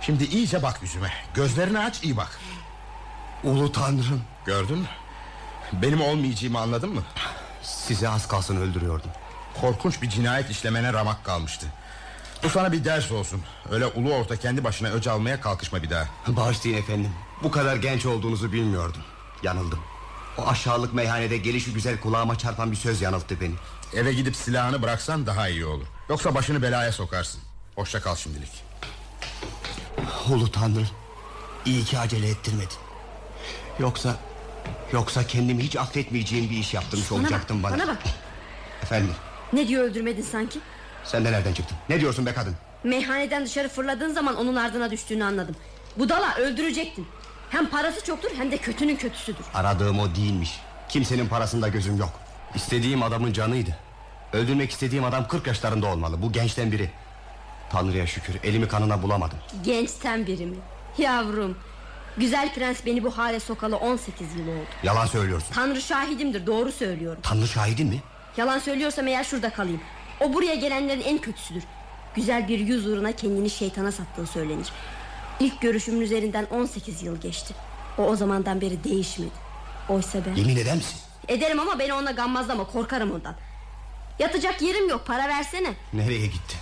[0.00, 1.12] Şimdi iyice bak yüzüme.
[1.34, 2.40] Gözlerini aç iyi bak.
[3.44, 4.22] Ulu tanrım.
[4.46, 4.86] Gördün mü?
[5.72, 7.02] Benim olmayacağımı anladın mı?
[7.62, 9.10] Sizi az kalsın öldürüyordum.
[9.60, 11.66] Korkunç bir cinayet işlemene ramak kalmıştı.
[12.44, 13.42] Bu sana bir ders olsun.
[13.70, 16.08] Öyle ulu orta kendi başına öc almaya kalkışma bir daha.
[16.28, 17.10] Bağışlayın efendim.
[17.42, 19.02] Bu kadar genç olduğunuzu bilmiyordum.
[19.42, 19.78] Yanıldım.
[20.38, 23.54] O aşağılık meyhanede gelişi güzel kulağıma çarpan bir söz yanılttı beni.
[23.94, 25.86] Eve gidip silahını bıraksan daha iyi olur.
[26.08, 27.40] Yoksa başını belaya sokarsın.
[27.74, 28.50] Hoşça kal şimdilik.
[30.30, 30.84] Ulu Tanrı.
[31.66, 32.76] İyi ki acele ettirmedin.
[33.78, 34.16] Yoksa...
[34.92, 37.82] Yoksa kendimi hiç affetmeyeceğim bir iş yaptırmış Bana olacaktın bak, bana.
[37.82, 37.98] bana bak.
[38.82, 39.14] Efendim
[39.52, 40.58] Ne diyor öldürmedin sanki?
[41.04, 41.76] Sen de nereden çıktın?
[41.88, 42.54] Ne diyorsun be kadın?
[42.84, 45.56] Meyhaneden dışarı fırladığın zaman onun ardına düştüğünü anladım.
[45.96, 47.06] Budala öldürecektin.
[47.50, 49.44] Hem parası çoktur hem de kötünün kötüsüdür.
[49.54, 50.60] Aradığım o değilmiş.
[50.88, 52.10] Kimsenin parasında gözüm yok.
[52.54, 53.76] İstediğim adamın canıydı.
[54.32, 56.22] Öldürmek istediğim adam 40 yaşlarında olmalı.
[56.22, 56.90] Bu gençten biri.
[57.70, 59.38] Tanrı'ya şükür elimi kanına bulamadım.
[59.64, 60.56] Gençten biri mi?
[60.98, 61.58] Yavrum.
[62.16, 64.66] Güzel prens beni bu hale sokalı 18 yıl oldu.
[64.82, 65.54] Yalan söylüyorsun.
[65.54, 67.20] Tanrı şahidimdir doğru söylüyorum.
[67.22, 68.02] Tanrı şahidin mi?
[68.36, 69.80] Yalan söylüyorsam eğer şurada kalayım.
[70.22, 71.62] O buraya gelenlerin en kötüsüdür.
[72.14, 74.66] Güzel bir yüz uğruna kendini şeytana sattığı söylenir.
[75.40, 77.54] İlk görüşümün üzerinden 18 yıl geçti.
[77.98, 79.30] O o zamandan beri değişmedi.
[79.88, 80.34] Oysa ben...
[80.34, 80.98] Yemin eder misin?
[81.28, 83.34] Ederim ama beni ona gammazlama korkarım ondan.
[84.18, 85.74] Yatacak yerim yok para versene.
[85.92, 86.56] Nereye gitti?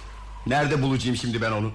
[0.47, 1.72] Nerede bulacağım şimdi ben onu?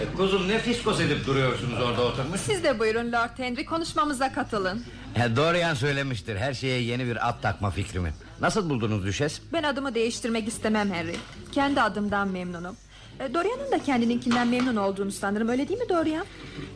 [0.00, 2.40] E, kuzum ne fiskos edip duruyorsunuz orada oturmuş?
[2.40, 4.84] Siz de buyurun Lord Henry konuşmamıza katılın.
[5.16, 8.12] E, Dorian söylemiştir her şeye yeni bir at takma fikrimi.
[8.42, 9.40] Nasıl buldunuz düşes?
[9.52, 11.16] Ben adımı değiştirmek istemem Henry.
[11.52, 12.76] Kendi adımdan memnunum.
[13.20, 16.26] E, Dorian'ın da kendininkinden memnun olduğunu sanırım öyle değil mi Dorian?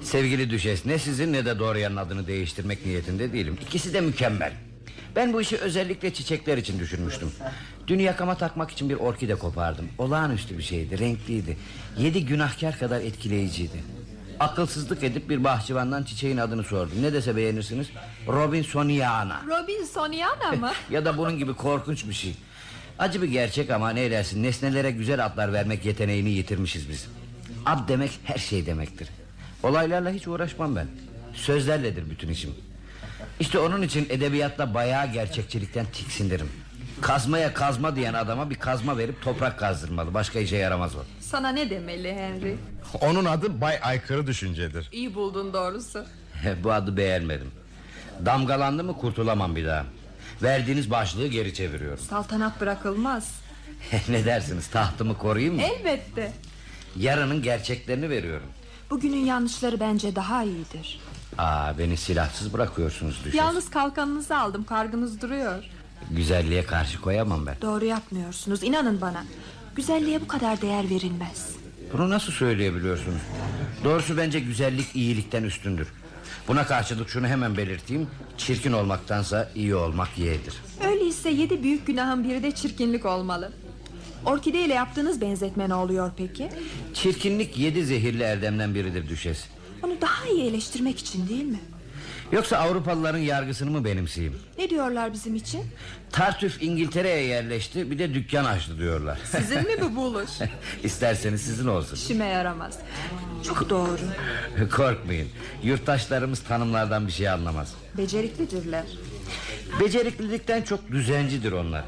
[0.03, 3.59] Sevgili düşes ne sizin ne de Dorian'ın adını değiştirmek niyetinde değilim.
[3.63, 4.53] İkisi de mükemmel.
[5.17, 7.31] Ben bu işi özellikle çiçekler için düşünmüştüm.
[7.87, 9.89] Dün yakama takmak için bir orkide kopardım.
[9.99, 11.57] Olağanüstü bir şeydi, renkliydi.
[11.99, 13.83] Yedi günahkar kadar etkileyiciydi.
[14.41, 17.03] Akılsızlık edip bir bahçıvandan çiçeğin adını sordum.
[17.03, 17.89] Ne dese beğenirsiniz?
[18.29, 19.41] Robinsoniana.
[19.47, 20.73] Robinsoniana mı?
[20.91, 22.35] ya da bunun gibi korkunç bir şey.
[22.99, 27.07] Acı bir gerçek ama ne edersin nesnelere güzel adlar vermek yeteneğini yitirmişiz biz.
[27.67, 29.09] Ad demek her şey demektir.
[29.63, 30.87] Olaylarla hiç uğraşmam ben.
[31.35, 32.55] Sözlerledir bütün işim.
[33.41, 36.49] İşte onun için edebiyatta bayağı gerçekçilikten tiksinirim.
[37.01, 40.15] Kazmaya kazma diyen adama bir kazma verip toprak kazdırmalı.
[40.15, 40.99] Başka işe yaramaz o.
[41.21, 42.57] Sana ne demeli Henry?
[43.01, 44.89] Onun adı Bay Aykırı Düşüncedir.
[44.93, 46.05] İyi buldun doğrusu.
[46.65, 47.51] Bu adı beğenmedim.
[48.27, 49.85] Damgalandı mı kurtulamam bir daha.
[50.43, 51.99] Verdiğiniz başlığı geri çeviriyorum.
[51.99, 53.35] Saltanat bırakılmaz.
[54.09, 55.63] ne dersiniz tahtımı koruyayım mı?
[55.63, 56.33] Elbette.
[56.97, 58.47] Yarının gerçeklerini veriyorum.
[58.91, 61.01] Bugünün yanlışları bence daha iyidir.
[61.39, 63.39] Aa beni silahsız bırakıyorsunuz düşün.
[63.39, 65.65] Yalnız kalkanınızı aldım kargınız duruyor.
[66.11, 67.57] Güzelliğe karşı koyamam ben.
[67.63, 69.25] Doğru yapmıyorsunuz inanın bana.
[69.77, 71.51] Güzelliğe bu kadar değer verilmez.
[71.93, 73.21] Bunu nasıl söyleyebiliyorsunuz?
[73.85, 75.89] Doğrusu bence güzellik iyilikten üstündür.
[76.49, 78.07] Buna karşılık şunu hemen belirteyim.
[78.39, 80.55] Çirkin olmaktansa iyi olmak yeğdir.
[80.87, 83.53] Öyleyse yedi büyük günahın biri de çirkinlik olmalı.
[84.25, 86.49] Orkide ile yaptığınız benzetme ne oluyor peki?
[86.95, 89.45] Çirkinlik yedi zehirli erdemden biridir düşes.
[89.83, 91.61] Onu daha iyi eleştirmek için değil mi?
[92.33, 94.39] Yoksa Avrupalıların yargısını mı benimseyeyim?
[94.59, 95.63] Ne diyorlar bizim için?
[96.13, 99.19] Tartüf İngiltere'ye yerleşti bir de dükkan açtı diyorlar.
[99.31, 100.31] Sizin mi bu buluş?
[100.83, 101.97] İsterseniz sizin olsun.
[101.97, 102.79] İşime yaramaz.
[103.45, 103.99] Çok doğru.
[104.77, 105.29] Korkmayın.
[105.63, 107.75] Yurttaşlarımız tanımlardan bir şey anlamaz.
[107.99, 108.85] Beceriklidirler.
[109.81, 111.85] Beceriklilikten çok düzencidir onlar.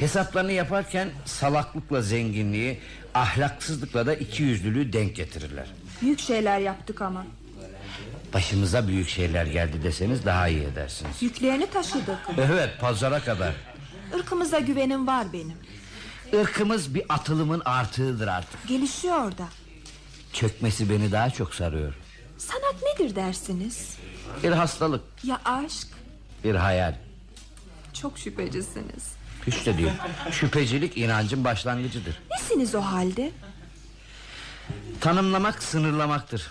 [0.00, 2.78] Hesaplarını yaparken salaklıkla zenginliği,
[3.14, 5.66] ahlaksızlıkla da ikiyüzlülüğü denk getirirler.
[6.02, 7.26] Büyük şeyler yaptık ama.
[8.34, 11.22] Başımıza büyük şeyler geldi deseniz daha iyi edersiniz.
[11.22, 12.18] Yüklerini taşıdık.
[12.38, 13.52] Evet pazara kadar.
[14.18, 15.56] Irkımıza güvenim var benim.
[16.32, 18.68] Irkımız bir atılımın artığıdır artık.
[18.68, 19.48] Gelişiyor da.
[20.32, 21.94] Çökmesi beni daha çok sarıyor.
[22.38, 23.96] Sanat nedir dersiniz?
[24.42, 25.88] Bir hastalık, Ya aşk?
[26.44, 26.94] bir hayal.
[27.92, 29.12] Çok şüphecisiniz.
[29.46, 29.90] Hiç de değil.
[30.30, 32.20] Şüphecilik inancın başlangıcıdır.
[32.30, 33.30] Nesiniz o halde?
[35.00, 36.50] Tanımlamak sınırlamaktır.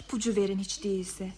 [0.00, 1.28] İpucu verin hiç değilse.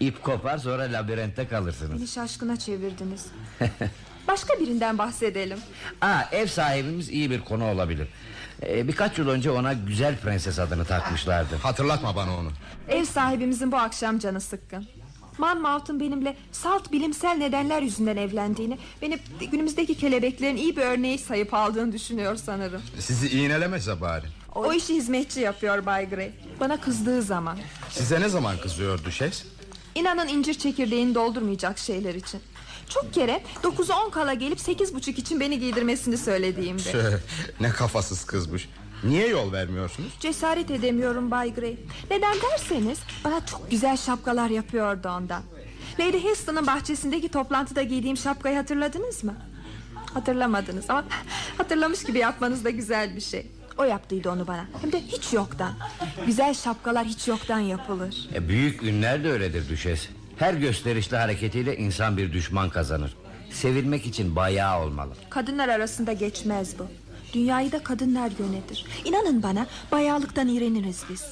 [0.00, 1.98] İp kopar sonra labirente kalırsınız.
[2.00, 3.26] Beni şaşkına çevirdiniz.
[4.28, 5.58] Başka birinden bahsedelim.
[6.00, 8.08] Aa, ev sahibimiz iyi bir konu olabilir.
[8.62, 11.56] Ee, birkaç yıl önce ona güzel prenses adını takmışlardı.
[11.56, 12.50] Hatırlatma bana onu.
[12.88, 14.86] Ev sahibimizin bu akşam canı sıkkın.
[15.38, 18.78] Monmouth'un benimle salt bilimsel nedenler yüzünden evlendiğini...
[19.02, 19.18] ...beni
[19.50, 22.82] günümüzdeki kelebeklerin iyi bir örneği sayıp aldığını düşünüyor sanırım.
[22.98, 24.26] Sizi iğnelemese bari.
[24.54, 26.32] O işi hizmetçi yapıyor Bay Grey.
[26.60, 27.58] Bana kızdığı zaman.
[27.90, 29.44] Size ne zaman kızıyor düşes?
[29.94, 32.40] İnanın incir çekirdeğini doldurmayacak şeyler için.
[32.88, 37.20] Çok kere 9'u 10 kala gelip sekiz buçuk için beni giydirmesini söylediğimde.
[37.60, 38.68] Ne kafasız kızmış.
[39.04, 40.12] Niye yol vermiyorsunuz?
[40.20, 41.76] Cesaret edemiyorum Bay Grey.
[42.10, 45.42] Neden derseniz bana çok güzel şapkalar yapıyordu ondan.
[46.00, 49.34] Lady Heston'ın bahçesindeki toplantıda giydiğim şapkayı hatırladınız mı?
[50.14, 51.04] Hatırlamadınız ama
[51.58, 53.46] hatırlamış gibi yapmanız da güzel bir şey.
[53.80, 54.66] O yaptıydı onu bana.
[54.80, 55.72] Hem de hiç yoktan.
[56.26, 58.28] Güzel şapkalar hiç yoktan yapılır.
[58.34, 60.08] E, büyük ünler de öyledir düşes.
[60.38, 63.16] Her gösterişli hareketiyle insan bir düşman kazanır.
[63.52, 65.14] Sevilmek için bayağı olmalı.
[65.30, 66.86] Kadınlar arasında geçmez bu.
[67.32, 68.84] Dünyayı da kadınlar yönetir.
[69.04, 71.24] İnanın bana bayağılıktan iğreniriz biz.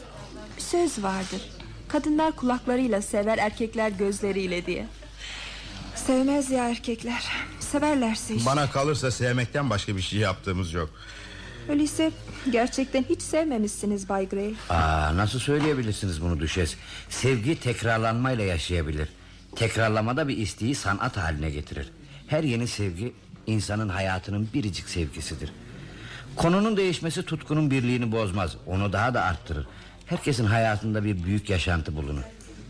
[0.57, 1.43] Bir söz vardır.
[1.89, 4.87] Kadınlar kulaklarıyla sever erkekler gözleriyle diye.
[5.95, 7.25] Sevmez ya erkekler.
[7.61, 8.51] Severlerse işte.
[8.51, 10.91] Bana kalırsa sevmekten başka bir şey yaptığımız yok.
[11.69, 12.11] Öyleyse
[12.51, 14.55] gerçekten hiç sevmemişsiniz Bay Grey.
[14.71, 16.77] Aa, nasıl söyleyebilirsiniz bunu düşes?
[17.09, 19.09] Sevgi tekrarlanmayla yaşayabilir.
[19.57, 21.91] Tekrarlama da bir isteği sanat haline getirir.
[22.27, 23.13] Her yeni sevgi
[23.47, 25.53] insanın hayatının biricik sevgisidir.
[26.37, 28.57] Konunun değişmesi tutkunun birliğini bozmaz.
[28.67, 29.67] Onu daha da arttırır.
[30.07, 32.23] Herkesin hayatında bir büyük yaşantı bulunur.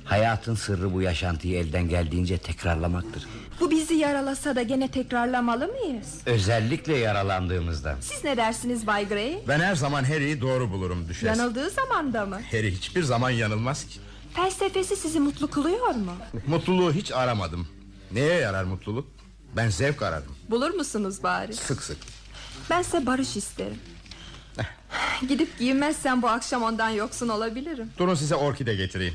[0.09, 3.27] Hayatın sırrı bu yaşantıyı elden geldiğince tekrarlamaktır.
[3.61, 6.15] Bu bizi yaralasa da gene tekrarlamalı mıyız?
[6.27, 7.97] Özellikle yaralandığımızda.
[8.01, 9.39] Siz ne dersiniz Bay Grey?
[9.49, 11.23] Ben her zaman Harry'i doğru bulurum düşes.
[11.23, 12.41] Yanıldığı zaman da mı?
[12.51, 14.01] Harry hiçbir zaman yanılmaz ki.
[14.35, 16.13] Felsefesi sizi mutlu kılıyor mu?
[16.47, 17.69] Mutluluğu hiç aramadım.
[18.13, 19.09] Neye yarar mutluluk?
[19.57, 20.37] Ben zevk ararım.
[20.51, 21.55] Bulur musunuz bari?
[21.55, 21.97] Sık sık.
[22.71, 23.79] Bense barış isterim.
[25.29, 27.91] Gidip giyinmezsem bu akşam ondan yoksun olabilirim.
[27.99, 29.15] Durun size orkide getireyim.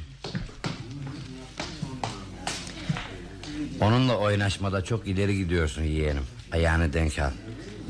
[3.84, 6.24] Onunla oynaşmada çok ileri gidiyorsun yeğenim.
[6.54, 7.30] Ayağını denk al.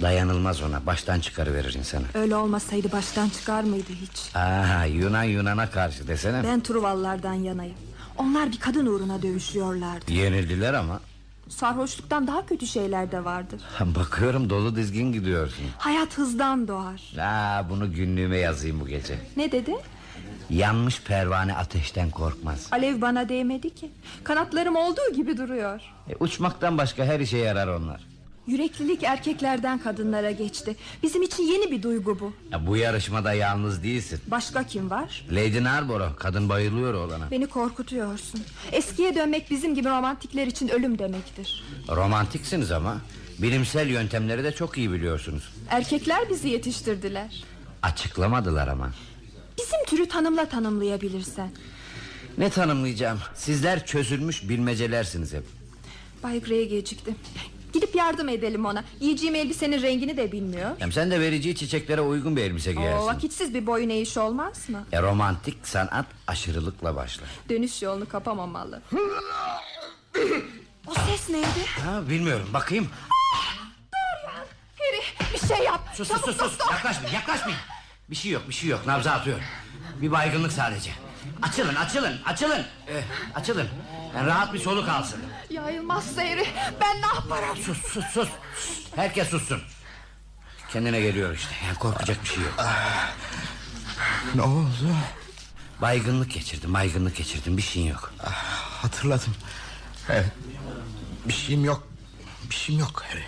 [0.02, 0.86] Dayanılmaz ona.
[0.86, 2.04] Baştan çıkarıverir insanı.
[2.14, 4.36] Öyle olmasaydı baştan çıkar mıydı hiç?
[4.36, 6.44] Aha, Yunan Yunan'a karşı desene.
[6.44, 7.76] Ben Truvallardan yanayım.
[8.18, 10.12] Onlar bir kadın uğruna dövüşüyorlardı.
[10.12, 11.00] Yenildiler ama.
[11.50, 13.62] Sarhoşluktan daha kötü şeyler de vardır.
[13.80, 15.66] Bakıyorum dolu dizgin gidiyorsun.
[15.78, 17.02] Hayat hızdan doğar.
[17.20, 19.18] Aa, bunu günlüğüme yazayım bu gece.
[19.38, 19.76] Ne dedi?
[20.50, 22.68] Yanmış pervane ateşten korkmaz.
[22.72, 23.92] Alev bana değmedi ki.
[24.24, 25.82] Kanatlarım olduğu gibi duruyor.
[26.10, 28.02] E, uçmaktan başka her işe yarar onlar.
[28.48, 30.76] Yüreklilik erkeklerden kadınlara geçti.
[31.04, 32.34] Bizim için yeni bir duygu bu.
[32.52, 34.20] Ya, bu yarışmada yalnız değilsin.
[34.28, 35.26] Başka kim var?
[35.32, 37.32] Lady Narborough kadın bayılıyor oğlana.
[37.32, 38.42] Beni korkutuyorsun.
[38.72, 41.64] Eskiye dönmek bizim gibi romantikler için ölüm demektir.
[41.90, 42.98] Romantiksiniz ama.
[43.40, 45.54] Bilimsel yöntemleri de çok iyi biliyorsunuz.
[45.70, 47.44] Erkekler bizi yetiştirdiler.
[47.82, 48.90] Açıklamadılar ama.
[49.58, 51.52] Bizim türü tanımla tanımlayabilirsen.
[52.38, 53.20] Ne tanımlayacağım?
[53.36, 55.44] Sizler çözülmüş bilmecelersiniz hep.
[56.24, 57.16] Bay Grey gecikti.
[57.74, 58.84] Gidip yardım edelim ona.
[59.00, 60.72] Yiyeceğim elbisenin rengini de bilmiyor.
[60.80, 62.98] Hem sen de vereceği çiçeklere uygun bir elbise giyersin.
[63.04, 64.86] O vakitsiz bir boyun eğiş olmaz mı?
[64.92, 67.30] E, romantik sanat aşırılıkla başlar.
[67.50, 68.82] Dönüş yolunu kapamamalı.
[70.88, 71.46] o ses neydi?
[71.86, 72.88] Ha, bilmiyorum bakayım.
[73.94, 74.46] Dorian,
[74.80, 75.82] Harry bir şey yap.
[75.96, 76.72] Sus Çabuk sus sus, sus.
[76.72, 77.60] yaklaşmayın yaklaşmayın.
[78.10, 79.40] Bir şey yok bir şey yok nabza atıyor.
[80.02, 80.92] Bir baygınlık sadece.
[81.42, 82.66] Açılın açılın açılın.
[82.88, 83.04] Ee,
[83.36, 83.70] açılın.
[84.16, 85.20] Yani rahat bir soluk alsın.
[85.50, 86.46] Yayılmazsa Harry
[86.82, 87.58] ben ne yaparım?
[87.58, 88.30] Sus sus sus.
[88.96, 89.62] Herkes sussun.
[90.70, 91.56] Kendine geliyor işte.
[91.66, 92.66] Yani korkacak bir şey yok.
[94.36, 94.96] Ne oldu?
[95.82, 98.14] Baygınlık geçirdim baygınlık geçirdim bir şeyin yok.
[98.82, 99.36] Hatırladım.
[100.10, 100.26] Evet.
[101.26, 101.88] Bir şeyim yok.
[102.50, 103.24] Bir şeyim yok Harry.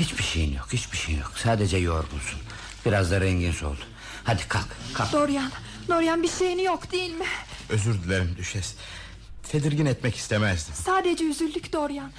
[0.00, 1.32] Hiçbir şeyin yok hiçbir şeyin yok.
[1.36, 2.40] Sadece yorgunsun.
[2.86, 3.80] Biraz da rengin soldu.
[4.28, 5.12] Hadi kalk kalk.
[5.12, 5.50] Dorian,
[5.88, 7.24] Dorian bir şeyin yok değil mi?
[7.68, 8.74] Özür dilerim düşes.
[9.42, 10.74] Tedirgin etmek istemezdim.
[10.74, 12.10] Sadece üzüldük Dorian.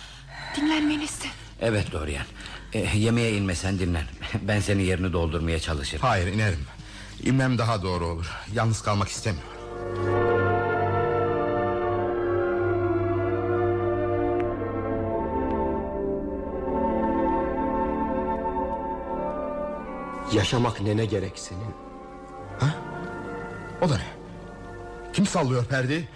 [0.56, 1.30] Dinlenmelisin.
[1.62, 2.26] Evet Dorian.
[2.74, 4.06] Ee, yemeğe inmesen dinlen.
[4.42, 6.02] Ben senin yerini doldurmaya çalışırım.
[6.02, 6.66] Hayır inerim.
[7.24, 8.32] İnmem daha doğru olur.
[8.54, 9.50] Yalnız kalmak istemiyorum.
[20.34, 21.89] Yaşamak nene gerek senin?
[23.82, 24.04] O da ne?
[25.14, 26.08] Kim sallıyor perdeyi?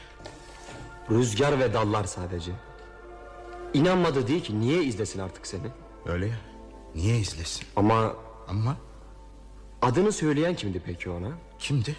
[1.11, 2.51] Rüzgar ve dallar sadece.
[3.73, 5.67] İnanmadı değil ki niye izlesin artık seni?
[6.05, 6.35] Öyle ya.
[6.95, 7.65] Niye izlesin?
[7.75, 8.13] Ama...
[8.47, 8.77] Ama?
[9.81, 11.27] Adını söyleyen kimdi peki ona?
[11.59, 11.95] Kimdi?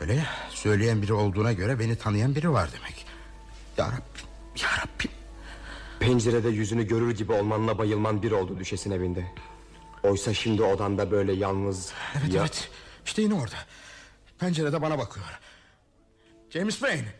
[0.00, 0.26] Öyle ya.
[0.50, 3.06] Söyleyen biri olduğuna göre beni tanıyan biri var demek.
[3.78, 4.26] Ya Rabbim.
[4.62, 5.10] Ya Rabbim.
[6.00, 9.26] Pencerede yüzünü görür gibi olmanla bayılman bir oldu düşesin evinde.
[10.02, 11.92] Oysa şimdi odanda böyle yalnız...
[12.20, 12.68] Evet ya- evet.
[13.06, 13.56] İşte yine orada.
[14.38, 15.26] Pencerede bana bakıyor.
[16.50, 17.14] James Payne.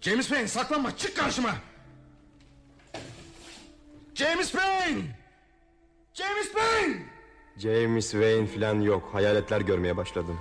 [0.00, 1.54] James Payne saklanma çık karşıma.
[4.14, 5.02] James Payne.
[6.14, 7.02] James Payne.
[7.58, 9.08] James Wayne falan yok.
[9.12, 10.40] Hayaletler görmeye başladım.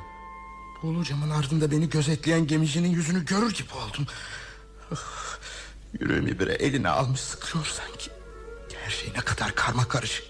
[0.84, 4.08] Buğulu camın ardında beni gözetleyen gemicinin yüzünü görür gibi oldum.
[4.94, 5.38] Ah,
[6.00, 8.12] Yüreğimi bir eline almış sıkıyor sanki.
[8.84, 10.26] Her şey ne kadar karma karışık.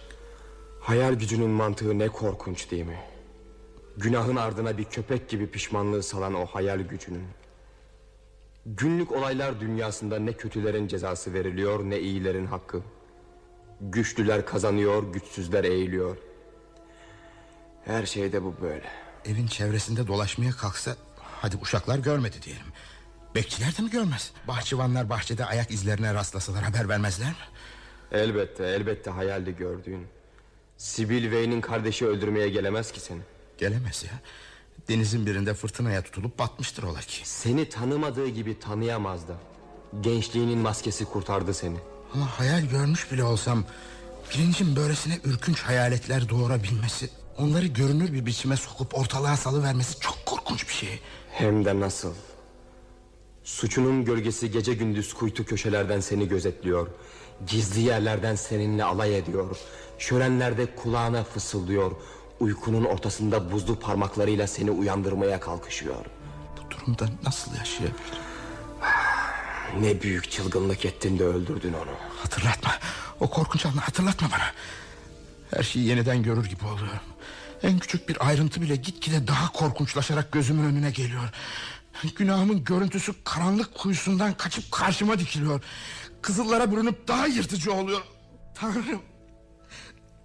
[0.81, 2.99] Hayal gücünün mantığı ne korkunç değil mi?
[3.99, 7.27] Günahın ardına bir köpek gibi pişmanlığı salan o hayal gücünün.
[8.65, 12.81] Günlük olaylar dünyasında ne kötülerin cezası veriliyor ne iyilerin hakkı.
[13.81, 16.17] Güçlüler kazanıyor, güçsüzler eğiliyor.
[17.85, 18.89] Her şeyde bu böyle.
[19.25, 20.95] Evin çevresinde dolaşmaya kalksa
[21.41, 22.65] Hadi uşaklar görmedi diyelim
[23.35, 27.35] Bekçiler de mi görmez Bahçıvanlar bahçede ayak izlerine rastlasalar haber vermezler mi
[28.11, 30.07] Elbette elbette hayalde gördüğün
[30.77, 33.21] Sibyl Wayne'in kardeşi öldürmeye gelemez ki seni
[33.59, 34.19] Gelemez ya.
[34.89, 37.21] Denizin birinde fırtınaya tutulup batmıştır ola ki.
[37.23, 39.35] Seni tanımadığı gibi tanıyamaz da.
[40.01, 41.77] Gençliğinin maskesi kurtardı seni.
[42.13, 43.63] Ama hayal görmüş bile olsam
[44.33, 50.73] Bilincin böylesine ürkünç hayaletler doğurabilmesi Onları görünür bir biçime sokup ortalığa salıvermesi çok korkunç bir
[50.73, 50.99] şey.
[51.31, 52.13] Hem de nasıl?
[53.43, 56.87] Suçunun gölgesi gece gündüz kuytu köşelerden seni gözetliyor.
[57.47, 59.57] Gizli yerlerden seninle alay ediyor.
[59.97, 61.91] Şölenlerde kulağına fısıldıyor
[62.39, 66.05] Uykunun ortasında buzlu parmaklarıyla seni uyandırmaya kalkışıyor.
[66.57, 68.23] Bu durumda nasıl yaşayabilirim?
[69.79, 71.91] Ne büyük çılgınlık ettin de öldürdün onu.
[72.21, 72.71] Hatırlatma.
[73.19, 74.51] O korkunç anı hatırlatma bana.
[75.51, 76.99] Her şeyi yeniden görür gibi oluyorum.
[77.63, 81.29] En küçük bir ayrıntı bile gitgide daha korkunçlaşarak gözümün önüne geliyor.
[82.15, 85.61] Günahımın görüntüsü karanlık kuyusundan kaçıp karşıma dikiliyor.
[86.21, 88.01] Kızıllara bürünüp daha yırtıcı oluyor.
[88.55, 89.01] Tanrım.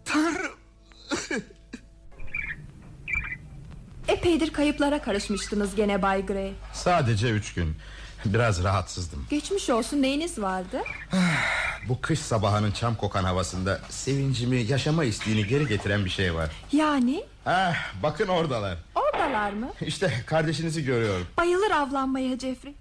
[0.04, 0.52] Tanrım
[4.08, 7.76] Epeydir kayıplara karışmıştınız gene Bay Gray Sadece üç gün.
[8.24, 9.26] Biraz rahatsızdım.
[9.30, 10.80] Geçmiş olsun neyiniz vardı?
[11.88, 16.50] Bu kış sabahının çam kokan havasında Sevincimi yaşama isteğini geri getiren bir şey var.
[16.72, 17.24] Yani?
[17.46, 18.78] Ah, bakın oradalar.
[18.94, 19.72] Oradalar mı?
[19.80, 21.26] İşte kardeşinizi görüyorum.
[21.36, 22.74] Bayılır avlanmaya Jeffrey.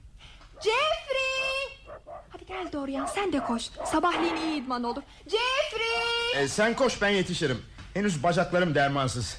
[0.56, 1.88] Jeffrey!
[2.30, 3.64] Hadi gel Dorian sen de koş.
[3.92, 6.44] Sabahleyin iyi idman olur Jeffrey!
[6.44, 7.62] E, Sen koş ben yetişirim.
[7.94, 9.38] Henüz bacaklarım dermansız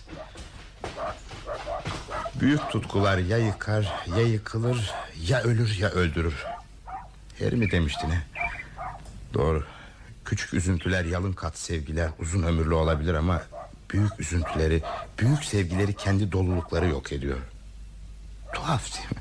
[2.40, 4.90] Büyük tutkular ya yıkar ya yıkılır
[5.28, 6.34] Ya ölür ya öldürür.
[7.38, 8.22] Harry mi demişti ne
[9.34, 9.64] Doğru.
[10.24, 13.42] Küçük üzüntüler yalın kat sevgiler Uzun ömürlü olabilir ama
[13.90, 14.82] Büyük üzüntüleri
[15.18, 17.38] Büyük sevgileri kendi dolulukları yok ediyor.
[18.54, 19.20] Tuhaf değil mi?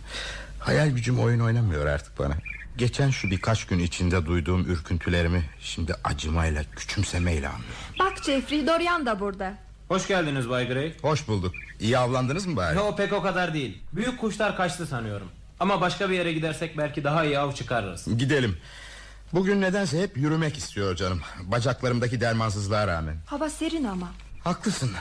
[0.60, 2.34] Hayal gücüm oyun oynamıyor artık bana.
[2.78, 7.76] Geçen şu birkaç gün içinde duyduğum ürküntülerimi Şimdi acımayla küçümsemeyle anlıyorum.
[8.00, 10.94] Bak Jeffrey Dorian da burada Hoş geldiniz Bay Gray.
[11.02, 11.56] Hoş bulduk.
[11.80, 12.76] İyi avlandınız mı bari?
[12.78, 13.78] Yo pek o kadar değil.
[13.94, 15.28] Büyük kuşlar kaçtı sanıyorum.
[15.60, 18.18] Ama başka bir yere gidersek belki daha iyi av çıkarırız.
[18.18, 18.58] Gidelim.
[19.34, 21.22] Bugün nedense hep yürümek istiyor canım.
[21.44, 23.16] Bacaklarımdaki dermansızlığa rağmen.
[23.26, 24.08] Hava serin ama
[24.44, 24.92] Haklısın.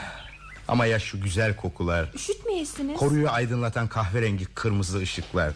[0.69, 5.53] Ama ya şu güzel kokular, Üşütmeyesiniz koruyu aydınlatan kahverengi kırmızı ışıklar.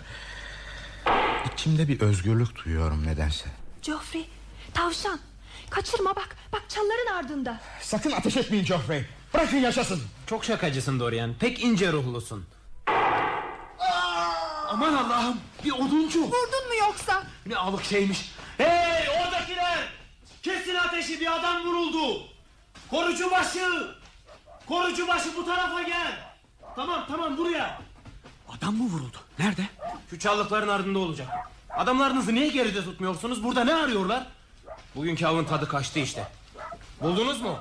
[1.52, 3.44] İçimde bir özgürlük duyuyorum nedense.
[3.82, 4.28] Geoffrey
[4.74, 5.18] tavşan
[5.70, 9.04] Kaçırma bak bak çalların ardında Sakın ateş etmeyin Geoffrey.
[9.34, 10.02] Bırakın yaşasın.
[10.26, 11.34] Çok şakacısın Dorian.
[11.40, 12.44] Pek ince ruhlusun.
[14.68, 16.20] Aman Allah'ım bir oduncu.
[16.22, 18.32] Vurdun mu yoksa Ne alık şeymiş.
[18.58, 19.78] Hey oradakiler.
[20.42, 22.22] Kesin ateşi bir adam vuruldu.
[22.90, 23.94] Korucu başı.
[24.68, 26.18] Korucu başı bu tarafa gel.
[26.76, 27.80] Tamam tamam buraya.
[28.58, 29.16] Adam mı vuruldu?
[29.38, 29.62] Nerede?
[30.10, 31.28] Şu çallıkların ardında olacak.
[31.70, 33.44] Adamlarınızı niye geride tutmuyorsunuz?
[33.44, 34.26] Burada ne arıyorlar?
[34.96, 36.28] Bugünkü avın tadı kaçtı işte.
[37.00, 37.58] Buldunuz mu?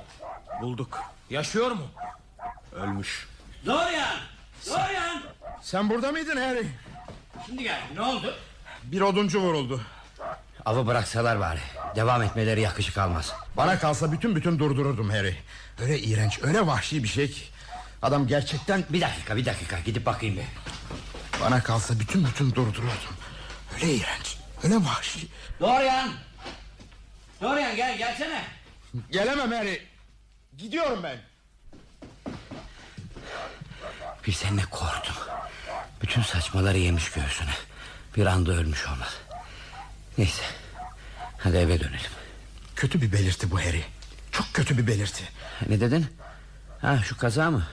[0.61, 0.99] Bulduk.
[1.29, 1.87] Yaşıyor mu?
[2.71, 3.27] Ölmüş.
[3.65, 4.17] Dorian!
[4.69, 5.21] Dorian!
[5.61, 6.67] Sen burada mıydın Harry?
[7.45, 8.35] Şimdi gel ne oldu?
[8.83, 9.81] Bir oduncu vuruldu.
[10.65, 11.59] Avı bıraksalar bari.
[11.95, 13.33] Devam etmeleri yakışık almaz.
[13.57, 15.35] Bana kalsa bütün bütün durdururdum Harry.
[15.81, 17.41] Öyle iğrenç, öyle vahşi bir şey ki.
[18.01, 18.83] Adam gerçekten...
[18.89, 20.45] Bir dakika bir dakika gidip bakayım bir.
[21.41, 23.15] Bana kalsa bütün bütün durdururdum.
[23.75, 25.27] Öyle iğrenç, öyle vahşi.
[25.59, 26.09] Dorian!
[27.41, 28.43] Dorian gel gelsene.
[29.11, 29.81] Gelemem Harry.
[30.57, 31.17] Gidiyorum ben.
[34.27, 35.15] Bilsen ne korktum.
[36.01, 37.53] Bütün saçmaları yemiş göğsüne.
[38.15, 39.17] Bir anda ölmüş olmaz.
[40.17, 40.43] Neyse.
[41.37, 42.11] Hadi eve dönelim.
[42.75, 43.83] Kötü bir belirti bu Harry.
[44.31, 45.23] Çok kötü bir belirti.
[45.69, 46.07] Ne dedin?
[46.81, 47.67] Ha şu kaza mı?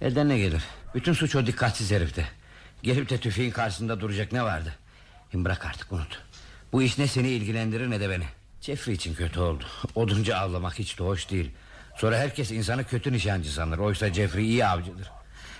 [0.00, 0.62] Elden ne gelir?
[0.94, 2.28] Bütün suç o dikkatsiz herifte.
[2.82, 4.74] Gelip de tüfeğin karşısında duracak ne vardı?
[5.30, 6.22] Şimdi bırak artık unut.
[6.72, 8.24] Bu iş ne seni ilgilendirir ne de beni.
[8.68, 9.64] Jeffrey için kötü oldu.
[9.94, 11.50] Oduncu avlamak hiç de hoş değil.
[11.96, 13.78] Sonra herkes insanı kötü nişancı sanır.
[13.78, 15.10] Oysa Jeffrey iyi avcıdır.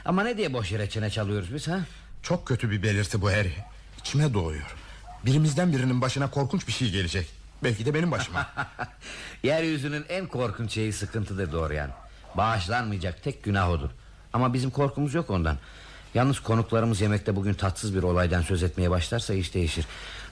[0.05, 1.81] Ama ne diye boş yere çene çalıyoruz biz ha?
[2.23, 3.53] Çok kötü bir belirti bu Harry.
[3.99, 4.77] İçime doğuyor.
[5.27, 7.27] Birimizden birinin başına korkunç bir şey gelecek.
[7.65, 8.47] Belki de benim başıma.
[9.43, 11.91] Yeryüzünün en korkunç şeyi sıkıntıdır Dorian.
[12.35, 13.91] Bağışlanmayacak tek günah odur.
[14.33, 15.57] Ama bizim korkumuz yok ondan.
[16.15, 19.87] Yalnız konuklarımız yemekte bugün tatsız bir olaydan söz etmeye başlarsa iş değişir.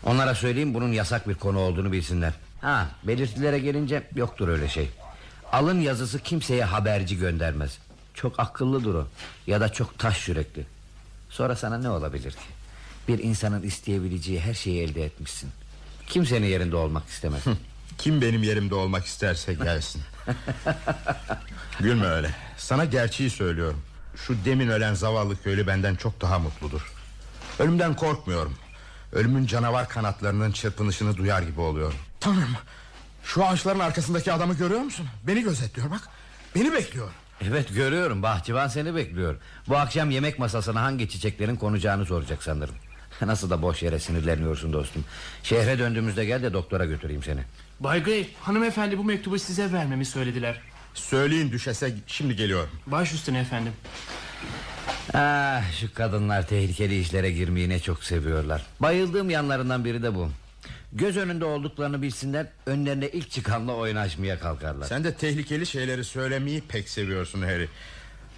[0.05, 2.33] Onlara söyleyeyim bunun yasak bir konu olduğunu bilsinler.
[2.67, 4.91] Ha belirtilere gelince yoktur öyle şey.
[5.53, 7.79] Alın yazısı kimseye haberci göndermez.
[8.15, 9.07] Çok akıllıdır o.
[9.47, 10.67] Ya da çok taş yürekli.
[11.31, 12.47] Sonra sana ne olabilir ki?
[13.09, 15.51] Bir insanın isteyebileceği her şeyi elde etmişsin
[16.07, 17.43] Kim senin yerinde olmak istemez
[17.99, 20.03] Kim benim yerimde olmak isterse gelsin
[21.81, 23.83] Gülme öyle Sana gerçeği söylüyorum
[24.17, 26.93] Şu demin ölen zavallı köylü benden çok daha mutludur
[27.59, 28.55] Ölümden korkmuyorum
[29.13, 31.97] Ölümün canavar kanatlarının çırpınışını duyar gibi oluyorum
[32.27, 32.57] Tanrım
[33.25, 35.07] Şu ağaçların arkasındaki adamı görüyor musun?
[35.27, 36.01] Beni gözetliyor bak.
[36.55, 37.09] Beni bekliyor.
[37.49, 38.23] Evet görüyorum.
[38.23, 39.37] Bahçıvan seni bekliyor.
[39.69, 42.75] Bu akşam yemek masasına hangi çiçeklerin konacağını soracak sanırım.
[43.21, 45.05] Nasıl da boş yere sinirleniyorsun dostum.
[45.43, 47.41] Şehre döndüğümüzde gel de doktora götüreyim seni.
[47.81, 50.61] Bay Gray hanımefendi bu mektubu size vermemi söylediler.
[50.95, 52.71] Söyleyin düşese şimdi geliyorum.
[52.87, 53.73] Baş üstüne efendim.
[55.15, 58.67] Ah, şu kadınlar tehlikeli işlere girmeyi ne çok seviyorlar.
[58.81, 60.31] Bayıldığım yanlarından biri de bu
[60.97, 64.87] Göz önünde olduklarını bilsinler Önlerine ilk çıkanla oynaşmaya kalkarlar.
[64.87, 67.69] Sen de tehlikeli şeyleri söylemeyi pek seviyorsun Harry.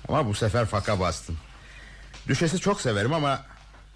[0.09, 1.37] Ama bu sefer faka bastın.
[2.29, 3.43] Düşesi çok severim ama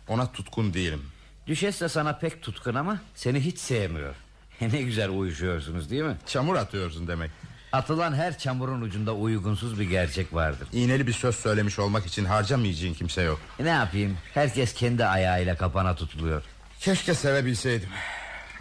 [0.08, 1.02] Ona tutkun değilim.
[1.46, 4.14] Düşes de sana pek tutkun ama Seni hiç sevmiyor.
[4.60, 6.16] Ne güzel uyuşuyorsunuz değil mi?
[6.26, 7.30] Çamur atıyorsun demek.
[7.72, 10.68] Atılan her çamurun ucunda uygunsuz bir gerçek vardır.
[10.72, 13.40] İğneli bir söz söylemiş olmak için harcamayacağın kimse yok.
[13.60, 14.18] Ne yapayım?
[14.34, 16.42] Herkes kendi ayağıyla kapana tutuluyor.
[16.80, 17.88] Keşke sevebilseydim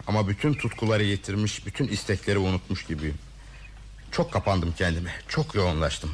[0.06, 3.18] Ama bütün tutkuları yitirmiş Bütün istekleri unutmuş gibiyim.
[4.10, 6.10] Çok kapandım kendime Çok yoğunlaştım.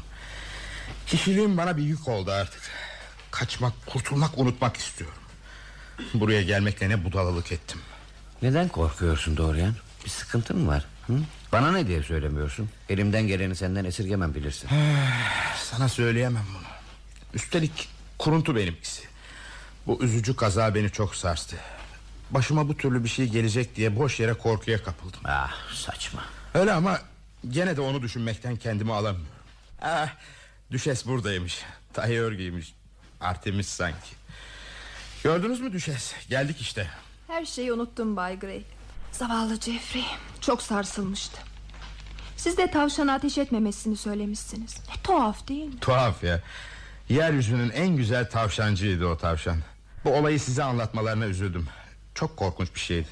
[1.06, 2.62] Kişiliğim bana bir yük oldu artık.
[3.30, 5.18] Kaçmak, kurtulmak, unutmak istiyorum.
[6.14, 7.80] Buraya gelmekle ne budalalık ettim.
[8.42, 9.74] Neden korkuyorsun Dorian?
[10.04, 11.18] Bir sıkıntın mı var hı?
[11.52, 12.70] Bana ne diye söylemiyorsun?
[12.88, 14.68] Elimden geleni senden esirgemem bilirsin.
[15.70, 16.66] Sana söyleyemem bunu.
[17.34, 19.02] Üstelik kuruntu benimkisi.
[19.86, 21.56] Bu üzücü kaza beni çok sarstı
[22.30, 25.20] Başıma bu türlü bir şey gelecek diye boş yere korkuya kapıldım.
[25.24, 26.24] Ah saçma.
[26.54, 26.98] Öyle ama
[27.50, 29.28] gene de onu düşünmekten kendimi alamıyorum.
[29.82, 30.08] Ah,
[30.70, 31.62] Düşes buradaymış.
[31.92, 32.74] Tayör giymiş.
[33.20, 34.08] Artemis sanki.
[35.24, 36.14] Gördünüz mü Düşes?
[36.28, 36.86] Geldik işte.
[37.28, 38.62] Her şeyi unuttum Bay Gray
[39.12, 40.04] Zavallı Jeffrey.
[40.40, 41.38] Çok sarsılmıştı.
[42.36, 44.80] Siz de tavşana ateş etmemesini söylemişsiniz.
[44.88, 45.80] Ne tuhaf değil mi?
[45.80, 46.40] Tuhaf ya.
[47.08, 49.58] Yeryüzünün en güzel tavşancıydı o tavşan.
[50.04, 51.66] Bu olayı size anlatmalarına üzüldüm
[52.18, 53.08] Çok korkunç bir şeydi.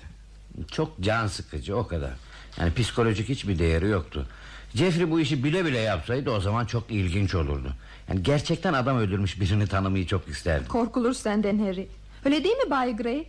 [0.71, 2.11] Çok can sıkıcı o kadar.
[2.59, 4.27] Yani psikolojik hiçbir değeri yoktu.
[4.75, 7.75] Jeffrey bu işi bile bile yapsaydı o zaman çok ilginç olurdu.
[8.09, 10.69] Yani gerçekten adam öldürmüş birini tanımayı çok isterdim.
[10.69, 11.89] Korkulur senden Harry.
[12.25, 13.27] Öyle değil mi Bay Gray?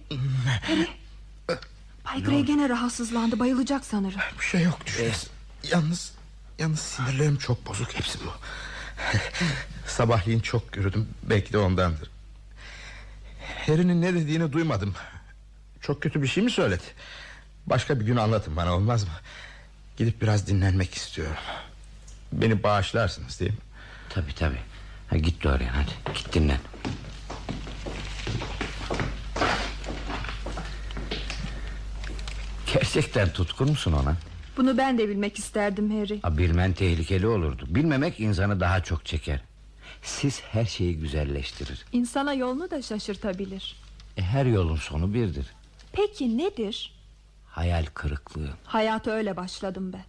[0.61, 0.87] Harry.
[2.05, 4.19] Bay Gray gene rahatsızlandı bayılacak sanırım.
[4.39, 5.27] Bir şey yok Düşes
[5.71, 6.11] Yalnız
[6.59, 8.31] Yalnız sinirlerim çok bozuk hepsi bu.
[9.87, 12.09] Sabahleyin çok yürüdüm Belki de ondandır.
[13.67, 14.93] Harry'nin ne dediğini duymadım
[15.87, 16.83] Çok kötü bir şey mi söyledi?
[17.67, 19.09] Başka bir gün anlatın bana olmaz mı?
[19.97, 21.35] Gidip biraz dinlenmek istiyorum.
[22.31, 23.57] Beni bağışlarsınız değil mi?
[24.09, 24.55] Tabi tabi
[25.07, 26.13] ha, Git Dorian hadi.
[26.17, 26.59] Git dinlen.
[32.73, 34.15] Gerçekten tutkun musun ona?
[34.57, 36.21] Bunu ben de bilmek isterdim Harry.
[36.21, 37.65] Ha, Bilmen tehlikeli olurdu.
[37.67, 39.41] Bilmemek insanı daha çok çeker.
[40.03, 41.85] Siz her şeyi güzelleştirir.
[41.91, 43.75] İnsana yolunu da şaşırtabilir.
[44.17, 45.45] E, Her yolun sonu birdir
[45.97, 46.93] Peki nedir?
[47.45, 48.49] Hayal kırıklığı.
[48.63, 50.03] Hayata öyle başladım ben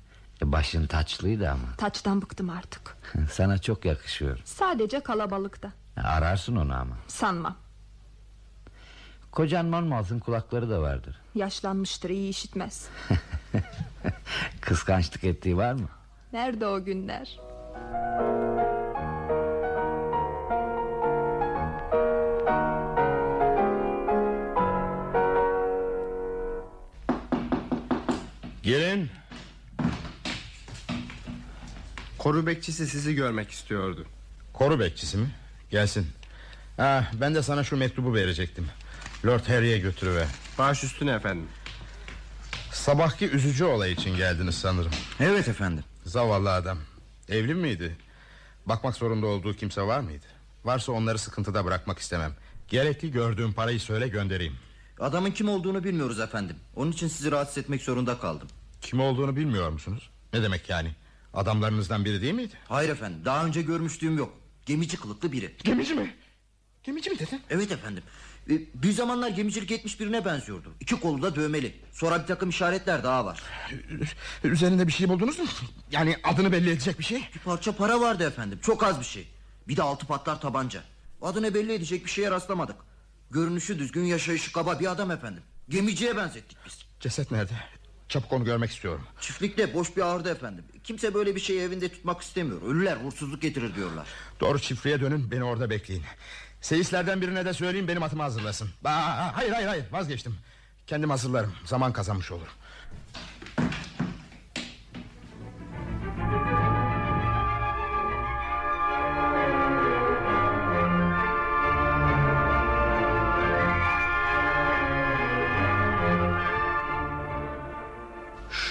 [0.46, 1.76] e, Başın taçlıydı ama.
[1.76, 2.96] Taçtan bıktım artık.
[3.32, 4.38] Sana çok yakışıyor.
[4.44, 5.72] Sadece kalabalıkta.
[5.96, 6.96] Ararsın onu ama.
[7.06, 7.56] Sanmam.
[9.32, 11.16] Kocan Monmouth'un kulakları da vardır.
[11.34, 12.88] Yaşlanmıştır iyi işitmez.
[14.60, 15.88] Kıskançlık ettiği var mı?
[16.32, 17.38] Nerede o günler
[28.68, 29.10] Gelin.
[32.18, 34.06] Koru bekçisi sizi görmek istiyordu.
[34.52, 35.30] Koru bekçisi mi?
[35.70, 36.06] Gelsin.
[36.78, 38.68] Ah, Ben de sana şu mektubu verecektim.
[39.26, 40.26] Lord Harry'e götürüver.
[40.58, 41.48] Baş üstüne efendim.
[42.72, 44.92] Sabahki üzücü olay için geldiniz sanırım.
[45.20, 45.84] Evet efendim.
[46.04, 46.78] Zavallı adam.
[47.28, 47.96] Evli miydi?
[48.66, 50.26] Bakmak zorunda olduğu kimse var mıydı?
[50.64, 52.32] Varsa onları sıkıntıda bırakmak istemem.
[52.68, 54.56] Gerekli gördüğüm parayı söyle göndereyim.
[55.00, 56.56] Adamın kim olduğunu bilmiyoruz efendim.
[56.76, 58.48] Onun için sizi rahatsız etmek zorunda kaldım
[58.80, 60.10] Kim olduğunu bilmiyor musunuz?
[60.32, 60.94] Ne demek yani?
[61.34, 62.54] Adamlarınızdan biri değil miydi?
[62.68, 64.32] Hayır efendim daha önce görmüştüğüm yok
[64.66, 66.14] Gemici kılıklı biri Gemici mi?
[66.82, 67.40] Gemici mi dedin?
[67.50, 68.02] Evet efendim
[68.50, 73.04] ee, Bir zamanlar gemicilik etmiş birine benziyordu İki kolu da dövmeli Sonra bir takım işaretler
[73.04, 73.42] daha var
[74.44, 75.46] Üzerinde bir şey buldunuz mu?
[75.92, 79.28] Yani adını belli edecek bir şey Bir parça para vardı efendim çok az bir şey
[79.68, 80.82] Bir de altı patlar tabanca
[81.22, 82.76] Adını belli edecek bir şeye rastlamadık
[83.30, 87.52] Görünüşü düzgün yaşayışı kaba bir adam efendim Gemiciye benzettik biz Ceset nerede?
[88.08, 92.20] Çabuk onu görmek istiyorum Çiftlikte boş bir ağırda efendim Kimse böyle bir şeyi evinde tutmak
[92.20, 94.06] istemiyor Ölüler uğursuzluk getirir diyorlar
[94.40, 96.04] Doğru çiftliğe dönün beni orada bekleyin
[96.60, 98.70] Seyislerden birine de söyleyeyim benim atımı hazırlasın.
[98.84, 100.36] Aa, hayır hayır hayır vazgeçtim.
[100.86, 101.52] Kendim hazırlarım.
[101.64, 102.52] Zaman kazanmış olurum.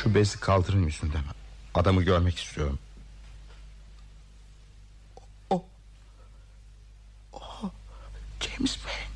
[0.08, 1.22] Şu bezi kaldırın yüzünden.
[1.74, 2.80] Adamı görmek istiyorum.
[5.50, 5.66] O.
[7.34, 7.42] O.
[8.40, 9.08] James Wayne.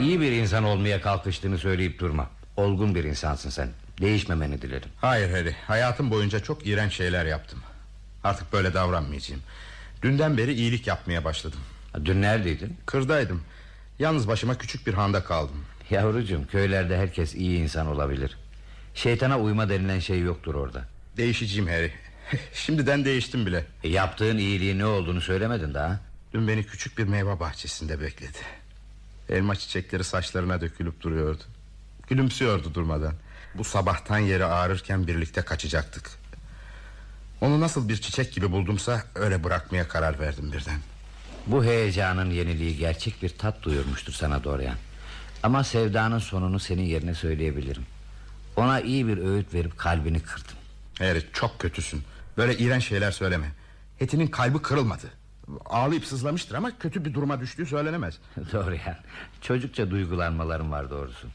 [0.00, 2.30] İyi bir insan olmaya kalkıştığını söyleyip durma.
[2.56, 3.70] Olgun bir insansın sen.
[4.00, 4.88] Değişmemeni dilerim.
[5.00, 5.56] Hayır Harry.
[5.66, 7.62] Hayatım boyunca çok iğrenç şeyler yaptım.
[8.24, 9.42] Artık böyle davranmayacağım.
[10.02, 11.60] Dünden beri iyilik yapmaya başladım.
[12.04, 12.76] Dün neredeydin?
[12.86, 13.42] Kırdaydım.
[13.98, 15.64] Yalnız başıma küçük bir handa kaldım.
[15.90, 18.36] Yavrucuğum köylerde herkes iyi insan olabilir.
[18.94, 20.84] Şeytana uyma denilen şey yoktur orada.
[21.16, 21.92] Değişeceğim Harry.
[22.54, 23.64] Şimdiden değiştim bile.
[23.82, 26.00] E, yaptığın iyiliğin ne olduğunu söylemedin daha.
[26.34, 28.38] Dün beni küçük bir meyve bahçesinde bekledi.
[29.28, 31.42] Elma çiçekleri saçlarına dökülüp duruyordu.
[32.08, 33.14] Gülümsüyordu durmadan.
[33.54, 36.10] Bu sabahtan yeri ağrırken birlikte kaçacaktık.
[37.40, 40.78] Onu nasıl bir çiçek gibi buldumsa öyle bırakmaya karar verdim birden.
[41.46, 44.76] Bu heyecanın yeniliği gerçek bir tat duyurmuştur sana Dorian.
[45.42, 47.82] Ama sevdanın sonunu senin yerine söyleyebilirim.
[48.56, 50.56] Ona iyi bir öğüt verip kalbini kırdım.
[50.98, 52.02] Harry çok kötüsün.
[52.36, 53.46] Böyle iğrenç şeyler söyleme.
[53.98, 55.06] Hetinin kalbi kırılmadı.
[55.66, 58.18] Ağlayıp sızlamıştır ama kötü bir duruma düştüğü söylenemez.
[58.52, 58.96] Dorian
[59.40, 61.28] çocukça duygulanmalarım var doğrusu.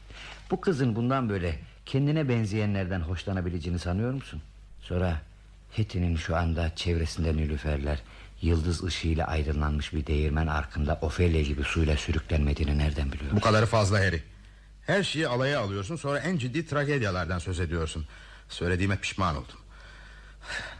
[0.50, 4.42] Bu kızın bundan böyle kendine benzeyenlerden hoşlanabileceğini sanıyor musun?
[4.80, 5.20] Sonra
[5.70, 7.98] Hetty'nin şu anda çevresinde nilüferler
[8.42, 13.36] Yıldız ışığıyla aydınlanmış bir değirmen arkında Ofelia gibi suyla sürüklenmediğini nereden biliyorsun?
[13.36, 14.22] Bu kadarı fazla Harry.
[14.86, 18.06] Her şeyi alaya alıyorsun sonra en ciddi tragedyalardan söz ediyorsun.
[18.48, 19.56] Söylediğime pişman oldum.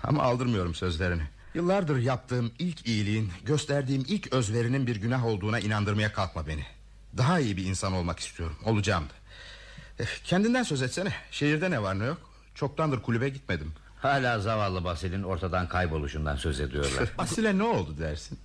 [0.05, 1.23] Ama aldırmıyorum sözlerini.
[1.55, 6.67] Yıllardır yaptığım ilk iyiliğin, gösterdiğim ilk özverinin bir günah olduğuna inandırmaya kalkma beni.
[7.17, 8.57] Daha iyi bir insan olmak istiyorum.
[8.65, 9.13] Olacağım da.
[10.03, 11.13] Eh, Kendinden söz etsene.
[11.31, 12.31] Şehirde ne var ne yok?
[12.55, 13.73] Çoktandır kulübe gitmedim.
[14.03, 17.09] Hala zavallı Basil'in ortadan kayboluşundan söz ediyorlar.
[17.19, 18.39] Basil'e ne oldu dersin?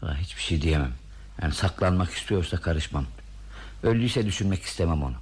[0.00, 0.92] Ha, hiçbir şey diyemem.
[1.42, 3.06] Yani saklanmak istiyorsa karışmam.
[3.82, 5.14] Öldüyse düşünmek istemem onu.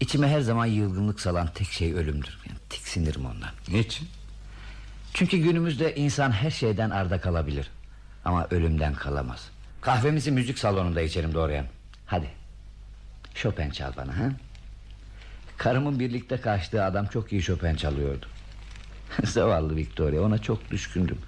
[0.00, 2.38] İçime her zaman yılgınlık salan tek şey ölümdür.
[2.48, 3.50] Yani tiksinirim ondan.
[3.68, 4.08] Niçin?
[5.14, 7.70] Çünkü günümüzde insan her şeyden arda kalabilir.
[8.24, 9.48] Ama ölümden kalamaz.
[9.80, 11.66] Kahvemizi müzik salonunda içelim Dorian.
[12.06, 12.30] Hadi.
[13.34, 14.32] Chopin çal bana ha?
[15.56, 18.26] Karımın birlikte kaçtığı adam çok iyi Chopin çalıyordu.
[19.24, 21.18] Zavallı Victoria ona çok düşkündüm.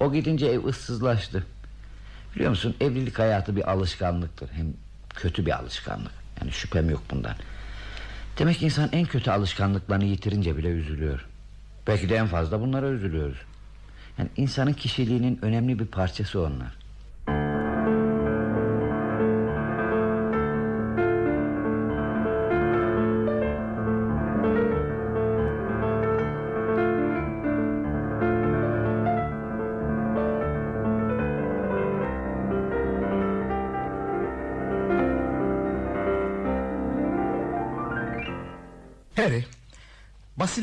[0.00, 1.46] O gidince ev ıssızlaştı.
[2.34, 4.50] Biliyor musun evlilik hayatı bir alışkanlıktır.
[4.52, 4.74] Hem
[5.16, 6.12] kötü bir alışkanlık.
[6.40, 7.34] Yani şüphem yok bundan.
[8.38, 11.26] Demek insan en kötü alışkanlıklarını yitirince bile üzülüyor.
[11.86, 13.38] Belki de en fazla bunlara üzülüyoruz.
[14.18, 16.85] Yani insanın kişiliğinin önemli bir parçası onlar.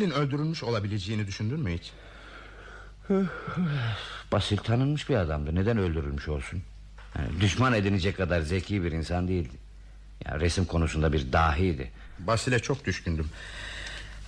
[0.03, 1.91] Basil'in öldürülmüş olabileceğini düşündün mü hiç?
[4.31, 5.55] Basil tanınmış bir adamdı.
[5.55, 6.61] Neden öldürülmüş olsun?
[7.17, 9.57] Yani düşman edinecek kadar zeki bir insan değildi.
[10.25, 11.91] Ya resim konusunda bir dahiydi.
[12.19, 13.29] Basil'e çok düşkündüm.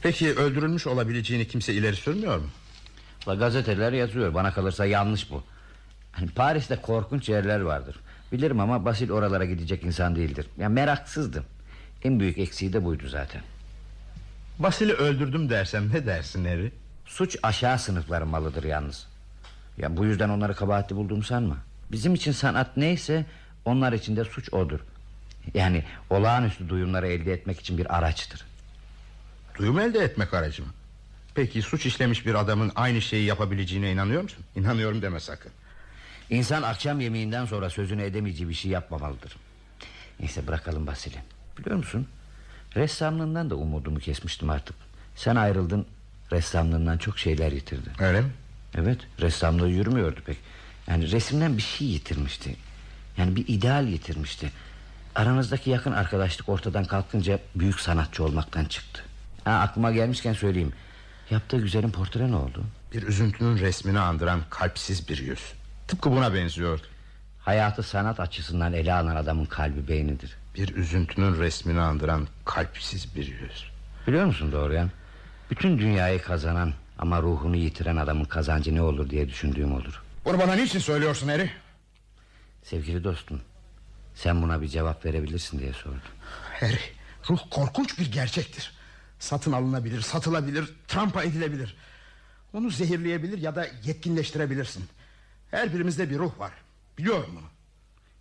[0.02, 2.48] Peki öldürülmüş olabileceğini kimse ileri sürmüyor mu?
[3.28, 4.34] La gazeteler yazıyor.
[4.34, 5.44] Bana kalırsa yanlış bu.
[6.12, 8.00] Hani Paris'te korkunç yerler vardır.
[8.32, 10.48] Bilirim ama Basil oralara gidecek insan değildir.
[10.58, 11.44] Ya meraksızdı.
[12.04, 13.42] En büyük eksiği de buydu zaten.
[14.60, 16.72] Basil'i öldürdüm dersem ne dersin Harry?
[17.06, 19.08] Suç aşağı sınıfların malıdır yalnız.
[19.78, 21.58] Ya bu yüzden onları kabahatli bulduğumu sanma.
[21.92, 23.26] Bizim için sanat neyse
[23.66, 24.80] onlar için de suç odur.
[25.54, 28.46] Yani olağanüstü duyumları elde etmek için bir araçtır.
[29.58, 30.70] Duyum elde etmek aracı mı?
[31.36, 34.44] Peki suç işlemiş bir adamın aynı şeyi yapabileceğine inanıyor musun?
[34.56, 35.52] İnanıyorum deme sakın.
[36.30, 39.36] İnsan akşam yemeğinden sonra sözünü edemeyeceği bir şey yapmamalıdır.
[40.20, 41.18] Neyse bırakalım Basil'i.
[41.58, 42.08] Biliyor musun?
[42.76, 44.76] Ressamlığından da umudumu kesmiştim artık.
[45.16, 45.86] Sen ayrıldın
[46.32, 47.90] ressamlığından çok şeyler yitirdi.
[48.00, 48.32] Öyle mi?
[48.78, 50.38] Evet ressamlığı yürümüyordu pek.
[50.88, 52.56] Yani resimden bir şey yitirmişti.
[53.18, 54.52] Yani bir ideal yitirmişti.
[55.16, 59.02] Aranızdaki yakın arkadaşlık ortadan kalkınca büyük sanatçı olmaktan çıktı.
[59.44, 60.74] Ha, aklıma gelmişken söyleyeyim.
[61.30, 62.64] Yaptığı güzelin portre ne oldu?
[62.94, 65.40] Bir üzüntünün resmini andıran kalpsiz bir yüz.
[65.88, 66.80] Tıpkı buna benziyor.
[67.40, 70.38] Hayatı sanat açısından ele alan adamın kalbi beynidir.
[70.56, 73.72] Bir üzüntünün resmini andıran kalpsiz bir yüz.
[74.08, 74.92] Biliyor musun Doğruyan?
[75.52, 80.04] Bütün dünyayı kazanan ama ruhunu yitiren adamın kazancı ne olur diye düşündüğüm olur.
[80.26, 81.50] Bunu bana niçin söylüyorsun Harry?
[82.64, 83.42] Sevgili dostum
[84.16, 86.00] Sen buna bir cevap verebilirsin diye sordum
[86.60, 86.80] Harry
[87.30, 88.74] ruh korkunç bir gerçektir
[89.20, 91.78] Satın alınabilir satılabilir Trampa edilebilir
[92.54, 94.86] Onu zehirleyebilir ya da yetkinleştirebilirsin
[95.52, 96.52] Her birimizde bir ruh var
[96.98, 97.48] Biliyorum bunu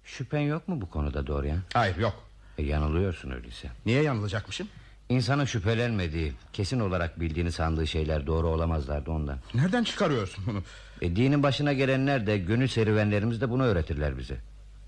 [0.04, 1.60] Şüphen yok mu bu konuda Dorian?
[1.74, 2.24] Hayır yok
[2.58, 3.68] e, Yanılıyorsun öyleyse.
[3.86, 4.68] Niye yanılacakmışım?
[5.08, 9.39] İnsanın şüphelenmediği Kesin olarak bildiğini sandığı şeyler doğru olamazlardı ondan.
[9.55, 10.62] Nereden çıkarıyorsun bunu?
[11.02, 14.36] E, dinin başına gelenler de Gönül serüvenlerimiz de bunu öğretirler bize.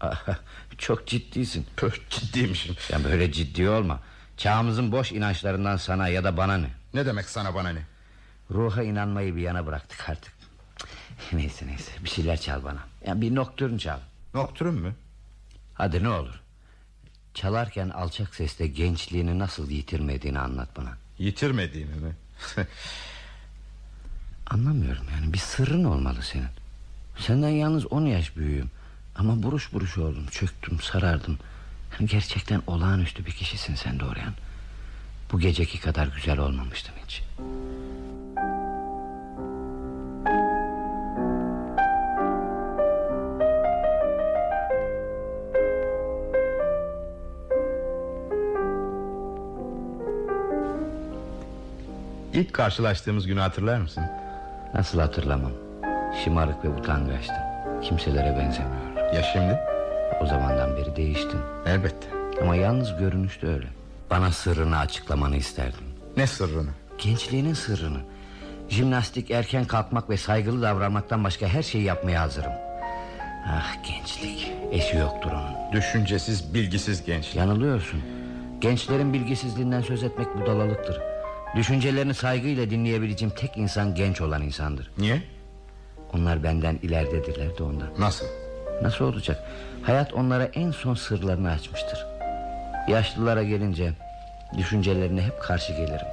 [0.78, 1.66] Çok ciddisin.
[2.10, 2.76] Ciddiymişim.
[2.92, 4.00] Ya böyle ciddi olma.
[4.36, 6.70] Çağımızın boş inançlarından sana ya da bana ne?
[6.94, 7.82] Ne demek sana bana ne?
[8.50, 10.32] Ruha inanmayı bir yana bıraktık artık.
[11.32, 11.92] Neyse neyse.
[12.04, 12.80] Bir şeyler çal bana.
[13.06, 13.98] Yani Bir noktürn çal.
[14.34, 14.94] Noktürn mü?
[15.74, 16.40] Hadi ne olur
[17.36, 20.96] Çalarken alçak sesle gençliğini nasıl yitirmediğini anlat bana.
[21.18, 22.16] Yitirmediğini mi?
[24.46, 26.48] Anlamıyorum yani bir sırrın olmalı senin.
[27.18, 28.70] Senden yalnız on yaş büyüğüm.
[29.16, 31.38] Ama buruş buruş oldum çöktüm sarardım.
[31.92, 34.34] Yani Gerçekten olağanüstü bir kişisin sen Dorian.
[35.32, 37.22] Bu geceki kadar güzel olmamıştın hiç
[52.36, 54.04] İlk karşılaştığımız günü hatırlar mısın?
[54.74, 55.52] Nasıl hatırlamam?
[56.24, 57.36] Şımarık ve utangaçtım.
[57.82, 59.58] Kimselere benzemiyor Ya şimdi?
[60.22, 62.06] O zamandan beri değiştin Elbette.
[62.42, 63.66] Ama yalnız görünüşte öyle.
[64.10, 65.84] Bana sırrını açıklamanı isterdim.
[66.16, 66.70] Ne sırrını?
[66.98, 67.98] Gençliğinin sırrını.
[68.68, 72.52] Jimnastik erken kalkmak ve saygılı davranmaktan başka her şeyi yapmaya hazırım.
[73.46, 74.52] Ah gençlik.
[74.70, 75.72] Eşi yoktur onun.
[75.72, 77.36] Düşüncesiz bilgisiz gençlik.
[77.36, 78.02] Yanılıyorsun.
[78.60, 81.15] Gençlerin bilgisizliğinden söz etmek budalalıktır
[81.56, 84.90] Düşüncelerini saygıyla dinleyebileceğim tek insan genç olan insandır.
[84.98, 85.22] Niye?
[86.12, 87.88] Onlar benden ileridedirler de ondan.
[87.98, 88.26] Nasıl?
[88.82, 89.44] Nasıl olacak?
[89.82, 92.06] Hayat onlara en son sırlarını açmıştır.
[92.88, 93.92] Yaşlılara gelince
[94.56, 96.06] Düşüncelerine hep karşı gelirim.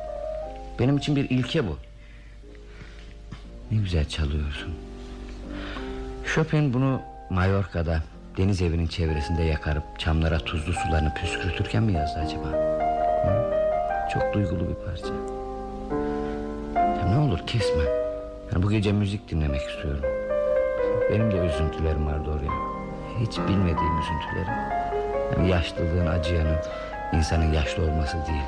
[0.80, 1.78] Benim için bir ilke bu.
[3.72, 4.74] Ne güzel çalıyorsun.
[6.26, 8.04] Chopin bunu Mallorca'da
[8.38, 12.48] Deniz evinin çevresinde yakarıp Çamlara tuzlu sularını püskürtürken mi yazdı acaba?
[12.48, 13.54] Hı?
[14.14, 15.33] Çok duygulu bir parça
[17.34, 17.84] olur kesme.
[18.52, 20.04] Yani Bu gece müzik dinlemek istiyorum.
[21.12, 22.54] Benim de üzüntülerim var Dorian
[23.20, 24.54] Hiç bilmediğim üzüntülerim.
[25.32, 26.62] Yani Yaşlılığın acıyanı
[27.14, 28.44] insanın yaşlı olması değil.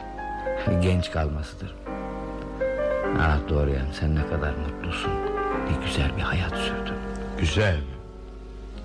[0.68, 1.76] Yani Genç kalmasıdır.
[3.20, 5.12] Ah Dorian sen ne kadar mutlusun.
[5.66, 6.96] Ne güzel bir hayat sürdün.
[7.40, 7.78] Güzel.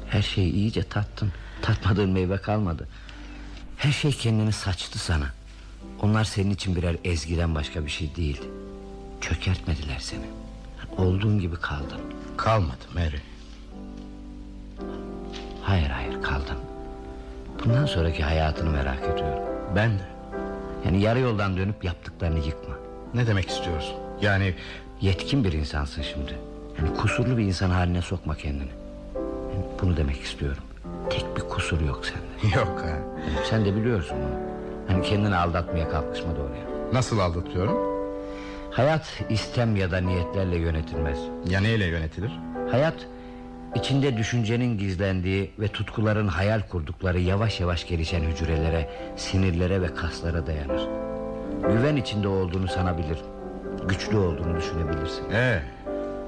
[0.08, 1.32] Her şeyi iyice tattın.
[1.62, 2.88] Tatmadığın meyve kalmadı.
[3.76, 5.26] Her şey kendini saçtı sana.
[6.02, 8.59] Onlar senin için birer ezgiden başka bir şey değildi
[9.20, 10.24] Çökertmediler seni.
[10.98, 12.00] Olduğun gibi kaldın.
[12.36, 13.16] Kalmadım Mary
[15.62, 16.56] Hayır hayır kaldın.
[17.64, 19.42] Bundan sonraki hayatını merak ediyorum.
[19.76, 20.02] Ben de.
[20.84, 22.74] Yani yarı yoldan dönüp yaptıklarını yıkma.
[23.14, 23.94] Ne demek istiyorsun?
[24.22, 24.54] Yani
[25.00, 26.38] Yetkin bir insansın şimdi.
[26.78, 28.70] Yani kusurlu bir insan haline sokma kendini.
[29.14, 30.62] Yani Bunu demek istiyorum.
[31.10, 32.56] Tek bir kusur yok sende.
[32.56, 32.88] Yok ha.
[32.88, 34.40] Yani Sen de biliyorsun bunu.
[34.88, 37.89] Hani kendini aldatmaya kalkışma doğruya Nasıl aldatıyorum
[38.70, 41.18] Hayat istem ya da niyetlerle yönetilmez
[41.48, 42.40] Ya neyle yönetilir
[42.70, 42.94] Hayat
[43.74, 50.88] içinde düşüncenin gizlendiği ve tutkuların hayal kurdukları yavaş yavaş gelişen hücrelere, sinirlere ve kaslara dayanır.
[51.68, 53.18] Güven içinde olduğunu sanabilir,
[53.88, 55.30] güçlü olduğunu düşünebilirsin.
[55.32, 55.62] Ee?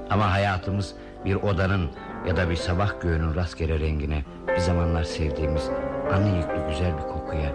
[0.09, 1.89] Ama hayatımız bir odanın
[2.27, 4.23] ya da bir sabah göğünün rastgele rengine,
[4.55, 5.69] bir zamanlar sevdiğimiz
[6.13, 7.51] anı yüklü güzel bir kokuya,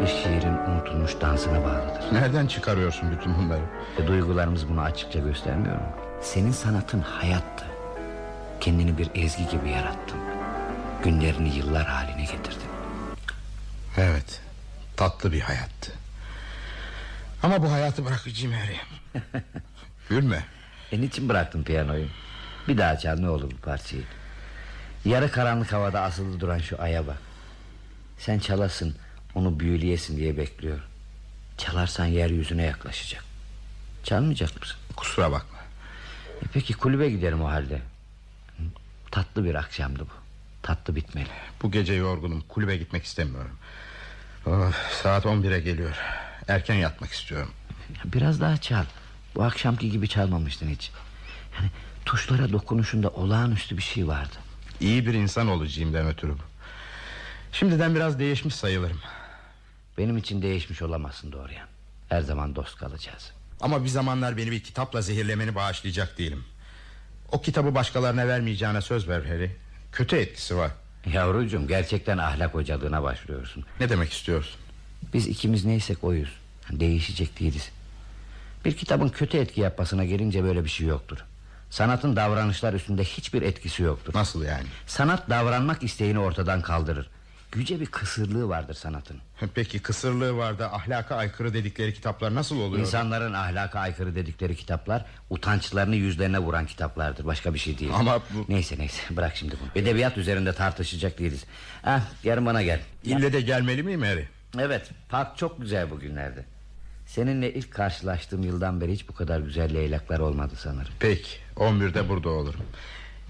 [0.00, 2.12] bir şiirin unutulmuş dansına bağlıdır.
[2.12, 3.62] Nereden çıkarıyorsun bütün bunları?
[3.98, 5.92] E, duygularımız bunu açıkça göstermiyor mu?
[6.22, 7.64] Senin sanatın hayattı.
[8.60, 10.18] Kendini bir ezgi gibi yarattın.
[11.04, 12.68] Günlerini yıllar haline getirdin.
[13.96, 14.40] Evet.
[14.96, 15.92] Tatlı bir hayattı.
[17.42, 18.76] Ama bu hayatı bırakacağım Harry.
[20.08, 20.44] Gülme.
[20.92, 22.06] E niçin bıraktın piyanoyu?
[22.68, 24.02] Bir daha çal ne olur bu parçayı.
[25.04, 27.18] Yarı karanlık havada asılı duran şu aya bak.
[28.18, 28.94] Sen çalasın,
[29.40, 30.80] onu büyüleyesin diye bekliyor.
[31.58, 33.24] Çalarsan yeryüzüne yaklaşacak.
[34.04, 34.76] Çalmayacak mısın?
[34.96, 35.58] Kusura bakma.
[36.42, 37.80] E peki kulübe gidelim o halde.
[39.10, 40.12] Tatlı bir akşamdı bu.
[40.62, 41.28] Tatlı bitmeli.
[41.62, 42.40] Bu gece yorgunum.
[42.48, 43.56] Kulübe gitmek istemiyorum.
[44.46, 45.96] Oh, saat 11'e geliyor.
[46.48, 47.50] Erken yatmak istiyorum.
[48.04, 48.84] Biraz daha çal.
[49.34, 50.90] Bu akşamki gibi çalmamıştın hiç.
[51.58, 51.70] Yani
[52.04, 54.34] tuşlara dokunuşunda olağanüstü bir şey vardı.
[54.80, 56.42] İyi bir insan olacağımdan ötürü bu.
[57.52, 59.00] Şimdiden biraz değişmiş sayılırım.
[59.98, 61.68] Benim için değişmiş olamazsın Dorian.
[62.08, 63.32] Her zaman dost kalacağız.
[63.60, 66.44] Ama bir zamanlar beni bir kitapla zehirlemeni bağışlayacak değilim.
[67.32, 69.56] O kitabı başkalarına vermeyeceğine söz ver Harry.
[69.92, 70.70] Kötü etkisi var.
[71.06, 74.60] Yavrucuğum gerçekten ahlak hocalığına başlıyorsun Ne demek istiyorsun
[75.14, 76.30] Biz ikimiz neysek oyuz
[76.70, 77.70] Değişecek değiliz
[78.64, 81.24] Bir kitabın kötü etki yapmasına gelince böyle bir şey yoktur
[81.70, 87.10] Sanatın davranışlar üstünde hiçbir etkisi yoktur Nasıl yani Sanat davranmak isteğini ortadan kaldırır
[87.56, 89.16] Yüce bir kısırlığı vardır sanatın.
[89.54, 92.80] Peki kısırlığı var da ahlaka aykırı dedikleri kitaplar nasıl oluyor?
[92.80, 97.26] İnsanların ahlaka aykırı dedikleri kitaplar Utançlarını yüzlerine vuran kitaplardır.
[97.26, 97.90] Başka bir şey değil.
[97.94, 98.44] Ama bu...
[98.48, 99.02] Neyse neyse.
[99.16, 99.82] Bırak şimdi bunu.
[99.82, 101.44] Edebiyat üzerinde tartışacak değiliz.
[101.84, 102.80] Ah, Yarın bana gel.
[103.04, 104.28] İlle de gelmeli miyim Harry?
[104.58, 106.44] Evet park çok güzel bugünlerde.
[107.06, 110.92] Seninle ilk karşılaştığım yıldan beri Hiç bu kadar güzel leylaklar olmadı sanırım.
[111.00, 112.60] Peki 11'de burada olurum.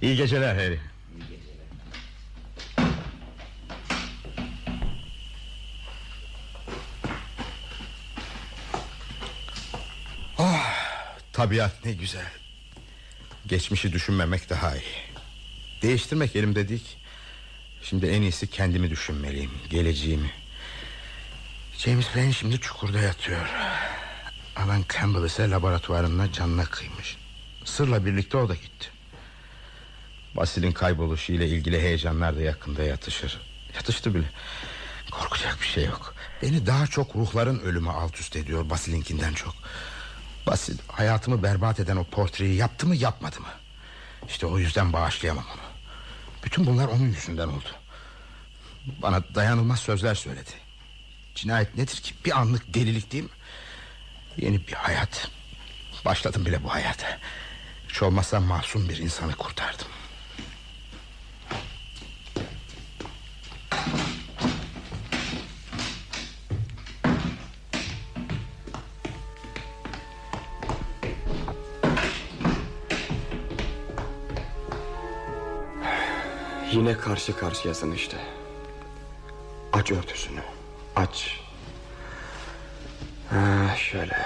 [0.02, 0.80] İyi geceler Harry
[10.38, 10.66] Oh,
[11.40, 12.26] tabiat ne güzel.
[13.46, 14.82] Geçmişi düşünmemek daha iyi.
[15.82, 16.96] Değiştirmek elimde değil.
[17.82, 19.50] Şimdi en iyisi kendimi düşünmeliyim.
[19.70, 20.30] Geleceğimi.
[21.78, 23.46] James Lane şimdi çukurda yatıyor.
[24.56, 27.16] Alan Campbell ise laboratuvarında canına kıymış.
[27.64, 28.88] Sırla birlikte o da gitti.
[30.36, 33.40] Basil'in kayboluşu ile ilgili heyecanlar da yakında yatışır.
[33.74, 34.30] Yatıştı bile.
[35.10, 36.14] Korkacak bir şey yok.
[36.42, 39.54] Beni daha çok ruhların ölümü alt üst ediyor Basil'inkinden çok.
[40.46, 43.48] Basil hayatımı berbat eden o portreyi yaptı mı yapmadı mı?
[44.28, 45.60] İşte o yüzden bağışlayamam onu.
[46.44, 47.68] Bütün bunlar onun yüzünden oldu.
[49.02, 50.50] Bana dayanılmaz sözler söyledi.
[51.34, 52.14] Cinayet nedir ki?
[52.24, 53.30] Bir anlık delilik değil mi?
[54.36, 55.28] Yeni bir hayat.
[56.04, 57.18] Başladım bile bu hayata.
[57.88, 59.86] Hiç olmazsa masum bir insanı kurtardım.
[76.72, 78.16] Yine karşı karşıyasın işte.
[79.72, 80.40] Aç örtüsünü.
[80.96, 81.40] Aç.
[83.30, 84.16] Ha, şöyle.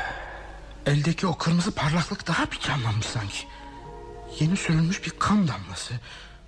[0.86, 3.46] Eldeki o kırmızı parlaklık daha bir canlanmış sanki.
[4.40, 5.94] Yeni sürülmüş bir kan damlası.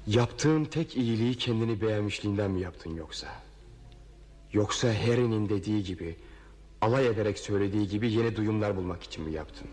[0.07, 3.27] Yaptığın tek iyiliği kendini beğenmişliğinden mi yaptın yoksa?
[4.53, 6.17] Yoksa Harry'nin dediği gibi...
[6.81, 9.69] ...alay ederek söylediği gibi yeni duyumlar bulmak için mi yaptın?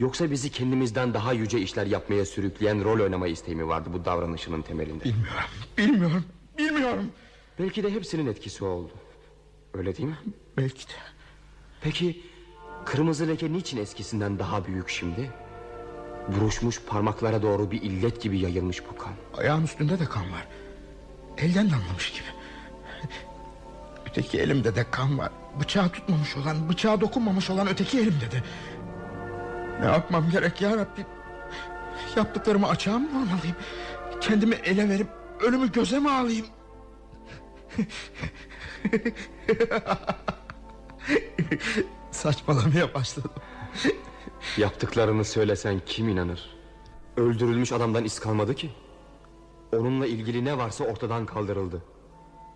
[0.00, 4.62] Yoksa bizi kendimizden daha yüce işler yapmaya sürükleyen rol oynama isteği mi vardı bu davranışının
[4.62, 5.04] temelinde?
[5.04, 6.24] Bilmiyorum, bilmiyorum,
[6.58, 7.10] bilmiyorum.
[7.58, 8.92] Belki de hepsinin etkisi oldu.
[9.74, 10.18] Öyle değil mi?
[10.56, 10.92] Belki de.
[11.80, 12.22] Peki
[12.84, 15.30] kırmızı leke niçin eskisinden daha büyük şimdi?
[16.28, 19.12] Buruşmuş parmaklara doğru bir illet gibi yayılmış bu kan.
[19.36, 20.48] Ayağın üstünde de kan var.
[21.38, 22.28] Elden damlamış gibi.
[24.10, 25.30] Öteki elimde de kan var.
[25.60, 28.42] Bıçağı tutmamış olan, bıçağa dokunmamış olan öteki elimde de.
[29.80, 31.06] Ne yapmam gerek ya Rabbi?
[32.16, 33.56] Yaptıklarımı açığa mı vurmalıyım?
[34.20, 35.08] Kendimi ele verip
[35.40, 36.46] ölümü göze mi alayım?
[42.10, 43.30] Saçmalamaya başladım.
[44.56, 46.56] Yaptıklarını söylesen kim inanır?
[47.16, 48.70] Öldürülmüş adamdan iz kalmadı ki.
[49.72, 51.82] Onunla ilgili ne varsa ortadan kaldırıldı.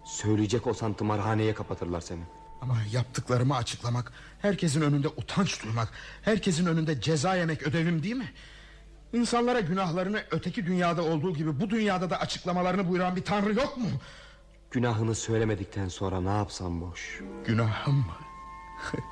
[0.05, 2.23] Söyleyecek olsan tımarhaneye kapatırlar seni.
[2.65, 4.13] Ama yaptıklarımı açıklamak,
[4.43, 5.89] herkesin önünde utanç duymak,
[6.23, 8.33] herkesin önünde ceza yemek ödevim değil mi?
[9.13, 13.87] İnsanlara günahlarını öteki dünyada olduğu gibi bu dünyada da açıklamalarını buyuran bir tanrı yok mu?
[14.71, 17.21] Günahını söylemedikten sonra ne yapsam boş.
[17.47, 18.17] Günahım mı?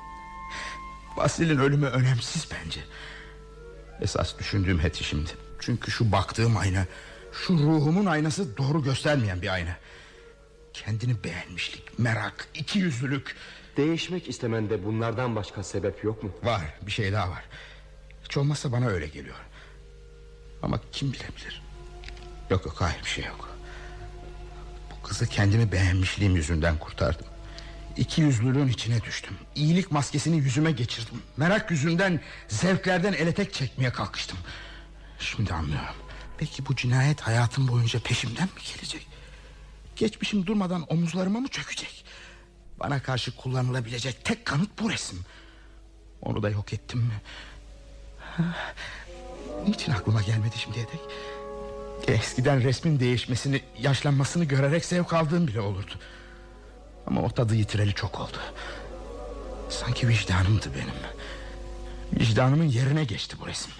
[1.17, 2.79] Basil'in ölümü önemsiz bence.
[4.01, 5.29] Esas düşündüğüm heti şimdi.
[5.59, 6.85] Çünkü şu baktığım ayna,
[7.31, 9.75] şu ruhumun aynası doğru göstermeyen bir ayna.
[10.73, 13.35] Kendini beğenmişlik, merak, ikiyüzlülük.
[13.77, 16.31] Değişmek istemende bunlardan başka sebep yok mu?
[16.43, 17.43] Var, bir şey daha var.
[18.23, 19.35] Hiç olmazsa bana öyle geliyor.
[20.63, 21.61] Ama kim bilebilir?
[22.49, 23.49] Yok yok hayır bir şey yok.
[24.91, 27.25] Bu kızı kendimi beğenmişliğim yüzünden kurtardım.
[27.97, 29.37] İki yüzlülüğün içine düştüm.
[29.55, 31.21] İyilik maskesini yüzüme geçirdim.
[31.37, 34.37] Merak yüzünden zevklerden ele tek çekmeye kalkıştım.
[35.19, 35.95] Şimdi anlıyorum.
[36.37, 39.07] Peki bu cinayet hayatım boyunca peşimden mi gelecek?
[39.95, 42.05] Geçmişim durmadan omuzlarıma mı çökecek?
[42.79, 45.19] Bana karşı kullanılabilecek tek kanıt bu resim.
[46.21, 47.21] Onu da yok ettim mi?
[49.67, 50.99] Niçin aklıma gelmedi şimdiye dek?
[52.07, 55.91] Eskiden resmin değişmesini, yaşlanmasını görerek zevk aldığım bile olurdu.
[57.07, 58.37] Ama o tadı yitireli çok oldu.
[59.69, 60.95] Sanki vicdanımdı benim.
[62.19, 63.71] Vicdanımın yerine geçti bu resim.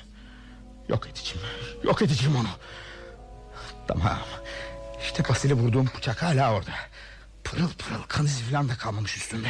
[0.90, 1.48] Yok edeceğim.
[1.84, 2.48] Yok edeceğim onu.
[3.88, 4.20] Tamam.
[5.04, 6.72] İşte Basil'i vurduğum bıçak hala orada.
[7.44, 9.48] Pırıl pırıl kan izi falan da kalmamış üstünde.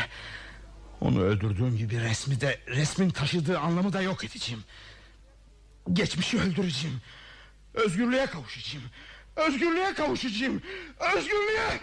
[1.01, 4.63] Onu öldürdüğüm gibi resmi de resmin taşıdığı anlamı da yok edeceğim.
[5.93, 7.01] Geçmişi öldüreceğim.
[7.73, 8.85] Özgürlüğe kavuşacağım.
[9.35, 10.61] Özgürlüğe kavuşacağım.
[11.15, 11.81] Özgürlüğe.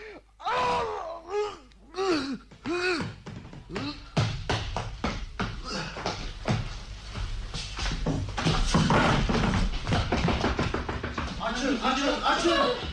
[11.41, 12.90] Açın, açın, açın.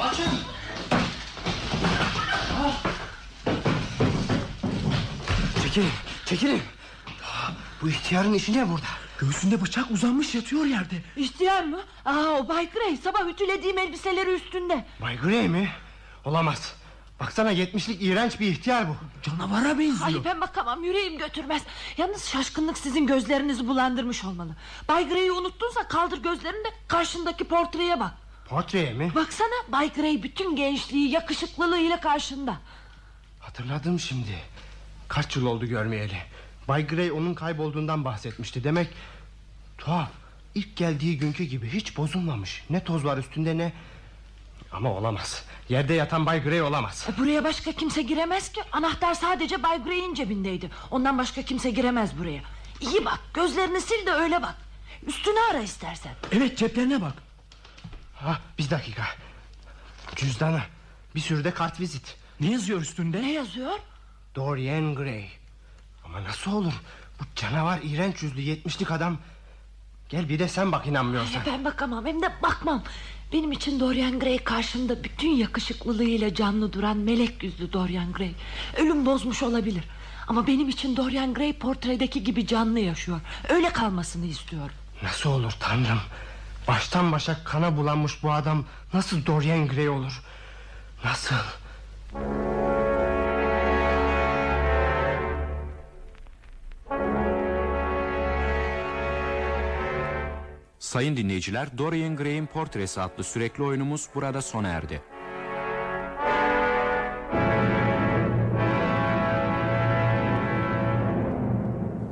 [0.00, 0.24] Açın.
[5.62, 5.90] Çekilin,
[6.26, 6.62] çekilin.
[7.82, 8.86] Bu ihtiyarın işi ne burada?
[9.18, 10.94] Göğsünde bıçak uzanmış yatıyor yerde.
[11.16, 11.80] İhtiyar mı?
[12.04, 14.84] Aa o Bay Gray sabah ütülediğim elbiseleri üstünde.
[15.00, 15.70] Bay Gray mi?
[16.24, 16.74] Olamaz.
[17.20, 18.96] Baksana yetmişlik iğrenç bir ihtiyar bu.
[19.22, 20.06] Canavara benziyor.
[20.06, 21.62] Ay ben bakamam yüreğim götürmez.
[21.98, 24.50] Yalnız şaşkınlık sizin gözlerinizi bulandırmış olmalı.
[24.88, 28.14] Bay Gray'i unuttunsa kaldır gözlerini de karşındaki portreye bak.
[28.50, 29.12] Portreye mi?
[29.14, 32.56] Baksana Bay Gray bütün gençliği yakışıklılığıyla karşında.
[33.40, 34.38] Hatırladım şimdi.
[35.08, 36.16] Kaç yıl oldu görmeyeli.
[36.68, 38.64] Bay Gray onun kaybolduğundan bahsetmişti.
[38.64, 38.88] Demek
[39.78, 40.08] tuhaf.
[40.54, 42.64] İlk geldiği günkü gibi hiç bozulmamış.
[42.70, 43.72] Ne toz var üstünde ne...
[44.72, 45.44] Ama olamaz.
[45.68, 47.08] Yerde yatan Bay Gray olamaz.
[47.14, 48.60] E, buraya başka kimse giremez ki.
[48.72, 50.70] Anahtar sadece Bay Gray'in cebindeydi.
[50.90, 52.40] Ondan başka kimse giremez buraya.
[52.80, 54.54] İyi bak gözlerini sil de öyle bak.
[55.06, 56.12] Üstünü ara istersen.
[56.32, 57.12] Evet ceplerine bak.
[58.20, 59.02] Ha, bir dakika.
[60.16, 60.60] Cüzdanı.
[61.14, 62.16] Bir sürü de kartvizit.
[62.40, 63.22] Ne yazıyor üstünde?
[63.22, 63.72] Ne yazıyor?
[64.34, 65.28] Dorian Gray.
[66.04, 66.72] Ama nasıl olur?
[67.20, 69.18] Bu canavar iğrenç yüzlü yetmişlik adam.
[70.08, 71.40] Gel bir de sen bak inanmıyorsan.
[71.40, 72.82] Ay, ben bakamam hem de bakmam.
[73.32, 78.32] Benim için Dorian Gray karşımda bütün yakışıklılığıyla canlı duran melek yüzlü Dorian Gray.
[78.76, 79.84] Ölüm bozmuş olabilir.
[80.28, 83.20] Ama benim için Dorian Gray portredeki gibi canlı yaşıyor.
[83.48, 84.74] Öyle kalmasını istiyorum.
[85.02, 86.00] Nasıl olur tanrım?
[86.70, 90.22] Baştan başa kana bulanmış bu adam nasıl Dorian Gray olur?
[91.04, 91.36] Nasıl?
[100.78, 105.02] Sayın dinleyiciler, Dorian Gray'in Portresi adlı sürekli oyunumuz burada sona erdi.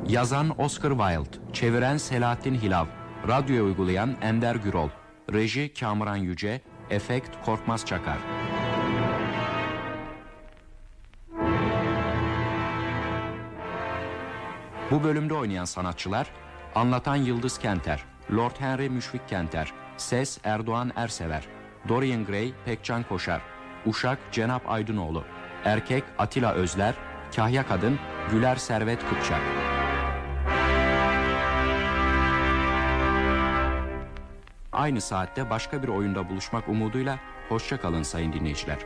[0.08, 2.86] Yazan Oscar Wilde, çeviren Selahattin Hilav,
[3.28, 4.88] radyoya uygulayan Ender Gürol,
[5.32, 8.18] reji Kamuran Yüce, efekt Korkmaz Çakar.
[14.90, 16.26] Bu bölümde oynayan sanatçılar
[16.74, 21.44] Anlatan Yıldız Kenter, Lord Henry Müşfik Kenter, Ses Erdoğan Ersever,
[21.88, 23.40] Dorian Gray Pekcan Koşar,
[23.86, 25.24] Uşak Cenap Aydınoğlu,
[25.64, 26.94] Erkek Atilla Özler,
[27.36, 27.98] Kahya Kadın
[28.30, 29.77] Güler Servet Kıpçak.
[34.78, 38.78] Aynı saatte başka bir oyunda buluşmak umuduyla hoşça kalın sayın dinleyiciler.